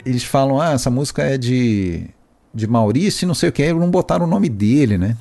eles 0.05 0.23
falam, 0.23 0.61
ah, 0.61 0.73
essa 0.73 0.91
música 0.91 1.23
é 1.23 1.39
de, 1.39 2.11
de 2.53 2.67
Maurício 2.67 3.25
e 3.25 3.27
não 3.27 3.35
sei 3.35 3.49
o 3.49 3.53
que, 3.53 3.73
não 3.73 3.91
botaram 3.91 4.27
o 4.27 4.29
nome 4.29 4.51
dele, 4.51 4.99
né? 4.99 5.17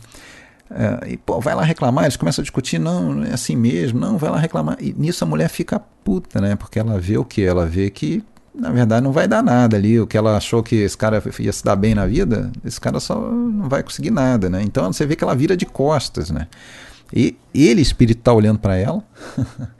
É, 0.70 1.12
e 1.12 1.18
pô, 1.18 1.40
vai 1.40 1.56
lá 1.56 1.64
reclamar, 1.64 2.04
eles 2.04 2.18
começam 2.18 2.42
a 2.42 2.44
discutir, 2.44 2.80
não, 2.80 3.24
é 3.24 3.34
assim 3.34 3.56
mesmo, 3.56 3.98
não, 3.98 4.18
vai 4.18 4.30
lá 4.30 4.38
reclamar. 4.38 4.76
E 4.82 4.92
nisso 4.92 5.24
a 5.24 5.28
mulher 5.28 5.48
fica 5.48 5.80
puta, 6.04 6.42
né? 6.42 6.58
Porque 6.58 6.80
ela 6.80 7.00
vê 7.00 7.18
o 7.18 7.24
que? 7.24 7.44
Ela 7.46 7.66
vê 7.66 7.90
que 7.90 8.22
na 8.54 8.72
verdade 8.72 9.04
não 9.04 9.12
vai 9.12 9.28
dar 9.28 9.42
nada 9.42 9.78
ali. 9.78 10.00
O 10.00 10.08
que 10.08 10.18
ela 10.18 10.38
achou 10.38 10.62
que 10.62 10.76
esse 10.76 10.98
cara 10.98 11.22
ia 11.40 11.54
se 11.54 11.64
dar 11.64 11.76
bem 11.76 11.96
na 11.96 12.06
vida, 12.06 12.52
esse 12.64 12.80
cara 12.80 13.00
só 13.00 13.20
não 13.20 13.68
vai 13.68 13.84
conseguir 13.84 14.12
nada, 14.12 14.50
né? 14.50 14.62
Então 14.64 14.92
você 14.92 15.06
vê 15.06 15.16
que 15.16 15.24
ela 15.24 15.36
vira 15.36 15.58
de 15.58 15.66
costas, 15.66 16.30
né? 16.30 16.48
E 17.14 17.36
ele, 17.54 17.82
espírito, 17.82 18.20
está 18.20 18.34
olhando 18.34 18.60
para 18.60 18.76
ela. 18.76 19.04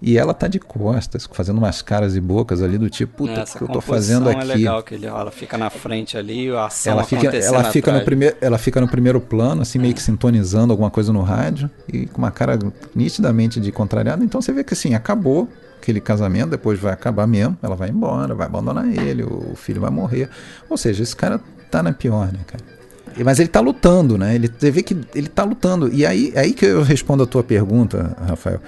E 0.00 0.16
ela 0.16 0.32
tá 0.32 0.46
de 0.46 0.60
costas, 0.60 1.28
fazendo 1.32 1.58
umas 1.58 1.82
caras 1.82 2.14
e 2.14 2.20
bocas 2.20 2.62
ali 2.62 2.78
do 2.78 2.88
tipo, 2.88 3.26
puta, 3.26 3.42
o 3.42 3.58
que 3.58 3.62
eu 3.62 3.68
tô 3.68 3.80
fazendo 3.80 4.30
aqui? 4.30 4.40
é 4.40 4.44
legal, 4.44 4.82
que 4.82 4.94
ele, 4.94 5.06
ela 5.06 5.30
fica 5.32 5.58
na 5.58 5.70
frente 5.70 6.16
ali, 6.16 6.50
a 6.50 6.66
ação 6.66 6.92
ela 6.92 7.02
fica, 7.02 7.36
ela 7.36 7.64
fica 7.64 7.92
no 7.92 8.04
primeiro, 8.04 8.36
ela 8.40 8.58
fica 8.58 8.80
no 8.80 8.86
primeiro 8.86 9.20
plano, 9.20 9.62
assim, 9.62 9.76
meio 9.76 9.92
que 9.92 10.00
sintonizando 10.00 10.72
alguma 10.72 10.88
coisa 10.88 11.12
no 11.12 11.22
rádio 11.22 11.68
e 11.92 12.06
com 12.06 12.18
uma 12.18 12.30
cara 12.30 12.56
nitidamente 12.94 13.58
de 13.58 13.72
contrariado. 13.72 14.22
Então 14.22 14.40
você 14.40 14.52
vê 14.52 14.62
que 14.62 14.72
assim, 14.72 14.94
acabou 14.94 15.48
aquele 15.80 16.00
casamento, 16.00 16.50
depois 16.50 16.78
vai 16.78 16.92
acabar 16.92 17.26
mesmo, 17.26 17.56
ela 17.62 17.74
vai 17.74 17.88
embora, 17.88 18.34
vai 18.34 18.46
abandonar 18.46 18.86
ele, 18.86 19.22
o 19.22 19.54
filho 19.54 19.80
vai 19.80 19.90
morrer. 19.90 20.28
Ou 20.68 20.76
seja, 20.76 21.02
esse 21.02 21.16
cara 21.16 21.40
tá 21.70 21.82
na 21.82 21.92
pior, 21.92 22.26
né, 22.32 22.40
cara? 22.46 22.62
Mas 23.24 23.38
ele 23.38 23.48
tá 23.48 23.60
lutando, 23.60 24.16
né? 24.16 24.34
Ele 24.34 24.48
você 24.48 24.70
vê 24.70 24.82
que 24.82 24.96
ele 25.14 25.28
tá 25.28 25.42
lutando. 25.44 25.92
E 25.92 26.06
aí, 26.06 26.32
aí 26.36 26.52
que 26.52 26.64
eu 26.66 26.82
respondo 26.82 27.22
a 27.22 27.26
tua 27.26 27.42
pergunta, 27.42 28.16
Rafael. 28.26 28.60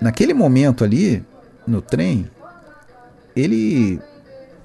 Naquele 0.00 0.32
momento 0.32 0.84
ali, 0.84 1.22
no 1.66 1.82
trem, 1.82 2.28
ele 3.36 4.00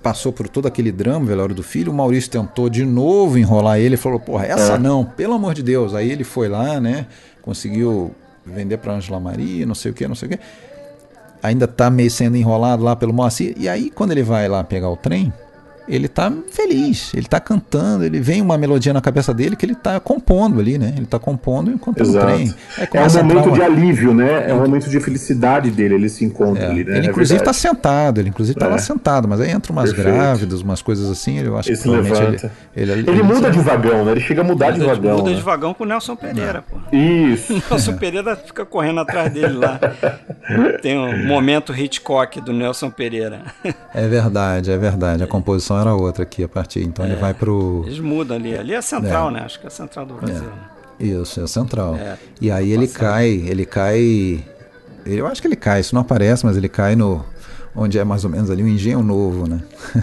passou 0.01 0.31
por 0.31 0.47
todo 0.47 0.67
aquele 0.67 0.91
drama, 0.91 1.25
velório 1.25 1.53
do 1.53 1.63
filho. 1.63 1.91
O 1.91 1.95
Maurício 1.95 2.31
tentou 2.31 2.69
de 2.69 2.85
novo 2.85 3.37
enrolar 3.37 3.79
ele, 3.79 3.97
falou: 3.97 4.19
"Porra, 4.19 4.45
essa 4.45 4.73
é. 4.73 4.77
não, 4.77 5.03
pelo 5.03 5.33
amor 5.33 5.53
de 5.53 5.63
Deus". 5.63 5.93
Aí 5.93 6.09
ele 6.09 6.23
foi 6.23 6.47
lá, 6.47 6.79
né? 6.79 7.07
Conseguiu 7.41 8.15
vender 8.45 8.77
para 8.77 8.93
Angela 8.93 9.19
Maria, 9.19 9.65
não 9.65 9.75
sei 9.75 9.91
o 9.91 9.93
que, 9.93 10.07
não 10.07 10.15
sei 10.15 10.27
o 10.27 10.31
que. 10.31 10.39
Ainda 11.41 11.67
tá 11.67 11.89
meio 11.89 12.11
sendo 12.11 12.37
enrolado 12.37 12.83
lá 12.83 12.95
pelo 12.95 13.13
Moacir. 13.13 13.53
E 13.57 13.67
aí 13.69 13.89
quando 13.89 14.11
ele 14.11 14.23
vai 14.23 14.47
lá 14.47 14.63
pegar 14.63 14.89
o 14.89 14.97
trem, 14.97 15.31
ele 15.89 16.07
tá 16.07 16.31
feliz, 16.51 17.11
ele 17.15 17.25
tá 17.25 17.39
cantando, 17.39 18.03
ele 18.03 18.19
vem 18.19 18.41
uma 18.41 18.57
melodia 18.57 18.93
na 18.93 19.01
cabeça 19.01 19.33
dele 19.33 19.55
que 19.55 19.65
ele 19.65 19.75
tá 19.75 19.99
compondo 19.99 20.59
ali, 20.59 20.77
né? 20.77 20.93
Ele 20.95 21.05
tá 21.05 21.17
compondo 21.17 21.71
enquanto 21.71 22.01
Exato. 22.01 22.25
o 22.25 22.29
trem. 22.29 22.53
É 22.93 23.01
um 23.01 23.11
momento 23.11 23.47
uma... 23.47 23.55
de 23.55 23.61
alívio, 23.63 24.13
né? 24.13 24.49
É 24.49 24.53
um 24.53 24.59
momento 24.59 24.89
de 24.89 24.99
felicidade 24.99 25.71
dele, 25.71 25.95
ele 25.95 26.09
se 26.09 26.23
encontra 26.23 26.65
é. 26.65 26.69
ali, 26.69 26.83
né? 26.83 26.97
Ele 26.97 27.07
é 27.07 27.09
inclusive 27.09 27.39
é 27.39 27.43
tá 27.43 27.53
sentado, 27.53 28.19
ele 28.19 28.29
inclusive 28.29 28.57
tá 28.57 28.67
é. 28.67 28.69
lá 28.69 28.77
sentado, 28.77 29.27
mas 29.27 29.41
aí 29.41 29.49
entra 29.49 29.71
umas 29.71 29.91
Perfeito. 29.91 30.15
grávidas, 30.15 30.61
umas 30.61 30.81
coisas 30.81 31.09
assim, 31.09 31.39
eu 31.39 31.57
acho 31.57 31.71
Esse 31.71 31.83
que 31.83 31.89
levanta. 31.89 32.51
Ele, 32.75 32.91
ele, 32.91 33.01
ele, 33.01 33.09
ele 33.09 33.23
muda 33.23 33.49
de 33.49 33.59
vagão, 33.59 34.05
né? 34.05 34.11
Ele 34.11 34.21
chega 34.21 34.41
a 34.41 34.43
mudar 34.43 34.67
muda, 34.67 34.79
de 34.79 34.85
vagão. 34.85 35.17
Muda 35.17 35.29
né? 35.31 35.35
de 35.35 35.41
vagão 35.41 35.73
com 35.73 35.83
o 35.83 35.87
Nelson 35.87 36.15
Pereira, 36.15 36.61
pô. 36.61 36.77
Isso. 36.95 37.53
O 37.53 37.63
Nelson 37.69 37.97
Pereira 37.97 38.35
fica 38.35 38.63
correndo 38.63 38.99
atrás 38.99 39.33
dele 39.33 39.53
lá. 39.53 39.79
Tem 40.81 40.97
um 40.97 41.25
momento 41.25 41.73
Hitchcock 41.73 42.39
do 42.41 42.53
Nelson 42.53 42.91
Pereira. 42.91 43.41
É 43.93 44.07
verdade, 44.07 44.71
é 44.71 44.77
verdade. 44.77 45.23
A 45.23 45.27
composição 45.27 45.78
era 45.81 45.95
outra 45.95 46.23
aqui, 46.23 46.43
a 46.43 46.47
partir. 46.47 46.83
Então 46.83 47.05
é, 47.05 47.09
ele 47.09 47.17
vai 47.17 47.33
pro. 47.33 47.83
Eles 47.85 47.99
mudam 47.99 48.37
ali. 48.37 48.57
Ali 48.57 48.73
é 48.73 48.81
central, 48.81 49.29
é. 49.29 49.33
né? 49.33 49.41
Acho 49.41 49.59
que 49.59 49.67
é 49.67 49.69
central 49.69 50.05
do 50.05 50.15
Brasil. 50.15 50.47
Né? 50.47 50.69
Isso, 50.99 51.41
é 51.41 51.47
central. 51.47 51.95
É. 51.95 52.17
E 52.41 52.51
aí 52.51 52.71
ele 52.71 52.87
cai, 52.87 53.27
ele 53.29 53.65
cai. 53.65 54.43
Eu 55.05 55.27
acho 55.27 55.41
que 55.41 55.47
ele 55.47 55.55
cai, 55.55 55.79
isso 55.79 55.95
não 55.95 56.01
aparece, 56.01 56.45
mas 56.45 56.57
ele 56.57 56.67
cai 56.67 56.95
no, 56.95 57.25
onde 57.75 57.99
é 57.99 58.03
mais 58.03 58.23
ou 58.23 58.29
menos 58.29 58.49
ali 58.49 58.63
um 58.63 58.67
engenho 58.67 59.01
novo, 59.01 59.47
né? 59.47 59.59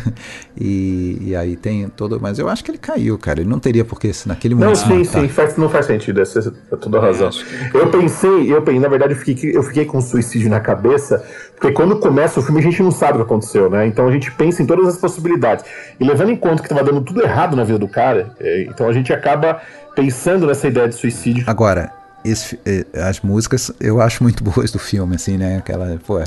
e, 0.58 1.18
e, 1.20 1.36
aí 1.36 1.56
tem 1.56 1.88
todo. 1.88 2.18
Mas 2.20 2.38
eu 2.38 2.48
acho 2.48 2.64
que 2.64 2.70
ele 2.70 2.78
caiu, 2.78 3.18
cara. 3.18 3.40
Ele 3.40 3.48
não 3.48 3.58
teria 3.58 3.84
porque 3.84 4.12
se 4.12 4.28
naquele 4.28 4.54
momento. 4.54 4.68
Não, 4.68 4.74
sim, 4.74 5.04
sim, 5.04 5.28
faz, 5.28 5.56
não 5.56 5.68
faz 5.68 5.86
sentido. 5.86 6.20
Essa 6.20 6.54
é 6.72 6.76
toda 6.76 6.98
a 6.98 7.00
razão. 7.00 7.30
Eu 7.74 7.88
pensei, 7.90 8.52
eu 8.52 8.62
pensei, 8.62 8.80
na 8.80 8.88
verdade, 8.88 9.14
eu 9.14 9.18
fiquei, 9.18 9.56
eu 9.56 9.62
fiquei 9.62 9.84
com 9.84 10.00
suicídio 10.00 10.48
na 10.48 10.60
cabeça, 10.60 11.24
porque 11.58 11.72
quando 11.72 11.98
começa 11.98 12.40
o 12.40 12.42
filme 12.42 12.60
a 12.60 12.64
gente 12.64 12.82
não 12.82 12.90
sabe 12.90 13.14
o 13.14 13.16
que 13.16 13.22
aconteceu, 13.22 13.68
né? 13.68 13.86
Então 13.86 14.06
a 14.06 14.12
gente 14.12 14.30
pensa 14.32 14.62
em 14.62 14.66
todas 14.66 14.86
as 14.88 14.96
possibilidades. 14.96 15.64
E 15.98 16.04
levando 16.04 16.30
em 16.30 16.36
conta 16.36 16.62
que 16.62 16.68
tava 16.68 16.84
dando 16.84 17.00
tudo 17.00 17.22
errado 17.22 17.56
na 17.56 17.64
vida 17.64 17.78
do 17.78 17.88
cara, 17.88 18.34
é, 18.40 18.62
então 18.62 18.88
a 18.88 18.92
gente 18.92 19.12
acaba 19.12 19.60
pensando 19.94 20.46
nessa 20.46 20.68
ideia 20.68 20.88
de 20.88 20.94
suicídio. 20.94 21.44
Agora, 21.46 21.90
esse, 22.28 22.58
é, 22.64 22.84
as 23.02 23.20
músicas 23.20 23.70
eu 23.80 24.00
acho 24.00 24.22
muito 24.22 24.42
boas 24.44 24.70
do 24.70 24.78
filme, 24.78 25.16
assim, 25.16 25.36
né? 25.36 25.58
Aquela, 25.58 25.98
pô, 26.06 26.18
é, 26.18 26.24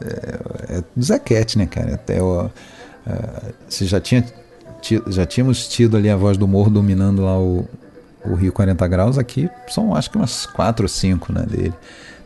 é, 0.00 0.78
é 0.78 0.84
do 0.94 1.04
Zequete, 1.04 1.58
né, 1.58 1.66
cara? 1.66 1.94
Até 1.94 2.22
o, 2.22 2.46
uh, 2.46 2.50
você 3.68 3.84
já 3.86 4.00
tinha 4.00 4.24
já 5.08 5.26
tínhamos 5.26 5.66
tido 5.68 5.96
ali 5.96 6.08
a 6.08 6.16
voz 6.16 6.36
do 6.36 6.46
morro 6.46 6.70
dominando 6.70 7.22
lá 7.22 7.38
o, 7.38 7.68
o 8.24 8.34
Rio 8.34 8.52
40 8.52 8.86
Graus, 8.86 9.18
aqui 9.18 9.50
são 9.68 9.94
acho 9.94 10.10
que 10.10 10.16
umas 10.16 10.46
quatro 10.46 10.84
ou 10.84 10.88
cinco, 10.88 11.32
né, 11.32 11.44
dele. 11.48 11.74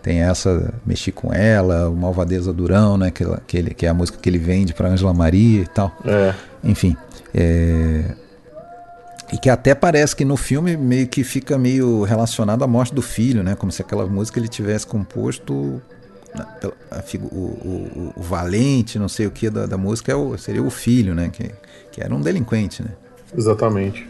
Tem 0.03 0.21
essa 0.21 0.75
Mexi 0.85 1.13
com 1.13 1.33
Ela, 1.33 1.89
o 1.89 1.97
Malvadeza 1.97 2.53
Durão, 2.53 2.99
né, 2.99 3.11
que, 3.11 3.25
que, 3.47 3.57
ele, 3.57 3.73
que 3.73 3.87
é 3.87 3.89
a 3.89 3.95
música 3.95 4.19
que 4.19 4.29
ele 4.29 4.39
vende 4.39 4.75
para 4.75 4.89
Angela 4.89 5.15
Maria 5.15 5.63
e 5.63 5.67
tal. 5.67 5.97
É. 6.05 6.35
Enfim, 6.65 6.97
é, 7.33 8.05
e 9.33 9.39
que 9.39 9.49
até 9.49 9.75
parece 9.75 10.15
que 10.15 10.27
no 10.27 10.37
filme 10.37 10.77
meio 10.77 11.09
que 11.09 11.25
fica 11.25 11.57
meio 11.57 12.03
relacionado 12.03 12.63
à 12.63 12.67
morte 12.67 12.95
do 12.95 13.01
filho, 13.01 13.43
né? 13.43 13.55
Como 13.55 13.73
se 13.73 13.81
aquela 13.81 14.07
música 14.07 14.39
ele 14.39 14.49
tivesse 14.49 14.87
composto. 14.87 15.81
A, 16.35 16.43
a, 16.91 17.03
o, 17.19 17.27
o, 17.27 18.13
o, 18.17 18.23
valente, 18.23 18.99
não 18.99 19.09
sei 19.09 19.27
o 19.27 19.31
que 19.31 19.51
da, 19.51 19.67
da 19.67 19.77
música 19.77 20.13
é 20.13 20.15
o, 20.15 20.37
seria 20.39 20.63
o 20.63 20.71
filho, 20.71 21.15
né? 21.15 21.29
Que, 21.31 21.51
que 21.91 22.03
era 22.03 22.15
um 22.15 22.21
delinquente, 22.21 22.83
né? 22.83 22.91
Exatamente. 23.37 24.09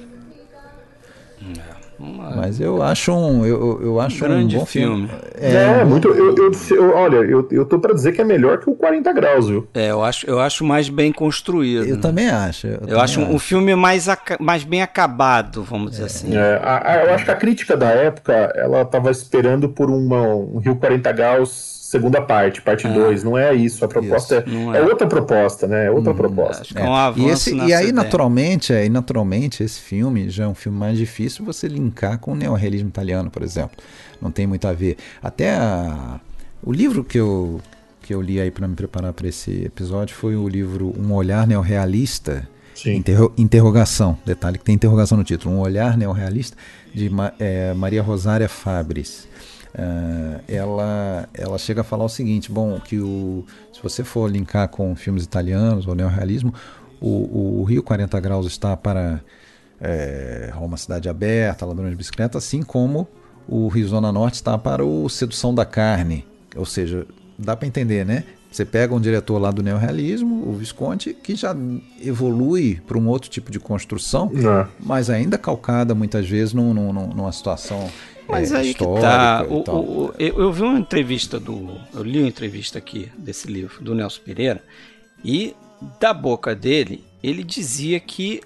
Uma... 2.02 2.30
Mas 2.34 2.60
eu 2.60 2.82
acho 2.82 3.12
um, 3.12 3.46
eu, 3.46 3.80
eu 3.80 4.00
acho 4.00 4.24
um, 4.24 4.38
um 4.38 4.48
bom 4.48 4.66
filme. 4.66 5.06
filme. 5.06 5.22
É, 5.40 5.80
é 5.80 5.84
muito. 5.84 6.08
Eu, 6.08 6.34
eu, 6.34 6.50
eu, 6.70 6.94
olha, 6.94 7.16
eu, 7.18 7.46
eu 7.50 7.64
tô 7.64 7.78
para 7.78 7.94
dizer 7.94 8.12
que 8.12 8.20
é 8.20 8.24
melhor 8.24 8.58
que 8.58 8.68
o 8.68 8.74
40 8.74 9.12
Graus, 9.12 9.48
viu? 9.48 9.68
É, 9.72 9.90
eu 9.90 10.02
acho, 10.02 10.26
eu 10.26 10.40
acho 10.40 10.64
mais 10.64 10.88
bem 10.88 11.12
construído. 11.12 11.86
Eu 11.86 12.00
também 12.00 12.28
acho. 12.28 12.66
Eu, 12.66 12.80
eu 12.88 13.00
acho 13.00 13.20
um, 13.20 13.34
um, 13.34 13.38
filme 13.38 13.74
mais, 13.76 14.08
mais 14.40 14.64
bem 14.64 14.82
acabado, 14.82 15.62
vamos 15.62 15.92
dizer 15.92 16.02
é. 16.02 16.06
assim. 16.06 16.36
É, 16.36 16.60
a, 16.62 16.92
a, 16.92 17.04
eu 17.04 17.14
acho 17.14 17.24
que 17.24 17.30
a 17.30 17.36
crítica 17.36 17.76
da 17.76 17.90
época, 17.90 18.32
ela 18.56 18.84
tava 18.84 19.10
esperando 19.10 19.68
por 19.68 19.88
uma, 19.88 20.26
um 20.26 20.58
Rio 20.58 20.74
40 20.74 21.12
Graus 21.12 21.81
segunda 21.92 22.22
parte, 22.22 22.62
parte 22.62 22.88
2. 22.88 23.20
É. 23.20 23.24
Não 23.24 23.36
é 23.36 23.54
isso. 23.54 23.84
A 23.84 23.88
proposta 23.88 24.42
isso, 24.46 24.72
é, 24.72 24.78
é, 24.78 24.82
outra 24.82 25.06
proposta, 25.06 25.66
né? 25.66 25.86
É 25.86 25.90
outra 25.90 26.12
hum, 26.12 26.16
proposta. 26.16 26.62
Acho 26.62 26.74
que 26.74 26.80
é 26.80 26.84
um 26.84 26.94
avanço 26.94 27.28
e, 27.28 27.30
esse, 27.30 27.54
e 27.54 27.74
aí, 27.74 27.92
naturalmente, 27.92 28.72
aí, 28.72 28.88
naturalmente, 28.88 29.62
esse 29.62 29.78
filme 29.78 30.30
já 30.30 30.44
é 30.44 30.48
um 30.48 30.54
filme 30.54 30.78
mais 30.78 30.96
difícil 30.96 31.44
você 31.44 31.68
linkar 31.68 32.18
com 32.18 32.32
o 32.32 32.34
neorrealismo 32.34 32.88
italiano, 32.88 33.30
por 33.30 33.42
exemplo. 33.42 33.76
Não 34.22 34.30
tem 34.30 34.46
muito 34.46 34.66
a 34.66 34.72
ver. 34.72 34.96
Até 35.22 35.50
a, 35.54 36.18
o 36.62 36.72
livro 36.72 37.04
que 37.04 37.20
eu, 37.20 37.60
que 38.00 38.14
eu 38.14 38.22
li 38.22 38.40
aí 38.40 38.50
para 38.50 38.66
me 38.66 38.74
preparar 38.74 39.12
para 39.12 39.28
esse 39.28 39.66
episódio 39.66 40.16
foi 40.16 40.34
o 40.34 40.48
livro 40.48 40.94
Um 40.98 41.12
Olhar 41.12 41.46
Neorrealista. 41.46 42.48
Interro, 42.86 43.32
interrogação, 43.36 44.18
detalhe 44.24 44.58
que 44.58 44.64
tem 44.64 44.74
interrogação 44.74 45.16
no 45.16 45.22
título, 45.22 45.54
um 45.54 45.60
olhar 45.60 45.96
neorrealista 45.96 46.56
de 46.92 47.08
é, 47.38 47.72
Maria 47.74 48.02
Rosária 48.02 48.48
Fabris. 48.48 49.28
Uh, 49.74 50.42
ela, 50.46 51.28
ela 51.32 51.56
chega 51.58 51.80
a 51.80 51.84
falar 51.84 52.04
o 52.04 52.08
seguinte: 52.08 52.50
bom, 52.50 52.78
que 52.80 52.98
o, 52.98 53.44
se 53.72 53.82
você 53.82 54.04
for 54.04 54.30
linkar 54.30 54.68
com 54.68 54.94
filmes 54.94 55.24
italianos 55.24 55.86
ou 55.86 55.94
neorrealismo, 55.94 56.52
o, 57.00 57.60
o 57.60 57.64
Rio 57.64 57.82
40 57.82 58.20
Graus 58.20 58.46
está 58.46 58.76
para 58.76 59.20
é, 59.80 60.50
Roma 60.54 60.76
Cidade 60.76 61.08
Aberta, 61.08 61.66
Ladrões 61.66 61.90
de 61.90 61.96
Bicicleta, 61.96 62.38
assim 62.38 62.62
como 62.62 63.08
o 63.48 63.66
Rio 63.68 63.88
Zona 63.88 64.12
Norte 64.12 64.34
está 64.34 64.56
para 64.56 64.84
o 64.84 65.08
Sedução 65.08 65.54
da 65.54 65.64
Carne. 65.64 66.24
Ou 66.54 66.64
seja, 66.64 67.06
dá 67.36 67.56
para 67.56 67.66
entender, 67.66 68.06
né? 68.06 68.24
Você 68.50 68.66
pega 68.66 68.94
um 68.94 69.00
diretor 69.00 69.38
lá 69.38 69.50
do 69.50 69.62
neorrealismo, 69.62 70.46
o 70.46 70.52
Visconti, 70.52 71.14
que 71.14 71.34
já 71.34 71.56
evolui 72.00 72.80
para 72.86 72.98
um 72.98 73.08
outro 73.08 73.30
tipo 73.30 73.50
de 73.50 73.58
construção, 73.58 74.30
é. 74.34 74.68
mas 74.78 75.08
ainda 75.08 75.38
calcada 75.38 75.94
muitas 75.94 76.28
vezes 76.28 76.52
num, 76.52 76.74
num, 76.74 76.92
numa 76.92 77.32
situação 77.32 77.88
mas 78.28 78.52
é, 78.52 78.58
aí 78.58 78.74
que 78.74 78.84
tá. 78.84 79.44
O, 79.48 79.70
o, 79.70 80.14
eu, 80.18 80.40
eu, 80.40 80.52
vi 80.52 80.62
uma 80.62 80.78
entrevista 80.78 81.38
do. 81.38 81.78
Eu 81.92 82.02
li 82.02 82.18
uma 82.18 82.28
entrevista 82.28 82.78
aqui 82.78 83.10
desse 83.16 83.46
livro, 83.46 83.82
do 83.82 83.94
Nelson 83.94 84.20
Pereira, 84.24 84.62
e 85.24 85.54
da 85.98 86.14
boca 86.14 86.54
dele, 86.54 87.04
ele 87.22 87.42
dizia 87.42 87.98
que 87.98 88.40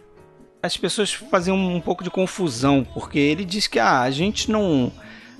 as 0.62 0.76
pessoas 0.76 1.12
faziam 1.12 1.56
um 1.56 1.80
pouco 1.80 2.02
de 2.02 2.10
confusão, 2.10 2.86
porque 2.94 3.18
ele 3.18 3.44
diz 3.44 3.66
que 3.66 3.78
ah, 3.78 4.00
a 4.00 4.10
gente 4.10 4.50
não. 4.50 4.92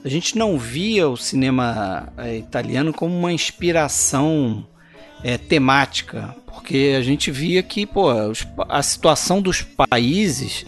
A 0.04 0.08
gente 0.08 0.38
não 0.38 0.56
via 0.56 1.08
o 1.08 1.16
cinema 1.16 2.12
é, 2.16 2.36
italiano 2.36 2.92
como 2.92 3.18
uma 3.18 3.32
inspiração 3.32 4.64
é, 5.24 5.36
temática, 5.36 6.36
porque 6.46 6.94
a 6.96 7.02
gente 7.02 7.32
via 7.32 7.60
que 7.60 7.84
pô, 7.84 8.06
a 8.68 8.82
situação 8.84 9.42
dos 9.42 9.62
países 9.62 10.64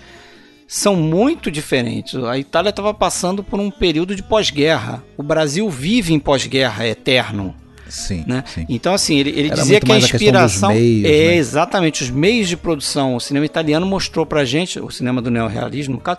são 0.69 0.95
muito 0.95 1.51
diferentes. 1.51 2.23
A 2.23 2.39
Itália 2.39 2.69
estava 2.69 2.93
passando 2.93 3.43
por 3.43 3.59
um 3.59 3.71
período 3.71 4.15
de 4.15 4.23
pós-guerra. 4.23 5.03
O 5.17 5.23
Brasil 5.23 5.69
vive 5.71 6.13
em 6.13 6.21
pós-guerra 6.21 6.87
eterno. 6.87 7.57
Sim, 7.89 8.23
né? 8.27 8.45
sim. 8.47 8.67
Então, 8.69 8.93
assim, 8.93 9.17
ele, 9.17 9.31
ele 9.31 9.49
dizia 9.49 9.81
que 9.81 9.91
a 9.91 9.97
inspiração. 9.97 10.69
A 10.69 10.75
meios, 10.75 11.05
é, 11.07 11.09
né? 11.09 11.37
exatamente, 11.37 12.03
os 12.03 12.11
meios 12.11 12.47
de 12.47 12.55
produção. 12.55 13.17
O 13.17 13.21
cinema 13.21 13.47
italiano 13.47 13.87
mostrou 13.87 14.27
pra 14.27 14.45
gente, 14.45 14.79
o 14.79 14.91
cinema 14.91 15.23
do 15.23 15.31
neorrealismo, 15.31 15.95
no 15.95 16.01
caso, 16.03 16.19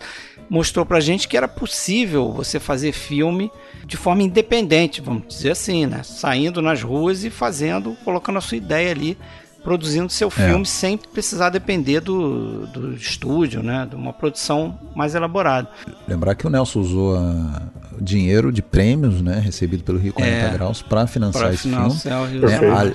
mostrou 0.49 0.83
pra 0.83 0.99
gente 0.99 1.27
que 1.27 1.37
era 1.37 1.47
possível 1.47 2.31
você 2.31 2.59
fazer 2.59 2.91
filme 2.91 3.51
de 3.85 3.97
forma 3.97 4.23
independente, 4.23 4.99
vamos 4.99 5.27
dizer 5.27 5.51
assim, 5.51 5.85
né? 5.85 6.01
Saindo 6.01 6.59
nas 6.59 6.81
ruas 6.81 7.23
e 7.23 7.29
fazendo, 7.29 7.95
colocando 8.03 8.37
a 8.37 8.41
sua 8.41 8.57
ideia 8.57 8.89
ali 8.89 9.15
produzindo 9.63 10.09
seu 10.11 10.29
filme 10.29 10.65
sem 10.65 10.97
precisar 10.97 11.49
depender 11.49 11.99
do, 11.99 12.65
do 12.67 12.93
estúdio, 12.93 13.61
né? 13.61 13.85
De 13.89 13.95
uma 13.95 14.13
produção 14.13 14.79
mais 14.95 15.15
elaborada. 15.15 15.69
Lembrar 16.07 16.35
que 16.35 16.47
o 16.47 16.49
Nelson 16.49 16.79
usou 16.79 17.15
a- 17.17 17.61
o 17.99 18.03
dinheiro 18.03 18.51
de 18.51 18.61
prêmios, 18.61 19.21
né, 19.21 19.39
recebido 19.39 19.83
pelo 19.83 19.97
Rio 19.99 20.13
40 20.13 20.33
É. 20.35 20.49
Graus 20.53 20.81
para 20.81 21.05
financiar 21.05 21.53
esse 21.53 21.69
filme. 21.69 21.77
o 21.77 22.25
Rio 22.25 22.41
né, 22.47 22.57
al- 22.69 22.91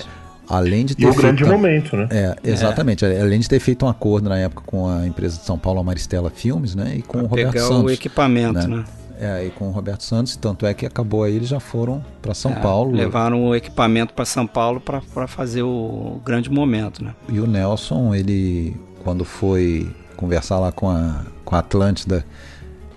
além 0.58 0.84
de 0.86 0.94
ter 0.94 1.02
E 1.02 1.06
o 1.06 1.12
feito 1.12 1.22
grande 1.22 1.44
a- 1.44 1.46
momento, 1.46 1.96
né? 1.96 2.08
É, 2.10 2.36
exatamente. 2.42 3.04
Além 3.04 3.38
de 3.40 3.48
ter 3.48 3.60
feito 3.60 3.84
um 3.84 3.88
acordo 3.88 4.28
na 4.28 4.38
época 4.38 4.62
com 4.66 4.88
a 4.88 5.06
empresa 5.06 5.38
de 5.38 5.44
São 5.44 5.58
Paulo, 5.58 5.80
a 5.80 5.84
Maristela 5.84 6.30
Filmes, 6.30 6.74
né, 6.74 6.94
e 6.96 7.02
com 7.02 7.18
o 7.18 7.26
Roberto 7.26 7.52
Pegar 7.52 7.66
Santos. 7.66 7.84
o 7.84 7.90
equipamento, 7.90 8.66
né? 8.66 8.84
É, 9.18 9.46
e 9.46 9.50
com 9.50 9.68
o 9.68 9.70
Roberto 9.70 10.02
Santos, 10.02 10.36
tanto 10.36 10.66
é 10.66 10.74
que 10.74 10.84
acabou 10.84 11.22
aí, 11.22 11.36
eles 11.36 11.48
já 11.48 11.60
foram 11.60 12.04
para 12.20 12.34
São 12.34 12.52
É, 12.52 12.56
Paulo. 12.56 12.92
Levaram 12.92 13.44
o 13.46 13.54
equipamento 13.54 14.12
para 14.12 14.24
São 14.24 14.46
Paulo 14.46 14.80
para 14.80 15.26
fazer 15.26 15.62
o 15.62 16.20
grande 16.24 16.50
momento, 16.50 17.02
né? 17.02 17.14
E 17.28 17.38
o 17.40 17.46
Nelson, 17.46 18.14
ele, 18.14 18.76
quando 19.04 19.24
foi 19.24 19.88
conversar 20.16 20.58
lá 20.58 20.72
com 20.72 20.88
a, 20.88 21.24
com 21.44 21.54
a 21.54 21.58
Atlântida 21.60 22.24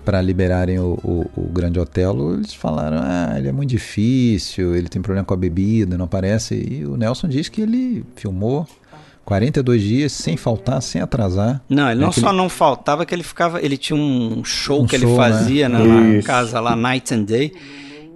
para 0.04 0.22
liberarem 0.22 0.78
o, 0.78 0.98
o, 1.04 1.30
o 1.36 1.42
Grande 1.52 1.78
Otelo, 1.78 2.34
eles 2.34 2.54
falaram: 2.54 2.98
ah, 3.02 3.34
ele 3.36 3.48
é 3.48 3.52
muito 3.52 3.70
difícil, 3.70 4.74
ele 4.74 4.88
tem 4.88 5.02
problema 5.02 5.24
com 5.24 5.34
a 5.34 5.36
bebida, 5.36 5.98
não 5.98 6.06
aparece. 6.06 6.54
E 6.54 6.86
o 6.86 6.96
Nelson 6.96 7.28
diz 7.28 7.48
que 7.48 7.60
ele 7.60 8.04
filmou 8.16 8.66
42 9.28 9.82
dias 9.82 10.12
sem 10.12 10.38
faltar, 10.38 10.80
sem 10.80 11.02
atrasar. 11.02 11.60
Não, 11.68 11.90
ele 11.90 12.00
É 12.00 12.02
não 12.02 12.10
que 12.10 12.18
só 12.20 12.32
não 12.32 12.48
faltava 12.48 13.04
que 13.04 13.14
ele 13.14 13.22
ficava, 13.22 13.60
ele 13.62 13.76
tinha 13.76 13.94
um 13.98 14.42
show 14.42 14.82
Um 14.82 14.86
que 14.86 14.98
show, 14.98 15.06
ele 15.08 15.16
né? 15.18 15.22
fazia 15.30 15.68
na, 15.68 15.78
na 15.80 16.16
Isso. 16.16 16.26
casa 16.26 16.58
lá 16.60 16.74
Night 16.74 17.12
and 17.12 17.24
Day. 17.24 17.52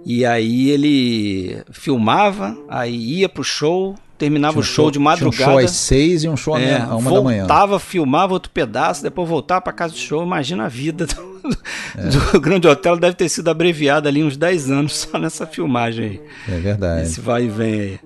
E 0.03 0.25
aí 0.25 0.71
ele 0.71 1.61
filmava, 1.71 2.57
aí 2.67 3.19
ia 3.19 3.29
pro 3.29 3.43
show, 3.43 3.93
terminava 4.17 4.53
Tinha 4.53 4.59
o 4.59 4.63
um 4.63 4.65
show 4.67 4.91
de 4.91 4.97
tinha 4.97 5.09
um 5.09 5.15
show 5.31 5.31
madrugada. 5.31 5.65
às 5.65 5.71
6 5.71 6.23
e 6.23 6.29
um 6.29 6.35
show 6.35 6.55
à 6.55 6.59
É, 6.61 6.79
uma 6.85 7.11
da 7.11 7.21
manhã. 7.21 7.39
voltava, 7.41 7.79
filmava 7.79 8.33
outro 8.33 8.49
pedaço, 8.51 9.03
depois 9.03 9.29
voltava 9.29 9.61
pra 9.61 9.71
casa 9.71 9.93
do 9.93 9.99
show. 9.99 10.23
Imagina 10.23 10.65
a 10.65 10.67
vida 10.67 11.05
do, 11.05 11.57
É. 11.95 12.07
do 12.31 12.41
Grande 12.41 12.67
Hotel, 12.67 12.97
deve 12.97 13.15
ter 13.15 13.29
sido 13.29 13.49
abreviada 13.49 14.09
ali 14.09 14.23
uns 14.23 14.35
10 14.35 14.71
anos 14.71 14.93
só 15.09 15.19
nessa 15.19 15.45
filmagem 15.45 16.05
aí. 16.05 16.21
É 16.55 16.59
verdade. 16.59 17.03
Esse 17.03 17.21
vai 17.21 17.43
e 17.45 17.47
vem 17.49 17.73
aí. 17.79 17.99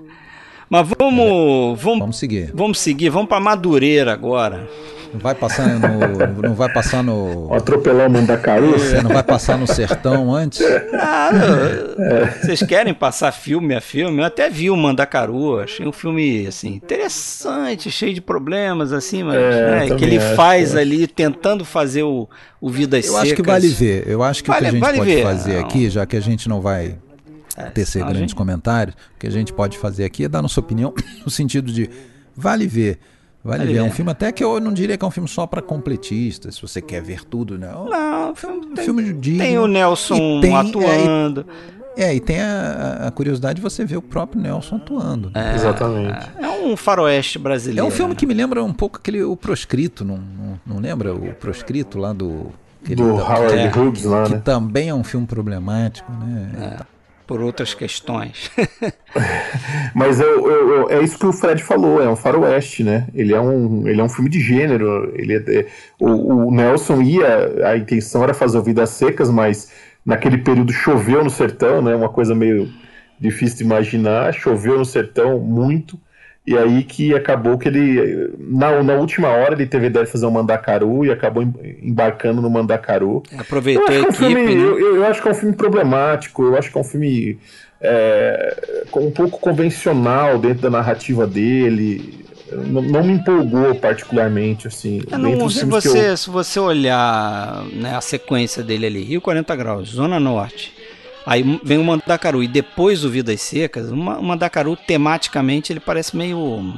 Mas 0.70 0.88
vamos, 1.00 1.80
vamos, 1.82 2.00
Vamos 2.00 2.20
seguir. 2.20 2.52
vamos 2.54 2.80
seguir, 2.80 3.10
vamos 3.10 3.30
pra 3.30 3.40
Madureira 3.40 4.12
agora. 4.12 4.68
Não 5.14 5.22
vai 5.22 5.34
passar 5.34 5.68
no. 5.80 6.42
Não 6.50 6.54
vai 6.54 6.72
passar 6.72 7.02
no. 7.02 7.52
Atropelar 7.54 8.08
o 8.08 8.12
Mandacaru. 8.12 8.72
Você 8.74 9.02
não 9.02 9.10
vai 9.10 9.24
passar 9.24 9.58
no 9.58 9.66
sertão 9.66 10.36
antes? 10.36 10.60
Ah, 10.94 11.30
vocês 12.42 12.62
querem 12.64 12.94
passar 12.94 13.32
filme 13.32 13.74
a 13.74 13.80
filme? 13.80 14.20
Eu 14.20 14.26
até 14.26 14.50
vi 14.50 14.70
o 14.70 14.76
Mandacaru, 14.76 15.62
achei 15.62 15.88
um 15.88 15.94
filme 15.94 16.46
assim 16.46 16.74
interessante, 16.74 17.90
cheio 17.90 18.14
de 18.14 18.20
problemas 18.22 18.92
assim, 18.92 19.24
mas 19.24 19.38
É, 19.38 19.88
né, 19.90 19.96
que 19.96 20.04
ele 20.04 20.18
acho, 20.18 20.36
faz 20.36 20.76
é. 20.76 20.82
ali 20.82 21.08
tentando 21.08 21.64
fazer 21.64 22.04
o, 22.04 22.28
o 22.60 22.70
Vidas 22.70 23.06
Eu 23.06 23.14
Secas. 23.14 23.28
acho 23.28 23.36
que 23.36 23.44
vale 23.44 23.68
ver. 23.70 24.04
Eu 24.08 24.22
acho 24.22 24.44
que 24.44 24.50
o 24.50 24.54
Vale- 24.54 24.64
que 24.66 24.68
a 24.68 24.72
gente 24.72 24.82
vale 24.82 24.98
pode 24.98 25.10
ver. 25.16 25.24
fazer 25.24 25.54
Não. 25.54 25.62
aqui, 25.62 25.90
já 25.90 26.06
que 26.06 26.18
a 26.18 26.22
gente 26.22 26.50
não 26.50 26.60
vai 26.60 26.96
tecer 27.74 28.02
a 28.02 28.06
grandes 28.06 28.22
gente- 28.22 28.36
comentários, 28.36 28.96
o 29.16 29.20
que 29.20 29.28
a 29.28 29.32
gente 29.32 29.52
pode 29.54 29.78
fazer 29.78 30.06
aqui 30.06 30.24
é 30.26 30.28
dar 30.28 30.42
nossa 30.42 30.60
opinião 30.60 30.94
no 31.26 31.30
sentido 31.32 31.72
de 31.72 31.90
vale 32.36 32.68
ver. 32.68 33.00
Vale, 33.44 33.60
Vale 33.60 33.74
ver. 33.74 33.80
É 33.80 33.84
um 33.84 33.92
filme 33.92 34.12
até 34.12 34.32
que 34.32 34.44
eu 34.44 34.60
não 34.60 34.74
diria 34.74 34.98
que 34.98 35.06
é 35.06 35.08
um 35.08 35.12
filme 35.12 35.30
só 35.30 35.48
para 35.48 35.62
completistas, 35.62 36.56
se 36.56 36.62
você 36.62 36.82
quer 36.82 37.02
ver 37.02 37.24
tudo, 37.24 37.58
né? 37.58 37.72
Não, 37.72 38.32
o 38.32 38.36
filme 38.36 38.66
tem, 38.76 38.84
filme 38.86 39.14
digno. 39.14 39.40
tem 39.40 39.58
o 39.58 39.68
Nelson 39.68 40.16
E 40.16 40.42
tem- 40.42 40.56
atuando. 40.56 41.46
É, 41.96 42.14
e 42.14 42.20
tem 42.20 42.40
a, 42.42 43.06
a 43.08 43.12
curiosidade 43.12 43.56
de 43.56 43.62
você 43.62 43.84
ver 43.86 43.98
o 43.98 44.02
próprio 44.04 44.40
Nelson 44.42 44.76
atuando. 44.76 45.32
né? 45.34 45.56
Exatamente. 45.56 46.30
É, 46.40 46.48
um 46.64 46.76
faroeste 46.78 47.38
É 47.38 47.42
brasileiro. 47.42 47.88
um 47.88 47.92
filme 47.92 48.14
né? 48.14 48.20
que 48.20 48.26
me 48.28 48.34
lembra 48.36 48.64
um 48.64 48.74
pouco 48.74 48.98
aquele 48.98 49.24
O 49.24 49.36
Proscrito, 49.36 50.04
não, 50.06 50.18
não, 50.18 50.60
não 50.76 50.80
lembra? 50.82 51.14
O 51.16 51.34
Proscrito 51.36 51.98
lá 51.98 52.12
do. 52.14 52.52
Do 52.88 52.96
da- 53.18 53.24
Howard 53.24 53.58
É. 53.58 53.72
Hughes 53.76 54.04
lá, 54.04 54.24
que 54.26 54.34
né? 54.36 54.42
também 54.44 54.90
é 54.90 54.94
um 54.94 55.04
filme 55.04 55.26
problemático, 55.26 56.12
né? 56.12 56.78
Por 57.28 57.42
outras 57.42 57.74
questões. 57.74 58.50
Mas 59.94 60.20
eu, 60.20 60.50
eu- 60.50 60.70
eu- 60.70 60.90
é 60.92 61.04
isso 61.04 61.18
que 61.20 61.26
o 61.26 61.34
Fred 61.34 61.64
falou, 61.64 62.02
é 62.02 62.10
um 62.10 62.16
faroeste, 62.16 62.84
né? 62.84 63.08
Ele 63.14 63.34
é 63.34 63.40
um, 63.40 63.88
ele 63.88 64.00
é 64.00 64.04
um 64.04 64.10
filme 64.10 64.30
de 64.30 64.40
gênero. 64.40 65.12
Ele 65.16 65.36
é- 65.36 65.68
o, 66.00 66.48
o 66.48 66.52
Nelson 66.52 67.02
ia, 67.02 67.68
a 67.70 67.78
intenção 67.78 68.24
era 68.24 68.34
fazer 68.34 68.62
Vidas 68.62 68.90
Secas, 68.92 69.30
mas 69.30 69.72
naquele 70.06 70.38
período 70.38 70.72
choveu 70.72 71.24
no 71.24 71.30
sertão, 71.30 71.82
né? 71.82 71.96
Uma 71.96 72.10
coisa 72.10 72.34
meio 72.34 72.70
difícil 73.20 73.58
de 73.58 73.64
imaginar. 73.64 74.34
Choveu 74.34 74.78
no 74.78 74.86
sertão 74.86 75.40
muito. 75.40 76.00
E 76.48 76.58
aí 76.58 76.82
que 76.86 77.14
acabou 77.14 77.58
que 77.58 77.68
ele, 77.68 78.32
na, 78.40 78.82
na 78.82 78.94
última 78.94 79.28
hora, 79.28 79.54
ele 79.54 79.66
teve 79.66 79.88
a 79.88 79.90
ideia 79.90 80.06
de 80.06 80.12
fazer 80.12 80.26
um 80.26 80.32
Mandacaru 80.32 81.06
e 81.06 81.12
acabou 81.12 81.44
em- 81.44 81.54
embarcando 81.84 82.42
no 82.42 82.50
Mandacaru. 82.50 83.22
Aproveitou 83.38 83.86
a 83.86 83.92
Eu 83.94 84.08
acho, 84.10 84.18
que 84.18 84.24
é 84.24 84.28
um 84.28 84.32
equipe, 84.32 84.48
filme, 84.48 84.56
né? 84.56 84.64
eu, 84.64 84.96
eu- 84.96 85.06
acho 85.08 85.22
que 85.22 85.28
é 85.28 85.32
um 85.32 85.36
filme 85.36 85.56
problemático, 85.56 86.44
eu 86.44 86.58
acho 86.58 86.72
que 86.72 86.78
é 86.78 86.82
um 86.82 86.86
filme 86.86 87.38
é, 87.82 88.86
com- 88.90 89.08
um 89.08 89.12
pouco 89.12 89.40
convencional 89.40 90.40
dentro 90.40 90.62
da 90.62 90.70
narrativa 90.70 91.28
dele. 91.28 92.26
Não, 92.52 92.82
não 92.82 93.04
me 93.04 93.12
empolgou 93.14 93.76
particularmente, 93.76 94.68
assim. 94.68 95.02
É, 95.12 95.18
não, 95.18 95.50
se, 95.50 95.66
você, 95.66 96.12
eu- 96.12 96.18
se 96.18 96.30
você 96.30 96.60
olhar 96.62 97.66
né, 97.74 97.94
a 97.96 98.00
sequência 98.02 98.64
dele 98.64 98.86
ali, 98.86 99.04
Rio 99.04 99.20
40 99.22 99.54
Graus, 99.56 99.90
Zona 99.90 100.18
Norte, 100.20 100.74
aí 101.28 101.60
vem 101.64 101.78
o 101.78 101.84
Mandacaru 101.84 102.42
e 102.42 102.48
depois 102.48 103.04
o 103.06 103.10
Vidas 103.10 103.42
Secas, 103.42 103.92
o 103.92 103.96
Ma- 103.96 104.18
o 104.18 104.24
Mandacaru 104.24 104.76
tematicamente 104.76 105.72
ele 105.72 105.80
parece 105.80 106.16
meio... 106.18 106.74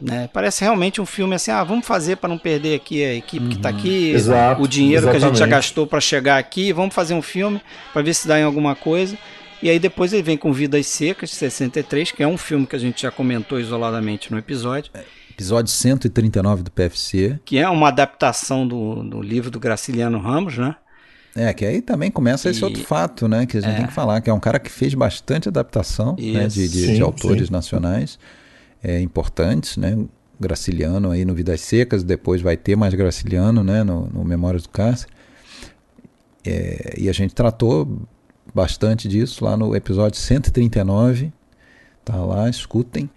Né, 0.00 0.28
parece 0.32 0.62
realmente 0.62 1.00
um 1.00 1.06
filme 1.06 1.36
assim, 1.36 1.50
ah, 1.52 1.62
vamos 1.62 1.86
fazer 1.86 2.16
para 2.16 2.28
não 2.28 2.36
perder 2.36 2.74
aqui 2.74 3.02
a 3.02 3.14
equipe 3.14 3.46
que 3.48 3.58
tá 3.58 3.68
aqui, 3.68 4.10
Uhum. 4.10 4.16
Exato, 4.16 4.62
o 4.62 4.68
dinheiro 4.68 5.04
que 5.04 5.10
a 5.10 5.12
gente 5.14 5.22
já 5.22 5.28
exatamente. 5.28 5.50
gastou 5.50 5.86
para 5.86 6.00
chegar 6.00 6.36
aqui, 6.36 6.72
vamos 6.72 6.94
fazer 6.94 7.14
um 7.14 7.22
filme 7.22 7.60
para 7.92 8.02
ver 8.02 8.12
se 8.12 8.26
dá 8.26 8.38
em 8.38 8.42
alguma 8.42 8.74
coisa. 8.74 9.16
E 9.62 9.70
aí 9.70 9.78
depois 9.78 10.12
ele 10.12 10.22
vem 10.22 10.36
com 10.36 10.52
Vidas 10.52 10.86
Secas, 10.88 11.30
de 11.30 11.36
63, 11.36 12.10
que 12.10 12.22
é 12.22 12.26
um 12.28 12.36
filme 12.36 12.66
que 12.66 12.74
a 12.76 12.78
gente 12.78 13.00
já 13.02 13.10
comentou 13.10 13.58
isoladamente 13.58 14.30
no 14.32 14.36
episódio. 14.36 14.90
Episódio 15.30 15.72
139 15.72 16.64
do 16.64 16.70
PFC. 16.72 17.38
que 17.44 17.56
é 17.58 17.68
uma 17.68 17.88
adaptação 17.88 18.66
do, 18.66 19.02
do 19.04 19.22
livro 19.22 19.50
do 19.50 19.58
Graciliano 19.60 20.18
Ramos, 20.18 20.58
né? 20.58 20.74
É, 21.36 21.52
que 21.52 21.64
aí 21.64 21.82
também 21.82 22.10
começa 22.10 22.48
esse 22.48 22.60
E- 22.60 22.64
outro 22.64 22.82
fato, 22.84 23.26
né? 23.26 23.44
Que 23.46 23.56
a 23.58 23.60
gente 23.60 23.76
tem 23.76 23.86
que 23.86 23.92
falar, 23.92 24.20
que 24.20 24.30
é 24.30 24.32
um 24.32 24.38
cara 24.40 24.58
que 24.60 24.70
fez 24.70 24.94
bastante 24.94 25.48
adaptação 25.48 26.14
né, 26.18 26.46
de, 26.46 26.68
de- 26.68 26.86
Sim, 26.86 26.94
de 26.94 27.02
autores 27.02 27.46
sim. 27.48 27.52
nacionais 27.52 28.18
é, 28.82 29.00
importantes, 29.00 29.76
né? 29.76 29.98
Graciliano 30.38 31.10
aí 31.10 31.24
no 31.24 31.34
Vidas 31.34 31.60
Secas, 31.60 32.02
depois 32.04 32.40
vai 32.42 32.56
ter 32.56 32.76
mais 32.76 32.92
Graciliano, 32.94 33.62
né? 33.64 33.82
No, 33.82 34.06
no 34.06 34.24
Memórias 34.24 34.62
do 34.64 34.68
Cárcere. 34.68 35.10
É, 36.44 36.94
e 36.98 37.08
a 37.08 37.12
gente 37.12 37.34
tratou 37.34 37.98
bastante 38.54 39.08
disso 39.08 39.44
lá 39.44 39.56
no 39.56 39.74
episódio 39.74 40.18
139. 40.18 41.32
Tá 42.04 42.16
lá, 42.16 42.48
escutem. 42.48 43.08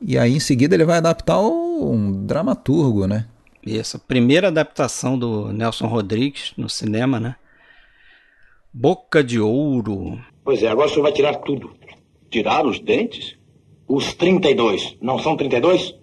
E 0.00 0.16
aí 0.16 0.32
em 0.34 0.40
seguida 0.40 0.74
ele 0.74 0.84
vai 0.84 0.98
adaptar 0.98 1.38
o- 1.40 1.90
um 1.92 2.24
dramaturgo, 2.24 3.06
né? 3.06 3.26
E 3.66 3.76
essa 3.78 3.98
primeira 3.98 4.48
adaptação 4.48 5.18
do 5.18 5.52
Nelson 5.52 5.86
Rodrigues 5.86 6.52
no 6.56 6.68
cinema, 6.68 7.18
né? 7.18 7.34
Boca 8.72 9.24
de 9.24 9.40
Ouro. 9.40 10.18
Pois 10.44 10.62
é, 10.62 10.68
agora 10.68 10.88
o 10.88 10.90
senhor 10.90 11.02
vai 11.02 11.12
tirar 11.12 11.34
tudo. 11.36 11.70
Tirar 12.30 12.66
os 12.66 12.78
dentes? 12.78 13.36
Os 13.86 14.12
32. 14.14 14.96
Não 15.00 15.18
são 15.18 15.36
32? 15.36 15.94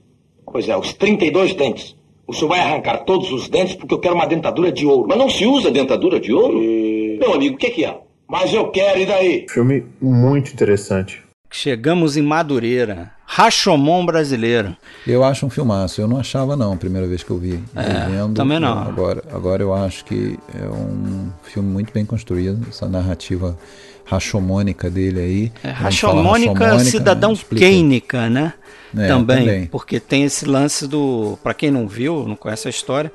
Pois 0.46 0.68
é, 0.68 0.76
os 0.76 0.94
32 0.94 1.54
dentes. 1.54 1.96
O 2.28 2.34
senhor 2.34 2.50
vai 2.50 2.60
arrancar 2.60 3.06
todos 3.06 3.32
os 3.32 3.48
dentes 3.48 3.76
porque 3.76 3.94
eu 3.94 4.00
quero 4.00 4.16
uma 4.16 4.26
dentadura 4.26 4.72
de 4.72 4.86
ouro. 4.86 5.08
Mas 5.08 5.18
não 5.18 5.30
se 5.30 5.46
usa 5.46 5.70
dentadura 5.70 6.20
de 6.20 6.34
ouro? 6.34 6.60
Meu 6.60 7.34
amigo, 7.34 7.56
o 7.56 7.58
que, 7.58 7.70
que 7.70 7.86
é? 7.86 8.00
Mas 8.28 8.52
eu 8.54 8.70
quero, 8.72 9.00
e 9.00 9.06
daí? 9.06 9.46
Filme 9.48 9.86
muito 10.02 10.52
interessante. 10.52 11.24
Chegamos 11.52 12.18
em 12.18 12.24
Madureira. 12.24 13.15
Rashomon 13.26 14.06
brasileiro. 14.06 14.76
Eu 15.06 15.24
acho 15.24 15.46
um 15.46 15.50
filmaço. 15.50 16.00
Eu 16.00 16.08
não 16.08 16.18
achava 16.18 16.56
não, 16.56 16.74
a 16.74 16.78
primeira 16.78 17.08
vez 17.08 17.24
que 17.24 17.32
eu 17.32 17.38
vi. 17.38 17.62
É, 17.76 18.10
vendo. 18.10 18.36
também 18.36 18.60
não. 18.60 18.78
Agora, 18.78 19.24
agora 19.32 19.64
eu 19.64 19.74
acho 19.74 20.06
que 20.06 20.38
é 20.54 20.68
um 20.68 21.32
filme 21.44 21.70
muito 21.70 21.92
bem 21.92 22.06
construído, 22.06 22.66
essa 22.70 22.88
narrativa 22.88 23.58
rachomônica 24.06 24.90
dele 24.90 25.20
aí. 25.20 25.52
É, 25.64 25.70
rachomônica, 25.70 26.80
cidadão 26.80 27.36
quênica, 27.36 28.30
né? 28.30 28.54
É, 28.98 29.08
também, 29.08 29.40
também. 29.40 29.66
porque 29.66 30.00
tem 30.00 30.24
esse 30.24 30.46
lance 30.46 30.88
do, 30.88 31.38
Pra 31.44 31.54
quem 31.54 31.70
não 31.70 31.88
viu, 31.88 32.26
não 32.26 32.36
conhece 32.36 32.68
a 32.68 32.70
história, 32.70 33.12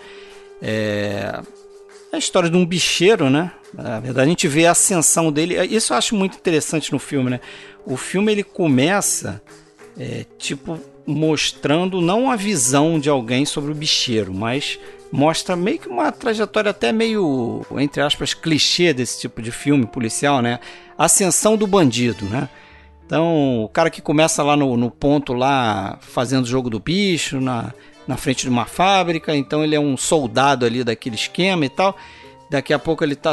é 0.61 1.41
a 2.13 2.19
história 2.19 2.51
de 2.51 2.57
um 2.57 2.67
bicheiro, 2.67 3.31
né? 3.31 3.53
Na 3.73 4.01
verdade, 4.01 4.27
a 4.27 4.31
gente 4.31 4.49
vê 4.49 4.67
a 4.67 4.73
ascensão 4.73 5.31
dele. 5.31 5.57
Isso 5.65 5.93
eu 5.93 5.97
acho 5.97 6.15
muito 6.17 6.37
interessante 6.37 6.93
no 6.93 6.99
filme, 6.99 7.31
né? 7.31 7.41
O 7.87 7.97
filme 7.97 8.33
ele 8.33 8.43
começa 8.43 9.41
é, 10.01 10.25
tipo 10.39 10.81
mostrando 11.07 12.01
não 12.01 12.31
a 12.31 12.37
visão 12.37 12.99
de 12.99 13.11
alguém 13.11 13.45
sobre 13.45 13.71
o 13.71 13.75
bicheiro, 13.75 14.33
mas 14.33 14.79
mostra 15.13 15.55
meio 15.55 15.79
que 15.79 15.89
uma 15.89 16.11
trajetória 16.11 16.71
até 16.71 16.91
meio, 16.91 17.67
entre 17.73 18.01
aspas, 18.01 18.33
clichê 18.33 18.95
desse 18.95 19.21
tipo 19.21 19.43
de 19.43 19.51
filme 19.51 19.85
policial, 19.85 20.41
né? 20.41 20.59
Ascensão 20.97 21.57
do 21.57 21.67
bandido, 21.67 22.25
né? 22.27 22.49
Então, 23.05 23.65
o 23.65 23.69
cara 23.69 23.91
que 23.91 24.01
começa 24.01 24.43
lá 24.43 24.57
no, 24.57 24.77
no 24.77 24.91
ponto 24.91 25.33
lá, 25.33 25.99
fazendo 26.01 26.45
o 26.45 26.49
jogo 26.49 26.71
do 26.71 26.79
bicho, 26.79 27.41
na, 27.41 27.75
na 28.07 28.17
frente 28.17 28.43
de 28.43 28.49
uma 28.49 28.67
fábrica, 28.67 29.35
então 29.35 29.65
ele 29.65 29.75
é 29.75 29.81
um 29.81 29.97
soldado 29.97 30.65
ali 30.65 30.85
daquele 30.85 31.17
esquema 31.17 31.67
e 31.67 31.69
tal. 31.69 31.97
Daqui 32.51 32.73
a 32.73 32.79
pouco 32.81 33.05
ele 33.05 33.15
tá 33.15 33.33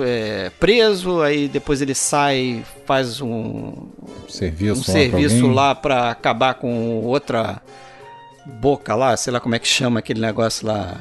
é, 0.00 0.50
preso, 0.58 1.20
aí 1.20 1.46
depois 1.46 1.82
ele 1.82 1.94
sai, 1.94 2.64
faz 2.86 3.20
um 3.20 3.88
serviço, 4.28 4.80
um 4.80 4.84
serviço 4.84 5.46
lá 5.46 5.74
para 5.74 6.10
acabar 6.10 6.54
com 6.54 7.02
outra 7.04 7.60
boca 8.46 8.94
lá, 8.94 9.14
sei 9.16 9.32
lá 9.32 9.40
como 9.40 9.54
é 9.54 9.58
que 9.58 9.68
chama 9.68 9.98
aquele 9.98 10.20
negócio 10.20 10.66
lá 10.66 10.96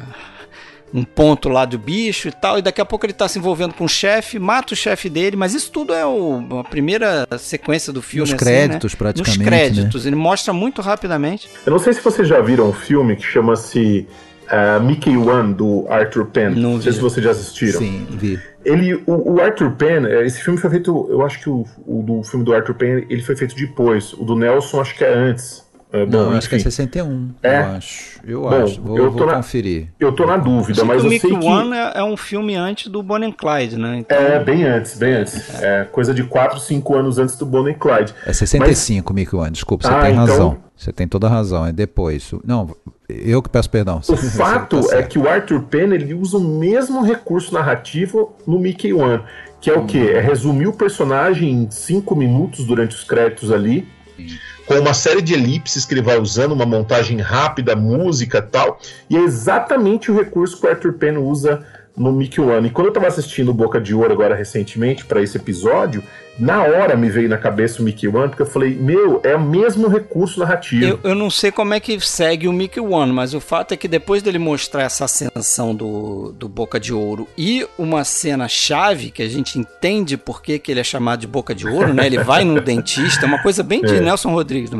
um 0.93 1.03
ponto 1.03 1.49
lá 1.49 1.65
do 1.65 1.77
bicho 1.77 2.29
e 2.29 2.31
tal, 2.31 2.57
e 2.57 2.61
daqui 2.61 2.79
a 2.79 2.85
pouco 2.85 3.05
ele 3.05 3.13
tá 3.13 3.27
se 3.27 3.37
envolvendo 3.37 3.73
com 3.73 3.83
o 3.83 3.89
chefe, 3.89 4.39
mata 4.39 4.73
o 4.73 4.77
chefe 4.77 5.09
dele, 5.09 5.35
mas 5.35 5.53
isso 5.53 5.69
tudo 5.71 5.93
é 5.93 6.05
o, 6.05 6.59
a 6.59 6.63
primeira 6.63 7.27
sequência 7.37 7.91
do 7.91 8.01
filme. 8.01 8.31
Nos 8.31 8.33
assim, 8.33 8.45
créditos, 8.45 8.93
né? 8.93 8.97
praticamente. 8.97 9.39
Nos 9.39 9.47
créditos, 9.47 10.03
né? 10.05 10.09
ele 10.09 10.15
mostra 10.15 10.53
muito 10.53 10.81
rapidamente. 10.81 11.49
Eu 11.65 11.71
não 11.71 11.79
sei 11.79 11.93
se 11.93 12.01
vocês 12.01 12.27
já 12.27 12.39
viram 12.39 12.69
um 12.69 12.73
filme 12.73 13.15
que 13.17 13.23
chama-se 13.23 14.07
uh, 14.45 14.83
Mickey 14.83 15.17
One, 15.17 15.53
do 15.53 15.85
Arthur 15.89 16.25
Penn. 16.25 16.55
Não, 16.55 16.73
não 16.73 16.81
sei 16.81 16.93
se 16.93 16.99
vocês 16.99 17.23
já 17.23 17.31
assistiram. 17.31 17.79
Sim, 17.79 18.07
vi. 18.11 18.39
Ele, 18.63 18.95
o, 19.05 19.33
o, 19.33 19.41
Arthur 19.41 19.71
Penn, 19.71 20.05
é, 20.05 20.25
esse 20.25 20.41
filme 20.41 20.59
foi 20.59 20.69
feito, 20.71 21.07
eu 21.09 21.23
acho 21.23 21.39
que 21.39 21.49
o, 21.49 21.65
o 21.85 22.01
do 22.01 22.23
filme 22.23 22.43
do 22.43 22.53
Arthur 22.53 22.73
Penn, 22.73 23.05
ele 23.09 23.21
foi 23.21 23.35
feito 23.35 23.55
depois. 23.55 24.13
O 24.13 24.23
do 24.23 24.35
Nelson 24.35 24.81
acho 24.81 24.95
que 24.95 25.03
é 25.03 25.13
antes. 25.13 25.64
É, 25.91 26.05
bom, 26.05 26.29
não, 26.29 26.31
acho 26.31 26.49
que 26.49 26.55
é 26.55 26.59
61. 26.59 27.31
É? 27.41 27.59
Eu 27.59 27.65
acho. 27.65 28.19
Eu 28.25 28.41
bom, 28.41 28.63
acho. 28.63 28.81
Vou, 28.81 28.97
eu 28.97 29.11
vou 29.11 29.25
na, 29.25 29.35
conferir. 29.35 29.87
Eu 29.99 30.11
tô 30.11 30.25
na 30.25 30.35
dúvida, 30.35 30.83
mas 30.83 31.03
eu 31.03 31.09
sei 31.09 31.19
que... 31.19 31.31
One 31.31 31.73
é, 31.73 31.99
é 31.99 32.03
um 32.03 32.17
filme 32.17 32.55
antes 32.55 32.87
do 32.87 33.01
Bonnie 33.01 33.29
and 33.29 33.33
Clyde, 33.33 33.77
né? 33.77 33.99
Então... 33.99 34.17
É, 34.17 34.43
bem 34.43 34.63
antes, 34.63 34.97
bem 34.97 35.13
antes. 35.13 35.61
É. 35.61 35.81
é 35.81 35.85
coisa 35.85 36.13
de 36.13 36.23
4, 36.23 36.59
5 36.59 36.95
anos 36.95 37.17
antes 37.17 37.37
do 37.37 37.45
Bonnie 37.45 37.73
and 37.73 37.77
Clyde. 37.77 38.13
É 38.25 38.33
65, 38.33 39.13
mas... 39.13 39.15
Mickey 39.15 39.35
One. 39.35 39.51
Desculpa, 39.51 39.87
você 39.87 39.93
ah, 39.93 40.01
tem 40.01 40.11
então... 40.11 40.25
razão. 40.25 40.57
Você 40.75 40.91
tem 40.91 41.07
toda 41.07 41.27
a 41.27 41.29
razão. 41.29 41.65
É 41.65 41.71
depois. 41.71 42.33
Não, 42.43 42.75
eu 43.07 43.41
que 43.41 43.49
peço 43.49 43.69
perdão. 43.69 44.01
O 44.05 44.17
fato 44.17 44.85
tá 44.85 44.97
é 44.97 45.03
que 45.03 45.17
o 45.17 45.29
Arthur 45.29 45.61
Penn 45.61 45.93
ele 45.93 46.13
usa 46.13 46.37
o 46.37 46.41
mesmo 46.41 47.01
recurso 47.03 47.53
narrativo 47.53 48.35
no 48.45 48.59
Mickey 48.59 48.91
One. 48.91 49.23
Que 49.61 49.69
é 49.69 49.77
o 49.77 49.81
hum. 49.81 49.87
quê? 49.87 50.11
É 50.13 50.19
resumir 50.19 50.67
o 50.67 50.73
personagem 50.73 51.49
em 51.49 51.71
5 51.71 52.13
minutos 52.15 52.65
durante 52.65 52.93
os 52.95 53.03
créditos 53.05 53.51
ali. 53.51 53.87
Sim 54.17 54.27
com 54.65 54.75
uma 54.75 54.93
série 54.93 55.21
de 55.21 55.33
elipses 55.33 55.85
que 55.85 55.93
ele 55.93 56.01
vai 56.01 56.19
usando, 56.19 56.51
uma 56.51 56.65
montagem 56.65 57.19
rápida, 57.19 57.75
música 57.75 58.41
tal. 58.41 58.79
E 59.09 59.15
é 59.15 59.21
exatamente 59.21 60.11
o 60.11 60.15
recurso 60.15 60.59
que 60.59 60.65
o 60.65 60.69
Arthur 60.69 60.93
Penn 60.93 61.17
usa 61.17 61.63
no 61.95 62.11
Mickey 62.11 62.41
One. 62.41 62.67
E 62.67 62.71
quando 62.71 62.87
eu 62.87 62.91
estava 62.91 63.07
assistindo 63.07 63.53
Boca 63.53 63.79
de 63.79 63.93
Ouro 63.93 64.11
agora 64.11 64.35
recentemente 64.35 65.05
para 65.05 65.21
esse 65.21 65.37
episódio, 65.37 66.03
na 66.37 66.63
hora 66.63 66.97
me 66.97 67.09
veio 67.09 67.29
na 67.29 67.37
cabeça 67.37 67.81
o 67.81 67.85
Mickey 67.85 68.09
One, 68.09 68.27
porque 68.27 68.41
eu 68.41 68.45
falei, 68.45 68.75
meu, 68.75 69.21
é 69.23 69.35
o 69.35 69.41
mesmo 69.41 69.87
recurso 69.87 70.39
narrativo. 70.39 70.83
Eu, 70.83 70.99
eu 71.01 71.15
não 71.15 71.29
sei 71.29 71.49
como 71.49 71.73
é 71.73 71.79
que 71.79 71.97
segue 72.01 72.47
o 72.47 72.53
Mickey 72.53 72.81
One, 72.81 73.13
mas 73.13 73.33
o 73.33 73.39
fato 73.39 73.73
é 73.73 73.77
que 73.77 73.87
depois 73.87 74.21
dele 74.21 74.37
mostrar 74.37 74.83
essa 74.83 75.05
ascensão 75.05 75.73
do, 75.73 76.33
do 76.33 76.49
Boca 76.49 76.77
de 76.77 76.93
Ouro 76.93 77.25
e 77.37 77.65
uma 77.77 78.03
cena 78.03 78.49
chave, 78.49 79.11
que 79.11 79.23
a 79.23 79.29
gente 79.29 79.57
entende 79.57 80.17
por 80.17 80.41
que, 80.41 80.59
que 80.59 80.71
ele 80.71 80.81
é 80.81 80.83
chamado 80.83 81.21
de 81.21 81.27
Boca 81.27 81.55
de 81.55 81.65
Ouro, 81.65 81.93
né? 81.93 82.05
Ele 82.05 82.21
vai 82.21 82.43
no 82.43 82.59
dentista, 82.61 83.25
é 83.25 83.27
uma 83.27 83.41
coisa 83.41 83.63
bem 83.63 83.81
de 83.81 83.95
é. 83.95 84.01
Nelson 84.01 84.31
Rodrigues. 84.31 84.71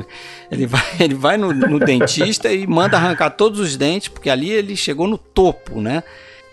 Ele 0.52 0.68
vai, 0.68 0.84
ele 1.00 1.16
vai 1.16 1.38
no, 1.38 1.54
no 1.54 1.80
dentista 1.80 2.52
e 2.52 2.68
manda 2.68 2.98
arrancar 2.98 3.30
todos 3.30 3.62
os 3.62 3.78
dentes, 3.78 4.10
porque 4.10 4.30
ali 4.30 4.52
ele 4.52 4.76
chegou 4.76 5.08
no 5.08 5.18
topo, 5.18 5.80
né? 5.80 6.04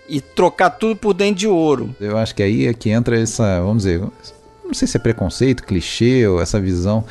E 0.09 0.21
trocar 0.21 0.71
tudo 0.71 0.97
por 0.97 1.15
dente 1.15 1.41
de 1.41 1.49
ouro. 1.49 1.95
Eu 2.01 2.17
acho 2.19 2.35
que 2.35 2.43
aí 2.43 2.67
é 2.67 2.75
que 2.75 2.91
entra 2.91 3.19
essa, 3.19 3.61
vamos 3.61 3.85
dizer, 3.85 4.01
não 4.65 4.75
sei 4.75 4.89
se 4.89 4.97
é 4.97 5.01
preconceito, 5.01 5.65
clichê 5.65 6.27
ou 6.27 6.41
essa 6.41 6.61
visão 6.61 7.05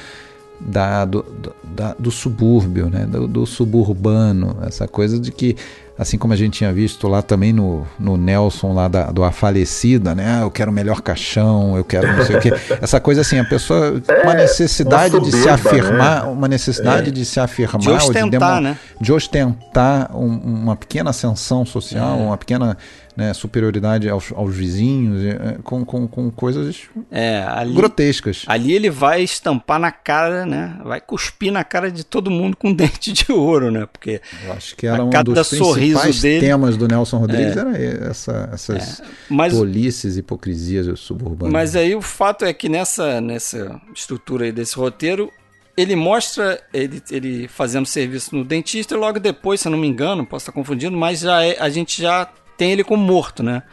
da, 0.65 1.05
do, 1.05 1.25
da, 1.63 1.95
do 1.97 2.11
subúrbio, 2.11 2.89
né? 2.89 3.05
Do, 3.05 3.27
do, 3.27 3.45
suburbano, 3.45 4.57
essa 4.61 4.87
coisa 4.87 5.19
de 5.19 5.31
que, 5.31 5.55
assim 5.97 6.17
como 6.17 6.33
a 6.33 6.35
gente 6.35 6.59
tinha 6.59 6.71
visto 6.71 7.07
lá 7.07 7.21
também 7.21 7.51
no, 7.51 7.85
no 7.99 8.15
Nelson 8.15 8.73
lá 8.73 8.87
da, 8.87 9.11
do 9.11 9.23
A 9.23 9.31
Falecida, 9.31 10.13
né? 10.13 10.39
Ah, 10.39 10.41
eu 10.41 10.51
quero 10.51 10.69
o 10.69 10.73
melhor 10.73 11.01
caixão, 11.01 11.75
eu 11.75 11.83
quero 11.83 12.15
não 12.15 12.25
sei 12.25 12.35
o 12.35 12.39
quê. 12.39 12.53
Essa 12.81 12.99
coisa 12.99 13.21
assim, 13.21 13.39
a 13.39 13.45
pessoa, 13.45 14.01
é, 14.07 14.21
uma 14.23 14.33
necessidade 14.33 15.15
uma 15.15 15.25
de 15.25 15.31
se 15.31 15.49
afirmar, 15.49 16.25
né? 16.25 16.31
uma 16.31 16.47
necessidade 16.47 17.09
é. 17.09 17.11
de 17.11 17.25
se 17.25 17.39
afirmar, 17.39 17.79
de 17.79 17.89
ostentar, 17.89 18.57
de, 18.57 18.63
né? 18.63 18.77
de 18.99 19.13
ostentar 19.13 20.15
um, 20.15 20.27
uma 20.27 20.75
pequena 20.75 21.09
ascensão 21.09 21.65
social, 21.65 22.19
é. 22.19 22.23
uma 22.23 22.37
pequena 22.37 22.77
né, 23.21 23.33
superioridade 23.35 24.09
aos, 24.09 24.31
aos 24.31 24.55
vizinhos, 24.55 25.23
é, 25.23 25.57
com, 25.63 25.85
com, 25.85 26.07
com 26.07 26.31
coisas 26.31 26.89
é, 27.11 27.45
ali, 27.47 27.73
grotescas. 27.75 28.43
Ali 28.47 28.73
ele 28.73 28.89
vai 28.89 29.21
estampar 29.21 29.79
na 29.79 29.91
cara, 29.91 30.43
né? 30.43 30.79
Vai 30.83 30.99
cuspir 30.99 31.51
na 31.51 31.63
cara 31.63 31.91
de 31.91 32.03
todo 32.03 32.31
mundo 32.31 32.57
com 32.57 32.73
dente 32.73 33.13
de 33.13 33.31
ouro, 33.31 33.69
né? 33.69 33.87
Porque 33.91 34.21
Eu 34.43 34.53
acho 34.53 34.75
que 34.75 34.87
era 34.87 35.03
um 35.03 35.09
dos 35.09 35.49
principais 35.49 36.21
dele, 36.21 36.47
temas 36.47 36.75
do 36.75 36.87
Nelson 36.87 37.17
Rodrigues, 37.17 37.55
é, 37.55 37.59
era 37.59 38.09
essa, 38.09 38.49
essas 38.51 38.99
é, 38.99 39.03
mas, 39.29 39.53
tolices, 39.53 40.17
hipocrisias 40.17 40.99
suburbanas. 40.99 41.53
Mas 41.53 41.75
aí 41.75 41.95
o 41.95 42.01
fato 42.01 42.43
é 42.43 42.51
que 42.51 42.67
nessa, 42.67 43.21
nessa 43.21 43.79
estrutura 43.93 44.45
aí 44.45 44.51
desse 44.51 44.75
roteiro, 44.75 45.31
ele 45.77 45.95
mostra 45.95 46.59
ele, 46.73 47.01
ele 47.11 47.47
fazendo 47.47 47.85
serviço 47.85 48.35
no 48.35 48.43
dentista 48.43 48.95
e 48.95 48.97
logo 48.97 49.19
depois, 49.19 49.61
se 49.61 49.67
eu 49.67 49.71
não 49.71 49.77
me 49.77 49.87
engano, 49.87 50.25
posso 50.25 50.43
estar 50.43 50.51
confundindo, 50.51 50.97
mas 50.97 51.19
já 51.19 51.43
é, 51.43 51.57
a 51.59 51.69
gente 51.69 52.01
já 52.01 52.27
tem 52.61 52.71
ele 52.71 52.83
como 52.83 53.03
morto, 53.03 53.41
né? 53.41 53.63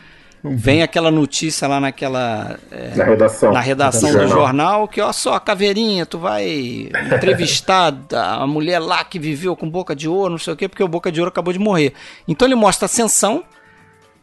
Uhum. 0.43 0.57
Vem 0.57 0.83
aquela 0.83 1.11
notícia 1.11 1.69
lá 1.69 1.79
naquela. 1.79 2.59
É, 2.71 2.97
na 2.97 3.05
redação. 3.05 3.53
Na 3.53 3.61
redação 3.61 4.11
do 4.11 4.21
jornal. 4.21 4.39
jornal, 4.39 4.89
que 4.89 4.99
ó 4.99 5.13
só, 5.13 5.39
caveirinha, 5.39 6.07
tu 6.07 6.19
vai 6.19 6.89
entrevistar 7.13 7.95
a 8.15 8.47
mulher 8.47 8.79
lá 8.79 9.05
que 9.05 9.19
viveu 9.19 9.55
com 9.55 9.69
boca 9.69 9.95
de 9.95 10.09
ouro, 10.09 10.31
não 10.31 10.39
sei 10.39 10.55
o 10.55 10.57
quê, 10.57 10.67
porque 10.67 10.83
o 10.83 10.89
boca 10.89 11.13
de 11.13 11.21
ouro 11.21 11.29
acabou 11.29 11.53
de 11.53 11.59
morrer. 11.59 11.93
Então 12.27 12.49
ele 12.49 12.55
mostra 12.55 12.87
a 12.87 12.89
ascensão, 12.89 13.45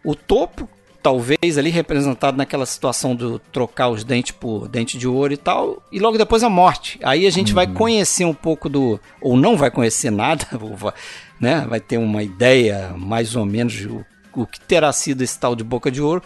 o 0.03 0.15
topo, 0.15 0.67
talvez 1.03 1.59
ali 1.59 1.69
representado 1.69 2.35
naquela 2.35 2.65
situação 2.65 3.15
do 3.15 3.37
trocar 3.37 3.89
os 3.89 4.03
dentes 4.03 4.31
por 4.31 4.67
dente 4.67 4.97
de 4.97 5.07
ouro 5.07 5.31
e 5.31 5.37
tal, 5.37 5.83
e 5.91 5.99
logo 5.99 6.17
depois 6.17 6.41
a 6.41 6.49
morte. 6.49 6.99
Aí 7.03 7.27
a 7.27 7.29
gente 7.29 7.49
uhum. 7.49 7.55
vai 7.55 7.67
conhecer 7.67 8.25
um 8.25 8.33
pouco 8.33 8.67
do. 8.67 8.99
Ou 9.21 9.37
não 9.37 9.55
vai 9.55 9.69
conhecer 9.69 10.09
nada, 10.09 10.47
né? 11.39 11.67
Vai 11.69 11.79
ter 11.79 11.99
uma 11.99 12.23
ideia 12.23 12.95
mais 12.97 13.35
ou 13.35 13.45
menos 13.45 13.79
o 13.85 14.03
que 14.43 14.59
terá 14.59 14.91
sido 14.91 15.21
esse 15.21 15.39
tal 15.39 15.55
de 15.55 15.63
Boca 15.63 15.91
de 15.91 16.01
Ouro 16.01 16.23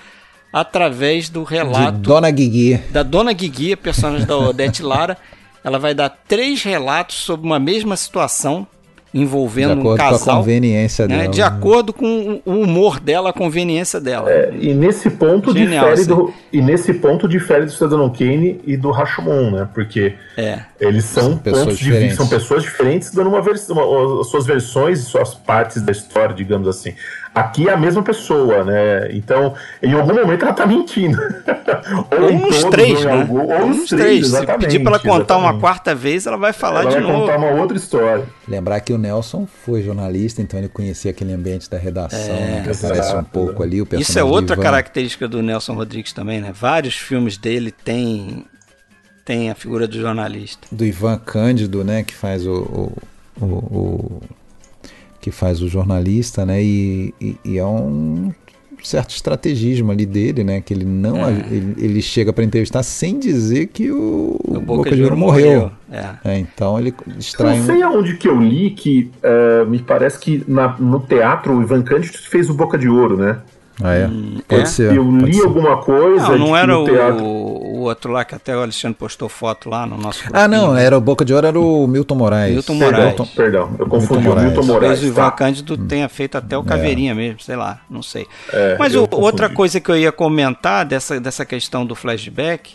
através 0.51 1.29
do 1.29 1.43
relato 1.43 1.97
de 1.97 2.01
Dona 2.01 2.31
Guigui. 2.31 2.77
Da 2.91 3.03
Dona 3.03 3.33
Guigui, 3.33 3.75
personagem 3.75 4.25
da 4.25 4.37
Odete 4.37 4.81
Lara. 4.81 5.17
Ela 5.63 5.77
vai 5.77 5.93
dar 5.93 6.09
três 6.09 6.63
relatos 6.63 7.17
sobre 7.17 7.45
uma 7.45 7.59
mesma 7.59 7.97
situação 7.97 8.65
envolvendo 9.13 9.89
um 9.89 9.95
casal. 9.95 10.19
Com 10.19 10.31
a 10.31 10.35
conveniência 10.35 11.07
né, 11.07 11.17
dela. 11.17 11.29
De 11.29 11.41
acordo 11.41 11.91
com 11.91 12.41
o 12.45 12.51
humor 12.51 12.99
dela, 12.99 13.31
a 13.31 13.33
conveniência 13.33 13.99
dela. 13.99 14.29
É, 14.31 14.53
e 14.59 14.73
nesse 14.73 15.09
ponto 15.09 15.51
Genial, 15.51 15.85
difere 15.85 16.01
assim. 16.01 16.07
do 16.07 16.33
e 16.53 16.61
nesse 16.61 16.93
ponto 16.93 17.27
difere 17.27 17.65
do 17.65 17.71
Cidadão 17.71 18.09
Kane 18.09 18.61
e 18.65 18.77
do 18.77 18.91
Rashomon, 18.91 19.51
né? 19.51 19.69
Porque 19.73 20.13
é. 20.37 20.59
eles 20.79 21.05
são, 21.05 21.23
são 21.23 21.37
pessoas 21.37 21.77
diferentes. 21.77 22.15
são 22.15 22.27
pessoas 22.27 22.63
diferentes 22.63 23.11
dando 23.11 23.29
uma, 23.29 23.41
vers 23.41 23.67
uma, 23.69 24.23
suas 24.23 24.45
versões 24.45 24.99
e 24.99 25.03
suas 25.03 25.33
partes 25.33 25.81
da 25.81 25.91
história, 25.91 26.35
digamos 26.35 26.67
assim. 26.67 26.93
Aqui 27.33 27.69
é 27.69 27.73
a 27.73 27.77
mesma 27.77 28.01
pessoa, 28.01 28.63
né? 28.63 29.11
Então, 29.11 29.53
em 29.81 29.93
algum 29.93 30.13
momento 30.13 30.43
ela 30.43 30.53
tá 30.53 30.65
mentindo. 30.65 31.17
ou, 32.11 32.23
ou 32.23 32.33
nos 32.33 32.63
três, 32.65 33.05
né? 33.05 33.21
Algum, 33.21 33.39
ou, 33.39 33.67
nos 33.67 33.89
três, 33.89 34.01
três. 34.01 34.25
Exatamente, 34.25 34.61
Se 34.61 34.67
pedir 34.67 34.79
pra 34.79 34.91
ela 34.93 34.99
contar 34.99 35.35
exatamente. 35.35 35.53
uma 35.53 35.59
quarta 35.59 35.95
vez, 35.95 36.25
ela 36.25 36.37
vai 36.37 36.53
falar 36.53 36.81
ela 36.81 36.89
de 36.89 36.95
vai 36.95 37.03
novo. 37.03 37.21
contar 37.21 37.37
uma 37.37 37.51
outra 37.51 37.77
história. 37.77 38.25
Lembrar 38.47 38.79
que 38.81 38.91
o 38.91 38.97
Nelson 38.97 39.47
foi 39.65 39.83
jornalista, 39.83 40.41
então 40.41 40.59
ele 40.59 40.69
conhecia 40.69 41.11
aquele 41.11 41.33
ambiente 41.33 41.69
da 41.69 41.77
redação, 41.77 42.19
é, 42.19 42.39
né, 42.39 42.63
que 42.63 42.85
aparece 42.85 43.15
um 43.15 43.23
pouco 43.23 43.61
ali. 43.61 43.81
O 43.81 43.87
Isso 43.93 44.17
é 44.17 44.23
outra 44.23 44.57
característica 44.57 45.27
do 45.27 45.41
Nelson 45.41 45.73
Rodrigues 45.75 46.11
também, 46.13 46.41
né? 46.41 46.51
Vários 46.53 46.95
filmes 46.95 47.37
dele 47.37 47.71
têm 47.71 48.45
tem 49.23 49.51
a 49.51 49.55
figura 49.55 49.87
do 49.87 49.99
jornalista. 49.99 50.67
Do 50.71 50.83
Ivan 50.83 51.19
Cândido, 51.19 51.83
né? 51.83 52.01
Que 52.01 52.15
faz 52.15 52.47
o, 52.47 52.51
o, 52.51 52.91
o, 53.39 53.45
o 53.45 54.21
que 55.19 55.31
faz 55.31 55.61
o 55.61 55.67
jornalista, 55.67 56.45
né? 56.45 56.61
E, 56.63 57.13
e, 57.19 57.37
e, 57.43 57.57
é 57.57 57.65
um 57.65 58.31
certo 58.81 59.09
estrategismo 59.11 59.91
ali 59.91 60.05
dele, 60.05 60.43
né? 60.43 60.61
Que 60.61 60.73
ele 60.73 60.85
não 60.85 61.25
é. 61.25 61.31
ele, 61.51 61.75
ele, 61.77 62.01
chega 62.01 62.31
para 62.31 62.43
entrevistar 62.43 62.83
sem 62.83 63.19
dizer 63.19 63.67
que 63.67 63.91
o, 63.91 64.39
o 64.43 64.53
Boca, 64.53 64.61
Boca 64.61 64.95
de 64.95 65.03
Ouro 65.03 65.17
morreu. 65.17 65.51
morreu. 65.51 65.71
É. 65.91 66.31
É, 66.31 66.39
então 66.39 66.79
ele 66.79 66.93
extrai. 67.17 67.55
Eu 67.55 67.57
não 67.59 67.65
sei 67.65 67.77
um... 67.83 67.87
aonde 67.87 68.17
que 68.17 68.27
eu 68.27 68.39
li 68.39 68.71
que 68.71 69.11
uh, 69.23 69.69
me 69.69 69.79
parece 69.79 70.19
que 70.19 70.43
na, 70.47 70.75
no 70.79 70.99
teatro 70.99 71.57
o 71.57 71.61
Ivan 71.61 71.81
Cândido 71.81 72.17
fez 72.17 72.49
o 72.49 72.53
Boca 72.53 72.77
de 72.77 72.87
Ouro, 72.87 73.17
né? 73.17 73.39
Ah, 73.81 73.93
é? 73.93 74.09
Pode 74.47 74.61
é? 74.61 74.65
ser. 74.65 74.93
Eu 74.93 75.09
li 75.09 75.33
ser. 75.33 75.45
alguma 75.45 75.77
coisa. 75.77 76.29
Não, 76.29 76.37
não 76.37 76.57
era 76.57 76.77
o, 76.77 76.83
o, 77.23 77.79
outro 77.81 78.11
lá 78.11 78.25
que 78.25 78.35
até 78.35 78.55
o 78.55 78.61
Alexandre 78.61 78.97
postou 78.97 79.29
foto 79.29 79.69
lá 79.69 79.85
no 79.85 79.97
nosso 79.97 80.23
Ah, 80.33 80.47
não, 80.47 80.75
era 80.75 80.97
o 80.97 81.01
Boca 81.01 81.23
de 81.23 81.33
Ouro, 81.33 81.47
era 81.47 81.59
o 81.59 81.87
Milton 81.87 82.15
Moraes. 82.15 82.53
Milton 82.53 82.73
Moraes. 82.73 83.15
Perdão, 83.15 83.25
perdão 83.27 83.75
eu 83.79 83.87
confundi 83.87 84.23
Milton 84.23 84.39
o 84.39 84.43
Milton 84.43 84.63
Moraes. 84.63 84.81
Talvez 84.81 85.03
o 85.03 85.05
Ivan 85.05 85.29
tá. 85.29 85.31
Cândido 85.31 85.73
hum. 85.75 85.87
tenha 85.87 86.09
feito 86.09 86.37
até 86.37 86.57
o. 86.57 86.63
Caveirinha 86.63 87.13
é. 87.13 87.15
mesmo, 87.15 87.39
sei 87.39 87.55
lá, 87.55 87.81
não 87.89 88.03
sei. 88.03 88.27
É, 88.51 88.77
Mas 88.77 88.93
o, 88.93 89.07
outra 89.11 89.49
coisa 89.49 89.79
que 89.79 89.89
eu 89.89 89.97
ia 89.97 90.11
comentar 90.11 90.85
dessa, 90.85 91.19
dessa 91.19 91.45
questão 91.45 91.85
do 91.85 91.95
flashback 91.95 92.73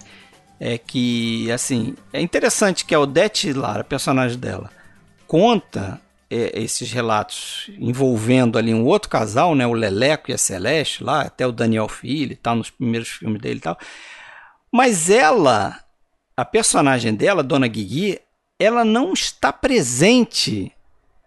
é 0.58 0.78
que, 0.78 1.50
assim, 1.52 1.94
é 2.12 2.20
interessante 2.20 2.84
que 2.84 2.94
a 2.94 3.00
Odete 3.00 3.52
Lara, 3.52 3.82
a 3.82 3.84
personagem 3.84 4.38
dela, 4.38 4.70
conta 5.26 6.00
é, 6.34 6.60
esses 6.60 6.90
relatos 6.92 7.70
envolvendo 7.78 8.58
ali 8.58 8.74
um 8.74 8.84
outro 8.84 9.08
casal, 9.08 9.54
né, 9.54 9.66
o 9.66 9.72
Leleco 9.72 10.30
e 10.30 10.34
a 10.34 10.38
Celeste, 10.38 11.04
lá, 11.04 11.22
até 11.22 11.46
o 11.46 11.52
Daniel 11.52 11.88
Filho 11.88 12.32
e 12.32 12.36
tal, 12.36 12.56
nos 12.56 12.70
primeiros 12.70 13.08
filmes 13.08 13.40
dele 13.40 13.58
e 13.58 13.60
tal. 13.62 13.78
Mas 14.72 15.08
ela, 15.10 15.78
a 16.36 16.44
personagem 16.44 17.14
dela, 17.14 17.42
Dona 17.42 17.68
Guigui, 17.68 18.18
ela 18.58 18.84
não 18.84 19.12
está 19.12 19.52
presente 19.52 20.72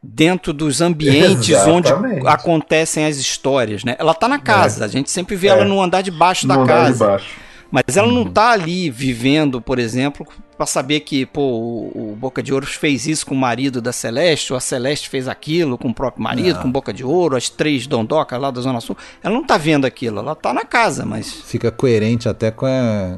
dentro 0.03 0.53
dos 0.53 0.81
ambientes 0.81 1.49
Exatamente. 1.55 1.91
onde 2.19 2.27
acontecem 2.27 3.05
as 3.05 3.17
histórias, 3.17 3.83
né? 3.83 3.95
Ela 3.99 4.11
está 4.11 4.27
na 4.27 4.39
casa, 4.39 4.85
a 4.85 4.87
gente 4.87 5.09
sempre 5.09 5.35
vê 5.35 5.47
ela 5.47 5.61
É. 5.61 5.65
no 5.65 5.81
andar 5.81 6.01
de 6.01 6.11
baixo 6.11 6.47
da 6.47 6.55
No 6.55 6.63
de 6.63 6.67
casa. 6.69 7.07
baixo. 7.07 7.46
Mas 7.71 7.97
ela 7.97 8.11
não 8.11 8.25
tá 8.25 8.51
ali 8.51 8.89
vivendo, 8.89 9.61
por 9.61 9.77
exemplo, 9.79 10.25
para 10.55 10.65
saber 10.65 11.01
que 11.01 11.25
pô, 11.25 11.41
o, 11.41 12.11
o 12.13 12.15
Boca 12.17 12.41
de 12.41 12.53
Ouro 12.53 12.65
fez 12.65 13.05
isso 13.05 13.25
com 13.25 13.35
o 13.35 13.37
marido 13.37 13.81
da 13.81 13.91
Celeste, 13.91 14.53
ou 14.53 14.57
a 14.57 14.59
Celeste 14.61 15.09
fez 15.09 15.27
aquilo 15.27 15.77
com 15.77 15.89
o 15.89 15.93
próprio 15.93 16.23
marido, 16.23 16.55
Não. 16.55 16.61
com 16.63 16.67
o 16.69 16.71
Boca 16.71 16.93
de 16.93 17.03
Ouro, 17.03 17.35
as 17.35 17.49
três 17.49 17.85
dondocas 17.85 18.39
lá 18.39 18.49
da 18.51 18.61
Zona 18.61 18.79
Sul. 18.81 18.95
Ela 19.23 19.33
não 19.33 19.45
tá 19.45 19.57
vendo 19.57 19.85
aquilo, 19.85 20.19
ela 20.19 20.33
tá 20.35 20.53
na 20.53 20.63
casa, 20.65 21.05
mas 21.05 21.31
Fica 21.31 21.69
coerente 21.71 22.27
até 22.29 22.49
com, 22.51 22.65
a- 22.65 23.17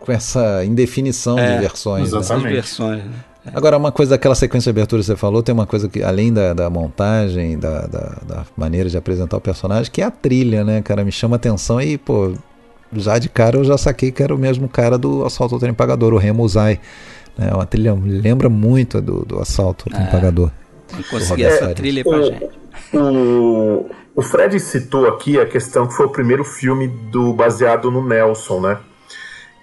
com 0.00 0.12
essa 0.12 0.64
indefinição 0.64 1.38
É, 1.38 1.54
de 1.54 1.60
versões. 1.62 2.12
né? 2.12 2.18
essas 2.18 2.26
Exatamente. 2.30 2.52
versões. 2.54 3.04
Né? 3.04 3.10
Agora, 3.54 3.76
uma 3.78 3.92
coisa 3.92 4.10
daquela 4.10 4.34
sequência 4.34 4.72
de 4.72 4.76
abertura 4.78 5.00
que 5.00 5.06
você 5.06 5.16
falou, 5.16 5.40
tem 5.42 5.52
uma 5.54 5.66
coisa 5.66 5.88
que, 5.88 6.02
além 6.02 6.32
da, 6.32 6.52
da 6.52 6.68
montagem, 6.68 7.56
da, 7.58 7.86
da, 7.86 8.00
da 8.26 8.46
maneira 8.56 8.88
de 8.90 8.96
apresentar 8.96 9.36
o 9.36 9.40
personagem, 9.40 9.90
que 9.90 10.02
é 10.02 10.04
a 10.04 10.10
trilha, 10.10 10.64
né, 10.64 10.82
cara? 10.82 11.04
Me 11.04 11.12
chama 11.12 11.36
atenção 11.36 11.80
e, 11.80 11.96
pô, 11.96 12.32
já 12.92 13.18
de 13.18 13.28
cara 13.28 13.56
eu 13.56 13.64
já 13.64 13.76
saquei 13.76 14.10
que 14.10 14.22
era 14.22 14.34
o 14.34 14.38
mesmo 14.38 14.68
cara 14.68 14.96
do 14.96 15.24
Assalto 15.24 15.54
ao 15.54 15.60
Trem 15.60 15.74
Pagador, 15.74 16.12
o 16.12 16.18
Remo 16.18 16.42
Uzai. 16.42 16.80
É 17.38 17.54
uma 17.54 17.66
trilha 17.66 17.94
lembra 17.94 18.48
muito 18.48 19.00
do, 19.00 19.24
do 19.24 19.40
Assalto 19.40 19.86
ao 19.88 19.96
Trem 19.96 20.10
Pagador. 20.10 20.50
Não 20.92 21.02
consegui 21.02 21.44
essa 21.44 21.58
Salles. 21.60 21.74
trilha 21.74 22.04
pra 22.04 22.22
gente. 22.22 22.50
O, 22.94 23.86
o 24.14 24.22
Fred 24.22 24.58
citou 24.60 25.06
aqui 25.06 25.38
a 25.38 25.46
questão 25.46 25.86
que 25.86 25.94
foi 25.94 26.06
o 26.06 26.10
primeiro 26.10 26.44
filme 26.44 26.88
do 26.88 27.32
baseado 27.32 27.90
no 27.90 28.06
Nelson, 28.06 28.60
né? 28.60 28.78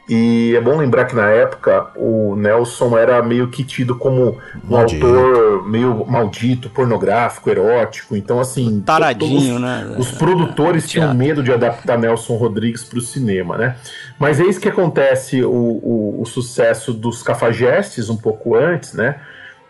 E 0.08 0.54
é 0.54 0.60
bom 0.60 0.78
lembrar 0.78 1.06
que 1.06 1.16
na 1.16 1.30
época 1.30 1.88
o 1.96 2.36
Nelson 2.36 2.98
era 2.98 3.24
meio 3.24 3.48
que 3.48 3.64
tido 3.64 3.96
como 3.96 4.38
um 4.66 4.76
Maldito. 4.76 5.06
autor 5.06 5.68
meio 5.68 6.06
maldito, 6.06 6.70
pornográfico, 6.70 7.50
erótico. 7.50 8.16
Então, 8.16 8.40
assim. 8.40 8.82
Taradinho, 8.82 9.56
os, 9.56 9.62
né? 9.62 9.96
Os 9.98 10.12
produtores 10.12 10.90
tinham 10.90 11.06
Teatro. 11.08 11.18
medo 11.18 11.44
de 11.44 11.54
adaptar 11.54 11.98
Nelson 11.98 12.36
Rodrigues 12.36 12.84
para 12.84 13.00
o 13.00 13.02
cinema, 13.02 13.58
né? 13.58 13.78
Mas 14.20 14.42
eis 14.42 14.58
que 14.58 14.68
acontece 14.68 15.44
o, 15.44 15.52
o, 15.52 16.22
o 16.22 16.26
sucesso 16.26 16.94
dos 16.94 17.24
Cafajestes 17.24 18.10
um 18.10 18.18
pouco 18.18 18.56
antes, 18.56 18.94
né? 18.94 19.22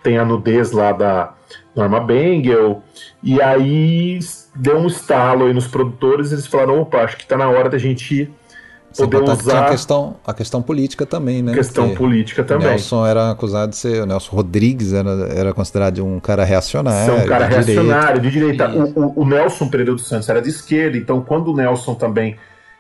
Tem 0.02 0.18
a 0.18 0.26
nudez 0.26 0.72
lá 0.72 0.92
da 0.92 1.34
Norma 1.76 2.00
Bengel, 2.00 2.84
e 3.22 3.42
aí 3.42 4.20
deu 4.56 4.78
um 4.78 4.88
estalo 4.88 5.46
aí 5.46 5.54
nos 5.54 5.68
produtores, 5.68 6.32
eles 6.32 6.46
falaram, 6.46 6.82
opa, 6.82 7.00
acho 7.00 7.18
que 7.18 7.26
tá 7.26 7.38
na 7.38 7.50
hora 7.50 7.70
da 7.70 7.78
gente 7.78 8.30
poder 8.96 9.20
contar 9.20 9.36
que 9.38 9.44
tinha 9.44 9.54
a 9.56 9.60
usar 9.62 9.70
questão, 9.72 10.16
a 10.26 10.34
questão 10.34 10.62
política 10.62 11.06
também, 11.06 11.42
né? 11.42 11.54
questão 11.54 11.86
Porque 11.86 11.98
política 11.98 12.42
o 12.42 12.46
também. 12.46 12.68
Nelson 12.70 13.06
era 13.06 13.32
acusado 13.32 13.70
de 13.72 13.76
ser. 13.78 14.02
O 14.02 14.06
Nelson 14.06 14.36
Rodrigues 14.36 14.94
era, 14.94 15.10
era 15.36 15.54
considerado 15.54 16.06
um 16.06 16.20
cara 16.20 16.44
reacionário. 16.44 17.14
Ser 17.16 17.22
um 17.24 17.26
cara 17.28 17.46
de 17.48 17.50
direita. 17.60 17.72
reacionário, 17.82 18.22
de 18.22 18.32
direita. 18.32 18.70
O, 18.70 19.00
o- 19.00 19.22
o 19.22 19.26
Nelson 19.26 19.68
Pereira 19.70 19.92
dos 19.94 20.08
Santos 20.08 20.30
era 20.30 20.42
de 20.42 20.50
esquerda, 20.50 20.98
então 20.98 21.22
quando 21.22 21.50
o 21.52 21.56
Nelson 21.56 21.96
também 21.96 22.36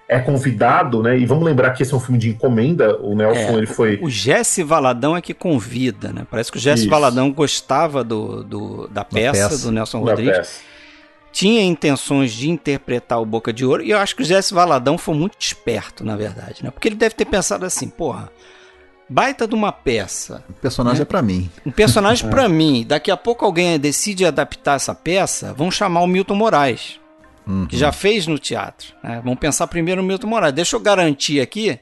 é 0.07 0.19
convidado, 0.19 1.02
né? 1.02 1.18
E 1.18 1.26
vamos 1.26 1.44
lembrar 1.45 1.72
que 1.72 1.81
esse 1.81 1.94
é 1.94 1.98
um 1.98 1.99
filme 1.99 2.19
de 2.19 2.30
encomenda, 2.30 2.98
o 3.02 3.15
Nelson 3.15 3.40
É, 3.40 3.53
ele 3.53 3.65
foi. 3.65 3.99
O 4.02 4.10
Jesse 4.10 4.61
Valadão 4.61 5.15
é 5.18 5.22
que 5.22 5.34
convida, 5.34 6.11
né? 6.11 6.23
Parece 6.30 6.52
que 6.52 6.57
o 6.57 6.61
Jesse 6.61 6.81
Isso. 6.84 6.90
Valadão 6.90 7.31
gostava 7.31 8.03
do, 8.03 8.44
do- 8.44 8.88
da, 8.90 9.03
peça, 9.03 9.49
peça. 9.49 9.65
do 9.65 9.72
Nelson 9.72 10.03
da 10.03 10.11
Rodrigues. 10.11 10.61
Tinha 11.34 11.64
intenções 11.64 12.31
de 12.31 12.49
interpretar 12.49 13.19
o 13.19 13.26
Boca 13.26 13.51
de 13.51 13.65
Ouro, 13.65 13.84
e 13.84 13.89
eu 13.89 13.97
acho 13.97 14.15
que 14.15 14.22
o 14.22 14.26
Jesse 14.26 14.53
Valadão 14.53 14.97
foi 14.97 15.15
muito 15.15 15.35
esperto, 15.39 16.05
na 16.05 16.15
verdade, 16.15 16.64
né? 16.64 16.69
Porque 16.72 16.88
ele 16.88 16.95
deve 16.95 17.15
ter 17.15 17.26
pensado 17.26 17.65
assim, 17.65 17.89
porra, 17.89 18.31
baita 19.10 19.47
de 19.47 19.55
uma 19.55 19.72
peça, 19.72 20.43
O 20.47 20.53
personagem 20.53 21.01
é, 21.01 21.05
pra 21.05 21.22
mim. 21.23 21.49
um 21.65 21.72
personagem 21.72 22.26
pra 22.30 22.47
mim, 22.47 22.85
daqui 22.88 23.10
a 23.10 23.18
pouco 23.18 23.43
alguém 23.43 23.80
decide 23.80 24.26
adaptar 24.26 24.76
essa 24.76 24.93
peça, 24.93 25.53
vão 25.53 25.72
chamar 25.72 26.01
o 26.01 26.07
Milton 26.07 26.35
Moraes, 26.35 26.99
que 27.68 27.76
já 27.76 27.91
fez 27.91 28.26
no 28.27 28.39
teatro, 28.39 28.93
né? 29.03 29.19
Vão 29.26 29.35
pensar 29.35 29.68
primeiro 29.68 30.01
no 30.01 30.07
Milton 30.07 30.27
Moraes. 30.27 30.53
Deixa 30.53 30.76
eu 30.76 30.80
garantir 30.80 31.41
aqui, 31.41 31.77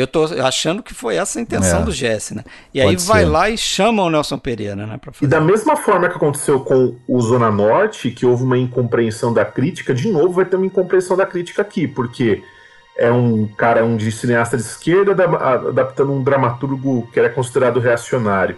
eu 0.00 0.06
tô 0.06 0.24
achando 0.24 0.82
que 0.82 0.94
foi 0.94 1.16
essa 1.16 1.38
a 1.38 1.42
intenção 1.42 1.80
É. 1.80 1.84
do 1.84 1.92
Jesse, 1.92 2.34
né? 2.34 2.44
E 2.72 2.80
aí 2.80 2.96
vai 2.96 3.22
ser. 3.24 3.28
lá 3.28 3.50
e 3.50 3.58
chama 3.58 4.02
o 4.02 4.10
Nelson 4.10 4.38
Pereira, 4.38 4.74
né? 4.86 4.98
Pra 4.98 5.10
E 5.10 5.14
fazer. 5.14 5.30
da 5.30 5.40
mesma 5.40 5.76
forma 5.76 6.08
que 6.08 6.16
aconteceu 6.16 6.60
com 6.60 6.94
o 7.06 7.20
Zona 7.20 7.50
Norte, 7.50 8.10
que 8.10 8.24
houve 8.24 8.42
uma 8.42 8.56
incompreensão 8.56 9.32
da 9.34 9.44
crítica, 9.44 9.92
de 9.94 10.08
novo 10.10 10.30
vai 10.32 10.44
ter 10.46 10.56
uma 10.56 10.66
incompreensão 10.66 11.16
da 11.16 11.26
crítica 11.26 11.60
aqui, 11.62 11.86
porque 11.86 12.42
é 12.96 13.10
um 13.10 13.46
cara, 13.46 13.84
um 13.84 13.96
de 13.96 14.10
cineasta 14.12 14.56
de 14.56 14.62
esquerda, 14.62 15.14
da- 15.14 15.24
adaptando 15.54 16.12
um 16.12 16.22
dramaturgo 16.22 17.08
que 17.12 17.18
era 17.18 17.28
considerado 17.30 17.80
reacionário. 17.80 18.56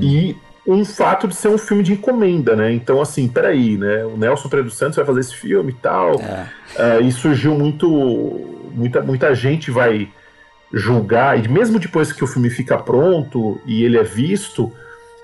E 0.00 0.36
um 0.66 0.84
fato 0.84 1.26
de 1.26 1.34
ser 1.34 1.48
um 1.48 1.56
filme 1.56 1.82
de 1.82 1.92
encomenda, 1.94 2.54
né? 2.54 2.70
Então, 2.72 3.00
assim, 3.00 3.26
peraí, 3.26 3.76
né? 3.78 4.04
O 4.04 4.16
Nelson 4.16 4.48
Pedro 4.48 4.70
Santos 4.70 4.96
vai 4.96 5.04
fazer 5.06 5.20
esse 5.20 5.34
filme 5.34 5.70
e 5.72 5.74
tal. 5.74 6.20
É. 6.20 6.46
Ah, 6.78 7.00
e 7.00 7.10
surgiu 7.10 7.54
muito. 7.54 7.88
Muita, 8.74 9.00
muita 9.00 9.34
gente 9.34 9.70
vai 9.70 10.08
julgar, 10.72 11.42
e 11.42 11.48
mesmo 11.48 11.78
depois 11.78 12.12
que 12.12 12.22
o 12.22 12.26
filme 12.26 12.50
fica 12.50 12.76
pronto 12.78 13.60
e 13.64 13.84
ele 13.84 13.98
é 13.98 14.02
visto, 14.02 14.72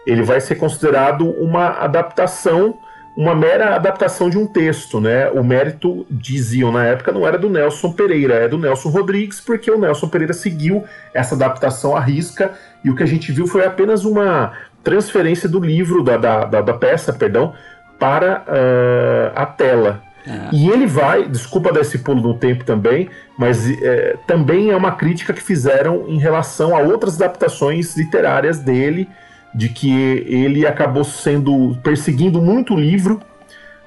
ele 0.06 0.22
vai 0.22 0.40
ser 0.40 0.56
considerado 0.56 1.28
uma 1.30 1.68
adaptação, 1.80 2.78
uma 3.16 3.34
mera 3.34 3.74
adaptação 3.74 4.28
de 4.28 4.38
um 4.38 4.46
texto, 4.46 5.00
né? 5.00 5.30
O 5.30 5.44
mérito, 5.44 6.06
diziam 6.10 6.72
na 6.72 6.84
época, 6.84 7.12
não 7.12 7.26
era 7.26 7.38
do 7.38 7.48
Nelson 7.48 7.92
Pereira, 7.92 8.34
é 8.34 8.48
do 8.48 8.58
Nelson 8.58 8.88
Rodrigues, 8.88 9.40
porque 9.40 9.70
o 9.70 9.78
Nelson 9.78 10.08
Pereira 10.08 10.32
seguiu 10.32 10.84
essa 11.12 11.34
adaptação 11.34 11.96
à 11.96 12.00
risca, 12.00 12.52
e 12.84 12.90
o 12.90 12.96
que 12.96 13.02
a 13.02 13.06
gente 13.06 13.32
viu 13.32 13.46
foi 13.46 13.64
apenas 13.64 14.04
uma 14.04 14.52
transferência 14.82 15.48
do 15.48 15.60
livro, 15.60 16.02
da, 16.02 16.16
da, 16.16 16.44
da, 16.44 16.60
da 16.60 16.74
peça, 16.74 17.12
perdão, 17.12 17.54
para 17.98 18.44
ah, 18.46 19.32
a 19.34 19.46
tela. 19.46 20.02
É. 20.26 20.48
E 20.52 20.68
ele 20.70 20.86
vai, 20.86 21.28
desculpa 21.28 21.72
dar 21.72 21.80
esse 21.80 21.98
pulo 21.98 22.22
no 22.22 22.34
tempo 22.34 22.64
também, 22.64 23.10
mas 23.36 23.68
é, 23.82 24.16
também 24.26 24.70
é 24.70 24.76
uma 24.76 24.92
crítica 24.92 25.32
que 25.32 25.42
fizeram 25.42 26.06
em 26.08 26.18
relação 26.18 26.74
a 26.74 26.80
outras 26.80 27.20
adaptações 27.20 27.96
literárias 27.96 28.58
dele, 28.58 29.08
de 29.54 29.68
que 29.68 29.92
ele 30.26 30.66
acabou 30.66 31.04
sendo 31.04 31.78
perseguindo 31.82 32.42
muito 32.42 32.74
o 32.74 32.76
livro 32.80 33.20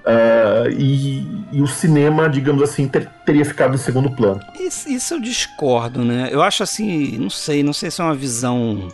ah, 0.05 0.63
e, 0.71 1.27
e 1.51 1.61
o 1.61 1.67
cinema, 1.67 2.29
digamos 2.29 2.61
assim, 2.61 2.87
ter- 2.87 3.09
teria 3.25 3.43
ficado 3.43 3.75
em 3.75 3.77
segundo 3.77 4.09
plano. 4.11 4.39
Isso, 4.57 4.87
isso 4.87 5.15
eu 5.15 5.19
discordo, 5.19 6.05
né? 6.05 6.29
Eu 6.31 6.41
acho 6.41 6.63
assim, 6.63 7.17
não 7.17 7.29
sei, 7.29 7.63
não 7.63 7.73
sei 7.73 7.91
se 7.91 7.99
é 7.99 8.03
uma 8.05 8.15
visão 8.15 8.87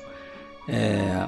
é, 0.68 1.28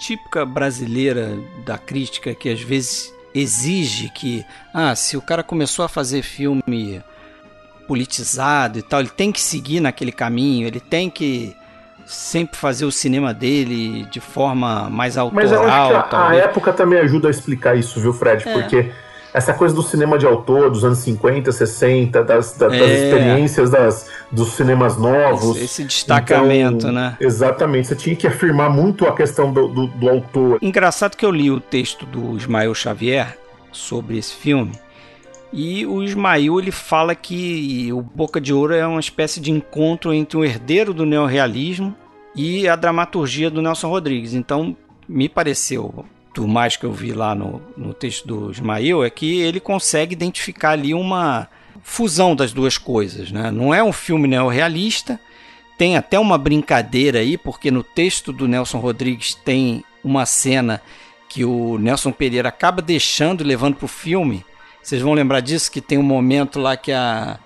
típica 0.00 0.44
brasileira 0.44 1.38
da 1.64 1.78
crítica 1.78 2.34
que 2.34 2.48
às 2.48 2.60
vezes 2.60 3.13
exige 3.34 4.08
que, 4.10 4.44
ah, 4.72 4.94
se 4.94 5.16
o 5.16 5.22
cara 5.22 5.42
começou 5.42 5.84
a 5.84 5.88
fazer 5.88 6.22
filme 6.22 7.02
politizado 7.86 8.78
e 8.78 8.82
tal, 8.82 9.00
ele 9.00 9.10
tem 9.10 9.32
que 9.32 9.40
seguir 9.40 9.80
naquele 9.80 10.12
caminho, 10.12 10.66
ele 10.66 10.80
tem 10.80 11.10
que 11.10 11.56
sempre 12.06 12.58
fazer 12.58 12.84
o 12.84 12.92
cinema 12.92 13.32
dele 13.32 14.04
de 14.10 14.20
forma 14.20 14.88
mais 14.90 15.16
Mas 15.32 15.50
eu 15.50 15.58
autoral, 15.58 15.96
acho 15.96 16.08
que 16.08 16.16
a, 16.16 16.28
a 16.28 16.34
época 16.36 16.72
também 16.72 16.98
ajuda 16.98 17.28
a 17.28 17.30
explicar 17.30 17.76
isso, 17.76 18.00
viu, 18.00 18.12
Fred? 18.12 18.46
É. 18.48 18.52
Porque 18.52 18.92
essa 19.34 19.52
coisa 19.52 19.74
do 19.74 19.82
cinema 19.82 20.16
de 20.16 20.24
autor 20.24 20.70
dos 20.70 20.84
anos 20.84 20.98
50, 20.98 21.50
60, 21.52 22.22
das, 22.22 22.56
da- 22.56 22.68
das 22.68 22.80
É. 22.80 22.94
experiências 23.08 23.68
das, 23.68 24.08
dos 24.30 24.52
cinemas 24.52 24.96
novos. 24.96 25.56
Esse, 25.56 25.64
esse 25.64 25.84
destacamento, 25.84 26.76
Então, 26.86 26.92
né? 26.92 27.16
Exatamente, 27.20 27.88
você 27.88 27.96
tinha 27.96 28.14
que 28.16 28.26
afirmar 28.28 28.70
muito 28.70 29.04
a 29.06 29.12
questão 29.14 29.52
do, 29.52 29.66
do, 29.68 29.86
do 29.88 30.08
autor. 30.08 30.58
Engraçado 30.62 31.16
que 31.16 31.26
eu 31.26 31.32
li 31.32 31.50
o 31.50 31.58
texto 31.60 32.06
do 32.06 32.36
Ismael 32.36 32.72
Xavier 32.74 33.36
sobre 33.72 34.16
esse 34.16 34.34
filme 34.34 34.72
e 35.52 35.84
o 35.86 36.02
Ismael 36.02 36.58
ele 36.60 36.70
fala 36.70 37.14
que 37.14 37.92
o 37.92 38.00
Boca 38.02 38.40
de 38.40 38.52
Ouro 38.54 38.72
é 38.74 38.86
uma 38.86 39.00
espécie 39.00 39.40
de 39.40 39.50
encontro 39.50 40.12
entre 40.14 40.36
o 40.36 40.44
herdeiro 40.44 40.94
do 40.94 41.04
neorrealismo 41.04 41.94
e 42.36 42.68
a 42.68 42.74
dramaturgia 42.76 43.50
do 43.50 43.60
Nelson 43.62 43.88
Rodrigues. 43.88 44.32
Então 44.34 44.76
me 45.08 45.28
pareceu, 45.28 46.04
do 46.34 46.48
mais 46.48 46.76
que 46.76 46.84
eu 46.84 46.92
vi 46.92 47.12
lá 47.12 47.34
no, 47.34 47.62
no 47.76 47.94
texto 47.94 48.26
do 48.26 48.50
Ismael, 48.50 49.04
é 49.04 49.10
que 49.10 49.40
ele 49.40 49.60
consegue 49.60 50.12
identificar 50.12 50.70
ali 50.70 50.92
uma 50.92 51.48
fusão 51.82 52.34
das 52.34 52.52
duas 52.52 52.76
coisas. 52.76 53.30
Né? 53.30 53.50
Não 53.50 53.72
é 53.72 53.82
um 53.82 53.92
filme 53.92 54.26
neorrealista, 54.26 55.20
tem 55.78 55.96
até 55.96 56.18
uma 56.18 56.36
brincadeira 56.36 57.20
aí, 57.20 57.38
porque 57.38 57.70
no 57.70 57.82
texto 57.82 58.32
do 58.32 58.48
Nelson 58.48 58.78
Rodrigues 58.78 59.34
tem 59.34 59.84
uma 60.02 60.26
cena 60.26 60.82
que 61.28 61.44
o 61.44 61.78
Nelson 61.78 62.12
Pereira 62.12 62.48
acaba 62.48 62.82
deixando 62.82 63.40
e 63.40 63.46
levando 63.46 63.76
pro 63.76 63.88
filme. 63.88 64.44
Vocês 64.82 65.00
vão 65.00 65.14
lembrar 65.14 65.40
disso, 65.40 65.70
que 65.70 65.80
tem 65.80 65.98
um 65.98 66.02
momento 66.02 66.60
lá 66.60 66.76
que 66.76 66.92
a, 66.92 67.38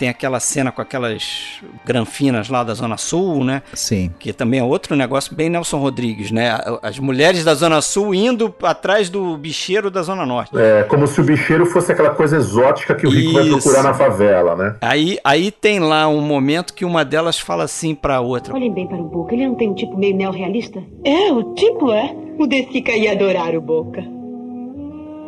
tem 0.00 0.08
aquela 0.08 0.40
cena 0.40 0.72
com 0.72 0.80
aquelas 0.80 1.60
granfinas 1.84 2.48
lá 2.48 2.64
da 2.64 2.72
Zona 2.72 2.96
Sul, 2.96 3.44
né? 3.44 3.62
Sim. 3.74 4.10
Que 4.18 4.32
também 4.32 4.58
é 4.58 4.64
outro 4.64 4.96
negócio 4.96 5.34
bem 5.34 5.50
Nelson 5.50 5.76
Rodrigues, 5.78 6.30
né? 6.30 6.58
As 6.82 6.98
mulheres 6.98 7.44
da 7.44 7.54
Zona 7.54 7.82
Sul 7.82 8.14
indo 8.14 8.54
atrás 8.62 9.10
do 9.10 9.36
bicheiro 9.36 9.90
da 9.90 10.00
Zona 10.00 10.24
Norte. 10.24 10.56
É, 10.56 10.84
como 10.84 11.06
se 11.06 11.20
o 11.20 11.24
bicheiro 11.24 11.66
fosse 11.66 11.92
aquela 11.92 12.14
coisa 12.14 12.38
exótica 12.38 12.94
que 12.94 13.06
o 13.06 13.10
rico 13.10 13.34
vai 13.34 13.42
Isso. 13.42 13.58
procurar 13.60 13.82
na 13.82 13.92
favela, 13.92 14.56
né? 14.56 14.76
Aí, 14.80 15.18
aí 15.22 15.50
tem 15.50 15.80
lá 15.80 16.08
um 16.08 16.22
momento 16.22 16.72
que 16.72 16.86
uma 16.86 17.04
delas 17.04 17.38
fala 17.38 17.64
assim 17.64 17.94
pra 17.94 18.22
outra. 18.22 18.54
Olhem 18.54 18.72
bem 18.72 18.86
para 18.86 18.96
o 18.96 19.04
Boca, 19.04 19.34
ele 19.34 19.46
não 19.46 19.54
tem 19.54 19.68
um 19.68 19.74
tipo 19.74 19.98
meio 19.98 20.16
neorrealista? 20.16 20.82
É, 21.04 21.30
o 21.30 21.52
tipo 21.52 21.92
é. 21.92 22.16
O 22.38 22.46
Desica 22.46 22.92
ia 22.92 23.12
adorar 23.12 23.54
o 23.54 23.60
Boca. 23.60 24.02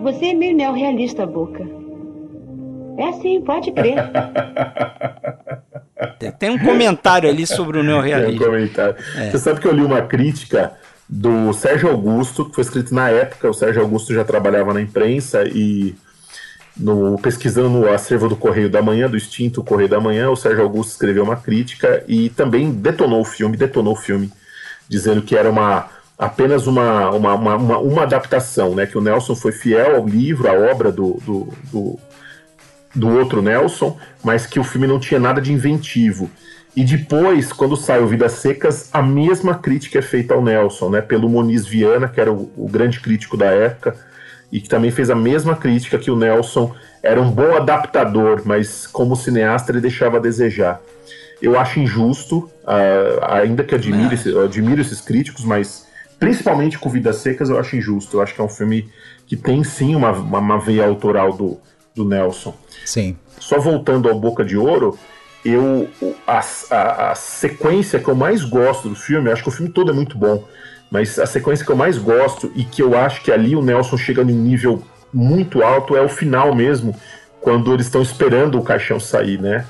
Você 0.03 0.28
é 0.28 0.35
meio 0.35 0.57
neorrealista, 0.57 1.27
Boca. 1.27 1.81
É 2.98 3.12
sim, 3.20 3.40
pode 3.40 3.73
crer. 3.73 3.97
Tem, 6.39 6.51
um 6.51 6.59
comentário 6.59 7.28
ali 7.28 7.47
sobre 7.47 7.78
o 7.78 7.81
Tem 7.81 7.90
um 7.90 7.94
neorrealismo. 7.94 8.44
comentário. 8.44 8.97
É. 9.16 9.31
Você 9.31 9.39
sabe 9.39 9.60
que 9.60 9.66
eu 9.66 9.73
li 9.73 9.82
uma 9.82 10.02
crítica 10.02 10.73
do 11.09 11.52
Sérgio 11.52 11.90
Augusto, 11.90 12.48
que 12.48 12.55
foi 12.55 12.62
escrito 12.62 12.94
na 12.94 13.10
época. 13.10 13.51
O 13.51 13.55
Sérgio 13.55 13.82
Augusto 13.82 14.14
já 14.14 14.24
trabalhava 14.24 14.73
na 14.73 14.81
imprensa 14.81 15.44
e 15.44 15.94
no, 16.77 17.19
pesquisando 17.19 17.69
no 17.69 17.89
acervo 17.93 18.28
do 18.28 18.36
Correio 18.36 18.70
da 18.70 18.81
Manhã, 18.81 19.09
do 19.09 19.16
extinto 19.16 19.62
Correio 19.62 19.89
da 19.89 20.01
Manhã, 20.01 20.31
o 20.31 20.36
Sérgio 20.36 20.62
Augusto 20.62 20.93
escreveu 20.93 21.23
uma 21.23 21.36
crítica 21.36 22.02
e 22.09 22.31
também 22.31 22.70
detonou 22.70 23.20
o 23.20 23.24
filme, 23.24 23.56
detonou 23.56 23.93
o 23.93 23.97
filme, 23.97 24.32
dizendo 24.89 25.23
que 25.23 25.36
era 25.36 25.51
uma 25.51 25.90
apenas 26.19 26.66
uma, 26.66 27.10
uma, 27.10 27.35
uma, 27.35 27.56
uma, 27.56 27.78
uma 27.78 28.02
adaptação, 28.05 28.74
né? 28.74 28.86
Que 28.86 28.97
o 28.97 29.01
Nelson 29.01 29.35
foi 29.35 29.51
fiel 29.51 29.97
ao 29.97 30.06
livro, 30.06 30.48
à 30.48 30.52
obra 30.52 30.93
do, 30.93 31.20
do, 31.24 31.52
do, 31.70 31.98
do 32.94 33.09
outro 33.09 33.40
Nelson, 33.43 33.97
mas 34.23 34.47
que 34.47 34.60
o 34.60 34.64
filme 34.64 34.86
não 34.86 34.98
tinha 35.01 35.19
nada 35.20 35.40
de 35.40 35.52
inventivo. 35.52 36.31
E 36.74 36.85
depois, 36.85 37.52
quando 37.52 37.77
sai 37.77 38.01
o 38.01 38.06
Vidas 38.06 38.32
Secas, 38.32 38.89
a 38.93 39.02
mesma 39.02 39.55
crítica 39.55 39.98
é 39.98 40.02
feita 40.02 40.32
ao 40.35 40.43
Nelson, 40.43 40.89
né? 40.90 41.01
Pelo 41.02 41.28
Moniz 41.28 41.66
Viana, 41.66 42.09
que 42.09 42.20
era 42.20 42.32
o, 42.32 42.51
o 42.56 42.66
grande 42.69 42.98
crítico 43.01 43.36
da 43.36 43.47
época, 43.47 43.94
e 44.51 44.60
que 44.60 44.69
também 44.69 44.90
fez 44.90 45.10
a 45.10 45.14
mesma 45.14 45.55
crítica 45.55 45.98
que 45.98 46.10
o 46.10 46.16
Nelson 46.16 46.74
era 47.02 47.20
um 47.20 47.31
bom 47.31 47.56
adaptador, 47.56 48.43
mas 48.44 48.86
como 48.86 49.16
cineasta 49.16 49.70
ele 49.73 49.81
deixava 49.81 50.16
a 50.16 50.20
desejar. 50.20 50.81
Eu 51.40 51.59
acho 51.59 51.81
injusto, 51.81 52.51
ah, 52.66 53.39
ainda 53.43 53.64
que 53.64 53.74
admire, 53.74 54.14
esse- 54.14 54.31
eu 54.31 54.44
admiro 54.44 54.81
esses 54.81 55.01
críticos, 55.01 55.44
mas 55.44 55.86
principalmente 56.19 56.78
com 56.78 56.89
Vidas 56.89 57.16
Secas 57.16 57.51
eu 57.51 57.59
acho 57.59 57.77
injusto. 57.77 58.16
Eu 58.16 58.23
acho 58.23 58.35
que 58.35 58.40
é 58.40 58.44
um 58.44 58.48
filme 58.48 58.89
que 59.27 59.36
tem 59.36 59.64
sim 59.64 59.94
uma, 59.94 60.12
uma, 60.12 60.39
uma 60.39 60.59
veia 60.60 60.85
autoral 60.86 61.32
do, 61.32 61.59
do 61.94 62.05
Nelson. 62.05 62.55
Sim. 62.85 63.16
Só 63.39 63.59
voltando 63.59 64.09
ao 64.09 64.19
Boca 64.19 64.44
de 64.44 64.56
Ouro, 64.56 64.98
eu 65.44 65.89
a, 66.27 66.40
a, 66.70 67.10
a 67.10 67.14
sequência 67.14 67.98
que 67.98 68.09
eu 68.09 68.14
mais 68.14 68.44
gosto 68.44 68.89
do 68.89 68.94
filme, 68.94 69.31
acho 69.31 69.43
que 69.43 69.48
o 69.48 69.52
filme 69.52 69.73
todo 69.73 69.90
é 69.90 69.94
muito 69.94 70.16
bom, 70.16 70.44
mas 70.90 71.19
a 71.19 71.27
sequência 71.27 71.64
que 71.64 71.73
eu 71.73 71.77
mais 71.77 71.98
gosto 71.98 72.52
e 72.55 72.64
que 72.64 72.82
eu 72.82 72.97
acho 72.97 73.23
que 73.23 73.32
ali 73.32 73.56
o 73.56 73.62
Nelson 73.62 73.97
chega 73.97 74.24
num 74.24 74.35
nível 74.35 74.82
muito 75.12 75.62
alto 75.62 75.97
é 75.97 76.02
o 76.02 76.09
final 76.09 76.55
mesmo, 76.55 76.94
quando 77.40 77.73
eles 77.73 77.86
estão 77.86 78.02
esperando 78.02 78.59
o 78.59 78.62
caixão 78.62 79.01
sair, 79.01 79.40
né? 79.40 79.66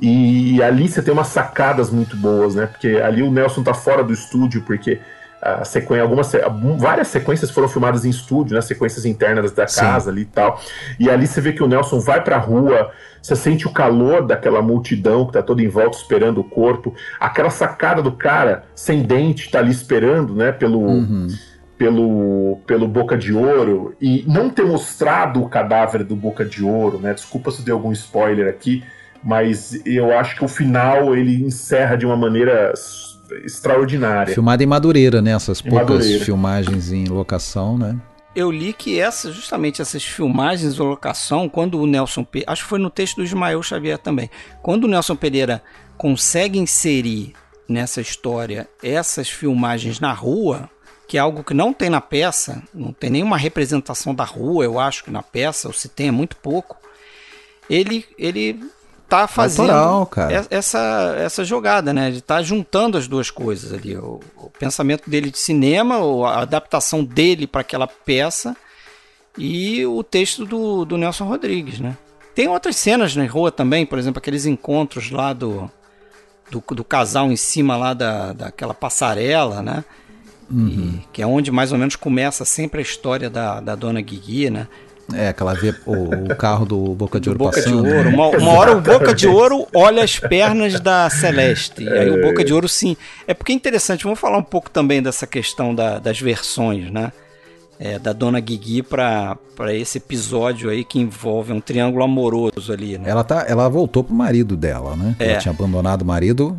E 0.00 0.62
ali 0.62 0.88
você 0.88 1.02
tem 1.02 1.12
umas 1.12 1.28
sacadas 1.28 1.90
muito 1.90 2.16
boas, 2.16 2.54
né? 2.54 2.66
Porque 2.66 2.88
ali 3.02 3.22
o 3.22 3.30
Nelson 3.30 3.64
tá 3.64 3.74
fora 3.74 4.04
do 4.04 4.12
estúdio, 4.12 4.62
porque 4.62 5.00
a 5.40 5.64
sequência, 5.64 6.02
algumas, 6.02 6.32
várias 6.78 7.08
sequências 7.08 7.50
foram 7.50 7.68
filmadas 7.68 8.04
em 8.04 8.10
estúdio, 8.10 8.54
né? 8.54 8.60
Sequências 8.60 9.06
internas 9.06 9.52
da 9.52 9.66
Sim. 9.66 9.80
casa 9.80 10.10
ali 10.10 10.22
e 10.22 10.26
tal. 10.26 10.60
E 10.98 11.08
ali 11.08 11.26
você 11.26 11.40
vê 11.40 11.52
que 11.52 11.62
o 11.62 11.68
Nelson 11.68 12.00
vai 12.00 12.22
pra 12.22 12.38
rua, 12.38 12.90
você 13.22 13.36
sente 13.36 13.66
o 13.66 13.72
calor 13.72 14.26
daquela 14.26 14.60
multidão 14.60 15.26
que 15.26 15.32
tá 15.32 15.42
toda 15.42 15.62
em 15.62 15.68
volta 15.68 15.96
esperando 15.96 16.40
o 16.40 16.44
corpo. 16.44 16.94
Aquela 17.20 17.50
sacada 17.50 18.02
do 18.02 18.12
cara 18.12 18.64
sem 18.74 19.02
dente 19.02 19.50
tá 19.50 19.60
ali 19.60 19.70
esperando, 19.70 20.34
né? 20.34 20.50
Pelo, 20.50 21.28
pelo, 21.76 22.60
pelo 22.66 22.88
Boca 22.88 23.16
de 23.16 23.32
Ouro 23.32 23.94
e 24.00 24.24
não 24.26 24.50
ter 24.50 24.64
mostrado 24.64 25.40
o 25.42 25.48
cadáver 25.48 26.02
do 26.02 26.16
Boca 26.16 26.44
de 26.44 26.64
Ouro, 26.64 26.98
né? 26.98 27.14
Desculpa 27.14 27.52
se 27.52 27.62
deu 27.62 27.76
algum 27.76 27.92
spoiler 27.92 28.48
aqui, 28.48 28.82
mas 29.22 29.80
eu 29.86 30.16
acho 30.18 30.36
que 30.36 30.44
o 30.44 30.48
final 30.48 31.14
ele 31.14 31.44
encerra 31.44 31.96
de 31.96 32.04
uma 32.04 32.16
maneira 32.16 32.72
extraordinária. 33.44 34.34
Filmada 34.34 34.62
em 34.62 34.66
Madureira, 34.66 35.20
né? 35.22 35.32
Essas 35.32 35.60
Em 35.60 35.68
poucas 35.70 35.90
Madureira. 35.90 36.24
filmagens 36.24 36.92
em 36.92 37.04
locação, 37.06 37.76
né? 37.78 37.96
Eu 38.34 38.50
li 38.50 38.72
que 38.72 39.00
essa, 39.00 39.32
justamente 39.32 39.82
essas 39.82 40.04
filmagens 40.04 40.74
de 40.74 40.80
locação, 40.82 41.48
quando 41.48 41.80
o 41.80 41.86
Nelson 41.86 42.22
Pe... 42.22 42.44
acho 42.46 42.62
que 42.62 42.68
foi 42.68 42.78
no 42.78 42.90
texto 42.90 43.16
do 43.16 43.24
Ismael 43.24 43.62
Xavier 43.62 43.98
também, 43.98 44.30
quando 44.62 44.84
o 44.84 44.88
Nelson 44.88 45.16
Pereira 45.16 45.62
consegue 45.96 46.58
inserir 46.58 47.32
nessa 47.68 48.00
história 48.00 48.68
essas 48.82 49.28
filmagens 49.28 49.98
na 49.98 50.12
rua, 50.12 50.70
que 51.08 51.16
é 51.16 51.20
algo 51.20 51.42
que 51.42 51.54
não 51.54 51.72
tem 51.72 51.90
na 51.90 52.00
peça, 52.00 52.62
não 52.72 52.92
tem 52.92 53.10
nenhuma 53.10 53.36
representação 53.36 54.14
da 54.14 54.24
rua, 54.24 54.64
eu 54.64 54.78
acho 54.78 55.02
que 55.04 55.10
na 55.10 55.22
peça, 55.22 55.66
ou 55.66 55.74
se 55.74 55.88
tem 55.88 56.08
é 56.08 56.12
muito 56.12 56.36
pouco. 56.36 56.76
Ele 57.68 58.04
ele 58.18 58.60
tá 59.08 59.26
fazendo 59.26 59.70
Autoral, 59.70 60.06
cara. 60.06 60.46
essa 60.50 61.14
essa 61.18 61.44
jogada, 61.44 61.92
né? 61.92 62.08
Ele 62.08 62.20
tá 62.20 62.42
juntando 62.42 62.98
as 62.98 63.08
duas 63.08 63.30
coisas 63.30 63.72
ali, 63.72 63.96
o, 63.96 64.20
o 64.36 64.50
pensamento 64.58 65.08
dele 65.08 65.30
de 65.30 65.38
cinema, 65.38 65.98
ou 65.98 66.26
a 66.26 66.40
adaptação 66.42 67.02
dele 67.02 67.46
para 67.46 67.62
aquela 67.62 67.86
peça 67.86 68.56
e 69.36 69.84
o 69.86 70.02
texto 70.02 70.44
do, 70.44 70.84
do 70.84 70.96
Nelson 70.98 71.24
Rodrigues, 71.24 71.80
né? 71.80 71.96
Tem 72.34 72.48
outras 72.48 72.76
cenas 72.76 73.16
na 73.16 73.26
rua 73.26 73.50
também, 73.50 73.84
por 73.86 73.98
exemplo, 73.98 74.18
aqueles 74.18 74.46
encontros 74.46 75.10
lá 75.10 75.32
do, 75.32 75.70
do, 76.50 76.62
do 76.74 76.84
casal 76.84 77.32
em 77.32 77.36
cima 77.36 77.76
lá 77.76 77.94
da, 77.94 78.32
daquela 78.32 78.74
passarela, 78.74 79.62
né? 79.62 79.84
E- 80.50 81.00
que 81.12 81.20
é 81.20 81.26
onde 81.26 81.50
mais 81.50 81.72
ou 81.72 81.78
menos 81.78 81.94
começa 81.96 82.44
sempre 82.44 82.78
a 82.78 82.82
história 82.82 83.28
da, 83.28 83.60
da 83.60 83.74
dona 83.74 84.00
Guigui, 84.00 84.50
né? 84.50 84.66
É, 85.14 85.28
aquela 85.28 85.54
vê 85.54 85.74
o, 85.86 86.32
o 86.32 86.36
carro 86.36 86.66
do 86.66 86.94
Boca 86.94 87.18
de 87.18 87.28
Ouro 87.30 87.38
Boca 87.38 87.58
de 87.60 87.64
passando. 87.64 87.82
né? 87.82 87.96
Ouro. 87.96 88.08
Uma, 88.10 88.28
uma 88.28 88.50
hora 88.52 88.76
o 88.76 88.80
Boca 88.80 89.14
de 89.14 89.26
Ouro 89.26 89.66
olha 89.74 90.02
as 90.04 90.18
pernas 90.18 90.78
da 90.80 91.08
Celeste. 91.08 91.82
E 91.82 91.88
aí 91.88 92.10
o 92.10 92.20
Boca 92.22 92.44
de 92.44 92.52
Ouro 92.52 92.68
sim. 92.68 92.96
É 93.26 93.32
porque 93.32 93.52
é 93.52 93.54
interessante, 93.54 94.04
vamos 94.04 94.18
falar 94.18 94.36
um 94.38 94.42
pouco 94.42 94.68
também 94.70 95.02
dessa 95.02 95.26
questão 95.26 95.74
da- 95.74 95.98
das 95.98 96.20
versões, 96.20 96.90
né? 96.90 97.10
É, 97.80 97.96
da 97.98 98.12
Dona 98.12 98.40
Guigui 98.40 98.82
para 98.82 99.38
esse 99.72 99.98
episódio 99.98 100.68
aí 100.68 100.84
que 100.84 100.98
envolve 100.98 101.52
um 101.52 101.60
triângulo 101.60 102.02
amoroso 102.04 102.72
ali, 102.72 102.98
né? 102.98 103.08
Ela, 103.08 103.22
tá, 103.22 103.44
ela 103.48 103.68
voltou 103.68 104.02
pro 104.02 104.12
marido 104.14 104.56
dela, 104.56 104.96
né? 104.96 105.14
É. 105.18 105.30
Ela 105.30 105.38
tinha 105.38 105.52
abandonado 105.54 106.02
o 106.02 106.04
marido. 106.04 106.58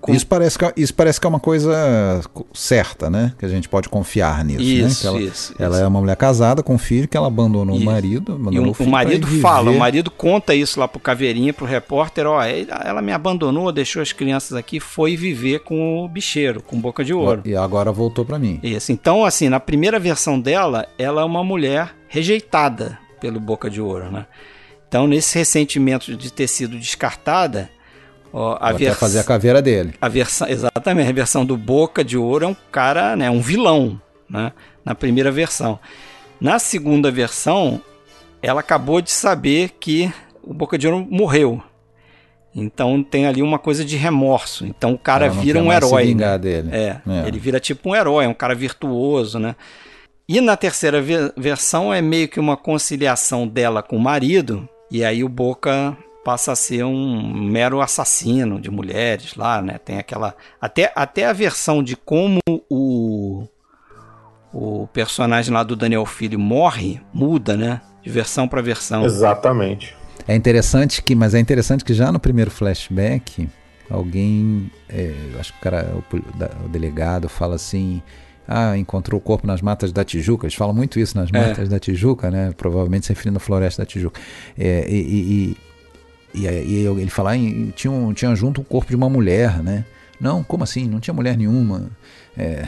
Com- 0.00 0.14
Isso, 0.14 0.26
parece 0.26 0.58
que, 0.58 0.64
é- 0.64 0.72
isso 0.76 0.94
parece 0.94 1.18
que 1.20 1.26
é 1.26 1.28
uma 1.30 1.40
coisa 1.40 2.20
certa, 2.54 3.10
né? 3.10 3.32
Que 3.38 3.44
a 3.44 3.48
gente 3.48 3.68
pode 3.68 3.88
confiar 3.88 4.44
nisso, 4.44 4.60
né? 4.60 4.64
Isso, 4.88 5.00
Que 5.00 5.06
ela, 5.06 5.20
isso, 5.20 5.54
ela 5.58 5.74
isso. 5.76 5.84
é 5.84 5.88
uma 5.88 6.00
mulher 6.00 6.16
casada 6.16 6.62
com 6.62 6.74
um 6.74 6.78
filho 6.78 7.08
que 7.08 7.16
ela 7.16 7.26
abandonou 7.26 7.74
Isso. 7.74 7.82
o 7.82 7.86
marido. 7.86 8.32
E 8.32 8.34
Abandonou 8.34 8.64
o, 8.64 8.68
o, 8.68 8.70
o 8.70 8.74
filho 8.74 8.90
marido 8.90 9.26
fala, 9.40 9.70
o 9.70 9.78
marido 9.78 10.10
conta 10.10 10.54
isso 10.54 10.78
lá 10.78 10.86
pro 10.86 11.00
Caveirinha, 11.00 11.52
pro 11.52 11.66
repórter, 11.66 12.26
ó, 12.26 12.40
ela 12.42 13.02
me 13.02 13.10
abandonou, 13.12 13.72
deixou 13.72 14.00
as 14.00 14.12
crianças 14.12 14.52
aqui, 14.56 14.78
foi 14.78 15.16
viver 15.16 15.60
com 15.60 16.04
o 16.04 16.08
bicheiro, 16.08 16.62
com 16.62 16.78
boca 16.80 17.02
de 17.04 17.12
ouro. 17.12 17.42
E 17.44 17.56
agora 17.56 17.90
voltou 17.90 18.24
pra 18.24 18.38
mim. 18.38 18.60
Isso. 18.62 18.92
Então, 18.92 19.24
assim, 19.24 19.48
na 19.48 19.58
primeira 19.58 19.98
versão 19.98 20.38
dela, 20.38 20.86
ela 20.98 21.22
é 21.22 21.24
uma 21.24 21.42
mulher 21.42 21.94
rejeitada 22.08 22.98
pelo 23.20 23.40
Boca 23.40 23.68
de 23.70 23.80
Ouro, 23.80 24.10
né? 24.12 24.26
Então, 24.88 25.06
nesse 25.06 25.36
ressentimento 25.38 26.16
de 26.16 26.32
ter 26.32 26.46
sido 26.46 26.78
descartada, 26.78 27.68
ó, 28.38 28.56
a 28.60 28.72
quer 28.72 28.78
versão 28.78 29.00
fazer 29.00 29.18
a 29.20 29.24
caveira 29.24 29.62
dele. 29.62 29.94
a 30.00 30.08
versão, 30.08 30.48
exatamente, 30.48 31.08
a 31.08 31.12
versão 31.12 31.44
do 31.44 31.56
Boca 31.56 32.04
de 32.04 32.16
Ouro 32.18 32.44
é 32.44 32.48
um 32.48 32.56
cara, 32.70 33.16
né, 33.16 33.30
um 33.30 33.40
vilão, 33.40 34.00
né, 34.28 34.52
na 34.84 34.94
primeira 34.94 35.30
versão. 35.32 35.78
Na 36.40 36.58
segunda 36.58 37.10
versão, 37.10 37.80
ela 38.42 38.60
acabou 38.60 39.00
de 39.00 39.10
saber 39.10 39.70
que 39.80 40.12
o 40.42 40.52
Boca 40.54 40.76
de 40.78 40.86
Ouro 40.86 41.06
morreu. 41.10 41.62
Então 42.54 43.02
tem 43.02 43.26
ali 43.26 43.42
uma 43.42 43.58
coisa 43.58 43.84
de 43.84 43.96
remorso. 43.96 44.64
Então 44.66 44.92
o 44.94 44.98
cara 44.98 45.28
vira 45.28 45.62
um 45.62 45.70
herói. 45.72 46.14
né? 46.14 46.38
dele. 46.38 46.70
É, 46.72 47.00
É. 47.06 47.28
ele 47.28 47.38
vira 47.38 47.60
tipo 47.60 47.90
um 47.90 47.94
herói, 47.94 48.24
é 48.24 48.28
um 48.28 48.34
cara 48.34 48.54
virtuoso, 48.54 49.38
né? 49.38 49.54
E 50.28 50.40
na 50.40 50.56
terceira 50.56 51.00
ve- 51.02 51.32
versão 51.36 51.92
é 51.92 52.00
meio 52.00 52.28
que 52.28 52.40
uma 52.40 52.56
conciliação 52.56 53.46
dela 53.46 53.82
com 53.82 53.96
o 53.96 54.00
marido, 54.00 54.66
e 54.90 55.04
aí 55.04 55.22
o 55.22 55.28
Boca 55.28 55.96
passa 56.26 56.50
a 56.50 56.56
ser 56.56 56.84
um 56.84 57.32
mero 57.32 57.80
assassino 57.80 58.60
de 58.60 58.68
mulheres 58.68 59.36
lá, 59.36 59.62
né? 59.62 59.78
Tem 59.78 59.96
aquela 59.96 60.34
até 60.60 60.92
até 60.96 61.24
a 61.24 61.32
versão 61.32 61.84
de 61.84 61.94
como 61.94 62.40
o 62.68 63.46
o 64.52 64.88
personagem 64.92 65.52
lá 65.54 65.62
do 65.62 65.76
Daniel 65.76 66.04
Filho 66.04 66.36
morre 66.38 67.00
muda, 67.14 67.56
né? 67.56 67.80
De 68.02 68.10
versão 68.10 68.48
para 68.48 68.60
versão. 68.60 69.04
Exatamente. 69.04 69.94
É 70.26 70.34
interessante 70.34 71.00
que, 71.00 71.14
mas 71.14 71.32
é 71.32 71.38
interessante 71.38 71.84
que 71.84 71.94
já 71.94 72.10
no 72.10 72.18
primeiro 72.18 72.50
flashback, 72.50 73.48
alguém, 73.88 74.68
é, 74.88 75.12
acho 75.38 75.52
que 75.52 75.58
o 75.60 75.62
cara, 75.62 75.94
o, 76.12 76.36
da- 76.36 76.50
o 76.64 76.68
delegado 76.68 77.28
fala 77.28 77.54
assim, 77.54 78.02
ah, 78.48 78.76
encontrou 78.76 79.20
o 79.20 79.22
corpo 79.22 79.46
nas 79.46 79.60
matas 79.62 79.92
da 79.92 80.04
Tijuca. 80.04 80.46
Eles 80.46 80.54
falam 80.56 80.74
muito 80.74 80.98
isso 80.98 81.16
nas 81.16 81.30
É. 81.32 81.38
matas 81.48 81.68
da 81.68 81.78
Tijuca, 81.78 82.30
né? 82.32 82.52
Provavelmente 82.56 83.06
se 83.06 83.12
referindo 83.12 83.36
à 83.36 83.40
floresta 83.40 83.82
da 83.82 83.86
Tijuca. 83.86 84.20
É, 84.58 84.86
e, 84.88 84.94
e- 85.52 85.56
e 86.34 86.42
e, 86.42 86.48
aí 86.48 86.86
ele 86.86 87.10
fala, 87.10 87.32
tinha, 87.74 87.90
um, 87.90 88.12
tinha 88.12 88.34
junto 88.34 88.60
o 88.60 88.64
corpo 88.64 88.90
de 88.90 88.96
uma 88.96 89.08
mulher, 89.08 89.62
né? 89.62 89.84
Não, 90.20 90.42
como 90.42 90.64
assim? 90.64 90.86
Não 90.88 91.00
tinha 91.00 91.14
mulher 91.14 91.36
nenhuma. 91.36 91.90
É, 92.36 92.66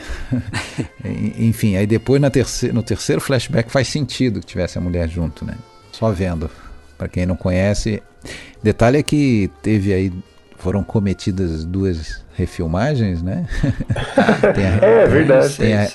enfim, 1.37 1.75
aí 1.75 1.85
depois 1.85 2.21
na 2.21 2.29
terceira, 2.29 2.73
no 2.73 2.81
terceiro 2.81 3.21
flashback 3.21 3.71
faz 3.71 3.87
sentido 3.87 4.39
que 4.39 4.45
tivesse 4.45 4.77
a 4.77 4.81
mulher 4.81 5.07
junto, 5.07 5.45
né? 5.45 5.55
Só 5.91 6.11
vendo. 6.11 6.49
Para 6.97 7.07
quem 7.07 7.25
não 7.25 7.35
conhece, 7.35 8.03
detalhe 8.61 8.97
é 8.97 9.03
que 9.03 9.49
teve 9.61 9.93
aí 9.93 10.11
foram 10.57 10.83
cometidas 10.83 11.63
duas 11.63 12.21
refilmagens, 12.33 13.23
né? 13.23 13.47
tem 14.53 14.65
a, 14.65 14.75
é, 14.85 15.07
verdade. 15.07 15.55
Tem 15.55 15.73
a, 15.73 15.87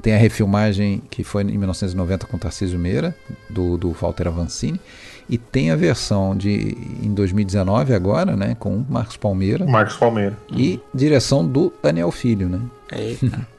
tem 0.00 0.14
a 0.14 0.18
refilmagem 0.18 1.02
que 1.10 1.22
foi 1.22 1.42
em 1.42 1.58
1990 1.58 2.26
com 2.26 2.38
Tarcísio 2.38 2.78
Meira, 2.78 3.14
do, 3.50 3.76
do 3.76 3.92
Walter 3.92 4.28
Avancini, 4.28 4.80
e 5.28 5.36
tem 5.36 5.70
a 5.70 5.76
versão 5.76 6.36
de 6.36 6.76
em 7.02 7.12
2019 7.12 7.94
agora, 7.94 8.36
né, 8.36 8.56
com 8.58 8.84
Marcos 8.88 9.16
Palmeira. 9.16 9.64
Marcos 9.66 9.96
Palmeira. 9.96 10.36
E 10.50 10.80
direção 10.94 11.46
do 11.46 11.72
Daniel 11.82 12.10
Filho, 12.10 12.48
né? 12.48 12.60
Eita. 12.92 13.46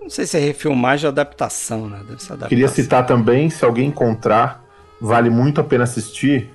Não 0.00 0.10
sei 0.10 0.24
se 0.24 0.36
é 0.36 0.40
refilmagem 0.40 1.06
ou 1.06 1.10
adaptação, 1.10 1.88
né? 1.88 1.98
Deve 1.98 2.22
ser 2.22 2.34
adaptação. 2.34 2.48
Queria 2.48 2.68
citar 2.68 3.04
também, 3.04 3.50
se 3.50 3.64
alguém 3.64 3.88
encontrar, 3.88 4.64
vale 5.00 5.28
muito 5.28 5.60
a 5.60 5.64
pena 5.64 5.82
assistir, 5.82 6.48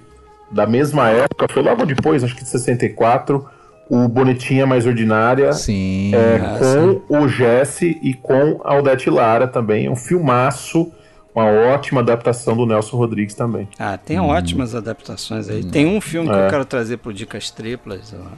da 0.50 0.66
mesma 0.66 1.10
época, 1.10 1.48
foi 1.50 1.62
logo 1.62 1.86
depois, 1.86 2.24
acho 2.24 2.36
que 2.36 2.44
de 2.44 2.50
64, 2.50 3.46
o 3.90 4.08
Bonitinha 4.08 4.66
Mais 4.66 4.86
Ordinária. 4.86 5.52
Sim. 5.52 6.12
É, 6.16 6.40
ah, 6.42 6.58
com 6.60 6.92
sim. 6.94 7.02
o 7.10 7.28
Jesse 7.28 8.00
e 8.02 8.14
com 8.14 8.62
a 8.64 8.74
Aldete 8.74 9.10
Lara 9.10 9.48
também. 9.48 9.86
É 9.86 9.92
um 9.92 9.98
filmaço, 9.98 10.92
uma 11.34 11.46
ótima 11.46 12.02
adaptação 12.02 12.56
do 12.56 12.66
Nelson 12.66 12.98
Rodrigues 12.98 13.34
também. 13.34 13.68
Ah, 13.80 13.98
tem 13.98 14.20
hum. 14.20 14.28
ótimas 14.28 14.76
adaptações 14.76 15.50
aí. 15.50 15.62
Hum. 15.64 15.70
Tem 15.70 15.86
um 15.86 16.02
filme 16.02 16.30
que 16.30 16.36
é. 16.36 16.46
eu 16.46 16.50
quero 16.50 16.66
trazer 16.66 16.98
pro 16.98 17.14
Dicas 17.14 17.50
Triplas, 17.50 18.14
ó, 18.14 18.32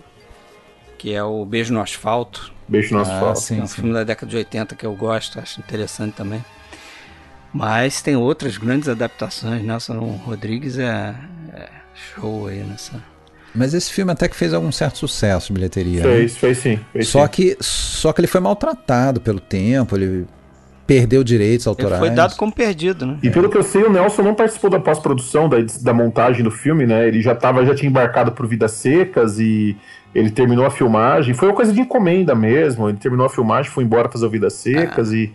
que 0.97 1.13
é 1.13 1.23
o 1.23 1.43
Beijo 1.45 1.73
no 1.73 1.81
Asfalto. 1.81 2.53
Beijo 2.67 2.93
no 2.93 2.99
ah, 2.99 3.03
Asfalto. 3.03 3.39
Sim, 3.39 3.59
é 3.59 3.63
um 3.63 3.67
sim. 3.67 3.75
filme 3.75 3.93
da 3.93 4.03
década 4.03 4.29
de 4.29 4.37
80 4.37 4.75
que 4.75 4.85
eu 4.85 4.95
gosto, 4.95 5.39
acho 5.39 5.59
interessante 5.59 6.13
também. 6.13 6.43
Mas 7.53 8.01
tem 8.01 8.15
outras 8.15 8.57
grandes 8.57 8.89
adaptações. 8.89 9.63
Nelson 9.63 9.99
Rodrigues 10.25 10.77
é, 10.79 11.15
é 11.53 11.69
show 11.93 12.47
aí 12.47 12.63
nessa. 12.63 13.01
Mas 13.53 13.75
esse 13.75 13.91
filme 13.93 14.11
até 14.11 14.27
que 14.27 14.35
fez 14.35 14.53
algum 14.53 14.71
certo 14.71 14.97
sucesso 14.97 15.47
de 15.47 15.53
bilheteria. 15.53 16.01
Fez, 16.01 16.33
né? 16.33 16.39
fez 16.39 16.57
sim. 16.57 16.79
Fez 16.91 17.07
só, 17.07 17.25
sim. 17.25 17.31
Que, 17.31 17.57
só 17.59 18.11
que 18.11 18.21
ele 18.21 18.27
foi 18.27 18.41
maltratado 18.41 19.21
pelo 19.21 19.39
tempo, 19.39 19.95
ele 19.95 20.25
perdeu 20.85 21.23
direitos 21.23 21.67
autorais. 21.67 21.99
Ele 21.99 22.07
foi 22.07 22.15
dado 22.15 22.35
como 22.35 22.51
perdido, 22.51 23.05
né? 23.05 23.17
E 23.23 23.29
pelo 23.29 23.49
que 23.49 23.57
eu 23.57 23.63
sei, 23.63 23.83
o 23.83 23.89
Nelson 23.89 24.21
não 24.21 24.35
participou 24.35 24.69
da 24.69 24.79
pós-produção, 24.79 25.47
da, 25.47 25.57
da 25.81 25.93
montagem 25.93 26.43
do 26.43 26.51
filme, 26.51 26.85
né? 26.85 27.07
Ele 27.07 27.21
já, 27.21 27.33
tava, 27.33 27.65
já 27.65 27.73
tinha 27.73 27.89
embarcado 27.89 28.31
por 28.31 28.47
Vidas 28.47 28.71
Secas 28.71 29.39
e 29.39 29.77
ele 30.13 30.29
terminou 30.29 30.65
a 30.65 30.71
filmagem. 30.71 31.33
Foi 31.33 31.47
uma 31.47 31.55
coisa 31.55 31.71
de 31.71 31.81
encomenda 31.81 32.35
mesmo. 32.35 32.89
Ele 32.89 32.97
terminou 32.97 33.25
a 33.25 33.29
filmagem, 33.29 33.71
foi 33.71 33.83
embora 33.83 34.09
fazer 34.09 34.29
Vidas 34.29 34.53
Secas 34.53 35.11
ah. 35.11 35.15
e 35.15 35.33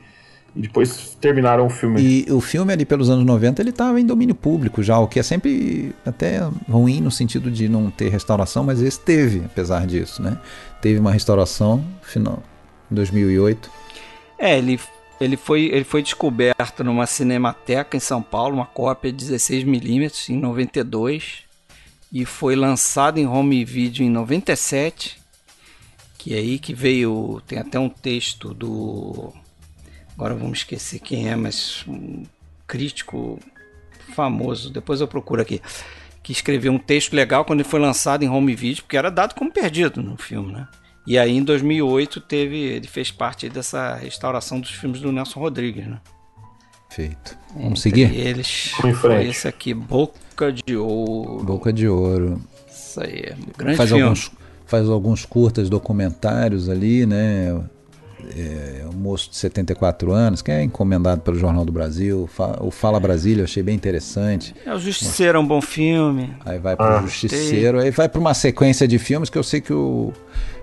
e 0.56 0.62
depois 0.62 1.16
terminaram 1.20 1.66
o 1.66 1.70
filme. 1.70 2.00
E 2.26 2.32
o 2.32 2.40
filme 2.40 2.72
ali 2.72 2.84
pelos 2.84 3.08
anos 3.08 3.24
90 3.24 3.62
ele 3.62 3.70
estava 3.70 4.00
em 4.00 4.04
domínio 4.04 4.34
público 4.34 4.82
já, 4.82 4.98
o 4.98 5.06
que 5.06 5.20
é 5.20 5.22
sempre 5.22 5.94
até 6.04 6.40
ruim 6.68 7.00
no 7.00 7.10
sentido 7.10 7.50
de 7.50 7.68
não 7.68 7.90
ter 7.90 8.08
restauração, 8.08 8.64
mas 8.64 8.82
esse 8.82 8.98
teve, 8.98 9.42
apesar 9.44 9.86
disso, 9.86 10.22
né? 10.22 10.36
Teve 10.80 10.98
uma 10.98 11.12
restauração 11.12 11.84
final 12.02 12.42
em 12.90 12.94
2008. 12.96 13.70
É, 14.38 14.58
ele 14.58 14.80
ele 15.20 15.36
foi, 15.36 15.66
ele 15.66 15.84
foi 15.84 16.02
descoberto 16.02 16.84
numa 16.84 17.06
cinemateca 17.06 17.96
em 17.96 18.00
São 18.00 18.22
Paulo, 18.22 18.56
uma 18.56 18.66
cópia 18.66 19.12
de 19.12 19.24
16mm 19.24 20.30
em 20.30 20.36
92 20.36 21.44
e 22.12 22.24
foi 22.24 22.54
lançado 22.56 23.18
em 23.18 23.26
home 23.26 23.64
video 23.64 24.04
em 24.04 24.10
97. 24.10 25.18
Que 26.16 26.34
é 26.34 26.38
aí 26.38 26.58
que 26.58 26.74
veio, 26.74 27.40
tem 27.46 27.58
até 27.58 27.78
um 27.78 27.88
texto 27.88 28.52
do 28.52 29.32
agora 30.14 30.34
vamos 30.34 30.58
esquecer 30.58 30.98
quem 30.98 31.28
é, 31.28 31.36
mas 31.36 31.84
um 31.86 32.24
crítico 32.66 33.38
famoso, 34.14 34.68
depois 34.68 35.00
eu 35.00 35.06
procuro 35.06 35.40
aqui, 35.40 35.62
que 36.24 36.32
escreveu 36.32 36.72
um 36.72 36.78
texto 36.78 37.12
legal 37.12 37.44
quando 37.44 37.60
ele 37.60 37.68
foi 37.68 37.78
lançado 37.78 38.24
em 38.24 38.28
home 38.28 38.54
video, 38.54 38.82
porque 38.82 38.96
era 38.96 39.10
dado 39.10 39.34
como 39.34 39.52
perdido 39.52 40.02
no 40.02 40.16
filme, 40.16 40.52
né? 40.52 40.66
E 41.08 41.18
aí 41.18 41.36
em 41.36 41.42
2008 41.42 42.20
teve, 42.20 42.56
ele 42.56 42.86
fez 42.86 43.10
parte 43.10 43.48
dessa 43.48 43.94
restauração 43.94 44.60
dos 44.60 44.70
filmes 44.70 45.00
do 45.00 45.10
Nelson 45.10 45.40
Rodrigues, 45.40 45.86
né? 45.86 45.98
Feito. 46.90 47.36
Vamos 47.54 47.84
Entre 47.86 48.06
seguir? 48.06 48.14
Eles, 48.14 48.72
foi 49.00 49.26
esse 49.26 49.48
aqui, 49.48 49.72
Boca 49.72 50.52
de 50.52 50.76
Ouro. 50.76 51.44
Boca 51.44 51.72
de 51.72 51.88
Ouro. 51.88 52.40
Isso 52.68 53.00
aí, 53.00 53.24
é 53.26 53.34
um 53.34 53.52
grande 53.56 53.76
faz 53.76 53.88
filme. 53.88 54.04
Alguns, 54.04 54.30
faz 54.66 54.88
alguns 54.88 55.24
curtas 55.24 55.70
documentários 55.70 56.68
ali, 56.68 57.06
né? 57.06 57.58
é, 58.36 58.84
um 58.86 58.96
moço 58.96 59.30
de 59.30 59.36
74 59.36 60.12
anos, 60.12 60.42
que 60.42 60.50
é 60.50 60.62
encomendado 60.62 61.20
pelo 61.20 61.38
Jornal 61.38 61.64
do 61.64 61.72
Brasil, 61.72 62.28
o 62.60 62.70
Fala 62.70 62.98
Brasília, 62.98 63.42
eu 63.42 63.44
achei 63.44 63.62
bem 63.62 63.74
interessante. 63.74 64.54
É, 64.64 64.74
o 64.74 64.78
Justiceiro 64.78 65.38
é 65.38 65.40
um 65.40 65.46
bom 65.46 65.60
filme. 65.60 66.34
Aí 66.44 66.58
vai 66.58 66.76
para 66.76 66.96
o 66.96 66.98
ah, 66.98 67.02
Justiceiro, 67.02 67.80
aí 67.80 67.90
vai 67.90 68.08
para 68.08 68.20
uma 68.20 68.34
sequência 68.34 68.86
de 68.88 68.98
filmes 68.98 69.30
que 69.30 69.38
eu 69.38 69.42
sei 69.42 69.60
que 69.60 69.72
o 69.72 70.12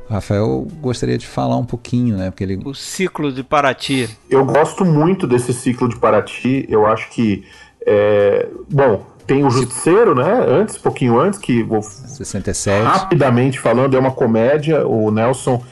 Rafael 0.10 0.68
gostaria 0.82 1.18
de 1.18 1.26
falar 1.26 1.58
um 1.58 1.66
pouquinho, 1.66 2.18
né? 2.18 2.30
Porque 2.30 2.44
ele... 2.44 2.60
O 2.64 2.74
ciclo 2.74 3.32
de 3.32 3.44
Paraty. 3.44 4.10
Eu 4.30 4.46
gosto 4.46 4.86
muito 4.86 5.26
desse 5.26 5.54
ciclo 5.54 5.90
de 5.90 5.98
Paraty, 5.98 6.66
eu 6.70 6.86
acho 6.86 7.10
que, 7.10 7.44
é... 7.86 8.48
bom, 8.70 9.06
tem 9.26 9.44
o 9.44 9.50
Justiceiro, 9.50 10.14
né? 10.14 10.46
Antes, 10.48 10.78
pouquinho 10.78 11.20
antes, 11.20 11.40
que 11.40 11.64
vou 11.64 11.82
67. 11.82 12.84
rapidamente 12.84 13.60
falando, 13.60 13.98
é 13.98 14.00
uma 14.00 14.12
comédia. 14.12 14.86
O 14.88 15.10
Nelson 15.10 15.64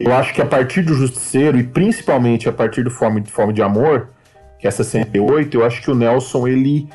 eu 0.00 0.14
acho 0.14 0.32
que 0.32 0.40
a 0.40 0.46
partir 0.46 0.80
do 0.80 0.94
Justiceiro, 0.94 1.58
e 1.58 1.62
principalmente 1.62 2.48
a 2.48 2.52
partir 2.52 2.82
do 2.82 2.90
Fome, 2.90 3.22
Fome 3.26 3.52
de 3.52 3.60
Amor, 3.60 4.08
que 4.58 4.66
é 4.66 4.70
68, 4.70 5.54
eu 5.54 5.64
acho 5.64 5.82
que 5.82 5.90
o 5.90 5.94
Nelson 5.94 6.48
ele, 6.48 6.88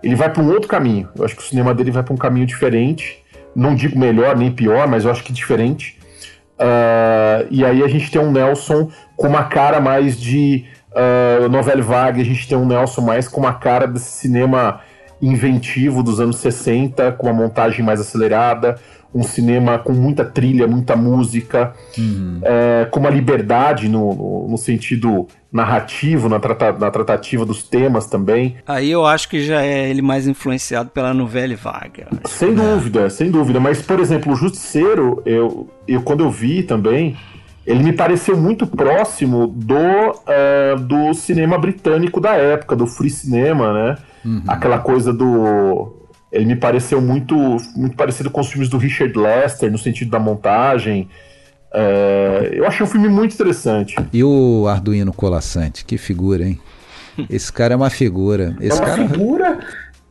ele 0.00 0.14
vai 0.14 0.32
para 0.32 0.40
um 0.40 0.48
outro 0.48 0.68
caminho. 0.68 1.08
Eu 1.16 1.24
acho 1.24 1.34
que 1.34 1.42
o 1.42 1.44
cinema 1.44 1.74
dele 1.74 1.90
vai 1.90 2.04
para 2.04 2.14
um 2.14 2.16
caminho 2.16 2.46
diferente. 2.46 3.20
Não 3.54 3.74
digo 3.74 3.98
melhor 3.98 4.36
nem 4.36 4.52
pior, 4.52 4.86
mas 4.86 5.04
eu 5.04 5.10
acho 5.10 5.24
que 5.24 5.32
diferente. 5.32 5.98
Uh, 6.62 7.48
e 7.50 7.64
aí 7.64 7.82
a 7.82 7.88
gente 7.88 8.08
tem 8.08 8.20
um 8.20 8.30
Nelson 8.30 8.88
com 9.16 9.26
uma 9.26 9.44
cara 9.44 9.80
mais 9.80 10.18
de 10.18 10.64
uh, 10.92 11.48
novela 11.48 11.82
vague, 11.82 12.20
a 12.20 12.24
gente 12.24 12.46
tem 12.46 12.56
um 12.56 12.64
Nelson 12.64 13.00
mais 13.00 13.26
com 13.26 13.40
uma 13.40 13.54
cara 13.54 13.86
desse 13.88 14.12
cinema 14.12 14.80
inventivo 15.20 16.04
dos 16.04 16.20
anos 16.20 16.36
60, 16.36 17.12
com 17.12 17.26
uma 17.26 17.32
montagem 17.32 17.84
mais 17.84 18.00
acelerada, 18.00 18.78
um 19.14 19.22
cinema 19.22 19.78
com 19.78 19.92
muita 19.92 20.24
trilha, 20.24 20.66
muita 20.66 20.96
música, 20.96 21.74
uhum. 21.98 22.40
é, 22.42 22.86
com 22.90 23.00
uma 23.00 23.10
liberdade 23.10 23.88
no, 23.88 24.14
no, 24.14 24.48
no 24.48 24.58
sentido 24.58 25.26
narrativo, 25.52 26.28
na, 26.28 26.40
trata, 26.40 26.72
na, 26.72 26.90
tratativa 26.90 27.44
dos 27.44 27.62
temas 27.62 28.06
também. 28.06 28.56
Aí 28.66 28.90
eu 28.90 29.04
acho 29.04 29.28
que 29.28 29.44
já 29.44 29.62
é 29.62 29.90
ele 29.90 30.00
mais 30.00 30.26
influenciado 30.26 30.88
pela 30.90 31.12
novela 31.12 31.54
vaga. 31.56 32.08
Sem 32.24 32.54
dúvida, 32.54 33.10
sem 33.10 33.30
dúvida. 33.30 33.60
Mas, 33.60 33.82
por 33.82 34.00
exemplo, 34.00 34.32
o 34.32 34.36
Justiceiro, 34.36 35.22
eu, 35.26 35.68
eu 35.86 36.00
quando 36.00 36.24
eu 36.24 36.30
vi 36.30 36.62
também, 36.62 37.16
ele 37.66 37.82
me 37.84 37.92
pareceu 37.92 38.36
muito 38.36 38.66
próximo 38.66 39.46
do, 39.46 39.74
uh, 39.76 40.80
do 40.80 41.12
cinema 41.12 41.58
britânico 41.58 42.18
da 42.18 42.32
época, 42.32 42.74
do 42.74 42.86
free 42.86 43.10
cinema, 43.10 43.72
né? 43.72 43.98
Uhum. 44.24 44.42
Aquela 44.48 44.78
coisa 44.78 45.12
do 45.12 46.01
ele 46.32 46.46
me 46.46 46.56
pareceu 46.56 47.00
muito, 47.00 47.36
muito 47.76 47.94
parecido 47.94 48.30
com 48.30 48.40
os 48.40 48.48
filmes 48.48 48.68
do 48.70 48.78
Richard 48.78 49.16
Lester, 49.16 49.70
no 49.70 49.76
sentido 49.76 50.10
da 50.10 50.18
montagem. 50.18 51.08
É, 51.74 52.50
eu 52.54 52.66
achei 52.66 52.84
um 52.84 52.88
filme 52.88 53.08
muito 53.08 53.34
interessante. 53.34 53.94
E 54.12 54.24
o 54.24 54.66
Arduino 54.66 55.12
Colassante, 55.12 55.84
que 55.84 55.98
figura, 55.98 56.44
hein? 56.44 56.58
Esse 57.28 57.52
cara 57.52 57.74
é 57.74 57.76
uma 57.76 57.90
figura. 57.90 58.56
Esse 58.60 58.80
é 58.80 58.82
uma 58.82 58.86
cara... 58.86 59.08
figura. 59.08 59.58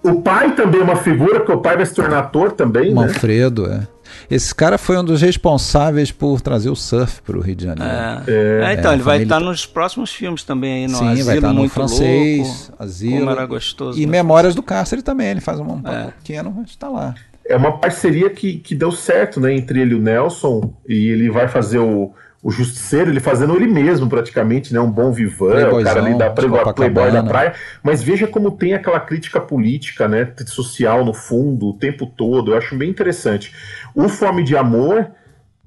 O 0.03 0.21
pai 0.21 0.55
também 0.55 0.81
é 0.81 0.83
uma 0.83 0.95
figura, 0.95 1.39
porque 1.39 1.51
o 1.51 1.59
pai 1.59 1.75
vai 1.75 1.85
se 1.85 1.93
tornar 1.93 2.19
ator 2.19 2.51
também, 2.51 2.93
Manfredo, 2.93 3.67
né? 3.67 3.87
é. 3.87 4.00
Esse 4.29 4.53
cara 4.53 4.77
foi 4.77 4.97
um 4.97 5.03
dos 5.03 5.21
responsáveis 5.21 6.11
por 6.11 6.41
trazer 6.41 6.69
o 6.69 6.75
surf 6.75 7.21
para 7.21 7.37
o 7.37 7.41
Rio 7.41 7.55
de 7.55 7.65
Janeiro. 7.65 7.91
É. 7.91 8.23
É. 8.27 8.71
é 8.71 8.73
então, 8.73 8.93
ele 8.93 9.03
vai 9.03 9.23
estar 9.23 9.39
tá 9.39 9.45
nos 9.45 9.65
próximos 9.65 10.11
filmes 10.11 10.43
também 10.43 10.85
aí 10.85 10.91
no 10.91 10.97
Sim, 10.97 11.07
Asilo, 11.09 11.25
vai 11.25 11.35
estar 11.35 11.47
tá 11.47 11.53
no 11.53 11.59
muito 11.59 11.73
francês, 11.73 12.67
louco, 12.69 12.83
Asilo. 12.83 13.19
Como 13.19 13.31
era 13.31 13.45
gostoso. 13.45 13.99
E 13.99 14.05
Memórias 14.05 14.55
do 14.55 14.63
Cárcere 14.63 15.01
também, 15.01 15.27
ele 15.27 15.41
faz 15.41 15.59
um 15.59 15.81
é. 15.87 16.11
pequeno, 16.11 16.53
mas 16.55 16.69
está 16.69 16.89
lá. 16.89 17.15
É 17.45 17.55
uma 17.55 17.77
parceria 17.77 18.29
que, 18.29 18.59
que 18.59 18.75
deu 18.75 18.91
certo, 18.91 19.39
né, 19.39 19.53
entre 19.53 19.81
ele 19.81 19.93
e 19.93 19.95
o 19.95 20.01
Nelson, 20.01 20.73
e 20.87 21.09
ele 21.09 21.29
vai 21.29 21.47
fazer 21.47 21.79
o, 21.79 22.13
o 22.43 22.49
Justiceiro, 22.49 23.11
ele 23.11 23.19
fazendo 23.19 23.55
ele 23.55 23.67
mesmo 23.67 24.09
praticamente, 24.09 24.73
né? 24.73 24.79
Um 24.79 24.89
bom 24.89 25.11
vivan, 25.11 25.69
o 25.69 25.83
cara 25.83 26.01
ali 26.01 26.17
da 26.17 26.29
Playboy, 26.31 26.73
Playboy 26.73 27.11
da 27.11 27.23
praia. 27.23 27.53
Mas 27.83 28.01
veja 28.01 28.25
como 28.25 28.49
tem 28.49 28.73
aquela 28.73 28.99
crítica 28.99 29.39
política, 29.39 30.07
né? 30.07 30.27
Social 30.47 31.05
no 31.05 31.13
fundo, 31.13 31.67
o 31.67 31.73
tempo 31.73 32.07
todo. 32.07 32.51
Eu 32.51 32.57
acho 32.57 32.75
bem 32.75 32.89
interessante. 32.89 33.53
O 33.95 34.07
Fome 34.07 34.43
de 34.43 34.55
Amor, 34.55 35.07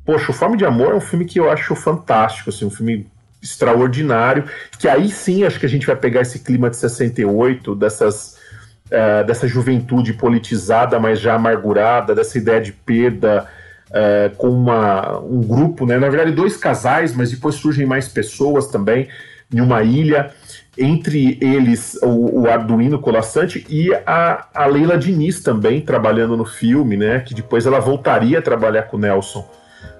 poxa, 0.05 0.31
o 0.31 0.35
Fome 0.35 0.57
de 0.57 0.65
Amor 0.65 0.93
é 0.93 0.97
um 0.97 1.01
filme 1.01 1.25
que 1.25 1.39
eu 1.39 1.51
acho 1.51 1.75
fantástico, 1.75 2.51
assim, 2.51 2.65
um 2.65 2.71
filme 2.71 3.07
extraordinário, 3.43 4.45
que 4.79 4.89
aí 4.89 5.11
sim 5.11 5.45
acho 5.45 5.61
que 5.61 5.67
a 5.67 5.69
gente 5.69 5.87
vai 5.87 5.97
pegar 5.97 6.23
esse 6.23 6.39
clima 6.39 6.71
de 6.71 6.77
68, 6.77 7.75
dessas 7.75 8.39
uh, 8.87 9.25
dessa 9.27 9.47
juventude 9.47 10.13
politizada, 10.15 10.99
mas 10.99 11.21
já 11.21 11.35
amargurada, 11.35 12.15
dessa 12.15 12.39
ideia 12.39 12.61
de 12.61 12.73
perda, 12.73 13.47
uh, 13.91 14.35
com 14.37 14.49
uma, 14.49 15.19
um 15.21 15.43
grupo, 15.43 15.87
né? 15.87 15.99
na 15.99 16.09
verdade, 16.09 16.33
dois 16.33 16.57
casais, 16.57 17.15
mas 17.15 17.31
depois 17.31 17.57
surgem 17.57 17.87
mais 17.87 18.09
pessoas 18.09 18.69
também 18.69 19.09
em 19.53 19.61
uma 19.61 19.83
ilha. 19.83 20.31
Entre 20.77 21.39
eles, 21.41 21.99
o, 22.03 22.43
o 22.43 22.51
Arduino 22.51 22.99
Colassante 22.99 23.65
e 23.69 23.93
a, 24.07 24.47
a 24.53 24.67
Leila 24.67 24.99
Diniz 24.99 25.43
também, 25.43 25.81
trabalhando 25.81 26.37
no 26.37 26.45
filme, 26.45 26.97
né? 26.97 27.21
Que 27.21 27.35
depois 27.35 27.67
ela 27.67 27.79
voltaria 27.79 28.39
a 28.39 28.43
trabalhar 28.43 28.85
com 28.85 28.97
o 28.97 29.01
Nelson 29.01 29.49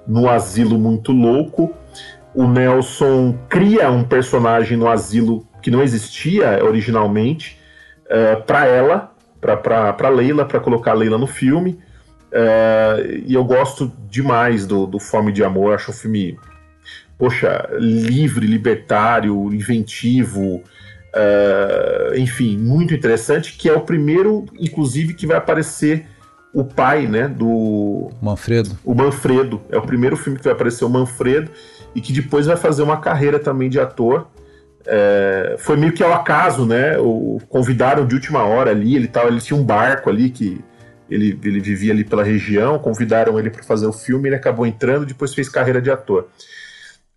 no 0.07 0.29
Asilo 0.29 0.79
Muito 0.79 1.13
Louco. 1.13 1.73
O 2.35 2.47
Nelson 2.47 3.39
cria 3.49 3.91
um 3.91 4.03
personagem 4.03 4.77
no 4.77 4.89
asilo 4.89 5.47
que 5.63 5.71
não 5.71 5.83
existia 5.83 6.63
originalmente 6.65 7.59
uh, 8.07 8.43
para 8.43 8.67
ela, 8.67 9.13
para 9.41 10.09
Leila, 10.09 10.45
para 10.45 10.61
colocar 10.61 10.91
a 10.91 10.95
Leila 10.95 11.17
no 11.17 11.27
filme. 11.27 11.79
Uh, 12.33 13.23
e 13.25 13.35
eu 13.35 13.45
gosto 13.45 13.93
demais 14.11 14.67
do, 14.67 14.87
do 14.87 14.99
Fome 14.99 15.31
de 15.31 15.45
Amor, 15.45 15.73
acho 15.73 15.93
um 15.93 15.95
filme, 15.95 16.37
poxa, 17.19 17.69
livre, 17.79 18.47
libertário, 18.47 19.53
inventivo, 19.53 20.63
uh, 21.15 22.17
enfim, 22.17 22.59
muito 22.59 22.95
interessante, 22.95 23.57
que 23.57 23.69
é 23.69 23.73
o 23.73 23.81
primeiro, 23.81 24.45
inclusive, 24.59 25.15
que 25.15 25.27
vai 25.27 25.37
aparecer 25.37 26.07
o 26.53 26.65
pai, 26.65 27.07
né, 27.07 27.27
do... 27.27 28.11
Manfredo. 28.23 28.79
O 28.85 28.95
Manfredo, 28.95 29.61
é 29.71 29.77
o 29.77 29.83
primeiro 29.83 30.17
filme 30.17 30.39
que 30.39 30.45
vai 30.45 30.53
aparecer 30.53 30.85
o 30.85 30.89
Manfredo, 30.89 31.51
e 31.95 32.01
que 32.01 32.13
depois 32.13 32.47
vai 32.47 32.57
fazer 32.57 32.83
uma 32.83 32.97
carreira 32.97 33.39
também 33.39 33.69
de 33.69 33.79
ator, 33.81 34.29
é, 34.87 35.57
foi 35.59 35.77
meio 35.77 35.93
que 35.93 36.03
ao 36.03 36.13
acaso, 36.13 36.67
né? 36.67 36.99
O 36.99 37.41
convidaram 37.49 38.07
de 38.07 38.15
última 38.15 38.45
hora 38.45 38.71
ali, 38.71 38.95
ele 38.95 39.09
tava, 39.09 39.29
ele 39.29 39.41
tinha 39.41 39.59
um 39.59 39.65
barco 39.65 40.11
ali 40.11 40.29
que 40.29 40.61
ele, 41.09 41.39
ele 41.43 41.61
vivia 41.61 41.93
ali 41.93 42.05
pela 42.05 42.23
região, 42.23 42.79
convidaram 42.79 43.39
ele 43.39 43.51
para 43.51 43.63
fazer 43.63 43.87
o 43.87 43.93
filme, 43.93 44.29
ele 44.29 44.37
acabou 44.37 44.67
entrando, 44.67 45.07
depois 45.07 45.35
fez 45.35 45.49
carreira 45.49 45.81
de 45.81 45.91
ator. 45.91 46.29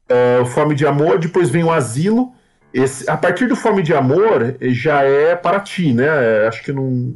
É, 0.09 0.39
o 0.39 0.45
Fome 0.45 0.75
de 0.75 0.85
Amor, 0.85 1.19
depois 1.19 1.49
vem 1.49 1.63
o 1.63 1.71
Asilo. 1.71 2.31
Esse, 2.73 3.09
a 3.09 3.17
partir 3.17 3.47
do 3.47 3.55
Fome 3.55 3.81
de 3.81 3.93
Amor 3.93 4.55
já 4.61 5.01
é 5.03 5.35
para 5.35 5.59
ti, 5.59 5.93
né? 5.93 6.05
É, 6.05 6.47
acho 6.47 6.63
que 6.63 6.71
não 6.71 7.15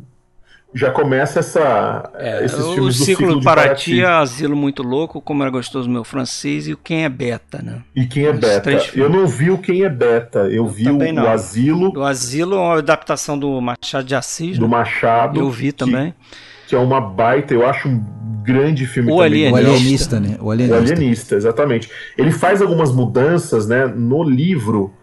já 0.74 0.90
começa 0.90 1.40
essa 1.40 2.10
é, 2.16 2.46
esses 2.46 2.60
o 2.60 2.74
filmes 2.74 2.96
ciclo, 2.96 3.28
ciclo 3.28 3.44
para 3.44 3.64
Paraty, 3.64 4.04
Asilo 4.06 4.56
muito 4.56 4.82
louco, 4.84 5.20
como 5.22 5.44
era 5.44 5.52
gostoso 5.52 5.90
meu 5.90 6.04
francês 6.04 6.68
e 6.68 6.74
o 6.74 6.78
Quem 6.78 7.04
é 7.04 7.10
Beta, 7.10 7.62
né? 7.62 7.82
E 7.96 8.06
Quem 8.06 8.26
é 8.26 8.34
Beta? 8.34 8.72
Eu 8.96 9.10
não 9.10 9.28
vi 9.28 9.52
o 9.52 9.58
Quem 9.58 9.84
é 9.84 9.90
Beta, 9.90 10.40
eu, 10.40 10.52
eu 10.52 10.68
vi 10.68 10.90
o, 10.90 10.98
o, 10.98 11.28
Asilo. 11.28 11.94
O 11.98 12.04
Asilo 12.04 12.56
é 12.56 12.60
uma 12.60 12.78
adaptação 12.78 13.38
do 13.38 13.60
Machado 13.60 14.06
de 14.06 14.16
Assis. 14.16 14.58
Do 14.58 14.66
né? 14.66 14.72
Machado. 14.72 15.40
Eu 15.40 15.50
vi 15.50 15.74
também. 15.74 16.12
Que, 16.12 16.51
que, 16.72 16.76
é 16.76 16.80
uma 16.80 17.00
baita, 17.00 17.54
eu 17.54 17.66
acho 17.66 17.88
um 17.88 18.04
grande 18.44 18.88
filme 18.88 19.12
o 19.12 19.18
também. 19.18 19.48
Alienista. 19.48 19.56
O 19.56 19.74
Alienista, 19.76 20.20
né? 20.20 20.38
O 20.40 20.52
Alienista. 20.52 20.76
o 20.76 20.82
Alienista. 20.82 21.36
exatamente. 21.36 21.92
Ele 22.18 22.32
faz 22.32 22.62
algumas 22.62 22.92
mudanças, 22.92 23.68
né? 23.68 23.86
No 23.86 24.24
livro, 24.24 24.94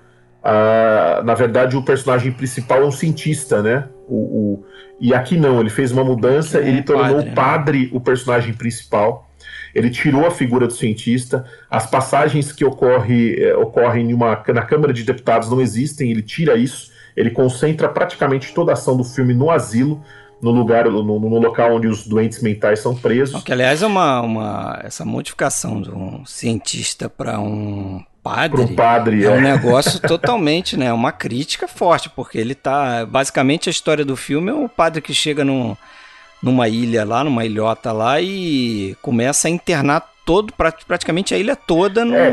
uh, 0.43 1.23
na 1.23 1.35
verdade, 1.35 1.77
o 1.77 1.83
personagem 1.83 2.33
principal 2.33 2.83
é 2.83 2.85
um 2.87 2.91
cientista, 2.91 3.63
né? 3.63 3.89
o, 4.09 4.17
o 4.17 4.65
e 5.01 5.15
aqui 5.15 5.37
não, 5.37 5.61
ele 5.61 5.71
fez 5.71 5.93
uma 5.93 6.03
mudança, 6.03 6.59
ele 6.59 6.83
tornou 6.83 7.19
padre, 7.19 7.31
o 7.31 7.35
padre 7.35 7.83
né? 7.83 7.89
o 7.93 8.01
personagem 8.01 8.53
principal. 8.53 9.31
Ele 9.73 9.91
tirou 9.91 10.27
a 10.27 10.31
figura 10.31 10.67
do 10.67 10.73
cientista. 10.73 11.45
As 11.71 11.89
passagens 11.89 12.51
que 12.51 12.65
ocorre, 12.65 13.37
eh, 13.41 13.55
ocorrem 13.55 14.13
uma, 14.13 14.43
na 14.49 14.63
Câmara 14.63 14.93
de 14.93 15.05
Deputados 15.05 15.49
não 15.49 15.61
existem, 15.61 16.11
ele 16.11 16.23
tira 16.23 16.57
isso. 16.57 16.91
Ele 17.17 17.31
concentra 17.31 17.89
praticamente 17.89 18.53
toda 18.53 18.73
a 18.73 18.75
ação 18.75 18.97
do 18.97 19.05
filme 19.05 19.35
no 19.35 19.51
asilo, 19.51 20.03
no 20.41 20.51
lugar, 20.51 20.85
no, 20.87 21.03
no 21.03 21.39
local 21.39 21.77
onde 21.77 21.89
os 21.89 22.07
doentes 22.07 22.43
mentais 22.43 22.81
são 22.81 22.95
presos. 22.95 23.43
Que 23.43 23.53
aliás 23.53 23.83
é 23.83 23.87
uma, 23.87 24.21
uma 24.21 24.81
essa 24.83 25.05
modificação 25.05 25.81
de 25.81 25.91
um 25.91 26.25
cientista 26.25 27.09
para 27.09 27.41
um 27.41 28.03
padre, 28.23 28.67
Pro 28.67 28.75
padre 28.75 29.25
é, 29.25 29.27
é 29.27 29.31
um 29.31 29.41
negócio 29.41 29.99
totalmente, 30.07 30.77
né? 30.77 30.93
Uma 30.93 31.13
crítica 31.13 31.67
forte, 31.67 32.11
porque 32.11 32.39
ele 32.39 32.55
tá. 32.55 33.07
Basicamente 33.07 33.69
a 33.69 33.73
história 33.73 34.05
do 34.05 34.17
filme 34.17 34.51
é 34.51 34.55
o 34.55 34.69
padre 34.69 35.01
que 35.01 35.15
chega 35.15 35.45
num, 35.45 35.77
numa 36.43 36.69
ilha 36.69 37.05
lá, 37.05 37.25
numa 37.25 37.45
ilhota 37.45 37.93
lá, 37.93 38.21
e 38.21 38.97
começa 39.01 39.49
a 39.49 39.51
internar 39.51 40.13
todo, 40.29 40.53
praticamente 40.53 41.33
a 41.33 41.39
ilha 41.39 41.57
toda 41.57 42.05
no. 42.05 42.15
É, 42.15 42.31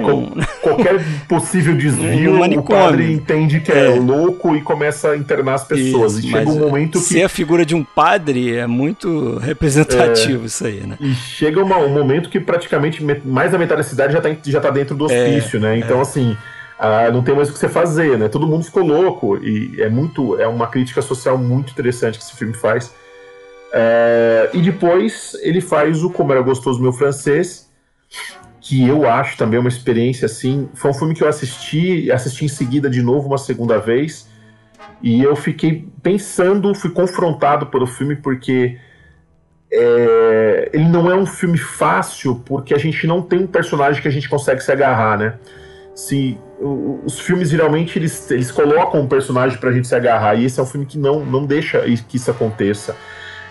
qualquer 0.61 1.01
possível 1.29 1.73
desvio, 1.77 2.43
o 2.59 2.63
padre 2.63 3.13
entende 3.13 3.61
que 3.61 3.71
é. 3.71 3.85
é. 3.85 3.89
louco 3.97 4.53
e 4.53 4.61
começa 4.61 5.11
a 5.11 5.17
internar 5.17 5.53
as 5.53 5.63
pessoas. 5.63 6.17
Isso, 6.17 6.27
e 6.27 6.31
chega 6.31 6.49
um 6.49 6.59
momento 6.59 6.99
que. 6.99 7.05
Ser 7.05 7.23
a 7.23 7.29
figura 7.29 7.65
de 7.65 7.73
um 7.73 7.85
padre 7.85 8.57
é 8.57 8.67
muito 8.67 9.37
representativo 9.37 10.43
é, 10.43 10.45
isso 10.45 10.67
aí, 10.67 10.81
né? 10.81 10.97
E 10.99 11.13
chega 11.13 11.63
uma, 11.63 11.77
um 11.77 11.87
momento 11.87 12.29
que 12.29 12.37
praticamente 12.37 13.01
mais 13.23 13.53
da 13.53 13.57
metade 13.57 13.81
da 13.81 13.87
cidade 13.87 14.11
já 14.11 14.19
tá, 14.19 14.35
já 14.43 14.59
tá 14.59 14.69
dentro 14.69 14.93
do 14.93 15.09
é, 15.09 15.23
hospício, 15.23 15.57
né? 15.57 15.77
Então, 15.77 15.99
é. 15.99 16.01
assim. 16.01 16.35
Ah, 16.77 17.09
não 17.09 17.23
tem 17.23 17.33
mais 17.33 17.49
o 17.49 17.53
que 17.53 17.59
você 17.59 17.69
fazer, 17.69 18.17
né? 18.17 18.27
Todo 18.27 18.45
mundo 18.45 18.65
ficou 18.65 18.83
louco 18.83 19.37
e 19.37 19.81
é 19.81 19.87
muito, 19.87 20.37
é 20.37 20.45
uma 20.45 20.67
crítica 20.67 21.01
social 21.01 21.37
muito 21.37 21.71
interessante 21.71 22.17
que 22.17 22.25
esse 22.25 22.35
filme 22.35 22.53
faz. 22.53 22.93
É, 23.71 24.49
e 24.51 24.61
depois 24.61 25.37
ele 25.41 25.61
faz 25.61 26.03
o 26.03 26.09
Como 26.09 26.33
Era 26.33 26.41
Gostoso 26.41 26.81
Meu 26.81 26.91
Francês, 26.91 27.65
que 28.59 28.87
eu 28.87 29.07
acho 29.07 29.37
também 29.37 29.59
uma 29.59 29.69
experiência 29.69 30.25
assim. 30.25 30.69
Foi 30.73 30.91
um 30.91 30.93
filme 30.93 31.13
que 31.13 31.23
eu 31.23 31.27
assisti, 31.27 32.11
assisti 32.11 32.45
em 32.45 32.49
seguida 32.49 32.89
de 32.89 33.01
novo 33.01 33.27
uma 33.27 33.37
segunda 33.37 33.79
vez, 33.79 34.27
e 35.01 35.21
eu 35.21 35.35
fiquei 35.35 35.87
pensando, 36.01 36.73
fui 36.73 36.89
confrontado 36.89 37.67
pelo 37.67 37.85
filme 37.85 38.15
porque 38.15 38.77
é, 39.71 40.69
ele 40.73 40.87
não 40.87 41.11
é 41.11 41.15
um 41.15 41.25
filme 41.25 41.57
fácil 41.57 42.41
porque 42.45 42.73
a 42.73 42.77
gente 42.77 43.05
não 43.05 43.21
tem 43.21 43.39
um 43.39 43.47
personagem 43.47 44.01
que 44.01 44.07
a 44.07 44.11
gente 44.11 44.29
consegue 44.29 44.61
se 44.61 44.71
agarrar, 44.71 45.17
né? 45.17 45.35
Se 45.93 46.37
os 46.59 47.19
filmes 47.19 47.49
geralmente 47.49 47.99
eles, 47.99 48.29
eles 48.31 48.51
colocam 48.51 49.01
um 49.01 49.07
personagem 49.07 49.57
pra 49.57 49.71
gente 49.71 49.87
se 49.87 49.95
agarrar 49.95 50.35
e 50.35 50.45
esse 50.45 50.59
é 50.59 50.63
um 50.63 50.65
filme 50.65 50.85
que 50.85 50.97
não, 50.97 51.25
não 51.25 51.45
deixa 51.45 51.81
que 52.07 52.17
isso 52.17 52.31
aconteça. 52.31 52.95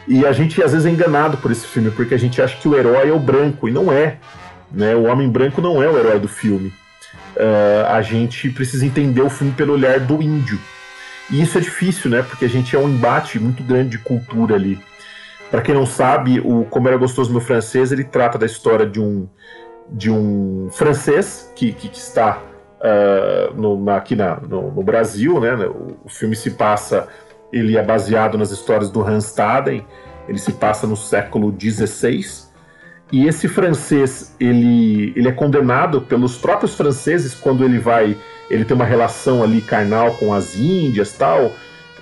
E 0.06 0.26
a 0.26 0.32
gente 0.32 0.62
às 0.62 0.72
vezes 0.72 0.86
é 0.86 0.90
enganado 0.90 1.36
por 1.38 1.50
esse 1.50 1.66
filme 1.66 1.90
porque 1.90 2.14
a 2.14 2.18
gente 2.18 2.40
acha 2.40 2.56
que 2.56 2.68
o 2.68 2.76
herói 2.76 3.08
é 3.08 3.12
o 3.12 3.18
branco 3.18 3.68
e 3.68 3.72
não 3.72 3.92
é. 3.92 4.18
Né? 4.74 4.94
O 4.94 5.04
Homem 5.04 5.28
Branco 5.28 5.60
não 5.60 5.82
é 5.82 5.88
o 5.88 5.98
herói 5.98 6.18
do 6.18 6.28
filme. 6.28 6.72
Uh, 7.36 7.86
a 7.88 8.02
gente 8.02 8.50
precisa 8.50 8.84
entender 8.84 9.22
o 9.22 9.30
filme 9.30 9.52
pelo 9.52 9.72
olhar 9.72 10.00
do 10.00 10.22
índio. 10.22 10.58
E 11.30 11.40
isso 11.40 11.56
é 11.58 11.60
difícil, 11.60 12.10
né? 12.10 12.22
Porque 12.22 12.44
a 12.44 12.48
gente 12.48 12.74
é 12.76 12.78
um 12.78 12.88
embate 12.88 13.38
muito 13.38 13.62
grande 13.62 13.90
de 13.90 13.98
cultura 13.98 14.54
ali. 14.54 14.78
Para 15.50 15.62
quem 15.62 15.74
não 15.74 15.86
sabe, 15.86 16.40
o 16.40 16.64
Como 16.64 16.88
Era 16.88 16.96
Gostoso 16.96 17.30
Meu 17.30 17.40
Francês, 17.40 17.92
ele 17.92 18.04
trata 18.04 18.36
da 18.36 18.46
história 18.46 18.86
de 18.86 19.00
um, 19.00 19.28
de 19.90 20.10
um 20.10 20.68
francês 20.72 21.52
que, 21.54 21.72
que, 21.72 21.88
que 21.88 21.98
está 21.98 22.42
uh, 22.80 23.54
no, 23.54 23.90
aqui 23.90 24.16
na, 24.16 24.40
no, 24.40 24.72
no, 24.72 24.82
Brasil, 24.82 25.40
né? 25.40 25.54
O, 25.66 25.96
o, 26.04 26.08
filme 26.08 26.34
se 26.36 26.52
passa, 26.52 27.08
ele 27.52 27.76
é 27.76 27.82
baseado 27.82 28.36
nas 28.36 28.50
histórias 28.50 28.90
do 28.90 29.02
Hans 29.02 29.26
Staden, 29.26 29.86
ele 30.28 30.38
se 30.38 30.52
passa 30.52 30.86
no 30.86 30.96
século 30.96 31.54
XVI, 31.58 32.24
e 33.14 33.28
esse 33.28 33.46
francês, 33.46 34.34
ele, 34.40 35.12
ele 35.14 35.28
é 35.28 35.30
condenado 35.30 36.00
pelos 36.00 36.36
próprios 36.36 36.74
franceses 36.74 37.32
quando 37.32 37.64
ele 37.64 37.78
vai, 37.78 38.16
ele 38.50 38.64
tem 38.64 38.74
uma 38.74 38.84
relação 38.84 39.40
ali 39.40 39.60
carnal 39.60 40.14
com 40.14 40.34
as 40.34 40.56
índias, 40.56 41.12
tal. 41.12 41.52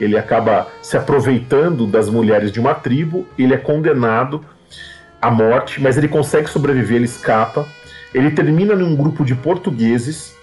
Ele 0.01 0.17
acaba 0.17 0.69
se 0.81 0.97
aproveitando 0.97 1.87
das 1.87 2.09
mulheres 2.09 2.51
de 2.51 2.59
uma 2.59 2.73
tribo, 2.73 3.27
ele 3.39 3.53
é 3.53 3.59
condenado 3.59 4.43
à 5.21 5.31
morte, 5.31 5.83
mas 5.83 5.99
ele 5.99 6.09
consegue 6.09 6.49
sobreviver, 6.49 6.97
ele 6.97 7.05
escapa. 7.05 7.69
Ele 8.15 8.31
termina 8.31 8.75
num 8.75 8.97
grupo 8.97 9.23
de 9.23 9.35
portugueses 9.35 10.35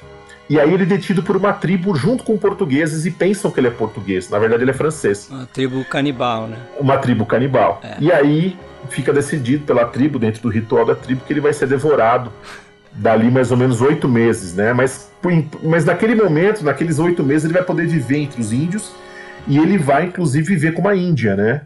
e 0.49 0.59
aí 0.59 0.73
ele 0.73 0.83
é 0.83 0.85
detido 0.85 1.21
por 1.21 1.37
uma 1.37 1.53
tribo 1.53 1.95
junto 1.95 2.23
com 2.23 2.35
portugueses 2.37 3.05
e 3.05 3.11
pensam 3.11 3.51
que 3.51 3.59
ele 3.59 3.67
é 3.67 3.71
português. 3.71 4.29
Na 4.29 4.39
verdade, 4.39 4.63
ele 4.63 4.71
é 4.71 4.73
francês. 4.73 5.29
Uma 5.29 5.45
tribo 5.45 5.85
canibal, 5.85 6.47
né? 6.47 6.57
Uma 6.79 6.97
tribo 6.97 7.25
canibal. 7.25 7.79
É. 7.83 7.97
E 7.99 8.11
aí 8.11 8.57
fica 8.89 9.13
decidido 9.13 9.63
pela 9.65 9.85
tribo, 9.85 10.17
dentro 10.17 10.41
do 10.41 10.49
ritual 10.49 10.85
da 10.85 10.95
tribo, 10.95 11.21
que 11.25 11.31
ele 11.31 11.39
vai 11.39 11.53
ser 11.53 11.67
devorado 11.67 12.33
dali 12.91 13.29
mais 13.29 13.51
ou 13.51 13.57
menos 13.57 13.79
oito 13.79 14.07
meses, 14.07 14.55
né? 14.55 14.73
Mas, 14.73 15.11
mas 15.63 15.85
naquele 15.85 16.15
momento, 16.15 16.63
naqueles 16.63 16.97
oito 16.97 17.23
meses, 17.23 17.45
ele 17.45 17.53
vai 17.53 17.63
poder 17.63 17.85
viver 17.85 18.17
entre 18.17 18.41
os 18.41 18.51
índios 18.51 18.91
e 19.47 19.57
ele 19.57 19.77
vai, 19.77 20.05
inclusive, 20.05 20.47
viver 20.47 20.73
com 20.73 20.81
uma 20.81 20.95
índia, 20.95 21.35
né? 21.35 21.61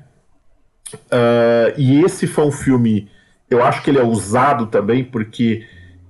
Uh, 0.93 1.73
e 1.77 2.03
esse 2.03 2.27
foi 2.27 2.45
um 2.45 2.51
filme, 2.51 3.09
eu 3.49 3.63
acho 3.63 3.81
que 3.81 3.89
ele 3.89 3.99
é 3.99 4.03
usado 4.03 4.67
também 4.67 5.03
porque 5.03 5.65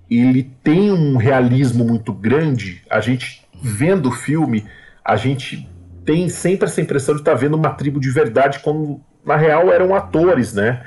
ele 0.09 0.51
tem 0.63 0.91
um 0.91 1.17
realismo 1.17 1.83
muito 1.83 2.13
grande. 2.13 2.81
A 2.89 2.99
gente 2.99 3.43
vendo 3.61 4.09
o 4.09 4.11
filme, 4.11 4.65
a 5.03 5.15
gente 5.15 5.69
tem 6.05 6.27
sempre 6.29 6.67
essa 6.67 6.81
impressão 6.81 7.15
de 7.15 7.21
estar 7.21 7.31
tá 7.31 7.37
vendo 7.37 7.55
uma 7.55 7.71
tribo 7.71 7.99
de 7.99 8.09
verdade, 8.09 8.59
quando 8.59 8.99
na 9.25 9.35
real 9.35 9.71
eram 9.71 9.95
atores, 9.95 10.53
né? 10.53 10.81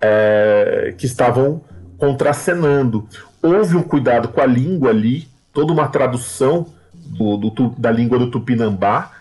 É, 0.00 0.94
que 0.96 1.06
estavam 1.06 1.62
contracenando. 1.98 3.06
Houve 3.42 3.76
um 3.76 3.82
cuidado 3.82 4.28
com 4.28 4.40
a 4.40 4.46
língua 4.46 4.90
ali, 4.90 5.28
toda 5.52 5.72
uma 5.72 5.88
tradução 5.88 6.66
do, 6.94 7.36
do, 7.36 7.68
da 7.76 7.90
língua 7.90 8.18
do 8.18 8.30
Tupinambá. 8.30 9.12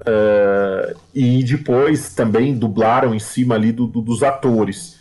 Uh, 0.00 0.98
e 1.14 1.42
depois 1.42 2.14
também 2.14 2.54
dublaram 2.54 3.14
em 3.14 3.18
cima 3.18 3.54
ali 3.54 3.72
do, 3.72 3.86
dos 3.86 4.22
atores. 4.22 5.00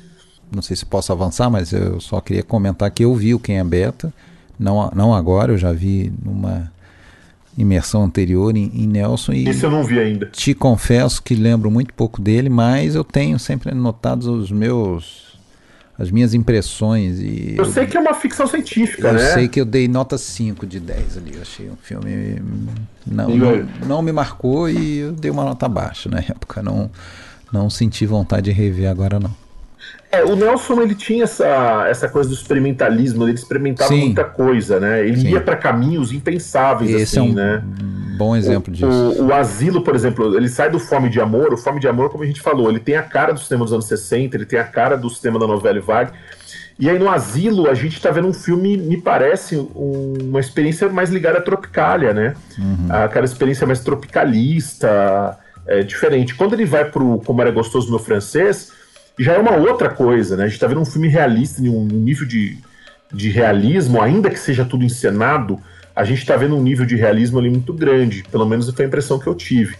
Não 0.53 0.61
sei 0.61 0.75
se 0.75 0.85
posso 0.85 1.11
avançar, 1.11 1.49
mas 1.49 1.71
eu 1.73 1.99
só 1.99 2.21
queria 2.21 2.43
comentar 2.43 2.89
que 2.91 3.03
eu 3.03 3.13
vi 3.15 3.33
o 3.33 3.39
Quem 3.39 3.59
é 3.59 3.63
Beta, 3.63 4.13
não, 4.59 4.91
não 4.95 5.13
agora, 5.13 5.51
eu 5.51 5.57
já 5.57 5.71
vi 5.71 6.13
numa 6.23 6.71
imersão 7.57 8.03
anterior 8.03 8.55
em, 8.55 8.71
em 8.73 8.87
Nelson. 8.87 9.33
E 9.33 9.49
Isso 9.49 9.65
eu 9.65 9.71
não 9.71 9.83
vi 9.83 9.99
ainda. 9.99 10.27
Te 10.27 10.53
confesso 10.53 11.21
que 11.21 11.35
lembro 11.35 11.69
muito 11.69 11.93
pouco 11.93 12.21
dele, 12.21 12.49
mas 12.49 12.95
eu 12.95 13.03
tenho 13.03 13.37
sempre 13.39 13.73
notado 13.73 14.31
os 14.31 14.51
meus 14.51 15.23
as 15.97 16.09
minhas 16.09 16.33
impressões 16.33 17.19
e 17.19 17.53
eu, 17.55 17.65
eu 17.65 17.71
sei 17.71 17.85
que 17.85 17.95
é 17.95 17.99
uma 17.99 18.15
ficção 18.15 18.47
científica, 18.47 19.09
eu 19.09 19.13
né? 19.13 19.29
Eu 19.29 19.33
sei 19.33 19.47
que 19.47 19.61
eu 19.61 19.65
dei 19.65 19.87
nota 19.87 20.17
5 20.17 20.65
de 20.65 20.79
10 20.79 21.17
ali, 21.17 21.35
eu 21.35 21.41
achei 21.43 21.69
um 21.69 21.75
filme 21.75 22.41
não, 23.05 23.29
não, 23.29 23.69
não, 23.85 24.01
me 24.01 24.11
marcou 24.11 24.67
e 24.67 24.97
eu 24.97 25.11
dei 25.11 25.29
uma 25.29 25.43
nota 25.43 25.69
baixa 25.69 26.09
na 26.09 26.17
época, 26.17 26.63
não 26.63 26.89
não 27.51 27.69
senti 27.69 28.07
vontade 28.07 28.45
de 28.45 28.51
rever 28.51 28.89
agora 28.89 29.19
não. 29.19 29.42
É, 30.13 30.23
o 30.23 30.35
Nelson 30.35 30.79
ele 30.79 30.93
tinha 30.93 31.23
essa, 31.23 31.87
essa 31.89 32.07
coisa 32.07 32.29
do 32.29 32.35
experimentalismo, 32.35 33.23
ele 33.23 33.33
experimentava 33.33 33.89
Sim. 33.89 34.05
muita 34.05 34.23
coisa, 34.23 34.79
né? 34.79 35.03
Ele 35.03 35.21
Sim. 35.21 35.29
ia 35.29 35.41
para 35.41 35.55
caminhos 35.55 36.11
impensáveis, 36.11 36.91
Esse 36.91 37.17
assim, 37.17 37.29
é 37.29 37.31
um 37.31 37.33
né? 37.33 37.63
Bom 38.15 38.35
exemplo 38.35 38.71
o, 38.71 38.75
disso. 38.75 38.87
O, 38.87 39.25
o, 39.25 39.33
Asilo, 39.33 39.81
por 39.81 39.95
exemplo, 39.95 40.37
ele 40.37 40.47
sai 40.47 40.69
do 40.69 40.77
Fome 40.77 41.09
de 41.09 41.19
Amor. 41.19 41.51
O 41.51 41.57
Fome 41.57 41.79
de 41.79 41.87
Amor, 41.87 42.11
como 42.11 42.23
a 42.23 42.27
gente 42.27 42.41
falou, 42.41 42.69
ele 42.69 42.79
tem 42.79 42.95
a 42.95 43.01
cara 43.01 43.33
do 43.33 43.39
cinema 43.39 43.65
dos 43.65 43.73
anos 43.73 43.87
60, 43.87 44.37
ele 44.37 44.45
tem 44.45 44.59
a 44.59 44.63
cara 44.63 44.95
do 44.95 45.09
cinema 45.09 45.39
da 45.39 45.47
novela 45.47 45.81
vague. 45.81 46.11
E 46.77 46.87
aí 46.87 46.99
no 46.99 47.09
Asilo 47.09 47.67
a 47.67 47.73
gente 47.73 47.99
tá 47.99 48.11
vendo 48.11 48.27
um 48.27 48.33
filme, 48.33 48.77
me 48.77 49.01
parece, 49.01 49.55
um, 49.57 50.13
uma 50.21 50.39
experiência 50.39 50.87
mais 50.89 51.09
ligada 51.09 51.39
à 51.39 51.41
Tropicália, 51.41 52.13
né? 52.13 52.35
Uhum. 52.59 52.87
Aquela 52.89 53.25
experiência 53.25 53.65
mais 53.65 53.79
tropicalista, 53.79 55.39
é, 55.65 55.81
diferente. 55.81 56.35
Quando 56.35 56.53
ele 56.53 56.65
vai 56.65 56.85
pro 56.85 57.19
Como 57.25 57.41
Era 57.41 57.49
Gostoso 57.49 57.89
Meu 57.89 57.99
Francês, 57.99 58.71
já 59.17 59.33
é 59.33 59.37
uma 59.37 59.55
outra 59.55 59.89
coisa, 59.89 60.35
né? 60.35 60.45
A 60.45 60.47
gente 60.47 60.59
tá 60.59 60.67
vendo 60.67 60.81
um 60.81 60.85
filme 60.85 61.07
realista, 61.07 61.61
um 61.61 61.85
nível 61.85 62.27
de, 62.27 62.57
de 63.11 63.29
realismo, 63.29 64.01
ainda 64.01 64.29
que 64.29 64.39
seja 64.39 64.65
tudo 64.65 64.83
encenado, 64.83 65.59
a 65.95 66.03
gente 66.03 66.25
tá 66.25 66.35
vendo 66.35 66.55
um 66.55 66.63
nível 66.63 66.85
de 66.85 66.95
realismo 66.95 67.39
ali 67.39 67.49
muito 67.49 67.73
grande, 67.73 68.23
pelo 68.31 68.45
menos 68.45 68.69
foi 68.69 68.85
a 68.85 68.87
impressão 68.87 69.19
que 69.19 69.27
eu 69.27 69.35
tive. 69.35 69.75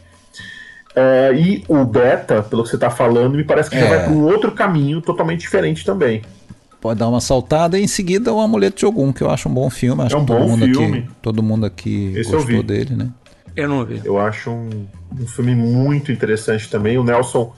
É, 0.96 1.34
e 1.34 1.64
o 1.68 1.84
Beta, 1.84 2.44
pelo 2.44 2.64
que 2.64 2.70
você 2.70 2.78
tá 2.78 2.90
falando, 2.90 3.36
me 3.36 3.44
parece 3.44 3.70
que 3.70 3.76
é. 3.76 3.80
já 3.80 3.90
vai 3.90 4.04
para 4.04 4.14
um 4.14 4.24
outro 4.26 4.52
caminho 4.52 5.02
totalmente 5.02 5.42
diferente 5.42 5.84
também. 5.84 6.22
Pode 6.80 7.00
dar 7.00 7.08
uma 7.08 7.22
saltada 7.22 7.80
e 7.80 7.84
em 7.84 7.88
seguida 7.88 8.32
o 8.32 8.40
Amuleto 8.40 8.78
de 8.78 8.86
Ogum, 8.86 9.12
que 9.12 9.24
eu 9.24 9.30
acho 9.30 9.50
um 9.50 9.54
bom 9.54 9.70
filme. 9.70 10.04
Acho 10.04 10.16
é 10.16 10.20
um 10.20 10.22
que 10.22 10.28
todo 10.28 10.40
bom 10.40 10.50
mundo 10.50 10.66
filme. 10.66 10.98
Aqui, 11.00 11.10
todo 11.22 11.42
mundo 11.42 11.66
aqui 11.66 12.14
Esse 12.16 12.32
gostou 12.32 12.62
dele, 12.62 12.96
né? 12.96 13.10
Eu 13.56 13.70
não 13.70 13.86
vi. 13.86 14.02
Eu 14.04 14.20
acho 14.20 14.52
um, 14.52 14.86
um 15.20 15.26
filme 15.26 15.56
muito 15.56 16.12
interessante 16.12 16.70
também. 16.70 16.98
O 16.98 17.04
Nelson 17.04 17.54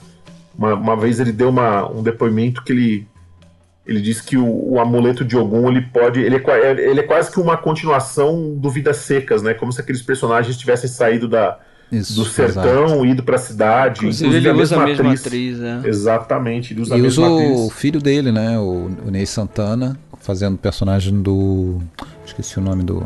uma, 0.57 0.73
uma 0.73 0.95
vez 0.95 1.19
ele 1.19 1.31
deu 1.31 1.49
uma, 1.49 1.89
um 1.91 2.01
depoimento 2.03 2.63
que 2.63 2.71
ele, 2.71 3.07
ele 3.85 4.01
disse 4.01 4.23
que 4.23 4.37
o, 4.37 4.73
o 4.73 4.79
amuleto 4.79 5.23
de 5.25 5.37
Ogum 5.37 5.69
ele 5.69 5.81
pode. 5.81 6.19
Ele 6.21 6.35
é, 6.35 6.71
ele 6.89 6.99
é 6.99 7.03
quase 7.03 7.31
que 7.31 7.39
uma 7.39 7.57
continuação 7.57 8.55
do 8.55 8.69
Vidas 8.69 8.97
Secas, 8.97 9.41
né? 9.41 9.53
Como 9.53 9.71
se 9.71 9.81
aqueles 9.81 10.01
personagens 10.01 10.57
tivessem 10.57 10.89
saído 10.89 11.27
da, 11.27 11.57
Isso, 11.91 12.13
do 12.15 12.25
sertão, 12.25 12.85
exato. 12.85 13.05
ido 13.05 13.23
pra 13.23 13.37
cidade. 13.37 13.99
Inclusive, 13.99 14.35
ele 14.35 14.49
a 14.49 14.53
usa 14.53 14.77
mesma 14.77 14.83
a 14.83 14.85
mesma 14.87 15.05
atriz. 15.13 15.25
atriz 15.25 15.59
é. 15.61 15.81
Exatamente, 15.87 16.73
ele 16.73 16.81
usa 16.81 16.95
E 16.97 17.01
a 17.01 17.03
usa 17.03 17.21
mesma 17.21 17.35
o 17.35 17.37
atriz. 17.65 17.73
filho 17.73 17.99
dele, 18.01 18.31
né? 18.31 18.57
O, 18.57 18.89
o 19.05 19.11
Ney 19.11 19.25
Santana, 19.25 19.97
fazendo 20.21 20.55
o 20.55 20.57
personagem 20.57 21.21
do. 21.21 21.79
Esqueci 22.25 22.57
o 22.57 22.61
nome 22.61 22.83
do. 22.83 23.03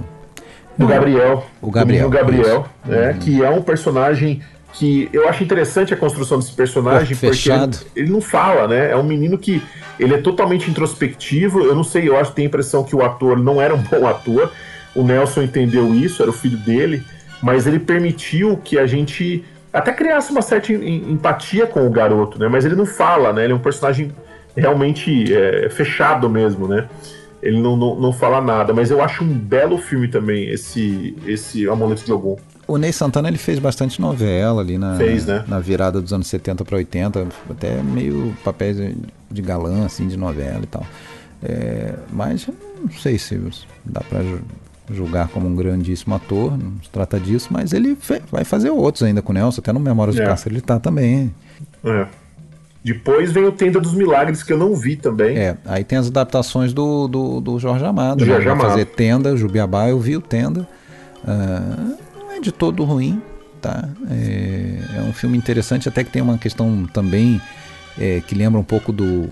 O 0.77 0.87
Gabriel. 0.87 1.45
O 1.61 1.69
Gabriel. 1.69 2.07
O 2.07 2.09
Gabriel, 2.09 2.65
né? 2.85 3.11
Uhum. 3.11 3.19
Que 3.19 3.43
é 3.43 3.49
um 3.49 3.61
personagem 3.61 4.41
que 4.73 5.09
eu 5.11 5.27
acho 5.27 5.43
interessante 5.43 5.93
a 5.93 5.97
construção 5.97 6.39
desse 6.39 6.53
personagem 6.53 7.15
fechado. 7.15 7.77
porque 7.77 7.99
ele, 7.99 8.05
ele, 8.05 8.13
não 8.13 8.21
fala, 8.21 8.67
né? 8.67 8.91
É 8.91 8.95
um 8.95 9.03
menino 9.03 9.37
que 9.37 9.61
ele 9.99 10.13
é 10.13 10.17
totalmente 10.17 10.69
introspectivo. 10.69 11.61
Eu 11.61 11.75
não 11.75 11.83
sei, 11.83 12.07
eu 12.07 12.17
acho 12.17 12.31
que 12.31 12.37
tem 12.37 12.45
a 12.45 12.47
impressão 12.47 12.83
que 12.83 12.95
o 12.95 13.03
ator 13.03 13.39
não 13.39 13.61
era 13.61 13.73
um 13.73 13.81
bom 13.81 14.07
ator. 14.07 14.51
O 14.95 15.03
Nelson 15.03 15.43
entendeu 15.43 15.93
isso, 15.93 16.21
era 16.21 16.31
o 16.31 16.33
filho 16.33 16.57
dele, 16.57 17.03
mas 17.41 17.67
ele 17.67 17.79
permitiu 17.79 18.57
que 18.57 18.77
a 18.77 18.85
gente 18.85 19.43
até 19.71 19.91
criasse 19.91 20.31
uma 20.31 20.41
certa 20.41 20.73
empatia 20.73 21.67
com 21.67 21.85
o 21.85 21.89
garoto, 21.89 22.39
né? 22.39 22.47
Mas 22.47 22.65
ele 22.65 22.75
não 22.75 22.85
fala, 22.85 23.31
né? 23.31 23.43
Ele 23.43 23.53
é 23.53 23.55
um 23.55 23.59
personagem 23.59 24.11
realmente 24.55 25.33
é, 25.33 25.69
fechado 25.69 26.29
mesmo, 26.29 26.67
né? 26.67 26.87
Ele 27.41 27.61
não, 27.61 27.77
não, 27.77 27.95
não 27.95 28.11
fala 28.11 28.41
nada, 28.41 28.73
mas 28.73 28.91
eu 28.91 29.01
acho 29.01 29.23
um 29.23 29.27
belo 29.27 29.77
filme 29.77 30.07
também, 30.07 30.49
esse, 30.49 31.15
esse 31.25 31.69
Amuleto 31.69 32.03
de 32.03 32.11
Ogum. 32.11 32.35
O 32.69 32.77
Ney 32.77 32.93
Santana 32.93 33.27
ele 33.27 33.37
fez 33.37 33.57
bastante 33.59 33.99
novela 33.99 34.61
ali 34.61 34.77
na, 34.77 34.95
Fez, 34.95 35.25
né? 35.25 35.43
na 35.47 35.59
virada 35.59 35.99
dos 36.01 36.13
anos 36.13 36.27
70 36.27 36.63
para 36.63 36.77
80, 36.77 37.27
até 37.49 37.81
meio 37.81 38.35
papéis 38.43 38.77
de 39.31 39.41
galã, 39.41 39.85
assim, 39.85 40.07
de 40.07 40.15
novela 40.15 40.61
e 40.63 40.67
tal. 40.67 40.85
É, 41.43 41.95
mas 42.11 42.47
não 42.47 42.91
sei 42.91 43.17
se 43.17 43.39
dá 43.83 44.01
para 44.01 44.21
julgar 44.91 45.27
como 45.29 45.47
um 45.47 45.55
grandíssimo 45.55 46.13
ator, 46.15 46.57
não 46.57 46.73
se 46.83 46.89
trata 46.91 47.19
disso, 47.19 47.47
mas 47.51 47.73
ele 47.73 47.97
vai 48.31 48.43
fazer 48.43 48.69
outros 48.69 49.03
ainda 49.03 49.21
com 49.21 49.31
o 49.31 49.35
Nelson, 49.35 49.61
até 49.61 49.71
no 49.73 49.79
Memórias 49.79 50.15
do 50.15 50.21
É. 50.21 50.25
Cárcere 50.25 50.55
ele 50.55 50.61
tá 50.61 50.79
também. 50.79 51.33
É. 51.83 52.05
Depois 52.83 53.31
vem 53.31 53.45
o 53.45 53.51
Tenda 53.51 53.79
dos 53.79 53.93
Milagres, 53.93 54.41
que 54.41 54.53
eu 54.53 54.57
não 54.57 54.75
vi 54.75 54.95
também. 54.95 55.37
É, 55.37 55.57
aí 55.65 55.83
tem 55.83 55.97
as 55.97 56.07
adaptações 56.07 56.71
do, 56.71 57.07
do, 57.07 57.41
do 57.41 57.59
Jorge 57.59 57.83
Amado, 57.83 58.19
Do 58.19 58.25
né? 58.25 58.31
Jorge 58.31 58.45
Vai 58.45 58.53
Amado. 58.53 58.69
fazer 58.69 58.85
Tenda, 58.85 59.35
Jubiabá, 59.35 59.89
eu 59.89 59.99
vi 59.99 60.15
o 60.15 60.21
Tenda. 60.21 60.67
Não 61.25 61.97
é 62.39 62.41
de 62.41 62.51
todo 62.51 62.83
ruim, 62.83 63.21
tá? 63.61 63.87
É, 64.09 64.97
é 64.97 65.01
um 65.01 65.13
filme 65.13 65.37
interessante, 65.37 65.87
até 65.87 66.03
que 66.03 66.11
tem 66.11 66.21
uma 66.21 66.37
questão 66.37 66.85
também 66.93 67.41
é, 67.97 68.21
que 68.21 68.33
lembra 68.35 68.59
um 68.59 68.63
pouco 68.63 68.91
do, 68.91 69.29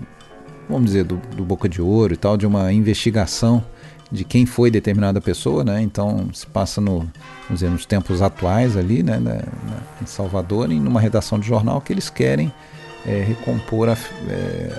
vamos 0.68 0.86
dizer, 0.86 1.04
do, 1.04 1.16
do 1.36 1.44
Boca 1.44 1.68
de 1.68 1.80
Ouro 1.82 2.14
e 2.14 2.16
tal, 2.16 2.36
de 2.36 2.46
uma 2.46 2.72
investigação 2.72 3.64
de 4.10 4.24
quem 4.24 4.46
foi 4.46 4.70
determinada 4.70 5.20
pessoa, 5.20 5.62
né? 5.62 5.82
Então 5.82 6.28
se 6.32 6.46
passa 6.46 6.80
no, 6.80 7.00
vamos 7.00 7.60
dizer, 7.60 7.70
nos 7.70 7.84
tempos 7.84 8.22
atuais 8.22 8.76
ali, 8.76 9.02
né? 9.02 9.18
Na- 9.18 9.34
na- 9.34 9.82
em 10.02 10.06
Salvador, 10.06 10.70
e 10.72 10.80
numa 10.80 11.00
redação 11.00 11.38
de 11.38 11.46
jornal 11.46 11.80
que 11.80 11.92
eles 11.92 12.08
querem 12.08 12.50
é, 13.06 13.22
recompor 13.22 13.88
a, 13.90 13.96
é, 14.28 14.72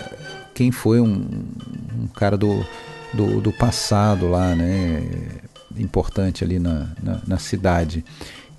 quem 0.53 0.71
foi 0.71 0.99
um, 0.99 1.25
um 1.99 2.07
cara 2.07 2.35
do, 2.37 2.65
do, 3.13 3.39
do 3.39 3.51
passado 3.51 4.27
lá, 4.29 4.55
né? 4.55 5.03
Importante 5.77 6.43
ali 6.43 6.59
na, 6.59 6.87
na, 7.01 7.19
na 7.27 7.37
cidade. 7.37 8.03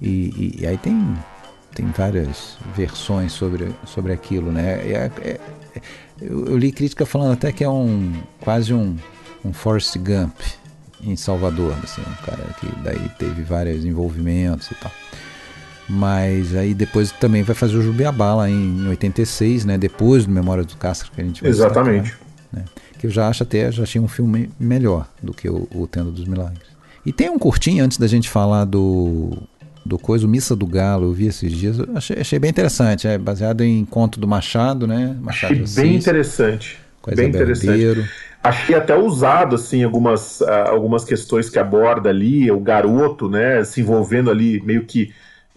E, 0.01 0.07
e- 0.09 0.59
e 0.63 0.67
aí 0.67 0.77
tem, 0.79 1.17
tem 1.75 1.87
várias 1.87 2.57
versões 2.77 3.33
sobre, 3.33 3.75
sobre 3.87 4.13
aquilo, 4.13 4.51
né? 4.53 4.81
É- 4.83 5.11
é- 5.23 5.41
é- 5.75 5.81
eu, 6.21 6.47
eu 6.47 6.57
li 6.57 6.71
crítica 6.73 7.05
falando 7.07 7.33
até 7.33 7.51
que 7.53 7.65
é 7.65 7.69
um 7.69 8.13
quase 8.41 8.73
um, 8.75 8.97
um 9.45 9.53
Forrest 9.53 9.97
Gump 9.99 10.39
em 11.03 11.17
Salvador, 11.17 11.75
assim, 11.83 12.03
um 12.03 12.27
cara 12.27 12.45
que 12.61 12.67
daí 12.85 13.09
teve 13.19 13.43
vários 13.43 13.85
envolvimentos 13.85 14.71
e 14.71 14.75
tal. 14.75 14.93
Mas 15.89 16.55
aí 16.55 16.73
depois 16.75 17.11
também 17.11 17.43
vai 17.43 17.55
fazer 17.57 17.77
o 17.77 17.83
Jubiabá 17.83 18.35
lá 18.35 18.49
em 18.51 18.87
86, 18.89 19.65
né? 19.65 19.77
Depois 19.77 20.25
do 20.25 20.31
Memória 20.33 20.63
do 20.63 20.77
Castro 20.77 21.11
que 21.11 21.21
a 21.21 21.25
gente 21.25 21.43
vai 21.43 21.51
Exatamente. 21.51 22.03
destacar, 22.11 22.27
né? 22.53 22.65
Que 22.99 23.07
eu 23.07 23.11
já 23.11 23.29
acho 23.29 23.43
até, 23.43 23.73
já 23.73 23.83
achei 23.83 24.01
um 24.01 24.07
filme 24.07 24.51
melhor 24.61 25.09
do 25.23 25.33
que 25.35 25.49
o, 25.49 25.67
o 25.75 25.87
Tenda 25.89 26.11
dos 26.11 26.27
Milagres. 26.27 26.70
E 27.05 27.13
tem 27.13 27.31
um 27.31 27.39
curtinho 27.39 27.85
antes 27.85 27.99
da 27.99 28.07
gente 28.07 28.29
falar 28.29 28.65
do 28.65 29.37
do 29.85 29.99
coisa, 29.99 30.27
o 30.27 30.29
Missa 30.29 30.55
do 30.55 30.67
Galo, 30.67 31.07
eu 31.07 31.13
vi 31.13 31.27
esses 31.27 31.51
dias, 31.51 31.79
achei, 31.95 32.21
achei 32.21 32.39
bem 32.39 32.51
interessante, 32.51 33.09
é 33.09 33.17
baseado 33.17 33.63
em 33.63 33.85
conto 33.85 34.21
do 34.21 34.29
Machado, 34.29 34.87
né? 34.87 35.17
Machado 35.21 35.55
Achei 35.55 35.65
de 35.65 35.75
bem 35.75 35.91
Assis, 35.91 36.03
interessante. 36.03 36.79
Bem 37.15 37.29
interessante. 37.29 37.71
Ribeiro. 37.71 38.05
Achei 38.43 38.75
até 38.75 38.97
usado, 38.97 39.57
assim, 39.57 39.83
algumas, 39.83 40.43
ah, 40.43 40.69
algumas 40.69 41.05
questões 41.05 41.49
que 41.49 41.59
aborda 41.59 42.11
ali, 42.11 42.51
o 42.51 42.61
garoto, 42.61 43.29
né, 43.29 43.65
se 43.65 43.81
envolvendo 43.81 44.31
ali 44.31 44.63
meio 44.63 44.85
que 44.85 45.13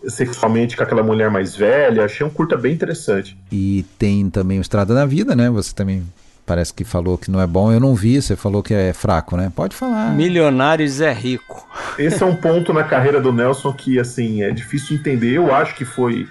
sexualmente 0.08 0.76
com 0.76 0.84
aquela 0.84 1.04
mulher 1.04 1.30
mais 1.30 1.56
velha. 1.56 2.06
Achei 2.06 2.26
um 2.26 2.30
curta 2.30 2.58
bem 2.58 2.74
interessante. 2.74 3.38
E 3.52 3.86
tem 3.98 4.30
também 4.30 4.58
o 4.58 4.62
Estrada 4.62 4.94
da 4.94 5.06
Vida, 5.06 5.36
né? 5.36 5.50
Você 5.50 5.74
também 5.74 6.04
parece 6.46 6.74
que 6.74 6.84
falou 6.84 7.18
que 7.18 7.32
não 7.32 7.40
é 7.42 7.48
bom, 7.48 7.72
eu 7.72 7.80
não 7.80 7.96
vi, 7.96 8.22
você 8.22 8.36
falou 8.36 8.62
que 8.64 8.74
é 8.74 8.94
fraco, 8.94 9.36
né? 9.38 9.52
Pode 9.56 9.76
falar. 9.76 10.12
Milionários 10.14 11.02
é 11.02 11.12
rico. 11.14 11.68
Esse 11.98 12.22
é 12.24 12.26
um 12.26 12.36
ponto 12.36 12.74
na 12.74 12.84
carreira 12.84 13.22
do 13.22 13.32
Nelson 13.32 13.72
que, 13.74 14.00
assim, 14.00 14.42
é 14.44 14.52
difícil 14.52 14.90
de 14.90 14.96
entender. 14.96 15.32
Eu 15.38 15.54
acho 15.54 15.76
que 15.76 15.86
foi 15.86 16.28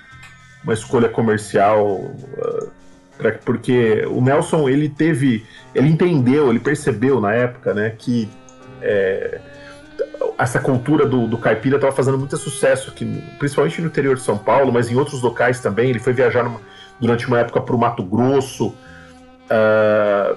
uma 0.62 0.74
escolha 0.74 1.08
comercial, 1.08 2.10
ah, 2.38 3.32
porque 3.44 4.04
o 4.10 4.20
Nelson, 4.20 4.68
ele 4.68 4.88
teve, 4.88 5.44
ele 5.74 5.88
entendeu, 5.88 6.50
ele 6.50 6.58
percebeu 6.60 7.20
na 7.20 7.32
época, 7.32 7.72
né, 7.72 7.94
que 7.96 8.28
é, 8.80 9.40
essa 10.38 10.58
cultura 10.58 11.06
do, 11.06 11.26
do 11.28 11.38
caipira 11.38 11.76
estava 11.76 11.94
fazendo 11.94 12.18
muito 12.18 12.36
sucesso, 12.36 12.90
aqui, 12.90 13.04
principalmente 13.38 13.80
no 13.80 13.86
interior 13.86 14.16
de 14.16 14.22
São 14.22 14.36
Paulo, 14.36 14.72
mas 14.72 14.90
em 14.90 14.96
outros 14.96 15.22
locais 15.22 15.60
também. 15.60 15.90
Ele 15.90 15.98
foi 16.00 16.12
viajar 16.12 16.42
numa- 16.44 16.60
durante 17.00 17.26
uma 17.28 17.38
época 17.40 17.60
para 17.60 17.74
o 17.74 17.78
Mato 17.78 18.02
Grosso, 18.02 18.74
ah, 19.52 20.34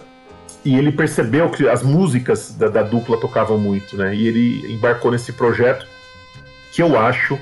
e 0.66 0.76
ele 0.78 0.92
percebeu 0.92 1.50
que 1.50 1.70
as 1.70 1.82
músicas 1.82 2.52
da, 2.52 2.68
da 2.68 2.84
dupla 2.84 3.18
tocavam 3.18 3.58
muito, 3.58 3.96
né? 3.96 4.14
E 4.14 4.28
ele 4.28 4.74
embarcou 4.74 5.12
nesse 5.12 5.32
projeto 5.32 5.88
que 6.74 6.82
eu 6.82 7.00
acho 7.00 7.40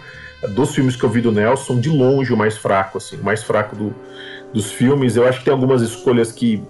dos 0.50 0.76
filmes 0.76 0.96
que 0.96 1.04
eu 1.04 1.10
vi 1.10 1.22
do 1.22 1.32
Nelson, 1.32 1.80
de 1.80 1.90
longe 1.90 2.34
o 2.34 2.38
mais 2.38 2.58
fraco, 2.58 2.98
assim, 2.98 3.16
o 3.16 3.24
mais 3.24 3.42
fraco 3.42 3.76
do, 3.76 3.96
dos 4.54 4.72
filmes. 4.72 5.16
Eu 5.16 5.26
acho 5.26 5.40
que 5.40 5.46
tem 5.46 5.54
algumas 5.54 5.82
escolhas 5.82 6.32
que 6.32 6.62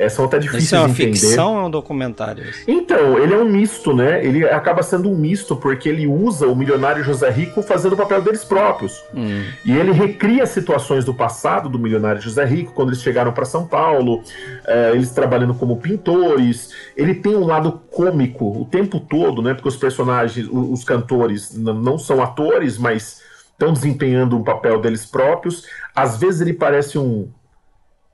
é, 0.00 0.08
são 0.08 0.24
até 0.24 0.38
difíceis 0.38 0.64
Isso 0.64 0.74
é 0.74 0.78
uma 0.78 0.88
de 0.88 0.94
entender. 0.94 1.18
ficção 1.18 1.56
ou 1.56 1.60
é 1.60 1.64
um 1.66 1.70
documentário? 1.70 2.42
Então, 2.66 3.18
ele 3.18 3.34
é 3.34 3.36
um 3.36 3.44
misto, 3.44 3.94
né? 3.94 4.24
Ele 4.24 4.46
acaba 4.46 4.82
sendo 4.82 5.10
um 5.10 5.14
misto 5.14 5.54
porque 5.54 5.90
ele 5.90 6.06
usa 6.06 6.46
o 6.46 6.56
milionário 6.56 7.04
José 7.04 7.28
Rico 7.28 7.60
fazendo 7.60 7.92
o 7.92 7.96
papel 7.98 8.22
deles 8.22 8.42
próprios. 8.42 9.04
Hum. 9.14 9.44
E 9.62 9.76
ele 9.76 9.92
recria 9.92 10.46
situações 10.46 11.04
do 11.04 11.12
passado 11.12 11.68
do 11.68 11.78
milionário 11.78 12.18
José 12.18 12.46
Rico, 12.46 12.72
quando 12.72 12.88
eles 12.88 13.02
chegaram 13.02 13.30
para 13.30 13.44
São 13.44 13.66
Paulo, 13.66 14.22
é, 14.66 14.92
eles 14.92 15.10
trabalhando 15.10 15.52
como 15.52 15.76
pintores. 15.76 16.70
Ele 16.96 17.14
tem 17.14 17.36
um 17.36 17.44
lado 17.44 17.82
cômico 17.90 18.62
o 18.62 18.64
tempo 18.64 19.00
todo, 19.00 19.42
né? 19.42 19.52
Porque 19.52 19.68
os 19.68 19.76
personagens, 19.76 20.48
os 20.50 20.82
cantores, 20.82 21.54
não 21.54 21.98
são 21.98 22.22
atores, 22.22 22.78
mas 22.78 23.20
estão 23.52 23.70
desempenhando 23.70 24.34
um 24.34 24.42
papel 24.42 24.80
deles 24.80 25.04
próprios. 25.04 25.66
Às 25.94 26.16
vezes 26.16 26.40
ele 26.40 26.54
parece 26.54 26.96
um, 26.96 27.28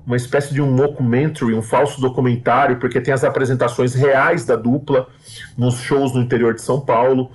uma 0.06 0.16
espécie 0.16 0.54
de 0.54 0.62
um 0.62 0.70
mockumentary, 0.70 1.52
um 1.52 1.62
falso 1.62 2.00
documentário, 2.00 2.76
porque 2.76 3.00
tem 3.00 3.12
as 3.12 3.24
apresentações 3.24 3.92
reais 3.94 4.44
da 4.44 4.54
dupla 4.54 5.08
nos 5.58 5.80
shows 5.80 6.14
no 6.14 6.20
interior 6.20 6.54
de 6.54 6.62
São 6.62 6.80
Paulo. 6.80 7.30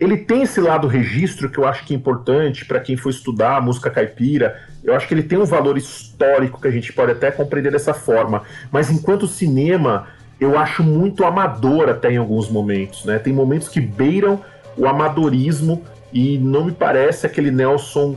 Ele 0.00 0.16
tem 0.16 0.42
esse 0.42 0.60
lado 0.60 0.88
registro 0.88 1.50
que 1.50 1.58
eu 1.58 1.66
acho 1.66 1.84
que 1.84 1.92
é 1.92 1.96
importante 1.96 2.64
para 2.64 2.80
quem 2.80 2.96
for 2.96 3.10
estudar 3.10 3.58
a 3.58 3.60
música 3.60 3.90
caipira. 3.90 4.58
Eu 4.82 4.96
acho 4.96 5.06
que 5.06 5.12
ele 5.12 5.22
tem 5.22 5.38
um 5.38 5.44
valor 5.44 5.76
histórico 5.76 6.60
que 6.60 6.66
a 6.66 6.70
gente 6.70 6.92
pode 6.92 7.12
até 7.12 7.30
compreender 7.30 7.70
dessa 7.70 7.92
forma. 7.92 8.42
Mas 8.72 8.90
enquanto 8.90 9.28
cinema, 9.28 10.08
eu 10.40 10.58
acho 10.58 10.82
muito 10.82 11.24
amador 11.24 11.90
até 11.90 12.10
em 12.10 12.16
alguns 12.16 12.48
momentos. 12.48 13.04
Né? 13.04 13.18
Tem 13.18 13.32
momentos 13.32 13.68
que 13.68 13.80
beiram 13.80 14.40
o 14.76 14.86
amadorismo 14.86 15.82
e 16.12 16.38
não 16.38 16.64
me 16.64 16.72
parece 16.72 17.26
aquele 17.26 17.50
Nelson 17.50 18.16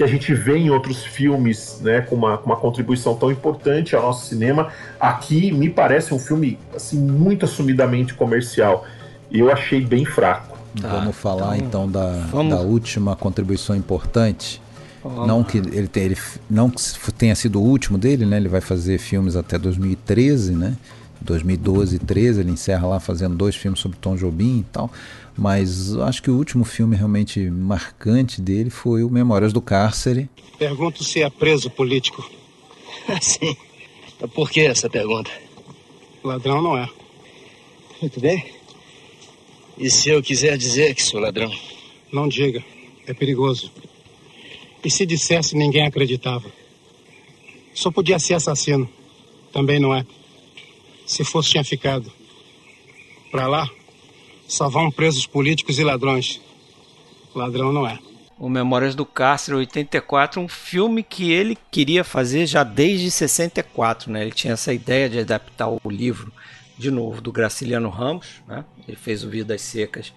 que 0.00 0.04
a 0.04 0.06
gente 0.06 0.32
vê 0.32 0.56
em 0.56 0.70
outros 0.70 1.04
filmes, 1.04 1.78
né, 1.82 2.00
com 2.00 2.14
uma, 2.16 2.38
uma 2.40 2.56
contribuição 2.56 3.14
tão 3.14 3.30
importante 3.30 3.94
ao 3.94 4.00
nosso 4.00 4.24
cinema. 4.28 4.68
Aqui 4.98 5.52
me 5.52 5.68
parece 5.68 6.14
um 6.14 6.18
filme 6.18 6.58
assim 6.74 6.98
muito 6.98 7.44
assumidamente 7.44 8.14
comercial. 8.14 8.86
E 9.30 9.38
eu 9.40 9.52
achei 9.52 9.82
bem 9.82 10.06
fraco. 10.06 10.56
vamos 10.74 11.14
falar 11.14 11.58
então, 11.58 11.86
da, 11.86 12.12
vamos- 12.32 12.54
da 12.54 12.62
última 12.62 13.14
contribuição 13.14 13.76
importante. 13.76 14.62
Vamos 15.04 15.26
Não 15.28 15.44
que 15.44 15.58
ele, 15.58 15.86
te- 15.86 16.00
ele 16.00 16.16
não 16.48 16.70
que 16.70 16.82
tenha 17.12 17.34
sido 17.34 17.60
o 17.60 17.62
último 17.62 17.98
dele, 17.98 18.24
né? 18.24 18.38
Ele 18.38 18.48
vai 18.48 18.62
fazer 18.62 18.96
filmes 18.96 19.36
até 19.36 19.58
2013, 19.58 20.54
né? 20.54 20.78
2012 21.20 21.96
e 21.96 21.98
13 21.98 22.40
ele 22.40 22.52
encerra 22.52 22.86
lá 22.86 22.98
fazendo 22.98 23.34
dois 23.36 23.54
filmes 23.54 23.78
sobre 23.80 23.98
Tom 24.00 24.16
Jobim 24.16 24.60
e 24.60 24.66
tal. 24.72 24.90
Mas 25.40 25.92
eu 25.92 26.02
acho 26.02 26.22
que 26.22 26.30
o 26.30 26.36
último 26.36 26.66
filme 26.66 26.94
realmente 26.94 27.40
marcante 27.48 28.42
dele 28.42 28.68
foi 28.68 29.02
o 29.02 29.08
Memórias 29.08 29.54
do 29.54 29.62
Cárcere. 29.62 30.28
Pergunto 30.58 31.02
se 31.02 31.22
é 31.22 31.30
preso 31.30 31.70
político. 31.70 32.30
Sim. 33.22 33.56
Por 34.34 34.50
que 34.50 34.60
essa 34.60 34.90
pergunta? 34.90 35.30
Ladrão 36.22 36.60
não 36.60 36.76
é. 36.76 36.86
Muito 38.02 38.20
bem. 38.20 38.52
E 39.78 39.90
se 39.90 40.10
eu 40.10 40.22
quiser 40.22 40.58
dizer 40.58 40.94
que 40.94 41.02
sou 41.02 41.18
ladrão? 41.18 41.50
Não 42.12 42.28
diga. 42.28 42.62
É 43.06 43.14
perigoso. 43.14 43.72
E 44.84 44.90
se 44.90 45.06
dissesse, 45.06 45.56
ninguém 45.56 45.86
acreditava. 45.86 46.52
Só 47.72 47.90
podia 47.90 48.18
ser 48.18 48.34
assassino. 48.34 48.86
Também 49.50 49.80
não 49.80 49.94
é. 49.94 50.04
Se 51.06 51.24
fosse, 51.24 51.48
tinha 51.48 51.64
ficado. 51.64 52.12
Pra 53.30 53.46
lá, 53.46 53.70
só 54.50 54.68
vão 54.68 54.90
presos 54.90 55.26
políticos 55.26 55.78
e 55.78 55.84
ladrões. 55.84 56.40
Ladrão 57.34 57.72
não 57.72 57.86
é. 57.86 57.98
O 58.36 58.48
Memórias 58.48 58.94
do 58.94 59.06
Cárcere 59.06 59.56
84, 59.56 60.40
um 60.40 60.48
filme 60.48 61.02
que 61.02 61.30
ele 61.30 61.56
queria 61.70 62.02
fazer 62.02 62.46
já 62.46 62.64
desde 62.64 63.10
64, 63.10 64.10
né? 64.10 64.22
Ele 64.22 64.32
tinha 64.32 64.54
essa 64.54 64.72
ideia 64.72 65.08
de 65.08 65.20
adaptar 65.20 65.68
o 65.68 65.78
livro 65.88 66.32
de 66.76 66.90
novo 66.90 67.20
do 67.20 67.30
Graciliano 67.30 67.90
Ramos, 67.90 68.42
né? 68.48 68.64
Ele 68.88 68.96
fez 68.96 69.22
o 69.22 69.28
Vidas 69.28 69.60
Secas 69.60 70.12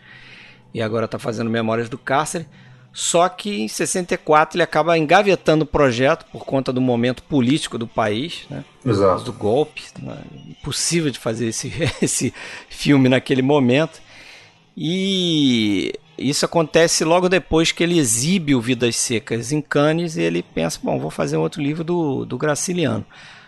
e 0.73 0.81
agora 0.81 1.05
está 1.05 1.19
fazendo 1.19 1.49
Memórias 1.49 1.89
do 1.89 1.97
Cárcere. 1.97 2.47
Só 2.93 3.27
que 3.27 3.61
em 3.61 3.67
64 3.67 4.55
ele 4.55 4.63
acaba 4.63 4.97
engavetando 4.97 5.63
o 5.63 5.67
projeto 5.67 6.25
por 6.31 6.45
conta 6.45 6.71
do 6.71 6.79
momento 6.79 7.23
político 7.23 7.77
do 7.77 7.87
país, 7.87 8.45
né? 8.49 8.63
Exato. 8.85 9.23
Do 9.23 9.33
golpe, 9.33 9.81
né? 9.99 10.17
impossível 10.47 11.11
de 11.11 11.19
fazer 11.19 11.47
esse, 11.47 11.73
esse 12.01 12.33
filme 12.69 13.09
naquele 13.09 13.41
momento. 13.41 13.99
E 14.75 15.93
isso 16.17 16.45
acontece 16.45 17.03
logo 17.03 17.29
depois 17.29 17.71
que 17.71 17.83
ele 17.83 17.99
exibe 17.99 18.55
o 18.55 18.61
Vidas 18.61 18.95
Secas 18.95 19.51
em 19.51 19.61
Cannes 19.61 20.15
e 20.15 20.21
ele 20.21 20.43
pensa, 20.43 20.79
bom, 20.81 20.99
vou 20.99 21.11
fazer 21.11 21.37
um 21.37 21.41
outro 21.41 21.61
livro 21.61 21.83
do, 21.83 22.25
do 22.25 22.37
Graciliano. 22.37 23.05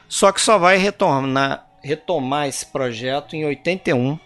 Só 0.08 0.32
que 0.32 0.42
só 0.42 0.58
vai 0.58 0.78
retornar, 0.78 1.68
retomar 1.84 2.48
esse 2.48 2.66
projeto 2.66 3.36
em 3.36 3.46
81 3.46 4.18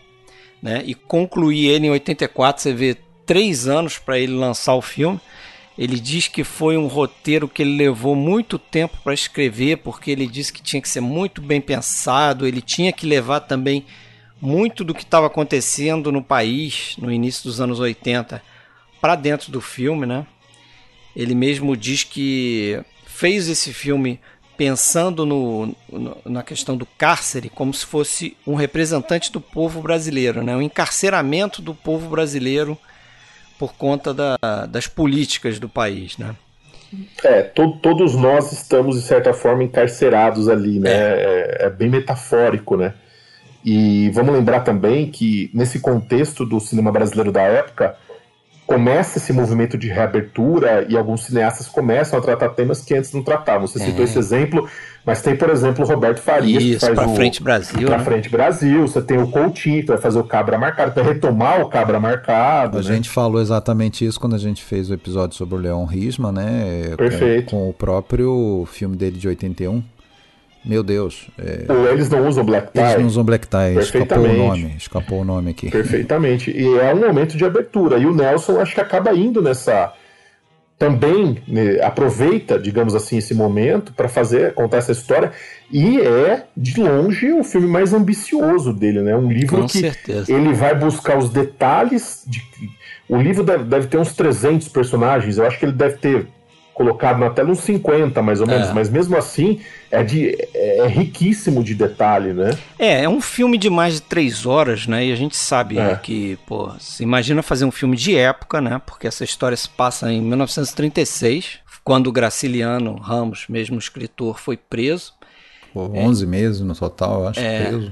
né, 0.62 0.84
e 0.86 0.94
concluir 0.94 1.68
ele 1.68 1.88
em 1.88 1.92
84. 1.92 2.62
Você 2.62 2.74
vê 2.74 2.98
três 3.26 3.68
anos 3.68 3.98
para 3.98 4.20
ele 4.20 4.34
lançar 4.34 4.76
o 4.76 4.82
filme. 4.82 5.20
Ele 5.78 5.98
diz 5.98 6.28
que 6.28 6.44
foi 6.44 6.76
um 6.76 6.88
roteiro 6.88 7.48
que 7.48 7.62
ele 7.62 7.78
levou 7.78 8.14
muito 8.14 8.60
tempo 8.60 8.98
para 9.02 9.14
escrever, 9.14 9.78
porque 9.78 10.12
ele 10.12 10.28
disse 10.28 10.52
que 10.52 10.62
tinha 10.62 10.82
que 10.82 10.90
ser 10.90 11.00
muito 11.00 11.42
bem 11.42 11.62
pensado, 11.62 12.46
ele 12.46 12.62
tinha 12.62 12.92
que 12.92 13.06
levar 13.06 13.40
também 13.42 13.86
muito 14.42 14.84
do 14.84 14.94
que 14.94 15.04
estava 15.04 15.28
acontecendo 15.28 16.12
no 16.12 16.24
país 16.24 16.96
no 16.98 17.12
início 17.12 17.44
dos 17.44 17.60
anos 17.60 17.80
80 17.80 18.42
para 19.02 19.16
dentro 19.16 19.52
do 19.52 19.62
filme, 19.62 20.06
né? 20.06 20.26
Ele 21.16 21.36
mesmo 21.36 21.76
diz 21.76 22.04
que 22.04 22.82
fez 23.06 23.50
esse 23.50 23.74
filme 23.74 24.20
pensando 24.60 25.26
no, 25.26 25.74
no, 25.90 26.18
na 26.26 26.44
questão 26.44 26.76
do 26.76 26.86
cárcere 26.86 27.50
como 27.50 27.74
se 27.74 27.86
fosse 27.86 28.36
um 28.46 28.56
representante 28.56 29.32
do 29.32 29.40
povo 29.40 29.82
brasileiro, 29.82 30.44
né? 30.44 30.54
o 30.54 30.62
encarceramento 30.62 31.62
do 31.62 31.74
povo 31.74 32.10
brasileiro 32.10 32.78
por 33.58 33.74
conta 33.74 34.14
da, 34.14 34.38
das 34.70 34.86
políticas 34.86 35.60
do 35.60 35.70
país. 35.70 36.18
Né? 36.18 36.36
É, 37.24 37.42
to 37.44 37.78
todos 37.82 38.16
nós 38.16 38.52
estamos, 38.52 38.96
de 38.96 39.02
certa 39.02 39.34
forma, 39.34 39.64
encarcerados 39.64 40.50
ali, 40.50 40.80
né? 40.80 40.90
É, 40.92 41.58
é 41.62 41.70
bem 41.70 41.90
metafórico, 41.90 42.76
né? 42.76 42.94
E 43.64 44.10
vamos 44.12 44.34
lembrar 44.34 44.62
também 44.62 45.10
que, 45.10 45.50
nesse 45.54 45.80
contexto 45.80 46.46
do 46.46 46.60
cinema 46.60 46.92
brasileiro 46.92 47.32
da 47.32 47.42
época, 47.42 47.96
começa 48.66 49.18
esse 49.18 49.34
movimento 49.34 49.78
de 49.78 49.88
reabertura 49.88 50.86
e 50.88 50.96
alguns 50.96 51.26
cineastas 51.26 51.68
começam 51.68 52.20
a 52.20 52.22
tratar 52.22 52.50
temas 52.50 52.82
que 52.86 52.94
antes 52.94 53.12
não 53.12 53.24
tratavam. 53.24 53.66
Você 53.68 53.80
citou 53.80 53.98
Uhum. 53.98 54.04
esse 54.04 54.20
exemplo, 54.20 54.70
mas 55.04 55.24
tem, 55.24 55.36
por 55.36 55.50
exemplo, 55.50 55.84
o 55.84 55.88
Roberto 55.88 56.20
Farias, 56.20 56.62
que 56.62 56.72
Isso, 56.74 56.86
faz 56.86 56.94
Pra 56.94 57.08
o 57.08 57.16
Frente 57.16 57.42
Brasil. 57.42 57.88
Pra 57.88 57.98
né? 57.98 58.04
Frente 58.04 58.30
Brasil, 58.30 58.88
você 58.88 59.02
tem 59.02 59.18
o 59.18 59.28
Coutinho, 59.28 59.82
que 59.82 59.88
vai 59.88 59.98
fazer 59.98 60.20
o 60.20 60.24
Cabra 60.24 60.58
Marcado, 60.60 60.94
vai 60.94 61.14
retomar 61.14 61.62
o 61.62 61.68
Cabra 61.68 62.00
Marcado. 62.00 62.78
A 62.78 62.82
né? 62.82 62.88
gente 62.88 63.10
falou 63.10 63.42
exatamente 63.42 64.06
isso 64.06 64.20
quando 64.20 64.36
a 64.36 64.40
gente 64.40 64.64
fez 64.64 64.90
o 64.92 64.94
episódio 64.94 65.36
sobre 65.36 65.56
o 65.56 65.58
Leon 65.58 65.86
Risma, 65.86 66.32
né? 66.32 66.94
Perfeito. 66.96 67.50
Com, 67.50 67.58
com 67.58 67.70
o 67.70 67.74
próprio 67.74 68.68
filme 68.72 68.96
dele 68.96 69.18
de 69.18 69.28
81. 69.28 69.84
Meu 70.64 70.84
Deus. 70.84 71.28
É, 71.38 71.72
Ou 71.72 71.88
eles 71.90 72.10
não 72.10 72.28
usam 72.28 72.44
black 72.44 72.72
tie. 72.72 72.82
eles 72.82 72.98
não 73.00 73.08
usam 73.08 73.24
black 73.24 73.48
tie, 73.48 73.80
escapou 73.80 74.24
o 74.24 74.34
nome. 74.34 74.74
Escapou 74.78 75.22
o 75.22 75.24
nome 75.26 75.52
aqui. 75.52 75.70
Perfeitamente. 75.70 76.52
E 76.52 76.78
é 76.78 76.94
um 76.94 77.00
momento 77.00 77.38
de 77.38 77.46
abertura. 77.46 77.98
E 77.98 78.06
o 78.06 78.14
Nelson 78.14 78.60
acho 78.60 78.76
que 78.76 78.82
acaba 78.82 79.14
indo 79.14 79.42
nessa. 79.42 79.94
Também 80.78 81.40
né, 81.46 81.82
aproveita, 81.84 82.58
digamos 82.58 82.96
assim, 82.96 83.18
esse 83.18 83.34
momento 83.34 83.92
para 83.92 84.08
fazer 84.08 84.54
contar 84.54 84.78
essa 84.78 84.94
história. 84.94 85.32
E 85.70 86.00
é, 86.00 86.46
de 86.56 86.80
longe, 86.80 87.34
o 87.34 87.44
filme 87.44 87.68
mais 87.68 87.94
ambicioso 87.94 88.72
dele, 88.74 89.02
né? 89.02 89.14
Um 89.14 89.30
livro 89.30 89.58
Com 89.58 89.68
que 89.68 89.80
certeza. 89.80 90.32
ele 90.32 90.54
vai 90.54 90.74
buscar 90.74 91.18
os 91.18 91.30
detalhes. 91.30 92.24
De... 92.26 92.42
O 93.10 93.18
livro 93.18 93.44
deve, 93.44 93.66
deve 93.66 93.88
ter 93.88 93.98
uns 93.98 94.14
300 94.14 94.70
personagens. 94.70 95.38
Eu 95.38 95.46
acho 95.46 95.60
que 95.60 95.66
ele 95.66 95.74
deve 95.74 95.98
ter 95.98 96.28
colocado 96.80 97.20
na 97.20 97.30
tela 97.30 97.50
uns 97.52 97.60
50, 97.60 98.22
mais 98.22 98.40
ou 98.40 98.48
menos. 98.48 98.70
É. 98.70 98.74
Mas 98.74 98.90
mesmo 98.90 99.18
assim, 99.18 99.60
é, 99.92 100.02
de, 100.02 100.34
é 100.56 100.88
riquíssimo 100.88 101.62
de 101.62 101.76
detalhe, 101.76 102.32
né? 102.32 102.58
É, 102.80 103.04
é 103.04 103.10
um 103.10 103.20
filme 103.20 103.58
de 103.58 103.70
mais 103.70 103.96
de 103.96 104.02
três 104.04 104.46
horas, 104.46 104.88
né? 104.88 105.06
E 105.08 105.12
a 105.12 105.16
gente 105.16 105.36
sabe 105.36 105.78
É. 105.78 105.98
que, 105.98 106.40
pô, 106.48 106.72
se 106.80 107.04
imagina 107.04 107.44
fazer 107.44 107.66
um 107.66 107.72
filme 107.72 107.98
de 107.98 108.16
época, 108.16 108.62
né? 108.62 108.82
Porque 108.86 109.08
essa 109.08 109.26
história 109.26 109.58
se 109.58 109.68
passa 109.68 110.10
em 110.10 110.22
1936, 110.22 111.60
quando 111.84 112.08
o 112.08 112.14
Graciliano 112.14 112.96
Ramos, 112.96 113.46
mesmo 113.50 113.78
escritor, 113.78 114.40
foi 114.40 114.56
preso. 114.56 115.14
Pô, 115.74 115.82
11 115.94 116.26
meses 116.26 116.62
no 116.62 116.74
total, 116.74 117.24
eu 117.24 117.28
acho, 117.28 117.40
É. 117.42 117.68
preso. 117.68 117.92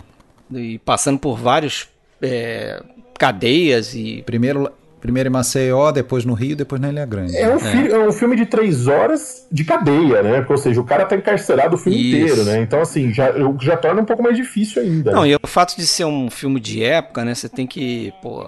E 0.56 0.80
passando 0.80 1.20
por 1.20 1.38
vários 1.38 1.90
é, 2.22 2.82
cadeias 3.20 3.94
e. 3.94 4.24
Primeiro, 4.26 4.72
primeiro 5.00 5.30
em 5.30 5.32
Maceió, 5.32 5.92
depois 5.92 6.26
no 6.26 6.34
Rio, 6.34 6.56
depois 6.56 6.82
na 6.82 6.90
Ilha 6.90 7.06
Grande. 7.06 7.36
É 7.38 7.54
um, 7.54 7.60
fi- 7.60 7.92
é 7.92 8.00
um 8.00 8.12
filme 8.12 8.36
de 8.36 8.46
três 8.46 8.88
horas 8.88 9.48
de 9.52 9.64
cadeia, 9.64 10.22
né? 10.24 10.46
Ou 10.50 10.58
seja, 10.58 10.80
o 10.82 10.84
cara 10.84 11.06
tá 11.06 11.16
encarcerado 11.16 11.76
o 11.76 11.78
filme 11.78 11.98
Isso. 12.00 12.18
inteiro, 12.34 12.44
né? 12.46 12.62
Então, 12.62 12.82
assim, 12.82 13.14
já, 13.14 13.32
já 13.62 13.78
torna 13.78 14.02
um 14.02 14.06
pouco 14.06 14.24
mais 14.24 14.36
difícil 14.36 14.82
ainda. 14.82 15.12
Não, 15.12 15.22
né? 15.24 15.30
e 15.30 15.36
o 15.36 15.48
fato 15.48 15.76
de 15.78 15.86
ser 15.86 16.06
um 16.06 16.30
filme 16.30 16.60
de 16.60 16.84
época, 16.84 17.24
né? 17.24 17.34
Você 17.36 17.48
tem 17.48 17.68
que, 17.68 18.12
pô, 18.22 18.44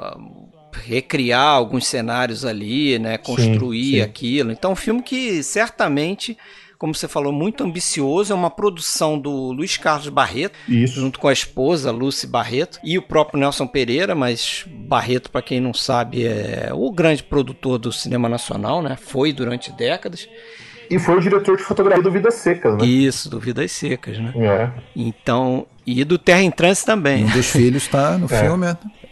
recriar 0.74 1.56
alguns 1.56 1.88
cenários 1.88 2.46
ali, 2.46 2.98
né? 3.00 3.18
Construir 3.18 3.84
sim, 3.84 3.96
sim. 3.98 4.02
aquilo. 4.02 4.52
Então, 4.52 4.72
um 4.72 4.76
filme 4.76 5.02
que 5.02 5.42
certamente 5.44 6.38
como 6.80 6.96
você 6.96 7.10
falou, 7.10 7.34
muito 7.34 7.62
ambicioso. 7.62 8.32
É 8.32 8.36
uma 8.36 8.50
produção 8.50 9.20
do 9.20 9.52
Luiz 9.52 9.76
Carlos 9.76 10.08
Barreto, 10.08 10.58
Isso. 10.68 11.02
junto 11.02 11.20
com 11.20 11.28
a 11.28 11.34
esposa, 11.34 11.92
Lucy 11.92 12.26
Barreto, 12.26 12.80
e 12.82 12.98
o 12.98 13.02
próprio 13.02 13.38
Nelson 13.38 13.68
Pereira, 13.68 14.16
mas 14.16 14.66
Barreto, 14.66 15.30
para 15.30 15.42
quem 15.42 15.60
não 15.60 15.74
sabe, 15.74 16.26
é 16.26 16.70
o 16.74 16.90
grande 16.90 17.22
produtor 17.22 17.78
do 17.78 17.92
cinema 17.92 18.30
nacional, 18.30 18.82
né? 18.82 18.98
Foi 19.00 19.34
durante 19.34 19.74
décadas. 19.74 20.28
E 20.90 20.98
foi 20.98 21.18
o 21.18 21.20
diretor 21.20 21.58
de 21.58 21.64
fotografia 21.64 22.02
do 22.02 22.10
Vidas 22.10 22.36
Secas, 22.36 22.78
né? 22.78 22.86
Isso, 22.86 23.30
do 23.30 23.40
Vidas 23.40 23.72
Secas, 23.74 24.18
né? 24.18 24.34
É. 24.38 24.72
Então, 24.96 25.68
e 25.86 26.04
do 26.06 26.18
Terra 26.18 26.42
em 26.42 26.50
Trânsito 26.50 26.88
também. 26.88 27.26
Um 27.26 27.30
dos 27.30 27.52
filhos 27.52 27.84
está 27.84 28.18
no 28.18 28.26
é. 28.34 28.40
filme, 28.40 28.66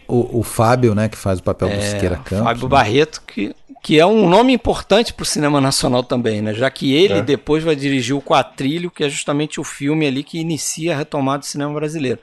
o, 0.08 0.40
o 0.40 0.42
Fábio, 0.42 0.94
né, 0.94 1.08
que 1.08 1.18
faz 1.18 1.38
o 1.38 1.42
papel 1.42 1.68
do 1.68 1.74
é, 1.74 1.80
Siqueira 1.80 2.16
Campos. 2.16 2.46
Fábio 2.46 2.62
né? 2.62 2.68
Barreto, 2.68 3.22
que 3.26 3.54
que 3.82 3.98
é 3.98 4.06
um 4.06 4.28
nome 4.28 4.52
importante 4.52 5.12
para 5.12 5.22
o 5.22 5.26
cinema 5.26 5.60
nacional 5.60 6.02
também, 6.02 6.42
né? 6.42 6.52
Já 6.54 6.70
que 6.70 6.92
ele 6.92 7.14
é. 7.14 7.22
depois 7.22 7.62
vai 7.62 7.76
dirigir 7.76 8.16
o 8.16 8.22
Quatrilho, 8.22 8.90
que 8.90 9.04
é 9.04 9.08
justamente 9.08 9.60
o 9.60 9.64
filme 9.64 10.06
ali 10.06 10.22
que 10.22 10.38
inicia 10.38 10.94
a 10.94 10.98
retomada 10.98 11.40
do 11.40 11.46
cinema 11.46 11.72
brasileiro 11.72 12.20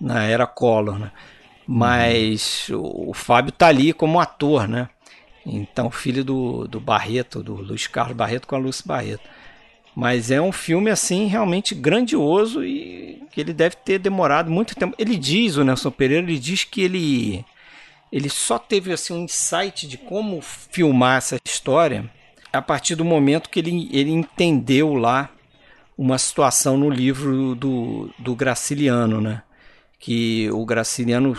na 0.00 0.24
era 0.24 0.46
Collor, 0.46 0.98
né? 0.98 1.12
Mas 1.66 2.68
uhum. 2.68 3.10
o 3.10 3.14
Fábio 3.14 3.52
tá 3.52 3.68
ali 3.68 3.92
como 3.92 4.20
ator, 4.20 4.66
né? 4.66 4.88
Então, 5.46 5.90
filho 5.90 6.24
do, 6.24 6.66
do 6.66 6.80
Barreto, 6.80 7.42
do 7.42 7.54
Luiz 7.54 7.86
Carlos 7.86 8.16
Barreto 8.16 8.46
com 8.46 8.56
a 8.56 8.58
Lúcia 8.58 8.84
Barreto. 8.86 9.28
Mas 9.94 10.30
é 10.30 10.40
um 10.40 10.52
filme 10.52 10.90
assim 10.90 11.26
realmente 11.26 11.74
grandioso 11.74 12.64
e 12.64 13.22
que 13.30 13.40
ele 13.40 13.52
deve 13.52 13.76
ter 13.76 13.98
demorado 13.98 14.50
muito 14.50 14.74
tempo. 14.74 14.94
Ele 14.98 15.16
diz, 15.16 15.56
o 15.56 15.64
Nelson 15.64 15.90
Pereira, 15.90 16.26
ele 16.26 16.38
diz 16.38 16.64
que 16.64 16.82
ele 16.82 17.44
ele 18.12 18.28
só 18.28 18.58
teve 18.58 18.92
assim 18.92 19.14
um 19.14 19.24
insight 19.24 19.88
de 19.88 19.96
como 19.96 20.42
filmar 20.42 21.16
essa 21.16 21.38
história 21.42 22.10
a 22.52 22.60
partir 22.60 22.94
do 22.94 23.04
momento 23.04 23.48
que 23.48 23.58
ele, 23.58 23.88
ele 23.90 24.10
entendeu 24.10 24.92
lá 24.92 25.30
uma 25.96 26.18
situação 26.18 26.76
no 26.76 26.90
livro 26.90 27.54
do, 27.54 28.10
do 28.18 28.34
Graciliano, 28.34 29.20
né? 29.20 29.42
Que 29.98 30.50
o 30.50 30.64
Graciliano, 30.66 31.34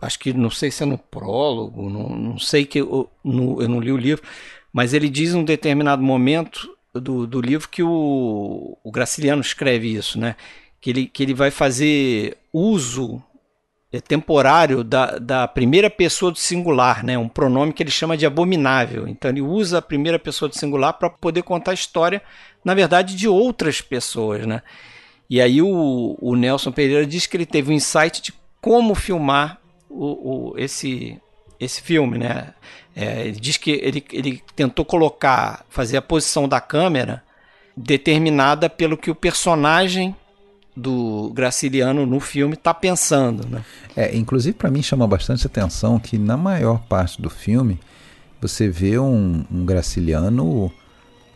acho 0.00 0.18
que 0.18 0.32
não 0.32 0.50
sei 0.50 0.70
se 0.70 0.84
é 0.84 0.86
no 0.86 0.98
prólogo, 0.98 1.90
não, 1.90 2.08
não 2.10 2.38
sei 2.38 2.64
que 2.64 2.80
eu, 2.80 3.10
no, 3.24 3.60
eu 3.60 3.68
não 3.68 3.80
li 3.80 3.90
o 3.90 3.96
livro, 3.96 4.24
mas 4.72 4.94
ele 4.94 5.08
diz 5.08 5.32
em 5.32 5.38
um 5.38 5.44
determinado 5.44 6.02
momento 6.02 6.72
do, 6.94 7.26
do 7.26 7.40
livro 7.40 7.68
que 7.68 7.82
o, 7.82 8.78
o 8.84 8.90
Graciliano 8.92 9.40
escreve 9.40 9.92
isso, 9.92 10.18
né? 10.20 10.36
Que 10.80 10.90
ele, 10.90 11.06
que 11.06 11.22
ele 11.24 11.34
vai 11.34 11.50
fazer 11.50 12.36
uso 12.52 13.20
temporário 14.06 14.84
da, 14.84 15.18
da 15.18 15.48
primeira 15.48 15.88
pessoa 15.88 16.30
do 16.30 16.38
singular, 16.38 17.02
né? 17.02 17.16
um 17.16 17.28
pronome 17.28 17.72
que 17.72 17.82
ele 17.82 17.90
chama 17.90 18.18
de 18.18 18.26
abominável. 18.26 19.08
Então 19.08 19.30
ele 19.30 19.40
usa 19.40 19.78
a 19.78 19.82
primeira 19.82 20.18
pessoa 20.18 20.48
do 20.48 20.56
singular 20.56 20.92
para 20.92 21.08
poder 21.08 21.42
contar 21.42 21.70
a 21.70 21.74
história, 21.74 22.20
na 22.62 22.74
verdade, 22.74 23.16
de 23.16 23.26
outras 23.26 23.80
pessoas. 23.80 24.46
Né? 24.46 24.62
E 25.30 25.40
aí 25.40 25.62
o, 25.62 26.18
o 26.20 26.36
Nelson 26.36 26.70
Pereira 26.70 27.06
diz 27.06 27.26
que 27.26 27.36
ele 27.36 27.46
teve 27.46 27.72
um 27.72 27.74
insight 27.74 28.20
de 28.20 28.34
como 28.60 28.94
filmar 28.94 29.58
o, 29.88 30.50
o 30.52 30.58
esse, 30.58 31.18
esse 31.58 31.80
filme. 31.80 32.18
Né? 32.18 32.52
É, 32.94 33.22
ele 33.22 33.40
diz 33.40 33.56
que 33.56 33.70
ele, 33.70 34.04
ele 34.12 34.42
tentou 34.54 34.84
colocar, 34.84 35.64
fazer 35.70 35.96
a 35.96 36.02
posição 36.02 36.46
da 36.46 36.60
câmera 36.60 37.22
determinada 37.74 38.68
pelo 38.68 38.98
que 38.98 39.10
o 39.10 39.14
personagem 39.14 40.14
do 40.78 41.30
Graciliano 41.34 42.06
no 42.06 42.20
filme 42.20 42.54
está 42.54 42.72
pensando. 42.72 43.46
Né? 43.48 43.64
É, 43.96 44.16
inclusive 44.16 44.56
para 44.56 44.70
mim 44.70 44.82
chama 44.82 45.06
bastante 45.06 45.46
atenção 45.46 45.98
que 45.98 46.16
na 46.16 46.36
maior 46.36 46.80
parte 46.88 47.20
do 47.20 47.28
filme 47.28 47.78
você 48.40 48.68
vê 48.68 48.98
um, 48.98 49.44
um 49.50 49.64
Graciliano 49.64 50.72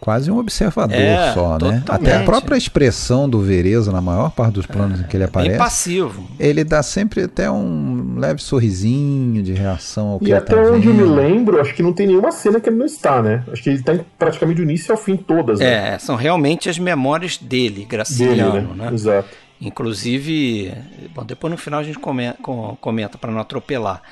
quase 0.02 0.32
um 0.32 0.38
observador 0.38 0.96
é, 0.96 1.32
só, 1.32 1.56
né? 1.62 1.80
Até 1.88 2.16
a 2.16 2.24
própria 2.24 2.56
expressão 2.56 3.28
do 3.28 3.40
Vereza 3.40 3.92
na 3.92 4.00
maior 4.00 4.32
parte 4.32 4.54
dos 4.54 4.66
planos 4.66 4.98
é, 4.98 5.04
em 5.04 5.06
que 5.06 5.16
ele 5.16 5.22
aparece. 5.22 5.50
Bem 5.50 5.58
passivo. 5.58 6.28
Ele 6.40 6.64
dá 6.64 6.82
sempre 6.82 7.22
até 7.22 7.48
um 7.48 8.16
leve 8.18 8.42
sorrisinho 8.42 9.40
de 9.44 9.52
reação 9.52 10.08
ao 10.08 10.18
que 10.18 10.26
e 10.26 10.32
até 10.32 10.56
tá 10.56 10.60
onde 10.60 10.88
vendo. 10.88 11.02
eu 11.02 11.08
me 11.08 11.14
lembro, 11.14 11.60
acho 11.60 11.72
que 11.72 11.84
não 11.84 11.92
tem 11.92 12.08
nenhuma 12.08 12.32
cena 12.32 12.58
que 12.58 12.68
ele 12.68 12.78
não 12.78 12.86
está, 12.86 13.22
né? 13.22 13.44
Acho 13.52 13.62
que 13.62 13.70
ele 13.70 13.78
está 13.78 13.96
praticamente 14.18 14.56
do 14.56 14.64
início 14.64 14.90
ao 14.90 14.98
fim 14.98 15.16
todas. 15.16 15.60
Né? 15.60 15.94
É, 15.94 15.98
são 16.00 16.16
realmente 16.16 16.68
as 16.68 16.80
memórias 16.80 17.38
dele, 17.38 17.84
Graciliano, 17.84 18.52
dele, 18.54 18.66
né? 18.74 18.86
né? 18.86 18.90
Exato. 18.92 19.28
Inclusive, 19.60 20.74
bom, 21.14 21.24
depois 21.24 21.48
no 21.48 21.56
final 21.56 21.78
a 21.78 21.84
gente 21.84 22.00
comenta, 22.00 22.38
comenta 22.80 23.16
para 23.16 23.30
não 23.30 23.38
atropelar. 23.38 24.02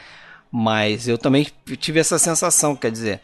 Mas 0.52 1.08
eu 1.08 1.18
também 1.18 1.48
tive 1.78 1.98
essa 1.98 2.16
sensação, 2.16 2.76
quer 2.76 2.92
dizer, 2.92 3.20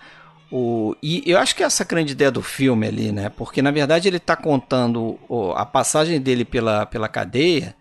o, 0.51 0.95
e 1.03 1.23
eu 1.27 1.39
acho 1.39 1.57
que 1.57 1.63
essa 1.63 1.85
grande 1.85 2.13
ideia 2.13 2.31
do 2.31 2.43
filme 2.43 2.87
ali, 2.87 3.11
né? 3.11 3.29
Porque 3.29 3.61
na 3.61 3.71
verdade 3.71 4.07
ele 4.09 4.19
está 4.19 4.37
contando 4.37 5.19
o, 5.29 5.53
a 5.53 5.67
passagem 5.67 6.21
dele 6.21 6.45
pela, 6.45 6.87
pela 6.87 7.09
cadeia, 7.09 7.75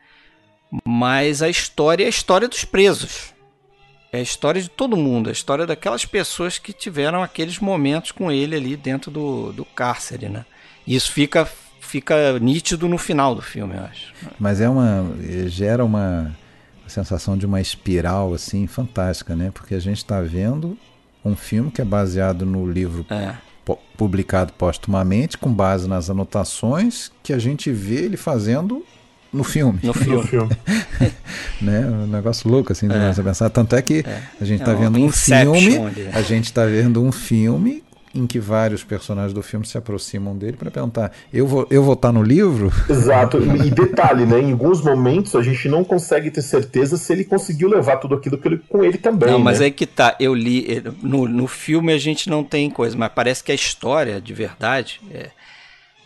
mas 0.83 1.41
a 1.41 1.49
história 1.49 2.03
é 2.03 2.07
a 2.07 2.09
história 2.09 2.47
dos 2.47 2.65
presos. 2.65 3.33
É 4.11 4.19
a 4.19 4.21
história 4.21 4.61
de 4.61 4.69
todo 4.69 4.97
mundo, 4.97 5.29
a 5.29 5.31
história 5.31 5.65
daquelas 5.65 6.05
pessoas 6.05 6.57
que 6.57 6.71
tiveram 6.73 7.21
aqueles 7.21 7.59
momentos 7.59 8.11
com 8.11 8.31
ele 8.31 8.55
ali 8.55 8.75
dentro 8.77 9.11
do, 9.11 9.51
do 9.51 9.65
cárcere, 9.65 10.29
né? 10.29 10.45
E 10.87 10.95
isso 10.95 11.11
fica, 11.11 11.47
fica 11.81 12.39
nítido 12.39 12.87
no 12.87 12.97
final 12.97 13.35
do 13.35 13.41
filme, 13.41 13.75
eu 13.75 13.83
acho. 13.83 14.13
Mas 14.39 14.61
é 14.61 14.69
uma. 14.69 15.15
gera 15.47 15.83
uma 15.83 16.35
sensação 16.87 17.37
de 17.37 17.45
uma 17.45 17.59
espiral 17.59 18.33
assim 18.33 18.67
fantástica, 18.67 19.35
né? 19.35 19.51
Porque 19.53 19.75
a 19.75 19.79
gente 19.79 19.97
está 19.97 20.21
vendo 20.21 20.77
um 21.25 21.35
filme 21.35 21.71
que 21.71 21.81
é 21.81 21.85
baseado 21.85 22.45
no 22.45 22.69
livro 22.69 23.05
é. 23.09 23.33
publicado 23.97 24.53
postumamente, 24.53 25.37
com 25.37 25.51
base 25.51 25.89
nas 25.89 26.09
anotações 26.09 27.11
que 27.23 27.33
a 27.33 27.39
gente 27.39 27.71
vê 27.71 27.95
ele 27.95 28.15
fazendo 28.15 28.85
no 29.33 29.43
filme. 29.43 29.79
No 29.83 29.93
filme. 29.93 30.23
né? 31.61 31.85
Um 31.87 32.07
negócio 32.07 32.49
louco, 32.49 32.71
assim, 32.71 32.87
é. 32.89 33.13
você 33.13 33.23
pensar. 33.23 33.49
Tanto 33.49 33.75
é 33.75 33.81
que 33.81 34.03
é. 34.07 34.21
a 34.39 34.45
gente 34.45 34.61
está 34.61 34.71
é 34.71 34.75
vendo 34.75 34.99
um 34.99 35.11
filme. 35.11 35.77
A 36.13 36.21
gente 36.21 36.45
está 36.45 36.65
vendo 36.65 37.03
um 37.03 37.11
filme 37.11 37.83
em 38.15 38.25
que 38.25 38.39
vários 38.39 38.83
personagens 38.83 39.33
do 39.33 39.43
filme 39.43 39.65
se 39.65 39.77
aproximam 39.77 40.35
dele 40.35 40.55
para 40.57 40.71
perguntar: 40.71 41.11
eu 41.33 41.45
vou 41.45 41.67
eu 41.69 41.83
vou 41.83 41.93
estar 41.93 42.11
no 42.11 42.23
livro? 42.23 42.71
Exato. 42.89 43.37
E 43.37 43.69
detalhe, 43.69 44.25
né? 44.25 44.39
Em 44.39 44.53
alguns 44.53 44.81
momentos 44.81 45.35
a 45.35 45.43
gente 45.43 45.67
não 45.67 45.83
consegue 45.83 46.31
ter 46.31 46.41
certeza 46.41 46.97
se 46.97 47.11
ele 47.11 47.25
conseguiu 47.25 47.69
levar 47.69 47.97
tudo 47.97 48.15
aquilo 48.15 48.39
ele, 48.45 48.61
com 48.69 48.83
ele 48.83 48.97
também. 48.97 49.29
Não, 49.29 49.39
mas 49.39 49.59
né? 49.59 49.65
aí 49.65 49.71
que 49.71 49.85
tá. 49.85 50.15
Eu 50.19 50.33
li 50.33 50.81
no, 51.03 51.27
no 51.27 51.47
filme 51.47 51.91
a 51.91 51.97
gente 51.97 52.29
não 52.29 52.43
tem 52.43 52.69
coisa, 52.69 52.97
mas 52.97 53.11
parece 53.13 53.43
que 53.43 53.51
a 53.51 53.55
história 53.55 54.21
de 54.21 54.33
verdade, 54.33 55.01
é, 55.11 55.29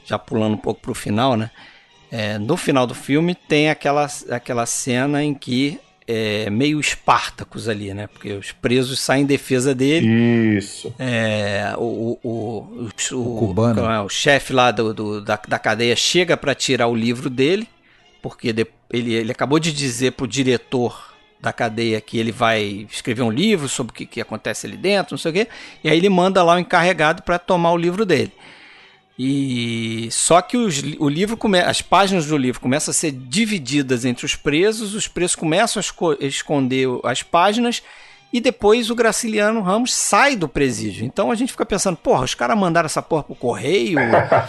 já 0.04 0.18
pulando 0.18 0.56
um 0.56 0.58
pouco 0.58 0.82
pro 0.82 0.96
final, 0.96 1.38
né? 1.38 1.52
É, 2.12 2.40
no 2.40 2.58
final 2.58 2.88
do 2.88 2.96
filme 2.96 3.36
tem 3.36 3.70
aquela, 3.70 4.08
aquela 4.32 4.66
cena 4.66 5.24
em 5.24 5.34
que 5.34 5.80
é, 6.12 6.50
meio 6.50 6.80
Espartacos 6.80 7.70
ali, 7.70 7.94
né? 7.94 8.08
Porque 8.08 8.32
os 8.34 8.52
presos 8.52 9.00
saem 9.00 9.22
em 9.22 9.28
defesa 9.28 9.76
dele. 9.76 10.08
Isso. 10.58 10.92
É, 10.98 11.76
o, 11.78 12.18
o, 12.24 12.30
o, 12.30 12.90
o, 13.12 13.38
cubano. 13.38 13.84
o, 13.84 14.06
o 14.06 14.10
chefe 14.10 14.52
lá 14.52 14.72
do, 14.72 14.92
do, 14.92 15.22
da, 15.22 15.40
da 15.48 15.60
cadeia 15.60 15.96
chega 15.96 16.36
para 16.36 16.56
tirar 16.56 16.88
o 16.88 16.96
livro 16.96 17.30
dele, 17.30 17.68
porque 18.24 18.52
de, 18.52 18.66
ele, 18.92 19.14
ele 19.14 19.32
acabou 19.32 19.60
de 19.60 19.72
dizer 19.72 20.14
pro 20.14 20.28
diretor 20.28 21.14
da 21.40 21.54
cadeia 21.54 22.02
que 22.02 22.18
ele 22.18 22.32
vai 22.32 22.88
escrever 22.92 23.22
um 23.22 23.32
livro 23.32 23.70
sobre 23.70 23.92
o 23.92 23.94
que, 23.94 24.06
que 24.08 24.20
acontece 24.20 24.66
ali 24.66 24.76
dentro, 24.76 25.14
não 25.14 25.20
sei 25.20 25.30
o 25.30 25.34
quê, 25.34 25.48
e 25.84 25.90
aí 25.90 25.98
ele 25.98 26.10
manda 26.10 26.44
lá 26.44 26.56
o 26.56 26.60
encarregado 26.60 27.22
para 27.22 27.38
tomar 27.38 27.72
o 27.72 27.78
livro 27.78 28.04
dele. 28.04 28.34
E 29.22 30.08
só 30.12 30.42
que 30.42 30.56
os, 30.56 30.82
o 30.98 31.10
livro 31.10 31.36
come, 31.36 31.60
as 31.60 31.82
páginas 31.82 32.28
do 32.28 32.38
livro 32.38 32.62
começam 32.62 32.92
a 32.92 32.94
ser 32.94 33.12
divididas 33.12 34.06
entre 34.06 34.26
os 34.26 34.34
presos, 34.34 34.96
os 34.96 35.10
presos 35.10 35.36
começam 35.36 35.82
a 35.82 36.26
esconder 36.26 36.88
as 37.04 37.22
páginas 37.22 37.84
e 38.32 38.40
depois 38.40 38.90
o 38.90 38.96
Graciliano 38.96 39.60
Ramos 39.60 39.94
sai 39.94 40.38
do 40.38 40.48
presídio. 40.48 41.06
Então 41.06 41.32
a 41.32 41.36
gente 41.36 41.52
fica 41.52 41.66
pensando, 41.66 41.98
porra, 41.98 42.24
os 42.24 42.34
caras 42.34 42.58
mandaram 42.58 42.86
essa 42.86 43.02
porra 43.02 43.24
pro 43.24 43.36
correio, 43.36 44.00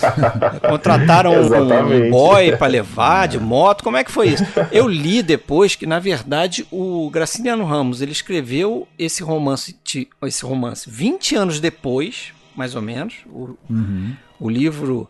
contrataram 0.69 1.33
um 1.33 2.09
boy 2.09 2.57
para 2.57 2.69
levar 2.69 3.27
de 3.27 3.41
moto, 3.41 3.83
como 3.83 3.97
é 3.97 4.05
que 4.05 4.13
foi 4.13 4.29
isso? 4.29 4.45
Eu 4.71 4.87
li 4.87 5.21
depois 5.21 5.75
que 5.75 5.85
na 5.85 5.99
verdade 5.99 6.65
o 6.71 7.11
Graciliano 7.11 7.65
Ramos 7.65 8.01
ele 8.03 8.13
escreveu 8.13 8.87
esse 8.97 9.21
romance, 9.21 9.77
esse 10.23 10.45
romance 10.45 10.89
20 10.89 11.35
anos 11.35 11.59
depois, 11.59 12.33
mais 12.55 12.77
ou 12.77 12.83
menos. 12.83 13.15
O, 13.27 13.57
uhum. 13.69 14.15
O 14.41 14.49
livro 14.49 15.09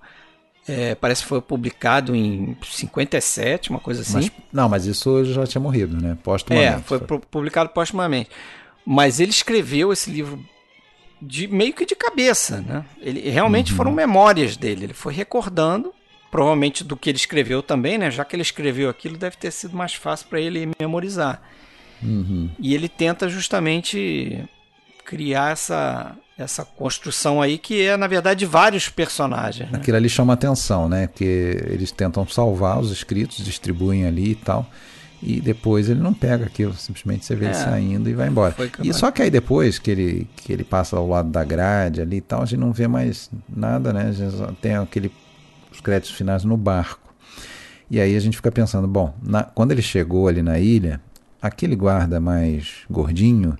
é, 0.69 0.94
parece 0.94 1.23
que 1.23 1.28
foi 1.28 1.40
publicado 1.40 2.15
em 2.15 2.57
57, 2.62 3.70
uma 3.70 3.81
coisa 3.81 4.02
assim. 4.02 4.15
Mas, 4.15 4.32
não, 4.52 4.69
mas 4.69 4.86
isso 4.86 5.24
já 5.24 5.47
tinha 5.47 5.61
morrido, 5.61 6.01
né? 6.01 6.19
Postumamente. 6.23 6.74
É, 6.74 6.81
foi, 6.81 6.98
foi. 6.98 7.19
publicado 7.19 7.70
postumamente. 7.70 8.31
Mas 8.85 9.20
ele 9.20 9.31
escreveu 9.31 9.93
esse 9.93 10.11
livro 10.11 10.44
de 11.20 11.47
meio 11.48 11.73
que 11.73 11.85
de 11.85 11.94
cabeça, 11.94 12.61
né? 12.61 12.85
Ele 13.01 13.28
realmente 13.31 13.73
uhum. 13.73 13.77
foram 13.77 13.93
memórias 13.93 14.57
dele. 14.57 14.85
Ele 14.85 14.94
foi 14.94 15.12
recordando, 15.12 15.93
provavelmente 16.31 16.82
do 16.82 16.97
que 16.97 17.11
ele 17.11 17.19
escreveu 17.19 17.62
também, 17.62 17.98
né? 17.98 18.11
Já 18.11 18.24
que 18.24 18.35
ele 18.35 18.43
escreveu 18.43 18.89
aquilo, 18.89 19.16
deve 19.16 19.36
ter 19.36 19.51
sido 19.51 19.77
mais 19.77 19.94
fácil 19.94 20.28
para 20.28 20.40
ele 20.40 20.70
memorizar. 20.78 21.43
Uhum. 22.02 22.51
E 22.59 22.74
ele 22.74 22.89
tenta 22.89 23.28
justamente 23.28 24.44
criar 25.05 25.52
essa, 25.52 26.16
essa 26.42 26.64
construção 26.64 27.40
aí 27.42 27.58
que 27.58 27.82
é, 27.82 27.96
na 27.96 28.06
verdade, 28.06 28.44
vários 28.46 28.88
personagens. 28.88 29.70
Né? 29.70 29.78
Aquilo 29.78 29.96
ali 29.96 30.08
chama 30.08 30.32
atenção, 30.32 30.88
né? 30.88 31.06
Porque 31.06 31.24
eles 31.68 31.90
tentam 31.90 32.26
salvar 32.26 32.78
os 32.80 32.90
escritos, 32.90 33.44
distribuem 33.44 34.06
ali 34.06 34.32
e 34.32 34.34
tal. 34.34 34.66
E 35.22 35.38
depois 35.40 35.90
ele 35.90 36.00
não 36.00 36.14
pega 36.14 36.46
aquilo, 36.46 36.72
simplesmente 36.74 37.26
você 37.26 37.36
vê 37.36 37.44
É, 37.44 37.48
ele 37.48 37.54
saindo 37.54 38.08
e 38.08 38.14
vai 38.14 38.28
embora. 38.28 38.54
E 38.82 38.92
só 38.94 39.10
que 39.10 39.20
aí 39.20 39.30
depois 39.30 39.78
que 39.78 39.90
ele, 39.90 40.26
que 40.36 40.50
ele 40.50 40.64
passa 40.64 40.96
ao 40.96 41.06
lado 41.06 41.28
da 41.28 41.44
grade 41.44 42.00
ali 42.00 42.16
e 42.16 42.20
tal, 42.22 42.42
a 42.42 42.46
gente 42.46 42.58
não 42.58 42.72
vê 42.72 42.88
mais 42.88 43.30
nada, 43.46 43.92
né? 43.92 44.08
A 44.08 44.12
gente 44.12 44.34
só 44.34 44.46
tem 44.62 44.76
aquele, 44.76 45.12
os 45.70 45.80
créditos 45.80 46.16
finais 46.16 46.42
no 46.42 46.56
barco. 46.56 47.12
E 47.90 48.00
aí 48.00 48.16
a 48.16 48.20
gente 48.20 48.36
fica 48.36 48.50
pensando, 48.50 48.88
bom, 48.88 49.14
na- 49.22 49.42
quando 49.42 49.72
ele 49.72 49.82
chegou 49.82 50.26
ali 50.26 50.40
na 50.42 50.58
ilha, 50.58 50.98
aquele 51.42 51.76
guarda 51.76 52.18
mais 52.18 52.78
gordinho 52.88 53.58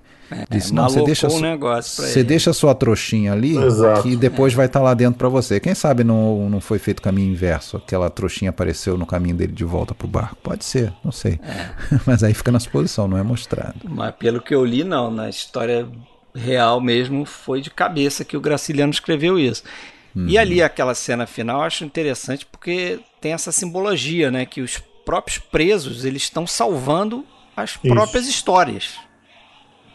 disse, 0.49 0.73
não, 0.73 0.89
você 0.89 1.03
deixa, 1.03 1.27
um 1.27 1.31
su- 1.31 1.41
negócio 1.41 1.95
pra 1.97 2.05
você 2.11 2.19
ele." 2.19 2.27
deixa 2.27 2.49
a 2.51 2.53
sua 2.53 2.73
trouxinha 2.75 3.31
ali, 3.33 3.57
Exato. 3.57 4.03
que 4.03 4.15
depois 4.15 4.53
vai 4.53 4.65
estar 4.65 4.79
lá 4.81 4.93
dentro 4.93 5.17
para 5.17 5.29
você. 5.29 5.59
Quem 5.59 5.73
sabe 5.75 6.03
não, 6.03 6.49
não 6.49 6.61
foi 6.61 6.79
feito 6.79 6.99
o 6.99 7.01
caminho 7.01 7.31
inverso, 7.31 7.77
aquela 7.77 8.09
trouxinha 8.09 8.49
apareceu 8.49 8.97
no 8.97 9.05
caminho 9.05 9.35
dele 9.35 9.51
de 9.53 9.63
volta 9.63 9.93
pro 9.93 10.07
barco. 10.07 10.37
Pode 10.43 10.63
ser, 10.65 10.93
não 11.03 11.11
sei. 11.11 11.39
Mas 12.05 12.23
aí 12.23 12.33
fica 12.33 12.51
na 12.51 12.59
suposição, 12.59 13.07
não 13.07 13.17
é 13.17 13.23
mostrado. 13.23 13.75
Mas 13.83 14.13
pelo 14.15 14.41
que 14.41 14.53
eu 14.55 14.63
li, 14.65 14.83
não. 14.83 15.11
Na 15.11 15.29
história 15.29 15.87
real 16.33 16.79
mesmo, 16.79 17.25
foi 17.25 17.61
de 17.61 17.69
cabeça 17.69 18.23
que 18.23 18.37
o 18.37 18.41
Graciliano 18.41 18.91
escreveu 18.91 19.37
isso. 19.37 19.63
E 20.27 20.37
ali 20.37 20.61
aquela 20.61 20.93
cena 20.93 21.25
final 21.25 21.59
eu 21.59 21.63
acho 21.63 21.85
interessante 21.85 22.45
porque 22.45 22.99
tem 23.21 23.31
essa 23.31 23.49
simbologia, 23.51 24.29
né? 24.29 24.45
Que 24.45 24.59
os 24.61 24.77
próprios 25.05 25.37
presos 25.39 26.03
eles 26.03 26.23
estão 26.23 26.45
salvando 26.45 27.25
as 27.55 27.71
Isso. 27.71 27.79
próprias 27.81 28.27
histórias 28.27 28.95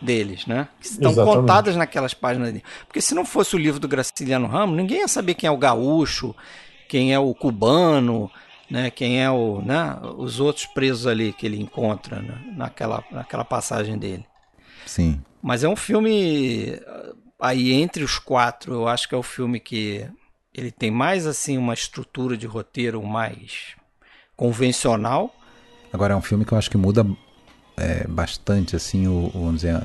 deles, 0.06 0.46
né? 0.46 0.68
Que 0.80 0.86
estão 0.86 1.10
Exatamente. 1.10 1.36
contadas 1.36 1.76
naquelas 1.76 2.14
páginas 2.14 2.48
ali. 2.48 2.62
Porque 2.86 3.00
se 3.00 3.14
não 3.14 3.24
fosse 3.24 3.54
o 3.54 3.58
livro 3.58 3.78
do 3.80 3.88
Graciliano 3.88 4.46
Ramos, 4.46 4.76
ninguém 4.76 5.00
ia 5.00 5.08
saber 5.08 5.34
quem 5.34 5.48
é 5.48 5.50
o 5.50 5.58
gaúcho, 5.58 6.34
quem 6.88 7.12
é 7.12 7.18
o 7.18 7.34
cubano, 7.34 8.30
né? 8.70 8.90
Quem 8.90 9.22
é 9.22 9.30
o, 9.30 9.60
né? 9.60 9.98
Os 10.16 10.40
outros 10.40 10.66
presos 10.66 11.06
ali 11.06 11.32
que 11.32 11.44
ele 11.44 11.60
encontra 11.60 12.22
né? 12.22 12.40
naquela, 12.56 13.04
naquela 13.10 13.44
passagem 13.44 13.98
dele. 13.98 14.24
Sim. 14.86 15.20
Mas 15.42 15.64
é 15.64 15.68
um 15.68 15.76
filme 15.76 16.80
aí 17.40 17.72
entre 17.72 18.02
os 18.02 18.18
quatro, 18.18 18.72
eu 18.72 18.88
acho 18.88 19.08
que 19.08 19.14
é 19.14 19.18
o 19.18 19.22
filme 19.22 19.60
que 19.60 20.08
ele 20.54 20.70
tem 20.70 20.90
mais 20.90 21.26
assim 21.26 21.58
uma 21.58 21.74
estrutura 21.74 22.36
de 22.36 22.46
roteiro 22.46 23.02
mais 23.02 23.76
convencional. 24.36 25.34
Agora 25.92 26.14
é 26.14 26.16
um 26.16 26.22
filme 26.22 26.44
que 26.44 26.52
eu 26.52 26.58
acho 26.58 26.70
que 26.70 26.76
muda 26.76 27.06
é, 27.76 28.06
bastante, 28.08 28.74
assim, 28.76 29.06
o, 29.06 29.26
o- 29.26 29.30
vamos 29.34 29.56
dizer, 29.62 29.82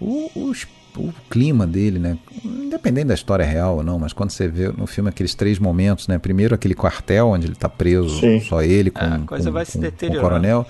o, 0.00 0.30
o, 0.34 0.52
o 0.98 1.12
clima 1.30 1.66
dele, 1.66 1.98
né? 1.98 2.16
Independente 2.44 3.06
da 3.08 3.14
história 3.14 3.44
real 3.44 3.76
ou 3.78 3.82
não, 3.84 3.98
mas 3.98 4.12
quando 4.12 4.30
você 4.30 4.48
vê 4.48 4.68
no 4.68 4.86
filme 4.86 5.08
aqueles 5.10 5.34
três 5.34 5.58
momentos, 5.58 6.08
né? 6.08 6.18
Primeiro 6.18 6.54
aquele 6.54 6.74
quartel 6.74 7.28
onde 7.28 7.46
ele 7.46 7.52
está 7.54 7.68
preso, 7.68 8.20
Sim. 8.20 8.40
só 8.40 8.62
ele 8.62 8.90
com, 8.90 9.04
É, 9.04 9.14
a 9.14 9.18
coisa 9.20 9.48
com- 9.50 9.52
vai 9.54 9.64
se 9.64 9.78
com- 9.78 9.90
com 9.90 10.06
o 10.16 10.20
coronel. 10.20 10.66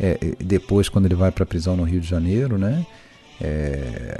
É, 0.00 0.18
depois 0.40 0.88
quando 0.88 1.06
ele 1.06 1.14
vai 1.14 1.30
para 1.30 1.44
a 1.44 1.46
prisão 1.46 1.76
no 1.76 1.84
Rio 1.84 2.00
de 2.00 2.08
Janeiro, 2.08 2.58
né? 2.58 2.84
É, 3.40 4.18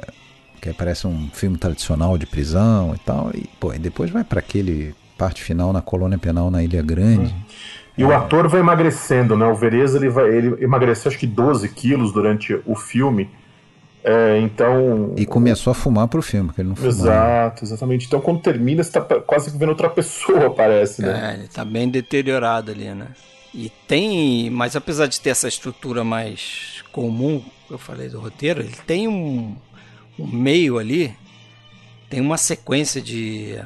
que 0.60 0.72
parece 0.72 1.06
um 1.06 1.28
filme 1.32 1.58
tradicional 1.58 2.16
de 2.16 2.26
prisão 2.26 2.94
e 2.94 2.98
tal. 2.98 3.30
E, 3.34 3.48
pô, 3.58 3.72
e 3.72 3.78
depois 3.78 4.10
vai 4.10 4.22
para 4.24 4.38
aquele 4.40 4.94
parte 5.18 5.42
final 5.42 5.72
na 5.72 5.80
colônia 5.82 6.18
penal 6.18 6.50
na 6.50 6.62
Ilha 6.62 6.82
Grande. 6.82 7.34
E 7.96 8.04
o 8.04 8.12
ator 8.12 8.48
vai 8.48 8.60
emagrecendo, 8.60 9.36
né? 9.36 9.46
O 9.46 9.54
Vereza 9.54 9.98
ele, 9.98 10.08
vai, 10.08 10.28
ele 10.28 10.64
emagreceu 10.64 11.10
acho 11.10 11.18
que 11.18 11.26
12 11.26 11.68
quilos 11.68 12.12
durante 12.12 12.58
o 12.64 12.74
filme. 12.74 13.28
É, 14.02 14.38
então. 14.40 15.14
E 15.16 15.26
começou 15.26 15.70
a 15.70 15.74
fumar 15.74 16.08
pro 16.08 16.22
filme, 16.22 16.48
porque 16.48 16.62
ele 16.62 16.70
não 16.70 16.76
fumava. 16.76 16.96
Exato, 16.96 17.64
exatamente. 17.64 18.06
Então 18.06 18.20
quando 18.20 18.40
termina, 18.40 18.82
você 18.82 18.90
tá 18.90 19.02
quase 19.20 19.50
que 19.50 19.58
vendo 19.58 19.68
outra 19.68 19.90
pessoa, 19.90 20.50
parece, 20.54 21.02
né? 21.02 21.32
É, 21.32 21.38
ele 21.38 21.48
tá 21.48 21.64
bem 21.64 21.88
deteriorado 21.88 22.72
ali, 22.72 22.92
né? 22.94 23.08
E 23.54 23.70
tem, 23.86 24.48
mas 24.50 24.74
apesar 24.74 25.06
de 25.06 25.20
ter 25.20 25.30
essa 25.30 25.46
estrutura 25.46 26.02
mais 26.02 26.82
comum, 26.90 27.42
que 27.68 27.74
eu 27.74 27.78
falei 27.78 28.08
do 28.08 28.18
roteiro, 28.18 28.60
ele 28.60 28.74
tem 28.86 29.06
um, 29.06 29.54
um 30.18 30.26
meio 30.26 30.78
ali, 30.78 31.14
tem 32.08 32.20
uma 32.20 32.38
sequência 32.38 33.00
de 33.00 33.58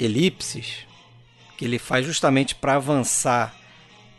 elipses 0.00 0.84
que 1.56 1.64
ele 1.64 1.78
faz 1.78 2.04
justamente 2.06 2.54
para 2.54 2.74
avançar. 2.74 3.54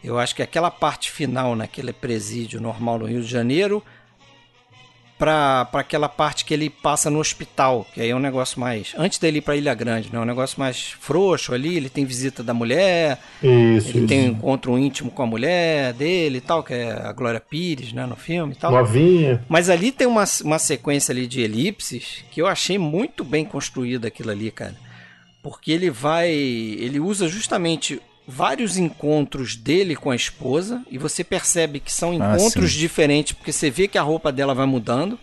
Eu 0.03 0.19
acho 0.19 0.35
que 0.35 0.43
aquela 0.43 0.69
parte 0.69 1.11
final 1.11 1.55
naquele 1.55 1.91
presídio 1.91 2.61
normal 2.61 2.99
no 2.99 3.05
Rio 3.05 3.21
de 3.21 3.27
Janeiro 3.27 3.83
para 5.17 5.67
aquela 5.73 6.09
parte 6.09 6.43
que 6.43 6.53
ele 6.53 6.69
passa 6.69 7.09
no 7.09 7.19
hospital, 7.19 7.87
que 7.93 8.01
aí 8.01 8.09
é 8.09 8.15
um 8.15 8.19
negócio 8.19 8.59
mais. 8.59 8.93
Antes 8.97 9.17
dele 9.17 9.37
ir 9.37 9.41
para 9.41 9.55
Ilha 9.55 9.73
Grande, 9.73 10.09
né? 10.11 10.19
Um 10.19 10.25
negócio 10.25 10.59
mais 10.59 10.93
frouxo 10.99 11.53
ali. 11.53 11.77
Ele 11.77 11.89
tem 11.89 12.03
visita 12.03 12.43
da 12.43 12.53
mulher, 12.53 13.17
Isso, 13.41 13.89
ele 13.89 13.99
isso. 13.99 14.07
tem 14.07 14.27
um 14.27 14.31
encontro 14.33 14.77
íntimo 14.77 15.09
com 15.09 15.23
a 15.23 15.25
mulher 15.25 15.93
dele 15.93 16.39
e 16.39 16.41
tal, 16.41 16.63
que 16.63 16.73
é 16.73 16.91
a 16.91 17.13
Glória 17.13 17.39
Pires, 17.39 17.93
né? 17.93 18.05
No 18.05 18.15
filme 18.15 18.53
e 18.53 18.55
tal. 18.57 18.71
Novinha. 18.71 19.43
Mas 19.47 19.69
ali 19.69 19.91
tem 19.91 20.05
uma, 20.05 20.25
uma 20.43 20.59
sequência 20.59 21.13
ali 21.13 21.27
de 21.27 21.41
elipses 21.41 22.23
que 22.29 22.41
eu 22.41 22.47
achei 22.47 22.77
muito 22.77 23.23
bem 23.23 23.45
construída 23.45 24.09
aquilo 24.09 24.31
ali, 24.31 24.51
cara. 24.51 24.75
Porque 25.45 25.71
ele 25.71 25.91
vai. 25.91 26.27
Ele 26.31 26.99
usa 26.99 27.27
justamente 27.27 28.01
vários 28.27 28.77
encontros 28.77 29.55
dele 29.55 29.95
com 29.95 30.09
a 30.09 30.15
esposa 30.15 30.83
e 30.89 30.97
você 30.97 31.23
percebe 31.23 31.79
que 31.79 31.93
são 31.93 32.09
Ah, 32.09 32.15
encontros 32.15 32.71
sim. 32.73 32.79
diferentes, 32.79 33.33
porque 33.33 33.51
você 33.51 33.69
vê 33.69 33.87
que 33.87 33.99
a 33.99 34.01
roupa 34.01 34.31
dela 34.31 34.55
vai 34.55 34.65
mudando. 34.65 35.19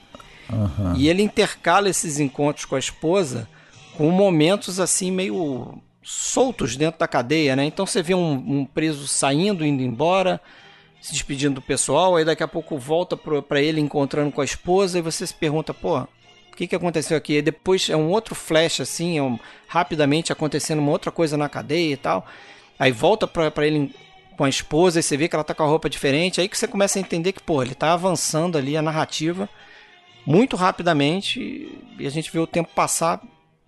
Aham. 0.48 0.94
E 0.96 1.08
ele 1.08 1.24
intercala 1.24 1.88
esses 1.88 2.20
encontros 2.20 2.64
com 2.64 2.76
a 2.76 2.78
esposa 2.78 3.48
com 3.96 4.12
momentos 4.12 4.78
assim 4.78 5.10
meio 5.10 5.82
soltos 6.04 6.76
dentro 6.76 7.00
da 7.00 7.08
cadeia, 7.08 7.56
né? 7.56 7.64
Então 7.64 7.84
você 7.84 8.00
vê 8.00 8.14
um, 8.14 8.32
um 8.34 8.64
preso 8.64 9.08
saindo, 9.08 9.66
indo 9.66 9.82
embora, 9.82 10.40
se 11.00 11.10
despedindo 11.12 11.56
do 11.56 11.62
pessoal, 11.62 12.14
aí 12.14 12.24
daqui 12.24 12.44
a 12.44 12.48
pouco 12.48 12.78
volta 12.78 13.16
pra 13.16 13.60
ele 13.60 13.80
encontrando 13.80 14.30
com 14.30 14.40
a 14.40 14.44
esposa 14.44 15.00
e 15.00 15.02
você 15.02 15.26
se 15.26 15.34
pergunta, 15.34 15.74
pô, 15.74 16.06
o 16.52 16.56
que, 16.56 16.66
que 16.66 16.76
aconteceu 16.76 17.16
aqui? 17.16 17.34
E 17.38 17.42
depois 17.42 17.88
é 17.90 17.96
um 17.96 18.08
outro 18.08 18.34
flash 18.34 18.80
assim, 18.80 19.18
é 19.18 19.22
um- 19.22 19.38
rapidamente 19.68 20.32
acontecendo 20.32 20.78
uma 20.80 20.90
outra 20.90 21.10
coisa 21.10 21.36
na 21.36 21.48
cadeia 21.48 21.92
e 21.92 21.96
tal. 21.96 22.26
Aí 22.78 22.92
volta 22.92 23.26
pra, 23.26 23.50
pra 23.50 23.66
ele 23.66 23.94
com 24.36 24.44
a 24.44 24.48
esposa 24.48 25.00
e 25.00 25.02
você 25.02 25.16
vê 25.16 25.28
que 25.28 25.34
ela 25.36 25.44
tá 25.44 25.54
com 25.54 25.62
a 25.62 25.66
roupa 25.66 25.88
diferente, 25.90 26.40
aí 26.40 26.48
que 26.48 26.56
você 26.58 26.66
começa 26.66 26.98
a 26.98 27.00
entender 27.00 27.32
que, 27.32 27.42
pô, 27.42 27.62
ele 27.62 27.74
tá 27.74 27.92
avançando 27.92 28.56
ali 28.58 28.76
a 28.76 28.82
narrativa 28.82 29.48
muito 30.26 30.56
rapidamente 30.56 31.40
e 31.98 32.06
a 32.06 32.10
gente 32.10 32.30
vê 32.32 32.38
o 32.38 32.46
tempo 32.46 32.70
passar 32.74 33.20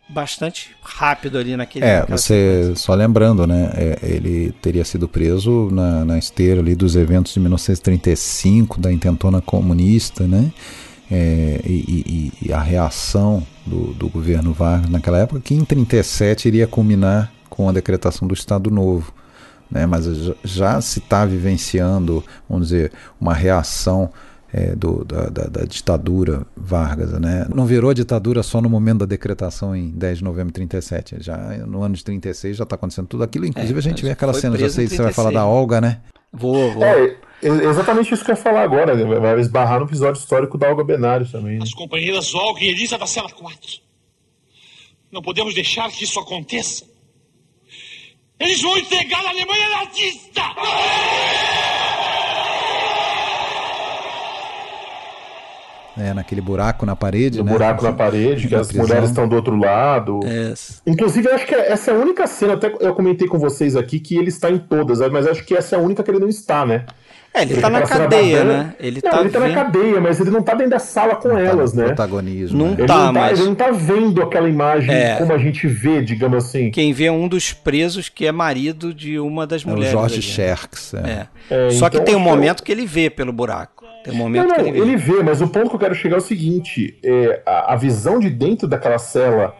bastante 0.08 0.70
rápido 0.82 1.38
ali 1.38 1.56
naquele 1.56 1.84
É, 1.84 2.04
você 2.06 2.72
só 2.76 2.94
lembrando, 2.94 3.46
né? 3.46 3.70
é, 3.74 3.98
ele 4.02 4.52
teria 4.60 4.84
sido 4.84 5.08
preso 5.08 5.68
na, 5.72 6.04
na 6.04 6.18
esteira 6.18 6.60
ali 6.60 6.74
dos 6.74 6.94
eventos 6.94 7.32
de 7.32 7.40
1935 7.40 8.80
da 8.80 8.92
intentona 8.92 9.40
comunista, 9.40 10.26
né? 10.26 10.52
É, 11.10 11.60
e, 11.64 12.32
e- 12.42 12.48
e 12.48 12.52
a 12.52 12.60
reação 12.60 13.42
do, 13.66 13.92
do 13.94 14.08
governo 14.08 14.52
Vargas 14.52 14.88
naquela 14.90 15.18
época, 15.18 15.40
que 15.40 15.54
em 15.54 15.64
37 15.64 16.48
iria 16.48 16.66
culminar 16.66 17.30
com 17.50 17.68
a 17.68 17.72
decretação 17.72 18.26
do 18.26 18.32
Estado 18.34 18.70
Novo. 18.70 19.12
Né? 19.70 19.86
Mas 19.86 20.06
já, 20.42 20.80
se 20.80 20.98
está 21.00 21.24
vivenciando, 21.24 22.24
vamos 22.48 22.68
dizer, 22.68 22.90
uma 23.20 23.34
reação 23.34 24.10
é, 24.56 24.74
do- 24.76 25.04
da, 25.04 25.28
da- 25.28 25.48
da 25.48 25.64
ditadura 25.64 26.46
Vargas. 26.56 27.10
Né? 27.20 27.44
Não 27.52 27.66
virou 27.66 27.92
ditadura 27.92 28.40
só 28.42 28.60
no 28.62 28.70
momento 28.70 29.00
da 29.00 29.06
decretação 29.06 29.74
em 29.74 29.90
10 29.90 30.18
de 30.18 30.24
novembro 30.24 30.48
de 30.50 30.54
37. 30.54 31.16
Já 31.18 31.36
no 31.66 31.82
ano 31.82 31.96
de 31.96 32.04
36 32.04 32.56
já 32.56 32.62
está 32.62 32.76
acontecendo 32.76 33.08
tudo 33.08 33.24
aquilo. 33.24 33.46
Inclusive 33.46 33.74
É, 33.74 33.78
a 33.78 33.82
gente 33.82 34.02
vê 34.04 34.10
aquela 34.12 34.32
cena, 34.32 34.56
já 34.56 34.68
sei 34.70 34.86
que 34.86 34.94
você 34.94 35.02
vai 35.02 35.12
falar 35.12 35.30
36, 35.30 35.34
da 35.34 35.46
Olga, 35.46 35.80
né? 35.80 35.98
Vou, 36.34 36.72
vou. 36.72 36.84
É, 36.84 37.16
é 37.42 37.48
exatamente 37.48 38.12
isso 38.12 38.24
que 38.24 38.30
eu 38.32 38.34
ia 38.34 38.42
falar 38.42 38.62
agora. 38.62 38.94
né? 38.94 39.04
Vai 39.20 39.38
esbarrar 39.38 39.78
no 39.78 39.86
episódio 39.86 40.18
histórico 40.18 40.58
da 40.58 40.68
Olga 40.68 40.82
Benário 40.82 41.30
também. 41.30 41.58
Né? 41.58 41.62
As 41.62 41.72
companheiras 41.72 42.34
Olga 42.34 42.60
e 42.64 42.68
Elisa 42.68 42.98
da 42.98 43.06
cela 43.06 43.30
4. 43.30 43.80
Não 45.12 45.22
podemos 45.22 45.54
deixar 45.54 45.90
que 45.90 46.02
isso 46.02 46.18
aconteça. 46.18 46.84
Eles 48.40 48.60
vão 48.60 48.76
entregar 48.76 49.24
a 49.24 49.28
Alemanha 49.30 49.70
nazista! 49.70 50.42
É, 55.96 56.12
naquele 56.12 56.40
buraco 56.40 56.84
na 56.84 56.96
parede, 56.96 57.38
No 57.38 57.44
né? 57.44 57.52
buraco 57.52 57.84
na 57.84 57.92
parede, 57.92 58.48
que 58.48 58.54
as 58.54 58.66
prisão. 58.68 58.86
mulheres 58.86 59.10
estão 59.10 59.28
do 59.28 59.36
outro 59.36 59.56
lado. 59.56 60.20
É, 60.24 60.52
Inclusive, 60.86 61.28
eu 61.28 61.34
acho 61.34 61.46
que 61.46 61.54
essa 61.54 61.90
é 61.90 61.94
a 61.94 61.96
única 61.96 62.26
cena, 62.26 62.54
até 62.54 62.72
eu 62.80 62.94
comentei 62.94 63.28
com 63.28 63.38
vocês 63.38 63.76
aqui 63.76 64.00
que 64.00 64.16
ele 64.16 64.28
está 64.28 64.50
em 64.50 64.58
todas, 64.58 64.98
mas 65.10 65.26
acho 65.26 65.44
que 65.44 65.54
essa 65.54 65.76
é 65.76 65.78
a 65.78 65.82
única 65.82 66.02
que 66.02 66.10
ele 66.10 66.18
não 66.18 66.28
está, 66.28 66.66
né? 66.66 66.84
É, 67.36 67.42
ele 67.42 67.48
Porque 67.48 67.62
tá 67.62 67.70
na 67.70 67.82
cadeia, 67.82 68.44
né? 68.44 68.74
Ele 68.78 69.00
não, 69.02 69.10
tá 69.10 69.20
ele 69.20 69.28
tá 69.30 69.38
vendo- 69.40 69.48
na 69.54 69.64
cadeia, 69.64 70.00
mas 70.00 70.20
ele 70.20 70.30
não 70.30 70.40
tá 70.40 70.54
dentro 70.54 70.70
da 70.70 70.78
sala 70.78 71.16
com 71.16 71.36
elas, 71.36 71.74
né? 71.74 71.86
Protagonismo. 71.86 72.56
Não 72.58 72.66
né? 72.68 72.74
Ele, 72.78 72.86
tá, 72.86 72.96
não 72.96 73.06
tá, 73.06 73.12
mas- 73.12 73.38
ele 73.40 73.48
não 73.48 73.54
tá 73.56 73.70
vendo 73.72 74.22
aquela 74.22 74.48
imagem 74.48 74.94
É. 74.94 75.16
como 75.16 75.32
a 75.32 75.38
gente 75.38 75.66
vê, 75.66 76.00
digamos 76.00 76.44
assim. 76.44 76.70
Quem 76.70 76.92
vê 76.92 77.06
é 77.06 77.12
um 77.12 77.26
dos 77.26 77.52
presos 77.52 78.08
que 78.08 78.24
é 78.24 78.30
marido 78.30 78.94
de 78.94 79.18
uma 79.18 79.48
das 79.48 79.62
É 79.62 79.66
o 79.66 79.70
mulheres. 79.70 79.90
Jorge 79.92 80.14
ali. 80.14 80.22
Sherks. 80.22 80.94
É. 80.94 81.26
É. 81.50 81.66
É, 81.66 81.70
Só 81.70 81.88
então 81.88 81.90
que 82.00 82.06
tem 82.06 82.14
um 82.14 82.20
é 82.20 82.22
momento 82.22 82.62
que 82.62 82.70
ele 82.70 82.86
vê 82.86 83.10
pelo 83.10 83.32
buraco. 83.32 83.83
Tem 84.04 84.14
um 84.14 84.16
momento 84.18 84.46
não, 84.48 84.56
não, 84.58 84.62
que 84.64 84.70
ele 84.70 84.72
vê. 84.72 84.78
ele 84.82 84.96
vê, 84.96 85.22
mas 85.22 85.40
o 85.40 85.48
ponto 85.48 85.70
que 85.70 85.74
eu 85.76 85.80
quero 85.80 85.94
chegar 85.94 86.14
é 86.16 86.18
o 86.18 86.22
seguinte: 86.22 86.96
é, 87.02 87.42
a, 87.44 87.72
a 87.72 87.76
visão 87.76 88.18
de 88.20 88.30
dentro 88.30 88.68
daquela 88.68 88.98
cela, 88.98 89.56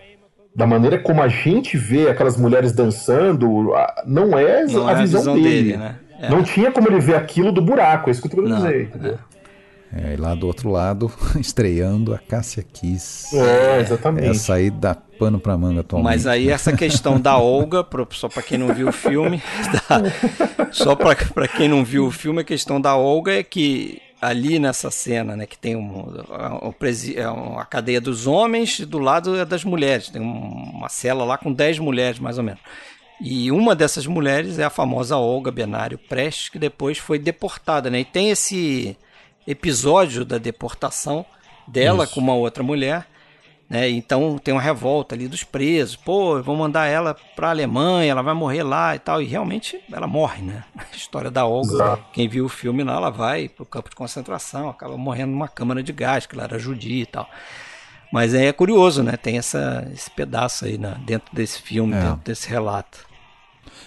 da 0.54 0.66
maneira 0.66 0.98
como 0.98 1.20
a 1.22 1.28
gente 1.28 1.76
vê 1.76 2.08
aquelas 2.08 2.36
mulheres 2.36 2.72
dançando, 2.72 3.74
a- 3.74 4.04
não 4.06 4.38
é 4.38 4.64
Não 4.66 4.86
a, 4.86 4.92
é 4.92 4.94
a 4.94 4.98
visão, 5.00 5.20
visão 5.20 5.34
dele. 5.34 5.48
dele, 5.72 5.76
né? 5.78 5.96
É. 6.20 6.28
Não 6.28 6.42
tinha 6.44 6.70
como 6.70 6.86
ele 6.88 7.00
ver 7.00 7.16
aquilo 7.16 7.50
do 7.50 7.60
buraco, 7.60 8.08
é 8.08 8.12
isso 8.12 8.20
que 8.22 8.28
eu 8.28 8.30
tô 8.30 8.36
querendo 8.42 8.56
dizer. 8.56 8.82
entendeu? 8.84 9.18
É, 9.96 10.14
e 10.14 10.16
lá 10.16 10.34
do 10.34 10.46
outro 10.46 10.70
lado, 10.70 11.10
estreando 11.38 12.12
a 12.12 12.18
Cássia 12.18 12.64
Kiss. 12.64 13.36
É, 13.38 13.80
exatamente. 13.80 14.28
Essa 14.28 14.54
aí 14.54 14.68
dá 14.68 14.94
pano 14.94 15.38
pra 15.38 15.56
manga 15.56 15.80
atualmente. 15.82 16.12
Mas 16.12 16.26
aí 16.26 16.46
né? 16.46 16.52
essa 16.52 16.72
questão 16.72 17.20
da 17.20 17.38
Olga, 17.38 17.84
pro- 17.84 18.06
só 18.10 18.28
para 18.28 18.42
quem 18.42 18.58
não 18.58 18.74
viu 18.74 18.88
o 18.88 18.92
filme, 18.92 19.40
da- 19.88 20.70
só 20.72 20.96
para 20.96 21.46
quem 21.48 21.68
não 21.68 21.84
viu 21.84 22.06
o 22.06 22.10
filme, 22.10 22.40
a 22.40 22.44
questão 22.44 22.80
da 22.80 22.96
Olga 22.96 23.32
é 23.32 23.42
que 23.42 24.00
ali 24.26 24.58
nessa 24.58 24.90
cena, 24.90 25.36
né, 25.36 25.46
que 25.46 25.58
tem 25.58 25.76
um, 25.76 26.06
é 27.16 27.30
um- 27.30 27.58
a 27.58 27.64
cadeia 27.64 28.00
dos 28.00 28.26
homens 28.26 28.78
e 28.78 28.86
do 28.86 28.98
lado 28.98 29.36
é 29.36 29.44
das 29.44 29.64
mulheres, 29.64 30.08
tem 30.08 30.22
um- 30.22 30.70
uma 30.74 30.88
cela 30.88 31.24
lá 31.24 31.36
com 31.38 31.52
10 31.52 31.78
mulheres 31.78 32.18
mais 32.18 32.38
ou 32.38 32.44
menos. 32.44 32.60
E 33.20 33.50
uma 33.52 33.74
dessas 33.74 34.06
mulheres 34.06 34.58
é 34.58 34.64
a 34.64 34.70
famosa 34.70 35.16
Olga 35.16 35.50
Benário 35.50 35.96
Prestes, 35.98 36.48
que 36.48 36.58
depois 36.58 36.98
foi 36.98 37.18
deportada, 37.18 37.88
né? 37.90 38.00
E 38.00 38.04
tem 38.04 38.30
esse 38.30 38.96
episódio 39.46 40.24
da 40.24 40.38
deportação 40.38 41.24
dela 41.66 42.04
Isso. 42.04 42.14
com 42.14 42.20
uma 42.20 42.34
outra 42.34 42.62
mulher, 42.62 43.06
né? 43.68 43.88
Então 43.88 44.38
tem 44.38 44.52
uma 44.54 44.60
revolta 44.60 45.14
ali 45.14 45.26
dos 45.26 45.42
presos. 45.42 45.96
Pô, 45.96 46.40
vão 46.42 46.56
mandar 46.56 46.86
ela 46.86 47.14
para 47.34 47.48
a 47.48 47.50
Alemanha, 47.50 48.10
ela 48.10 48.22
vai 48.22 48.34
morrer 48.34 48.62
lá 48.62 48.94
e 48.94 48.98
tal. 48.98 49.22
E 49.22 49.24
realmente 49.26 49.80
ela 49.92 50.06
morre, 50.06 50.42
né? 50.42 50.64
A 50.76 50.94
história 50.96 51.30
da 51.30 51.46
Olga. 51.46 51.72
Exato. 51.74 52.04
Quem 52.12 52.28
viu 52.28 52.44
o 52.44 52.48
filme 52.48 52.84
lá, 52.84 52.94
ela 52.94 53.10
vai 53.10 53.48
pro 53.48 53.64
campo 53.64 53.90
de 53.90 53.96
concentração, 53.96 54.68
acaba 54.68 54.96
morrendo 54.96 55.32
numa 55.32 55.48
câmara 55.48 55.82
de 55.82 55.92
gás, 55.92 56.26
que 56.26 56.34
ela 56.34 56.44
era 56.44 56.58
judia 56.58 57.02
e 57.02 57.06
tal. 57.06 57.28
Mas 58.12 58.32
é 58.32 58.52
curioso, 58.52 59.02
né? 59.02 59.16
Tem 59.16 59.38
essa, 59.38 59.88
esse 59.92 60.08
pedaço 60.10 60.66
aí 60.66 60.78
né? 60.78 60.96
dentro 61.04 61.34
desse 61.34 61.60
filme, 61.60 61.94
É. 61.94 62.00
dentro 62.00 62.20
desse 62.24 62.48
relato. 62.48 63.04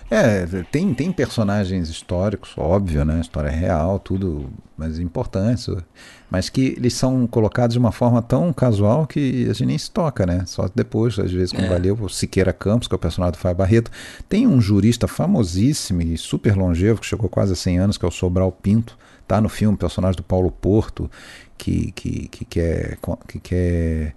É, 0.10 0.46
tem, 0.72 0.94
tem 0.94 1.12
personagens 1.12 1.90
históricos, 1.90 2.54
óbvio, 2.58 3.04
né? 3.04 3.20
História 3.20 3.50
real, 3.52 4.00
tudo, 4.00 4.50
mas 4.78 5.00
importantes. 5.00 5.68
Mas 6.30 6.50
que 6.50 6.76
eles 6.78 6.94
são 6.94 7.28
colocados 7.28 7.74
de 7.74 7.80
uma 7.80 7.92
forma 7.92 8.22
tão 8.22 8.54
casual 8.54 9.06
que 9.06 9.44
a 9.50 9.54
gente 9.54 9.66
nem 9.66 9.78
se 9.78 9.92
toca, 9.92 10.26
né? 10.26 10.44
Só 10.46 10.70
depois, 10.74 11.20
às 11.20 11.32
vezes, 11.32 11.52
quando 11.52 11.66
É. 11.66 11.70
vai 11.70 11.80
ler 11.80 11.92
o 11.92 12.08
Siqueira 12.08 12.54
Campos, 12.54 12.88
que 12.88 12.96
é 12.96 12.98
o 12.98 13.00
personagem 13.00 13.34
do 13.34 13.38
Fábio 13.38 13.58
Barreto. 13.58 13.92
Tem 14.30 14.48
um 14.48 14.62
jurista 14.62 15.08
famosíssimo 15.08 16.02
e 16.02 16.18
super 16.18 16.56
longevo, 16.56 17.02
que 17.02 17.06
chegou 17.06 17.30
quase 17.30 17.54
a 17.54 17.56
100 17.56 17.80
anos, 17.80 17.98
que 17.98 18.06
é 18.06 18.08
o 18.08 18.12
Sobral 18.12 18.52
Pinto. 18.52 18.98
Tá 19.28 19.42
no 19.42 19.50
filme, 19.50 19.78
personagem 19.78 20.16
do 20.16 20.24
Paulo 20.24 20.50
Porto, 20.52 21.12
que, 21.58 21.92
que, 21.92 22.28
que 22.30 22.46
quer. 22.46 22.98
Que 23.28 23.40
quer 23.40 24.16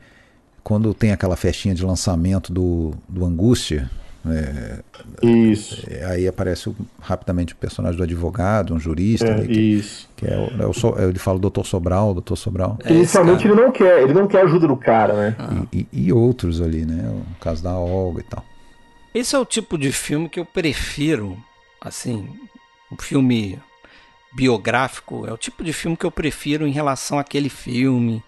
quando 0.63 0.93
tem 0.95 1.11
aquela 1.11 1.37
festinha 1.37 1.75
de 1.75 1.85
lançamento 1.85 2.53
do, 2.53 2.93
do 3.09 3.25
Angústia, 3.25 3.91
é, 4.27 4.81
Isso. 5.23 5.83
é, 5.91 6.05
aí 6.05 6.29
aparece 6.29 6.69
o- 6.69 6.77
rapidamente 7.01 7.55
o 7.55 7.57
personagem 7.57 7.97
do 7.97 8.03
advogado, 8.03 8.75
um 8.75 8.79
jurista. 8.81 9.27
É, 9.27 9.33
ali, 9.35 9.49
que, 9.49 9.61
isso. 9.61 10.09
que 10.17 10.27
é 10.27 10.37
o, 10.37 10.63
é 10.63 10.67
o 10.67 10.73
So- 10.75 10.95
ele 10.99 11.19
fala 11.19 11.39
o 11.39 11.41
doutor 11.41 11.65
Sobral, 11.65 12.13
doutor 12.13 12.37
Sobral. 12.37 12.79
É 12.85 12.93
Inicialmente 12.93 13.47
ele 13.47 13.55
não 13.55 13.71
quer, 13.73 14.03
ele 14.03 14.13
não 14.13 14.27
quer 14.27 14.43
a 14.43 14.45
ajuda 14.45 14.69
do 14.69 14.77
cara, 14.77 15.15
né? 15.15 15.37
E, 15.73 15.79
e- 15.93 16.07
e 16.07 16.13
outros 16.13 16.61
ali, 16.61 16.85
né? 16.85 17.09
O 17.09 17.41
caso 17.43 17.63
da 17.63 17.73
Olga 17.79 18.21
e 18.21 18.25
tal. 18.25 18.45
Esse 19.15 19.35
é 19.35 19.39
o 19.39 19.45
tipo 19.45 19.77
de 19.79 19.91
filme 19.91 20.29
que 20.29 20.39
eu 20.39 20.45
prefiro, 20.45 21.37
assim, 21.81 22.29
um 22.93 22.97
filme 23.01 23.59
biográfico, 24.33 25.27
é 25.27 25.33
o 25.33 25.37
tipo 25.37 25.65
de 25.65 25.73
filme 25.73 25.97
que 25.97 26.07
eu 26.07 26.11
prefiro 26.11 26.67
em 26.67 26.71
relação 26.71 27.19
àquele 27.19 27.49
filme 27.49 28.23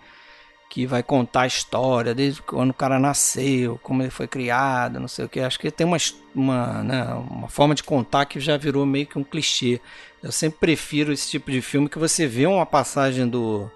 que 0.72 0.86
vai 0.86 1.02
contar 1.02 1.42
a 1.42 1.46
história 1.46 2.14
desde 2.14 2.40
quando 2.40 2.70
o 2.70 2.74
cara 2.74 2.98
nasceu, 2.98 3.78
como 3.82 4.02
ele 4.02 4.08
foi 4.08 4.26
criado, 4.26 4.98
não 4.98 5.06
sei 5.06 5.26
o 5.26 5.28
que. 5.28 5.38
Acho 5.38 5.60
que 5.60 5.70
tem 5.70 5.86
uma, 5.86 5.98
uma, 6.34 6.82
né, 6.82 7.04
uma 7.28 7.46
forma 7.46 7.74
de 7.74 7.82
contar 7.82 8.24
que 8.24 8.40
já 8.40 8.56
virou 8.56 8.86
meio 8.86 9.06
que 9.06 9.18
um 9.18 9.22
clichê. 9.22 9.82
Eu 10.22 10.32
sempre 10.32 10.58
prefiro 10.60 11.12
esse 11.12 11.28
tipo 11.28 11.50
de 11.50 11.60
filme 11.60 11.90
que 11.90 11.98
você 11.98 12.26
vê 12.26 12.46
uma 12.46 12.64
passagem 12.64 13.28
do, 13.28 13.70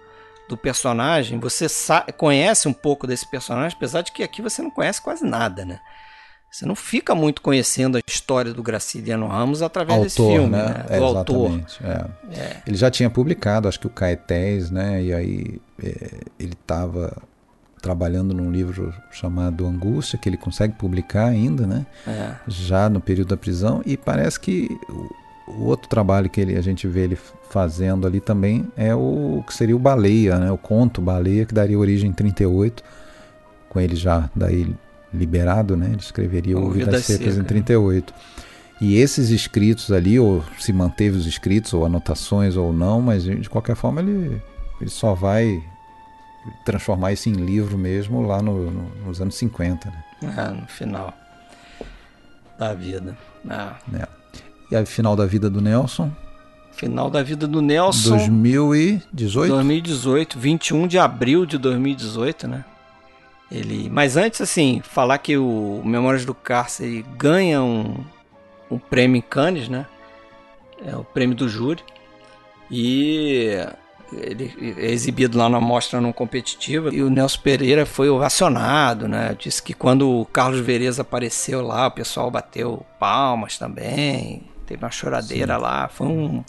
do 0.48 0.56
personagem, 0.56 1.38
você 1.38 1.66
conhece 2.16 2.66
um 2.66 2.72
pouco 2.72 3.06
desse 3.06 3.26
personagem, 3.26 3.76
apesar 3.76 4.00
de 4.00 4.10
que 4.10 4.22
aqui 4.22 4.40
você 4.40 4.62
não 4.62 4.70
conhece 4.70 5.02
quase 5.02 5.22
nada, 5.22 5.66
né? 5.66 5.80
Você 6.56 6.64
não 6.64 6.74
fica 6.74 7.14
muito 7.14 7.42
conhecendo 7.42 7.98
a 7.98 8.00
história 8.08 8.54
do 8.54 8.62
Graciliano 8.62 9.26
Ramos 9.26 9.60
através 9.60 10.00
desse 10.00 10.16
filme, 10.16 10.48
né? 10.48 10.86
É, 10.88 10.98
do 10.98 11.04
autor. 11.04 11.50
exatamente. 11.50 11.84
é. 12.32 12.62
Ele 12.66 12.76
já 12.78 12.90
tinha 12.90 13.10
publicado, 13.10 13.68
acho 13.68 13.78
que 13.78 13.86
o 13.86 13.90
Caetés, 13.90 14.70
né? 14.70 15.02
E 15.02 15.12
aí 15.12 15.60
é, 15.84 16.14
ele 16.40 16.54
estava 16.54 17.14
trabalhando 17.82 18.32
num 18.32 18.50
livro 18.50 18.94
chamado 19.10 19.66
Angústia, 19.66 20.18
que 20.18 20.30
ele 20.30 20.38
consegue 20.38 20.72
publicar 20.72 21.26
ainda, 21.26 21.66
né? 21.66 21.84
É. 22.06 22.32
Já 22.48 22.88
no 22.88 23.02
período 23.02 23.28
da 23.28 23.36
prisão. 23.36 23.82
E 23.84 23.94
parece 23.94 24.40
que 24.40 24.70
o, 24.88 25.52
o 25.52 25.64
outro 25.66 25.90
trabalho 25.90 26.30
que 26.30 26.40
ele, 26.40 26.56
a 26.56 26.62
gente 26.62 26.88
vê 26.88 27.00
ele 27.00 27.18
fazendo 27.50 28.06
ali 28.06 28.18
também 28.18 28.66
é 28.78 28.94
o 28.94 29.44
que 29.46 29.52
seria 29.52 29.76
o 29.76 29.78
Baleia, 29.78 30.38
né? 30.38 30.50
O 30.50 30.56
conto 30.56 31.02
Baleia, 31.02 31.44
que 31.44 31.52
daria 31.52 31.78
origem 31.78 32.08
em 32.08 32.14
38, 32.14 32.82
com 33.68 33.78
ele 33.78 33.94
já 33.94 34.30
daí 34.34 34.74
liberado, 35.12 35.76
né? 35.76 35.86
Ele 35.88 35.96
escreveria 36.00 36.58
o 36.58 36.70
Vidas 36.70 37.04
Secas 37.04 37.26
em 37.28 37.30
Secas. 37.32 37.46
38. 37.46 38.14
E 38.80 38.96
esses 38.96 39.30
escritos 39.30 39.90
ali, 39.90 40.18
ou 40.20 40.44
se 40.58 40.72
manteve 40.72 41.16
os 41.16 41.26
escritos, 41.26 41.72
ou 41.72 41.86
anotações 41.86 42.56
ou 42.56 42.72
não, 42.72 43.00
mas 43.00 43.24
de 43.24 43.48
qualquer 43.48 43.74
forma 43.76 44.00
ele, 44.02 44.40
ele 44.80 44.90
só 44.90 45.14
vai 45.14 45.62
transformar 46.64 47.12
isso 47.12 47.28
em 47.28 47.32
livro 47.32 47.76
mesmo 47.78 48.20
lá 48.26 48.40
no- 48.42 48.70
no- 48.70 48.90
nos 49.06 49.20
anos 49.20 49.34
50. 49.36 49.88
Né? 50.22 50.34
É, 50.36 50.48
no 50.60 50.66
final 50.66 51.12
da 52.58 52.74
vida. 52.74 53.16
Ah, 53.48 53.76
É. 53.94 54.06
E 54.70 54.74
aí, 54.76 54.84
final 54.84 55.14
da 55.16 55.24
vida 55.26 55.48
do 55.48 55.60
Nelson, 55.60 56.10
final 56.72 57.08
da 57.08 57.22
vida 57.22 57.46
do 57.46 57.62
Nelson. 57.62 58.10
2018. 58.10 59.48
2018, 59.52 60.38
21 60.38 60.86
de 60.86 60.98
abril 60.98 61.46
de 61.46 61.56
2018, 61.56 62.46
né? 62.48 62.64
Ele, 63.50 63.88
mas 63.90 64.16
antes 64.16 64.40
assim, 64.40 64.80
falar 64.82 65.18
que 65.18 65.36
o 65.36 65.80
Memórias 65.84 66.24
do 66.24 66.34
Cárcere 66.34 67.04
ganha 67.16 67.62
um, 67.62 68.04
um 68.70 68.78
prêmio 68.78 69.18
em 69.18 69.22
Cannes, 69.22 69.68
né? 69.68 69.86
É 70.84 70.96
o 70.96 71.04
prêmio 71.04 71.36
do 71.36 71.48
júri. 71.48 71.82
E 72.70 73.64
ele 74.12 74.74
é 74.78 74.90
exibido 74.90 75.38
lá 75.38 75.48
na 75.48 75.60
mostra 75.60 76.00
não 76.00 76.12
competitiva 76.12 76.94
e 76.94 77.02
o 77.02 77.10
Nelson 77.10 77.40
Pereira 77.40 77.86
foi 77.86 78.08
ovacionado, 78.08 79.08
né? 79.08 79.36
Disse 79.38 79.62
que 79.62 79.74
quando 79.74 80.08
o 80.08 80.24
Carlos 80.26 80.60
Vereza 80.60 81.02
apareceu 81.02 81.62
lá, 81.62 81.86
o 81.86 81.90
pessoal 81.90 82.30
bateu 82.30 82.84
palmas 82.98 83.58
também. 83.58 84.42
Teve 84.66 84.84
uma 84.84 84.90
choradeira 84.90 85.56
lá, 85.56 85.88
foi 85.88 86.06
um 86.06 86.44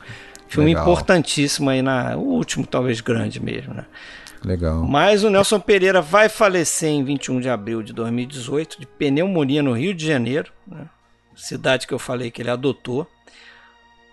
filme 0.47 0.69
Legal. 0.69 0.83
importantíssimo 0.83 1.69
aí 1.69 1.81
na 1.81 2.15
o 2.15 2.21
último 2.21 2.65
talvez 2.65 3.01
grande 3.01 3.39
mesmo, 3.39 3.73
né? 3.73 3.85
Legal. 4.47 4.83
Mas 4.83 5.23
o 5.23 5.29
Nelson 5.29 5.59
Pereira 5.59 6.01
vai 6.01 6.29
falecer 6.29 6.89
em 6.89 7.03
21 7.03 7.39
de 7.41 7.49
abril 7.49 7.83
de 7.83 7.93
2018 7.93 8.79
de 8.79 8.85
pneumonia 8.85 9.61
no 9.61 9.73
Rio 9.73 9.93
de 9.93 10.05
Janeiro, 10.05 10.51
né? 10.65 10.85
cidade 11.35 11.85
que 11.85 11.93
eu 11.93 11.99
falei 11.99 12.31
que 12.31 12.41
ele 12.41 12.49
adotou. 12.49 13.07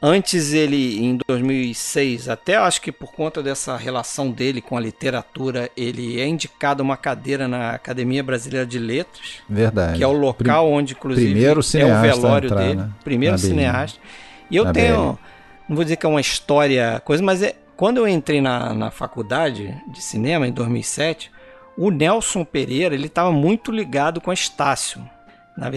Antes 0.07 0.53
ele, 0.53 1.03
em 1.03 1.19
2006, 1.27 2.29
até 2.29 2.57
acho 2.57 2.83
que 2.83 2.93
por 2.93 3.11
conta 3.13 3.43
dessa 3.43 3.75
relação 3.75 4.31
dele 4.31 4.61
com 4.61 4.77
a 4.77 4.81
literatura, 4.81 5.71
ele 5.75 6.21
é 6.21 6.27
indicado 6.27 6.83
uma 6.83 6.95
cadeira 6.95 7.49
na 7.49 7.71
Academia 7.71 8.23
Brasileira 8.23 8.67
de 8.67 8.79
Letras, 8.79 9.37
Verdade. 9.49 9.97
que 9.97 10.05
é 10.05 10.07
o 10.07 10.13
local 10.13 10.71
onde, 10.71 10.93
inclusive, 10.93 11.31
primeiro 11.31 11.61
é 11.75 11.87
o 11.87 12.01
velório 12.03 12.49
entrar, 12.49 12.61
dele. 12.61 12.75
né? 12.75 12.91
Primeiro 13.03 13.33
Na 13.33 13.39
cineasta. 13.39 13.99
E 14.51 14.57
eu 14.57 14.65
Na 14.65 14.73
tenho, 14.75 15.13
BL. 15.13 15.19
não 15.71 15.77
vou 15.77 15.85
dizer 15.85 15.97
que 15.97 16.05
é 16.05 16.09
uma 16.09 16.21
história, 16.21 17.01
coisa, 17.03 17.23
mas 17.23 17.43
é, 17.43 17.57
quando 17.77 17.99
eu 17.99 18.09
entrei 18.09 18.41
na, 18.41 18.73
na 18.73 18.91
faculdade 18.91 19.75
de 19.89 20.01
cinema, 20.01 20.47
em 20.47 20.53
2007, 20.53 21.31
o 21.77 21.91
Nelson 21.91 22.45
Pereira 22.45 22.95
ele 22.95 23.07
estava 23.07 23.33
muito 23.33 23.73
ligado 23.73 24.21
com 24.21 24.31
a 24.31 24.35
Estácio. 24.35 25.05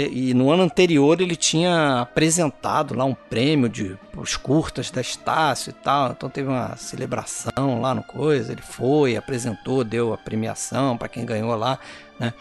E 0.10 0.34
no 0.34 0.52
ano 0.52 0.64
anterior 0.64 1.22
ele 1.22 1.36
tinha 1.36 2.02
apresentado 2.02 2.96
lá 2.96 3.06
um 3.06 3.14
prêmio 3.14 3.70
de 3.70 3.96
os 4.16 4.36
curtas 4.36 4.90
da 4.90 5.02
Estácio 5.02 5.70
e 5.70 5.74
tal. 5.74 6.12
Então 6.12 6.30
teve 6.30 6.50
uma 6.50 6.76
celebração 6.78 7.80
lá 7.80 7.94
no 7.94 8.02
coisa. 8.02 8.52
Ele 8.52 8.62
foi, 8.62 9.16
apresentou, 9.16 9.84
deu 9.84 10.14
a 10.14 10.18
premiação 10.18 10.98
para 10.98 11.08
quem 11.08 11.26
ganhou 11.26 11.56
lá, 11.56 11.78
né? 12.20 12.34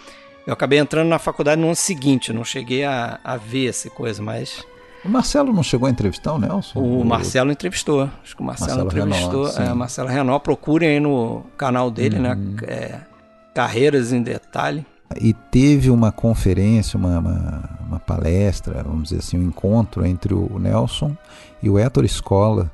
Eu 0.47 0.53
acabei 0.53 0.79
entrando 0.79 1.09
na 1.09 1.19
faculdade 1.19 1.61
no 1.61 1.67
ano 1.67 1.77
seguinte, 1.77 2.33
não 2.33 2.45
cheguei 2.45 2.85
a, 2.85 3.19
a 3.25 3.37
ver 3.37 3.69
essa 3.69 3.91
coisa, 3.91 4.23
mas 4.23 4.65
O 5.05 5.09
Marcelo 5.09 5.53
não 5.53 5.63
chegou 5.63 5.87
a 5.87 5.91
entrevistar 5.91 6.33
o 6.33 6.39
Nelson? 6.39 6.81
o 6.81 7.05
Marcelo 7.05 7.53
entrevistou. 7.53 8.11
Acho 8.23 8.35
que 8.37 8.43
o 8.43 8.45
Marcelo, 8.45 8.85
Marcelo 8.85 9.07
entrevistou. 9.09 9.45
Renault, 9.45 9.63
é, 9.63 9.75
Marcelo 9.75 10.09
Renault, 10.09 10.43
procurem 10.45 10.89
aí 10.89 11.01
no 11.01 11.43
canal 11.57 11.91
dele, 11.91 12.17
Uhum. 12.17 12.23
né? 12.23 12.39
É, 12.63 13.01
Carreiras 13.55 14.13
em 14.13 14.23
Detalhe. 14.23 14.85
E 15.21 15.33
teve 15.33 15.89
uma 15.91 16.11
conferência, 16.11 16.97
uma, 16.99 17.19
uma, 17.21 17.79
uma 17.89 18.01
palestra, 18.01 18.83
vamos 18.83 19.05
dizer 19.11 19.19
assim, 19.21 19.39
um 19.39 19.43
encontro 19.45 20.05
entre 20.05 20.35
o 20.35 20.59
Nelson 20.59 21.17
e 21.63 21.71
o 21.71 21.79
Héctor 21.79 22.05
Escola, 22.05 22.73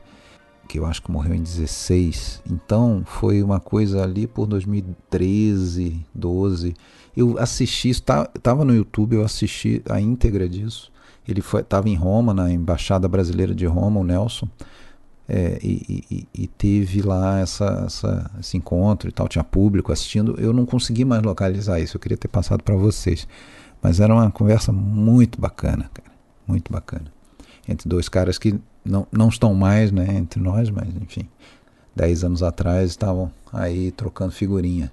que 0.66 0.78
eu 0.78 0.86
acho 0.86 1.02
que 1.02 1.10
morreu 1.10 1.34
em 1.34 1.42
16. 1.42 2.42
Então 2.50 3.02
foi 3.04 3.42
uma 3.42 3.60
coisa 3.60 4.02
ali 4.02 4.26
por 4.26 4.46
2013, 4.46 6.00
12. 6.14 6.74
Eu 7.16 7.38
assisti, 7.38 7.90
estava 7.90 8.64
no 8.64 8.74
YouTube, 8.74 9.16
eu 9.16 9.24
assisti 9.24 9.82
a 9.88 10.00
íntegra 10.00 10.48
disso. 10.48 10.90
Ele 11.26 11.40
estava 11.40 11.88
em 11.88 11.94
Roma, 11.94 12.34
na 12.34 12.50
Embaixada 12.50 13.08
Brasileira 13.08 13.54
de 13.54 13.66
Roma, 13.66 14.00
o 14.00 14.04
Nelson. 14.04 14.48
É, 15.28 15.58
e, 15.62 16.04
e, 16.10 16.28
e, 16.34 16.46
teve 16.46 17.00
lá 17.00 17.38
essa, 17.38 17.84
essa, 17.86 18.30
esse 18.40 18.56
encontro 18.56 19.08
e 19.08 19.12
tal, 19.12 19.28
tinha 19.28 19.44
público 19.44 19.92
assistindo. 19.92 20.34
Eu 20.38 20.52
não 20.52 20.66
consegui 20.66 21.04
mais 21.04 21.22
localizar 21.22 21.80
isso, 21.80 21.96
eu 21.96 22.00
queria 22.00 22.18
ter 22.18 22.28
passado 22.28 22.62
para 22.62 22.74
vocês. 22.74 23.26
Mas 23.80 24.00
era 24.00 24.12
uma 24.12 24.30
conversa 24.30 24.72
muito 24.72 25.40
bacana, 25.40 25.90
cara, 25.94 26.10
muito 26.46 26.72
bacana. 26.72 27.06
Entre 27.68 27.88
dois 27.88 28.08
caras 28.08 28.36
que 28.36 28.58
não, 28.84 29.06
não 29.12 29.28
estão 29.28 29.54
mais 29.54 29.92
né, 29.92 30.16
entre 30.16 30.40
nós, 30.40 30.68
mas 30.70 30.88
enfim, 31.00 31.28
dez 31.94 32.24
anos 32.24 32.42
atrás 32.42 32.90
estavam 32.90 33.30
aí 33.52 33.92
trocando 33.92 34.32
figurinha. 34.32 34.92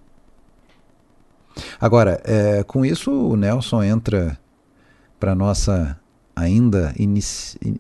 Agora, 1.81 2.21
é, 2.23 2.63
com 2.63 2.85
isso 2.85 3.11
o 3.11 3.35
Nelson 3.35 3.83
entra 3.83 4.37
para 5.19 5.35
nossa 5.35 5.99
ainda 6.39 6.93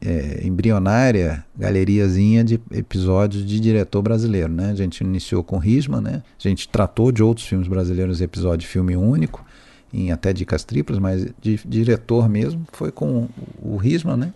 é, 0.01 0.41
embrionária 0.45 1.43
galeriazinha 1.57 2.43
de 2.43 2.59
episódios 2.71 3.45
de 3.45 3.59
diretor 3.59 4.01
brasileiro. 4.01 4.51
Né? 4.51 4.71
A 4.71 4.75
gente 4.75 5.01
iniciou 5.01 5.43
com 5.43 5.57
Risma, 5.57 6.01
né? 6.01 6.21
a 6.37 6.47
gente 6.47 6.67
tratou 6.67 7.11
de 7.11 7.23
outros 7.23 7.47
filmes 7.47 7.67
brasileiros, 7.67 8.21
episódio 8.21 8.59
de 8.59 8.67
filme 8.67 8.95
único, 8.95 9.45
em 9.93 10.11
até 10.11 10.31
dicas 10.33 10.63
triplas, 10.63 10.99
mas 10.99 11.25
de 11.41 11.59
diretor 11.65 12.29
mesmo 12.29 12.65
foi 12.73 12.91
com 12.91 13.27
o 13.61 13.77
Risma, 13.77 14.15
né? 14.15 14.33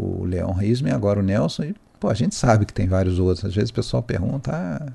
o 0.00 0.24
Leão 0.24 0.52
Risma 0.52 0.88
e 0.88 0.92
agora 0.92 1.20
o 1.20 1.22
Nelson. 1.22 1.64
E, 1.64 1.74
pô, 1.98 2.08
a 2.08 2.14
gente 2.14 2.34
sabe 2.34 2.64
que 2.64 2.72
tem 2.72 2.88
vários 2.88 3.18
outros. 3.18 3.44
Às 3.44 3.54
vezes 3.54 3.70
o 3.70 3.74
pessoal 3.74 4.02
pergunta, 4.02 4.50
ah, 4.52 4.92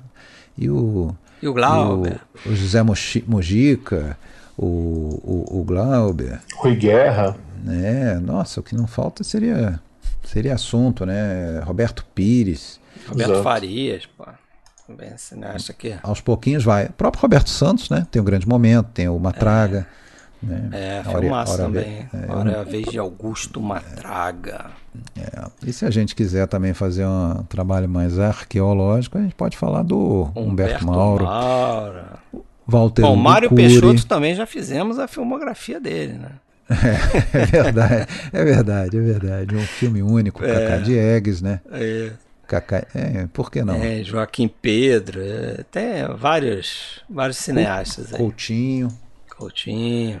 e 0.58 0.68
o. 0.68 1.14
E 1.40 1.48
o 1.48 1.52
Glauber? 1.52 2.20
O, 2.44 2.50
o 2.50 2.56
José 2.56 2.82
Mojica, 2.82 4.18
o, 4.56 4.64
o, 4.64 5.60
o 5.60 5.64
Glauber. 5.64 6.40
Rui 6.56 6.76
Guerra. 6.76 7.36
É, 7.68 8.14
nossa, 8.14 8.60
o 8.60 8.62
que 8.62 8.74
não 8.74 8.86
falta 8.86 9.24
seria 9.24 9.80
seria 10.24 10.54
assunto, 10.54 11.06
né? 11.06 11.60
Roberto 11.60 12.04
Pires. 12.14 12.80
Roberto 13.08 13.30
Exato. 13.30 13.42
Farias, 13.42 14.06
pô. 14.06 14.24
Bem 14.88 15.16
cineasta 15.16 15.72
aqui. 15.72 15.96
Aos 16.02 16.20
pouquinhos 16.20 16.62
vai. 16.62 16.86
O 16.86 16.92
próprio 16.92 17.20
Roberto 17.20 17.50
Santos, 17.50 17.90
né? 17.90 18.06
Tem 18.10 18.22
um 18.22 18.24
grande 18.24 18.48
momento, 18.48 18.88
tem 18.94 19.08
o 19.08 19.18
Matraga. 19.18 19.86
É, 20.42 20.46
né? 20.46 20.70
é 20.72 21.02
filmaço 21.02 21.56
também. 21.56 22.08
É, 22.12 22.24
Agora 22.24 22.52
é 22.52 22.60
a 22.60 22.62
vez 22.62 22.86
de 22.86 22.98
Augusto 22.98 23.60
Matraga. 23.60 24.66
É, 25.16 25.44
e 25.66 25.72
se 25.72 25.84
a 25.84 25.90
gente 25.90 26.14
quiser 26.14 26.46
também 26.46 26.72
fazer 26.72 27.04
um 27.04 27.42
trabalho 27.48 27.88
mais 27.88 28.18
arqueológico, 28.18 29.18
a 29.18 29.22
gente 29.22 29.34
pode 29.34 29.56
falar 29.56 29.82
do 29.82 30.30
Humberto, 30.36 30.40
Humberto 30.40 30.86
Mauro. 30.86 31.24
Mauro. 31.24 32.02
Walter 32.66 33.02
Bom, 33.02 33.16
Mário 33.16 33.50
Peixoto 33.54 34.06
também 34.06 34.34
já 34.34 34.46
fizemos 34.46 34.98
a 34.98 35.06
filmografia 35.06 35.80
dele, 35.80 36.14
né? 36.14 36.30
É, 36.68 37.38
é 37.38 37.46
verdade, 37.46 38.06
é 38.32 38.44
verdade, 38.44 38.96
é 38.96 39.00
verdade. 39.00 39.56
Um 39.56 39.62
filme 39.62 40.02
único, 40.02 40.44
é, 40.44 40.52
Cacá 40.52 40.76
Diegues, 40.78 41.40
né? 41.40 41.60
É. 41.70 42.10
Cacá, 42.46 42.86
é, 42.94 43.26
por 43.32 43.50
que 43.50 43.62
não? 43.62 43.74
É, 43.74 44.02
Joaquim 44.02 44.48
Pedro, 44.48 45.20
é, 45.22 45.64
tem 45.70 46.04
vários, 46.16 47.02
vários 47.08 47.36
cineastas 47.36 48.12
aí. 48.12 48.18
Coutinho. 48.18 48.88
Coutinho. 49.36 50.20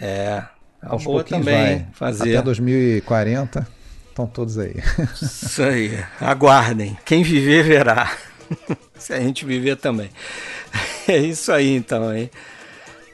É. 0.00 0.42
A 0.82 0.96
boa 0.96 1.22
também 1.22 1.78
vai. 1.78 1.86
fazer. 1.92 2.36
Até 2.36 2.42
2040 2.42 3.66
estão 4.08 4.26
todos 4.26 4.58
aí. 4.58 4.74
Isso 5.20 5.62
aí. 5.62 6.02
Aguardem. 6.20 6.96
Quem 7.04 7.22
viver 7.22 7.62
verá. 7.62 8.10
Se 8.96 9.12
a 9.12 9.20
gente 9.20 9.44
viver 9.44 9.76
também. 9.76 10.10
É 11.08 11.16
isso 11.16 11.50
aí 11.50 11.74
então, 11.74 12.14
hein? 12.14 12.30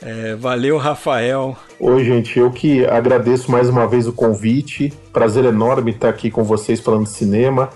É, 0.03 0.35
valeu, 0.35 0.77
Rafael. 0.77 1.57
Oi, 1.81 2.05
gente. 2.05 2.39
Eu 2.39 2.51
que 2.51 2.85
agradeço 2.87 3.51
mais 3.51 3.69
uma 3.69 3.87
vez 3.87 4.07
o 4.07 4.13
convite. 4.13 4.93
Prazer 5.13 5.45
enorme 5.45 5.93
estar 5.93 6.09
aqui 6.09 6.31
com 6.31 6.45
vocês 6.45 6.81
falando 6.81 7.05
de 7.05 7.11
cinema. 7.11 7.71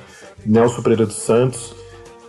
Nelson 0.44 0.82
Pereira 0.82 1.06
dos 1.06 1.16
Santos. 1.16 1.74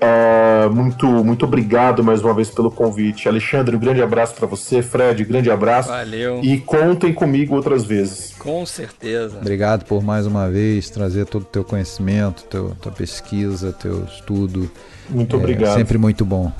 É, 0.04 0.68
muito, 0.70 1.06
muito 1.06 1.46
obrigado 1.46 2.04
mais 2.04 2.24
uma 2.24 2.34
vez 2.34 2.50
pelo 2.50 2.72
convite. 2.72 3.30
Alexandre, 3.30 3.76
um 3.76 3.80
grande 3.80 4.02
abraço 4.02 4.34
para 4.34 4.48
você. 4.48 4.82
Fred, 4.82 5.24
grande 5.24 5.52
abraço. 5.52 5.90
Valeu. 5.90 6.40
E 6.42 6.58
contem 6.58 7.14
comigo 7.14 7.54
outras 7.54 7.84
vezes. 7.84 8.34
Com 8.40 8.66
certeza. 8.66 9.38
Obrigado 9.38 9.86
por 9.86 10.02
mais 10.02 10.26
uma 10.26 10.50
vez 10.50 10.90
trazer 10.90 11.26
todo 11.26 11.44
o 11.44 11.46
teu 11.46 11.64
conhecimento, 11.64 12.44
teu, 12.46 12.76
tua 12.82 12.92
pesquisa, 12.92 13.72
teu 13.72 14.04
estudo. 14.06 14.72
Muito 15.08 15.36
é, 15.36 15.40
obrigado. 15.40 15.76
Sempre 15.76 16.00
muito 16.00 16.26
bom. 16.26 16.52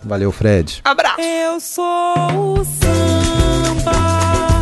Valeu, 0.00 0.30
Fred. 0.30 0.80
Abraço. 0.84 1.20
Eu 1.20 1.58
sou 1.58 2.14
o 2.60 2.64
samba. 2.64 4.55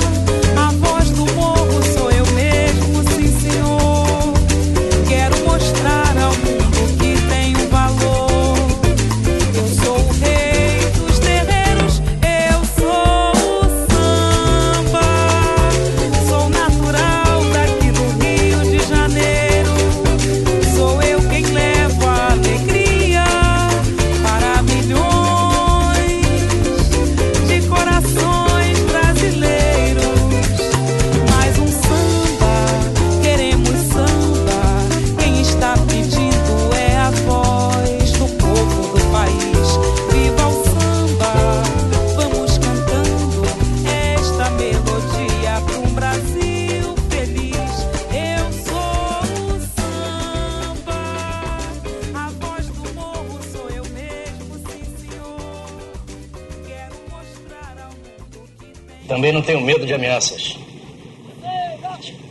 Também 59.14 59.30
não 59.30 59.42
tenho 59.42 59.60
medo 59.60 59.86
de 59.86 59.94
ameaças. 59.94 60.58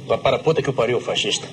Vá 0.06 0.18
para 0.18 0.36
a 0.36 0.40
puta 0.40 0.62
que 0.62 0.70
o 0.70 0.74
pariu, 0.74 1.00
fascista. 1.00 1.48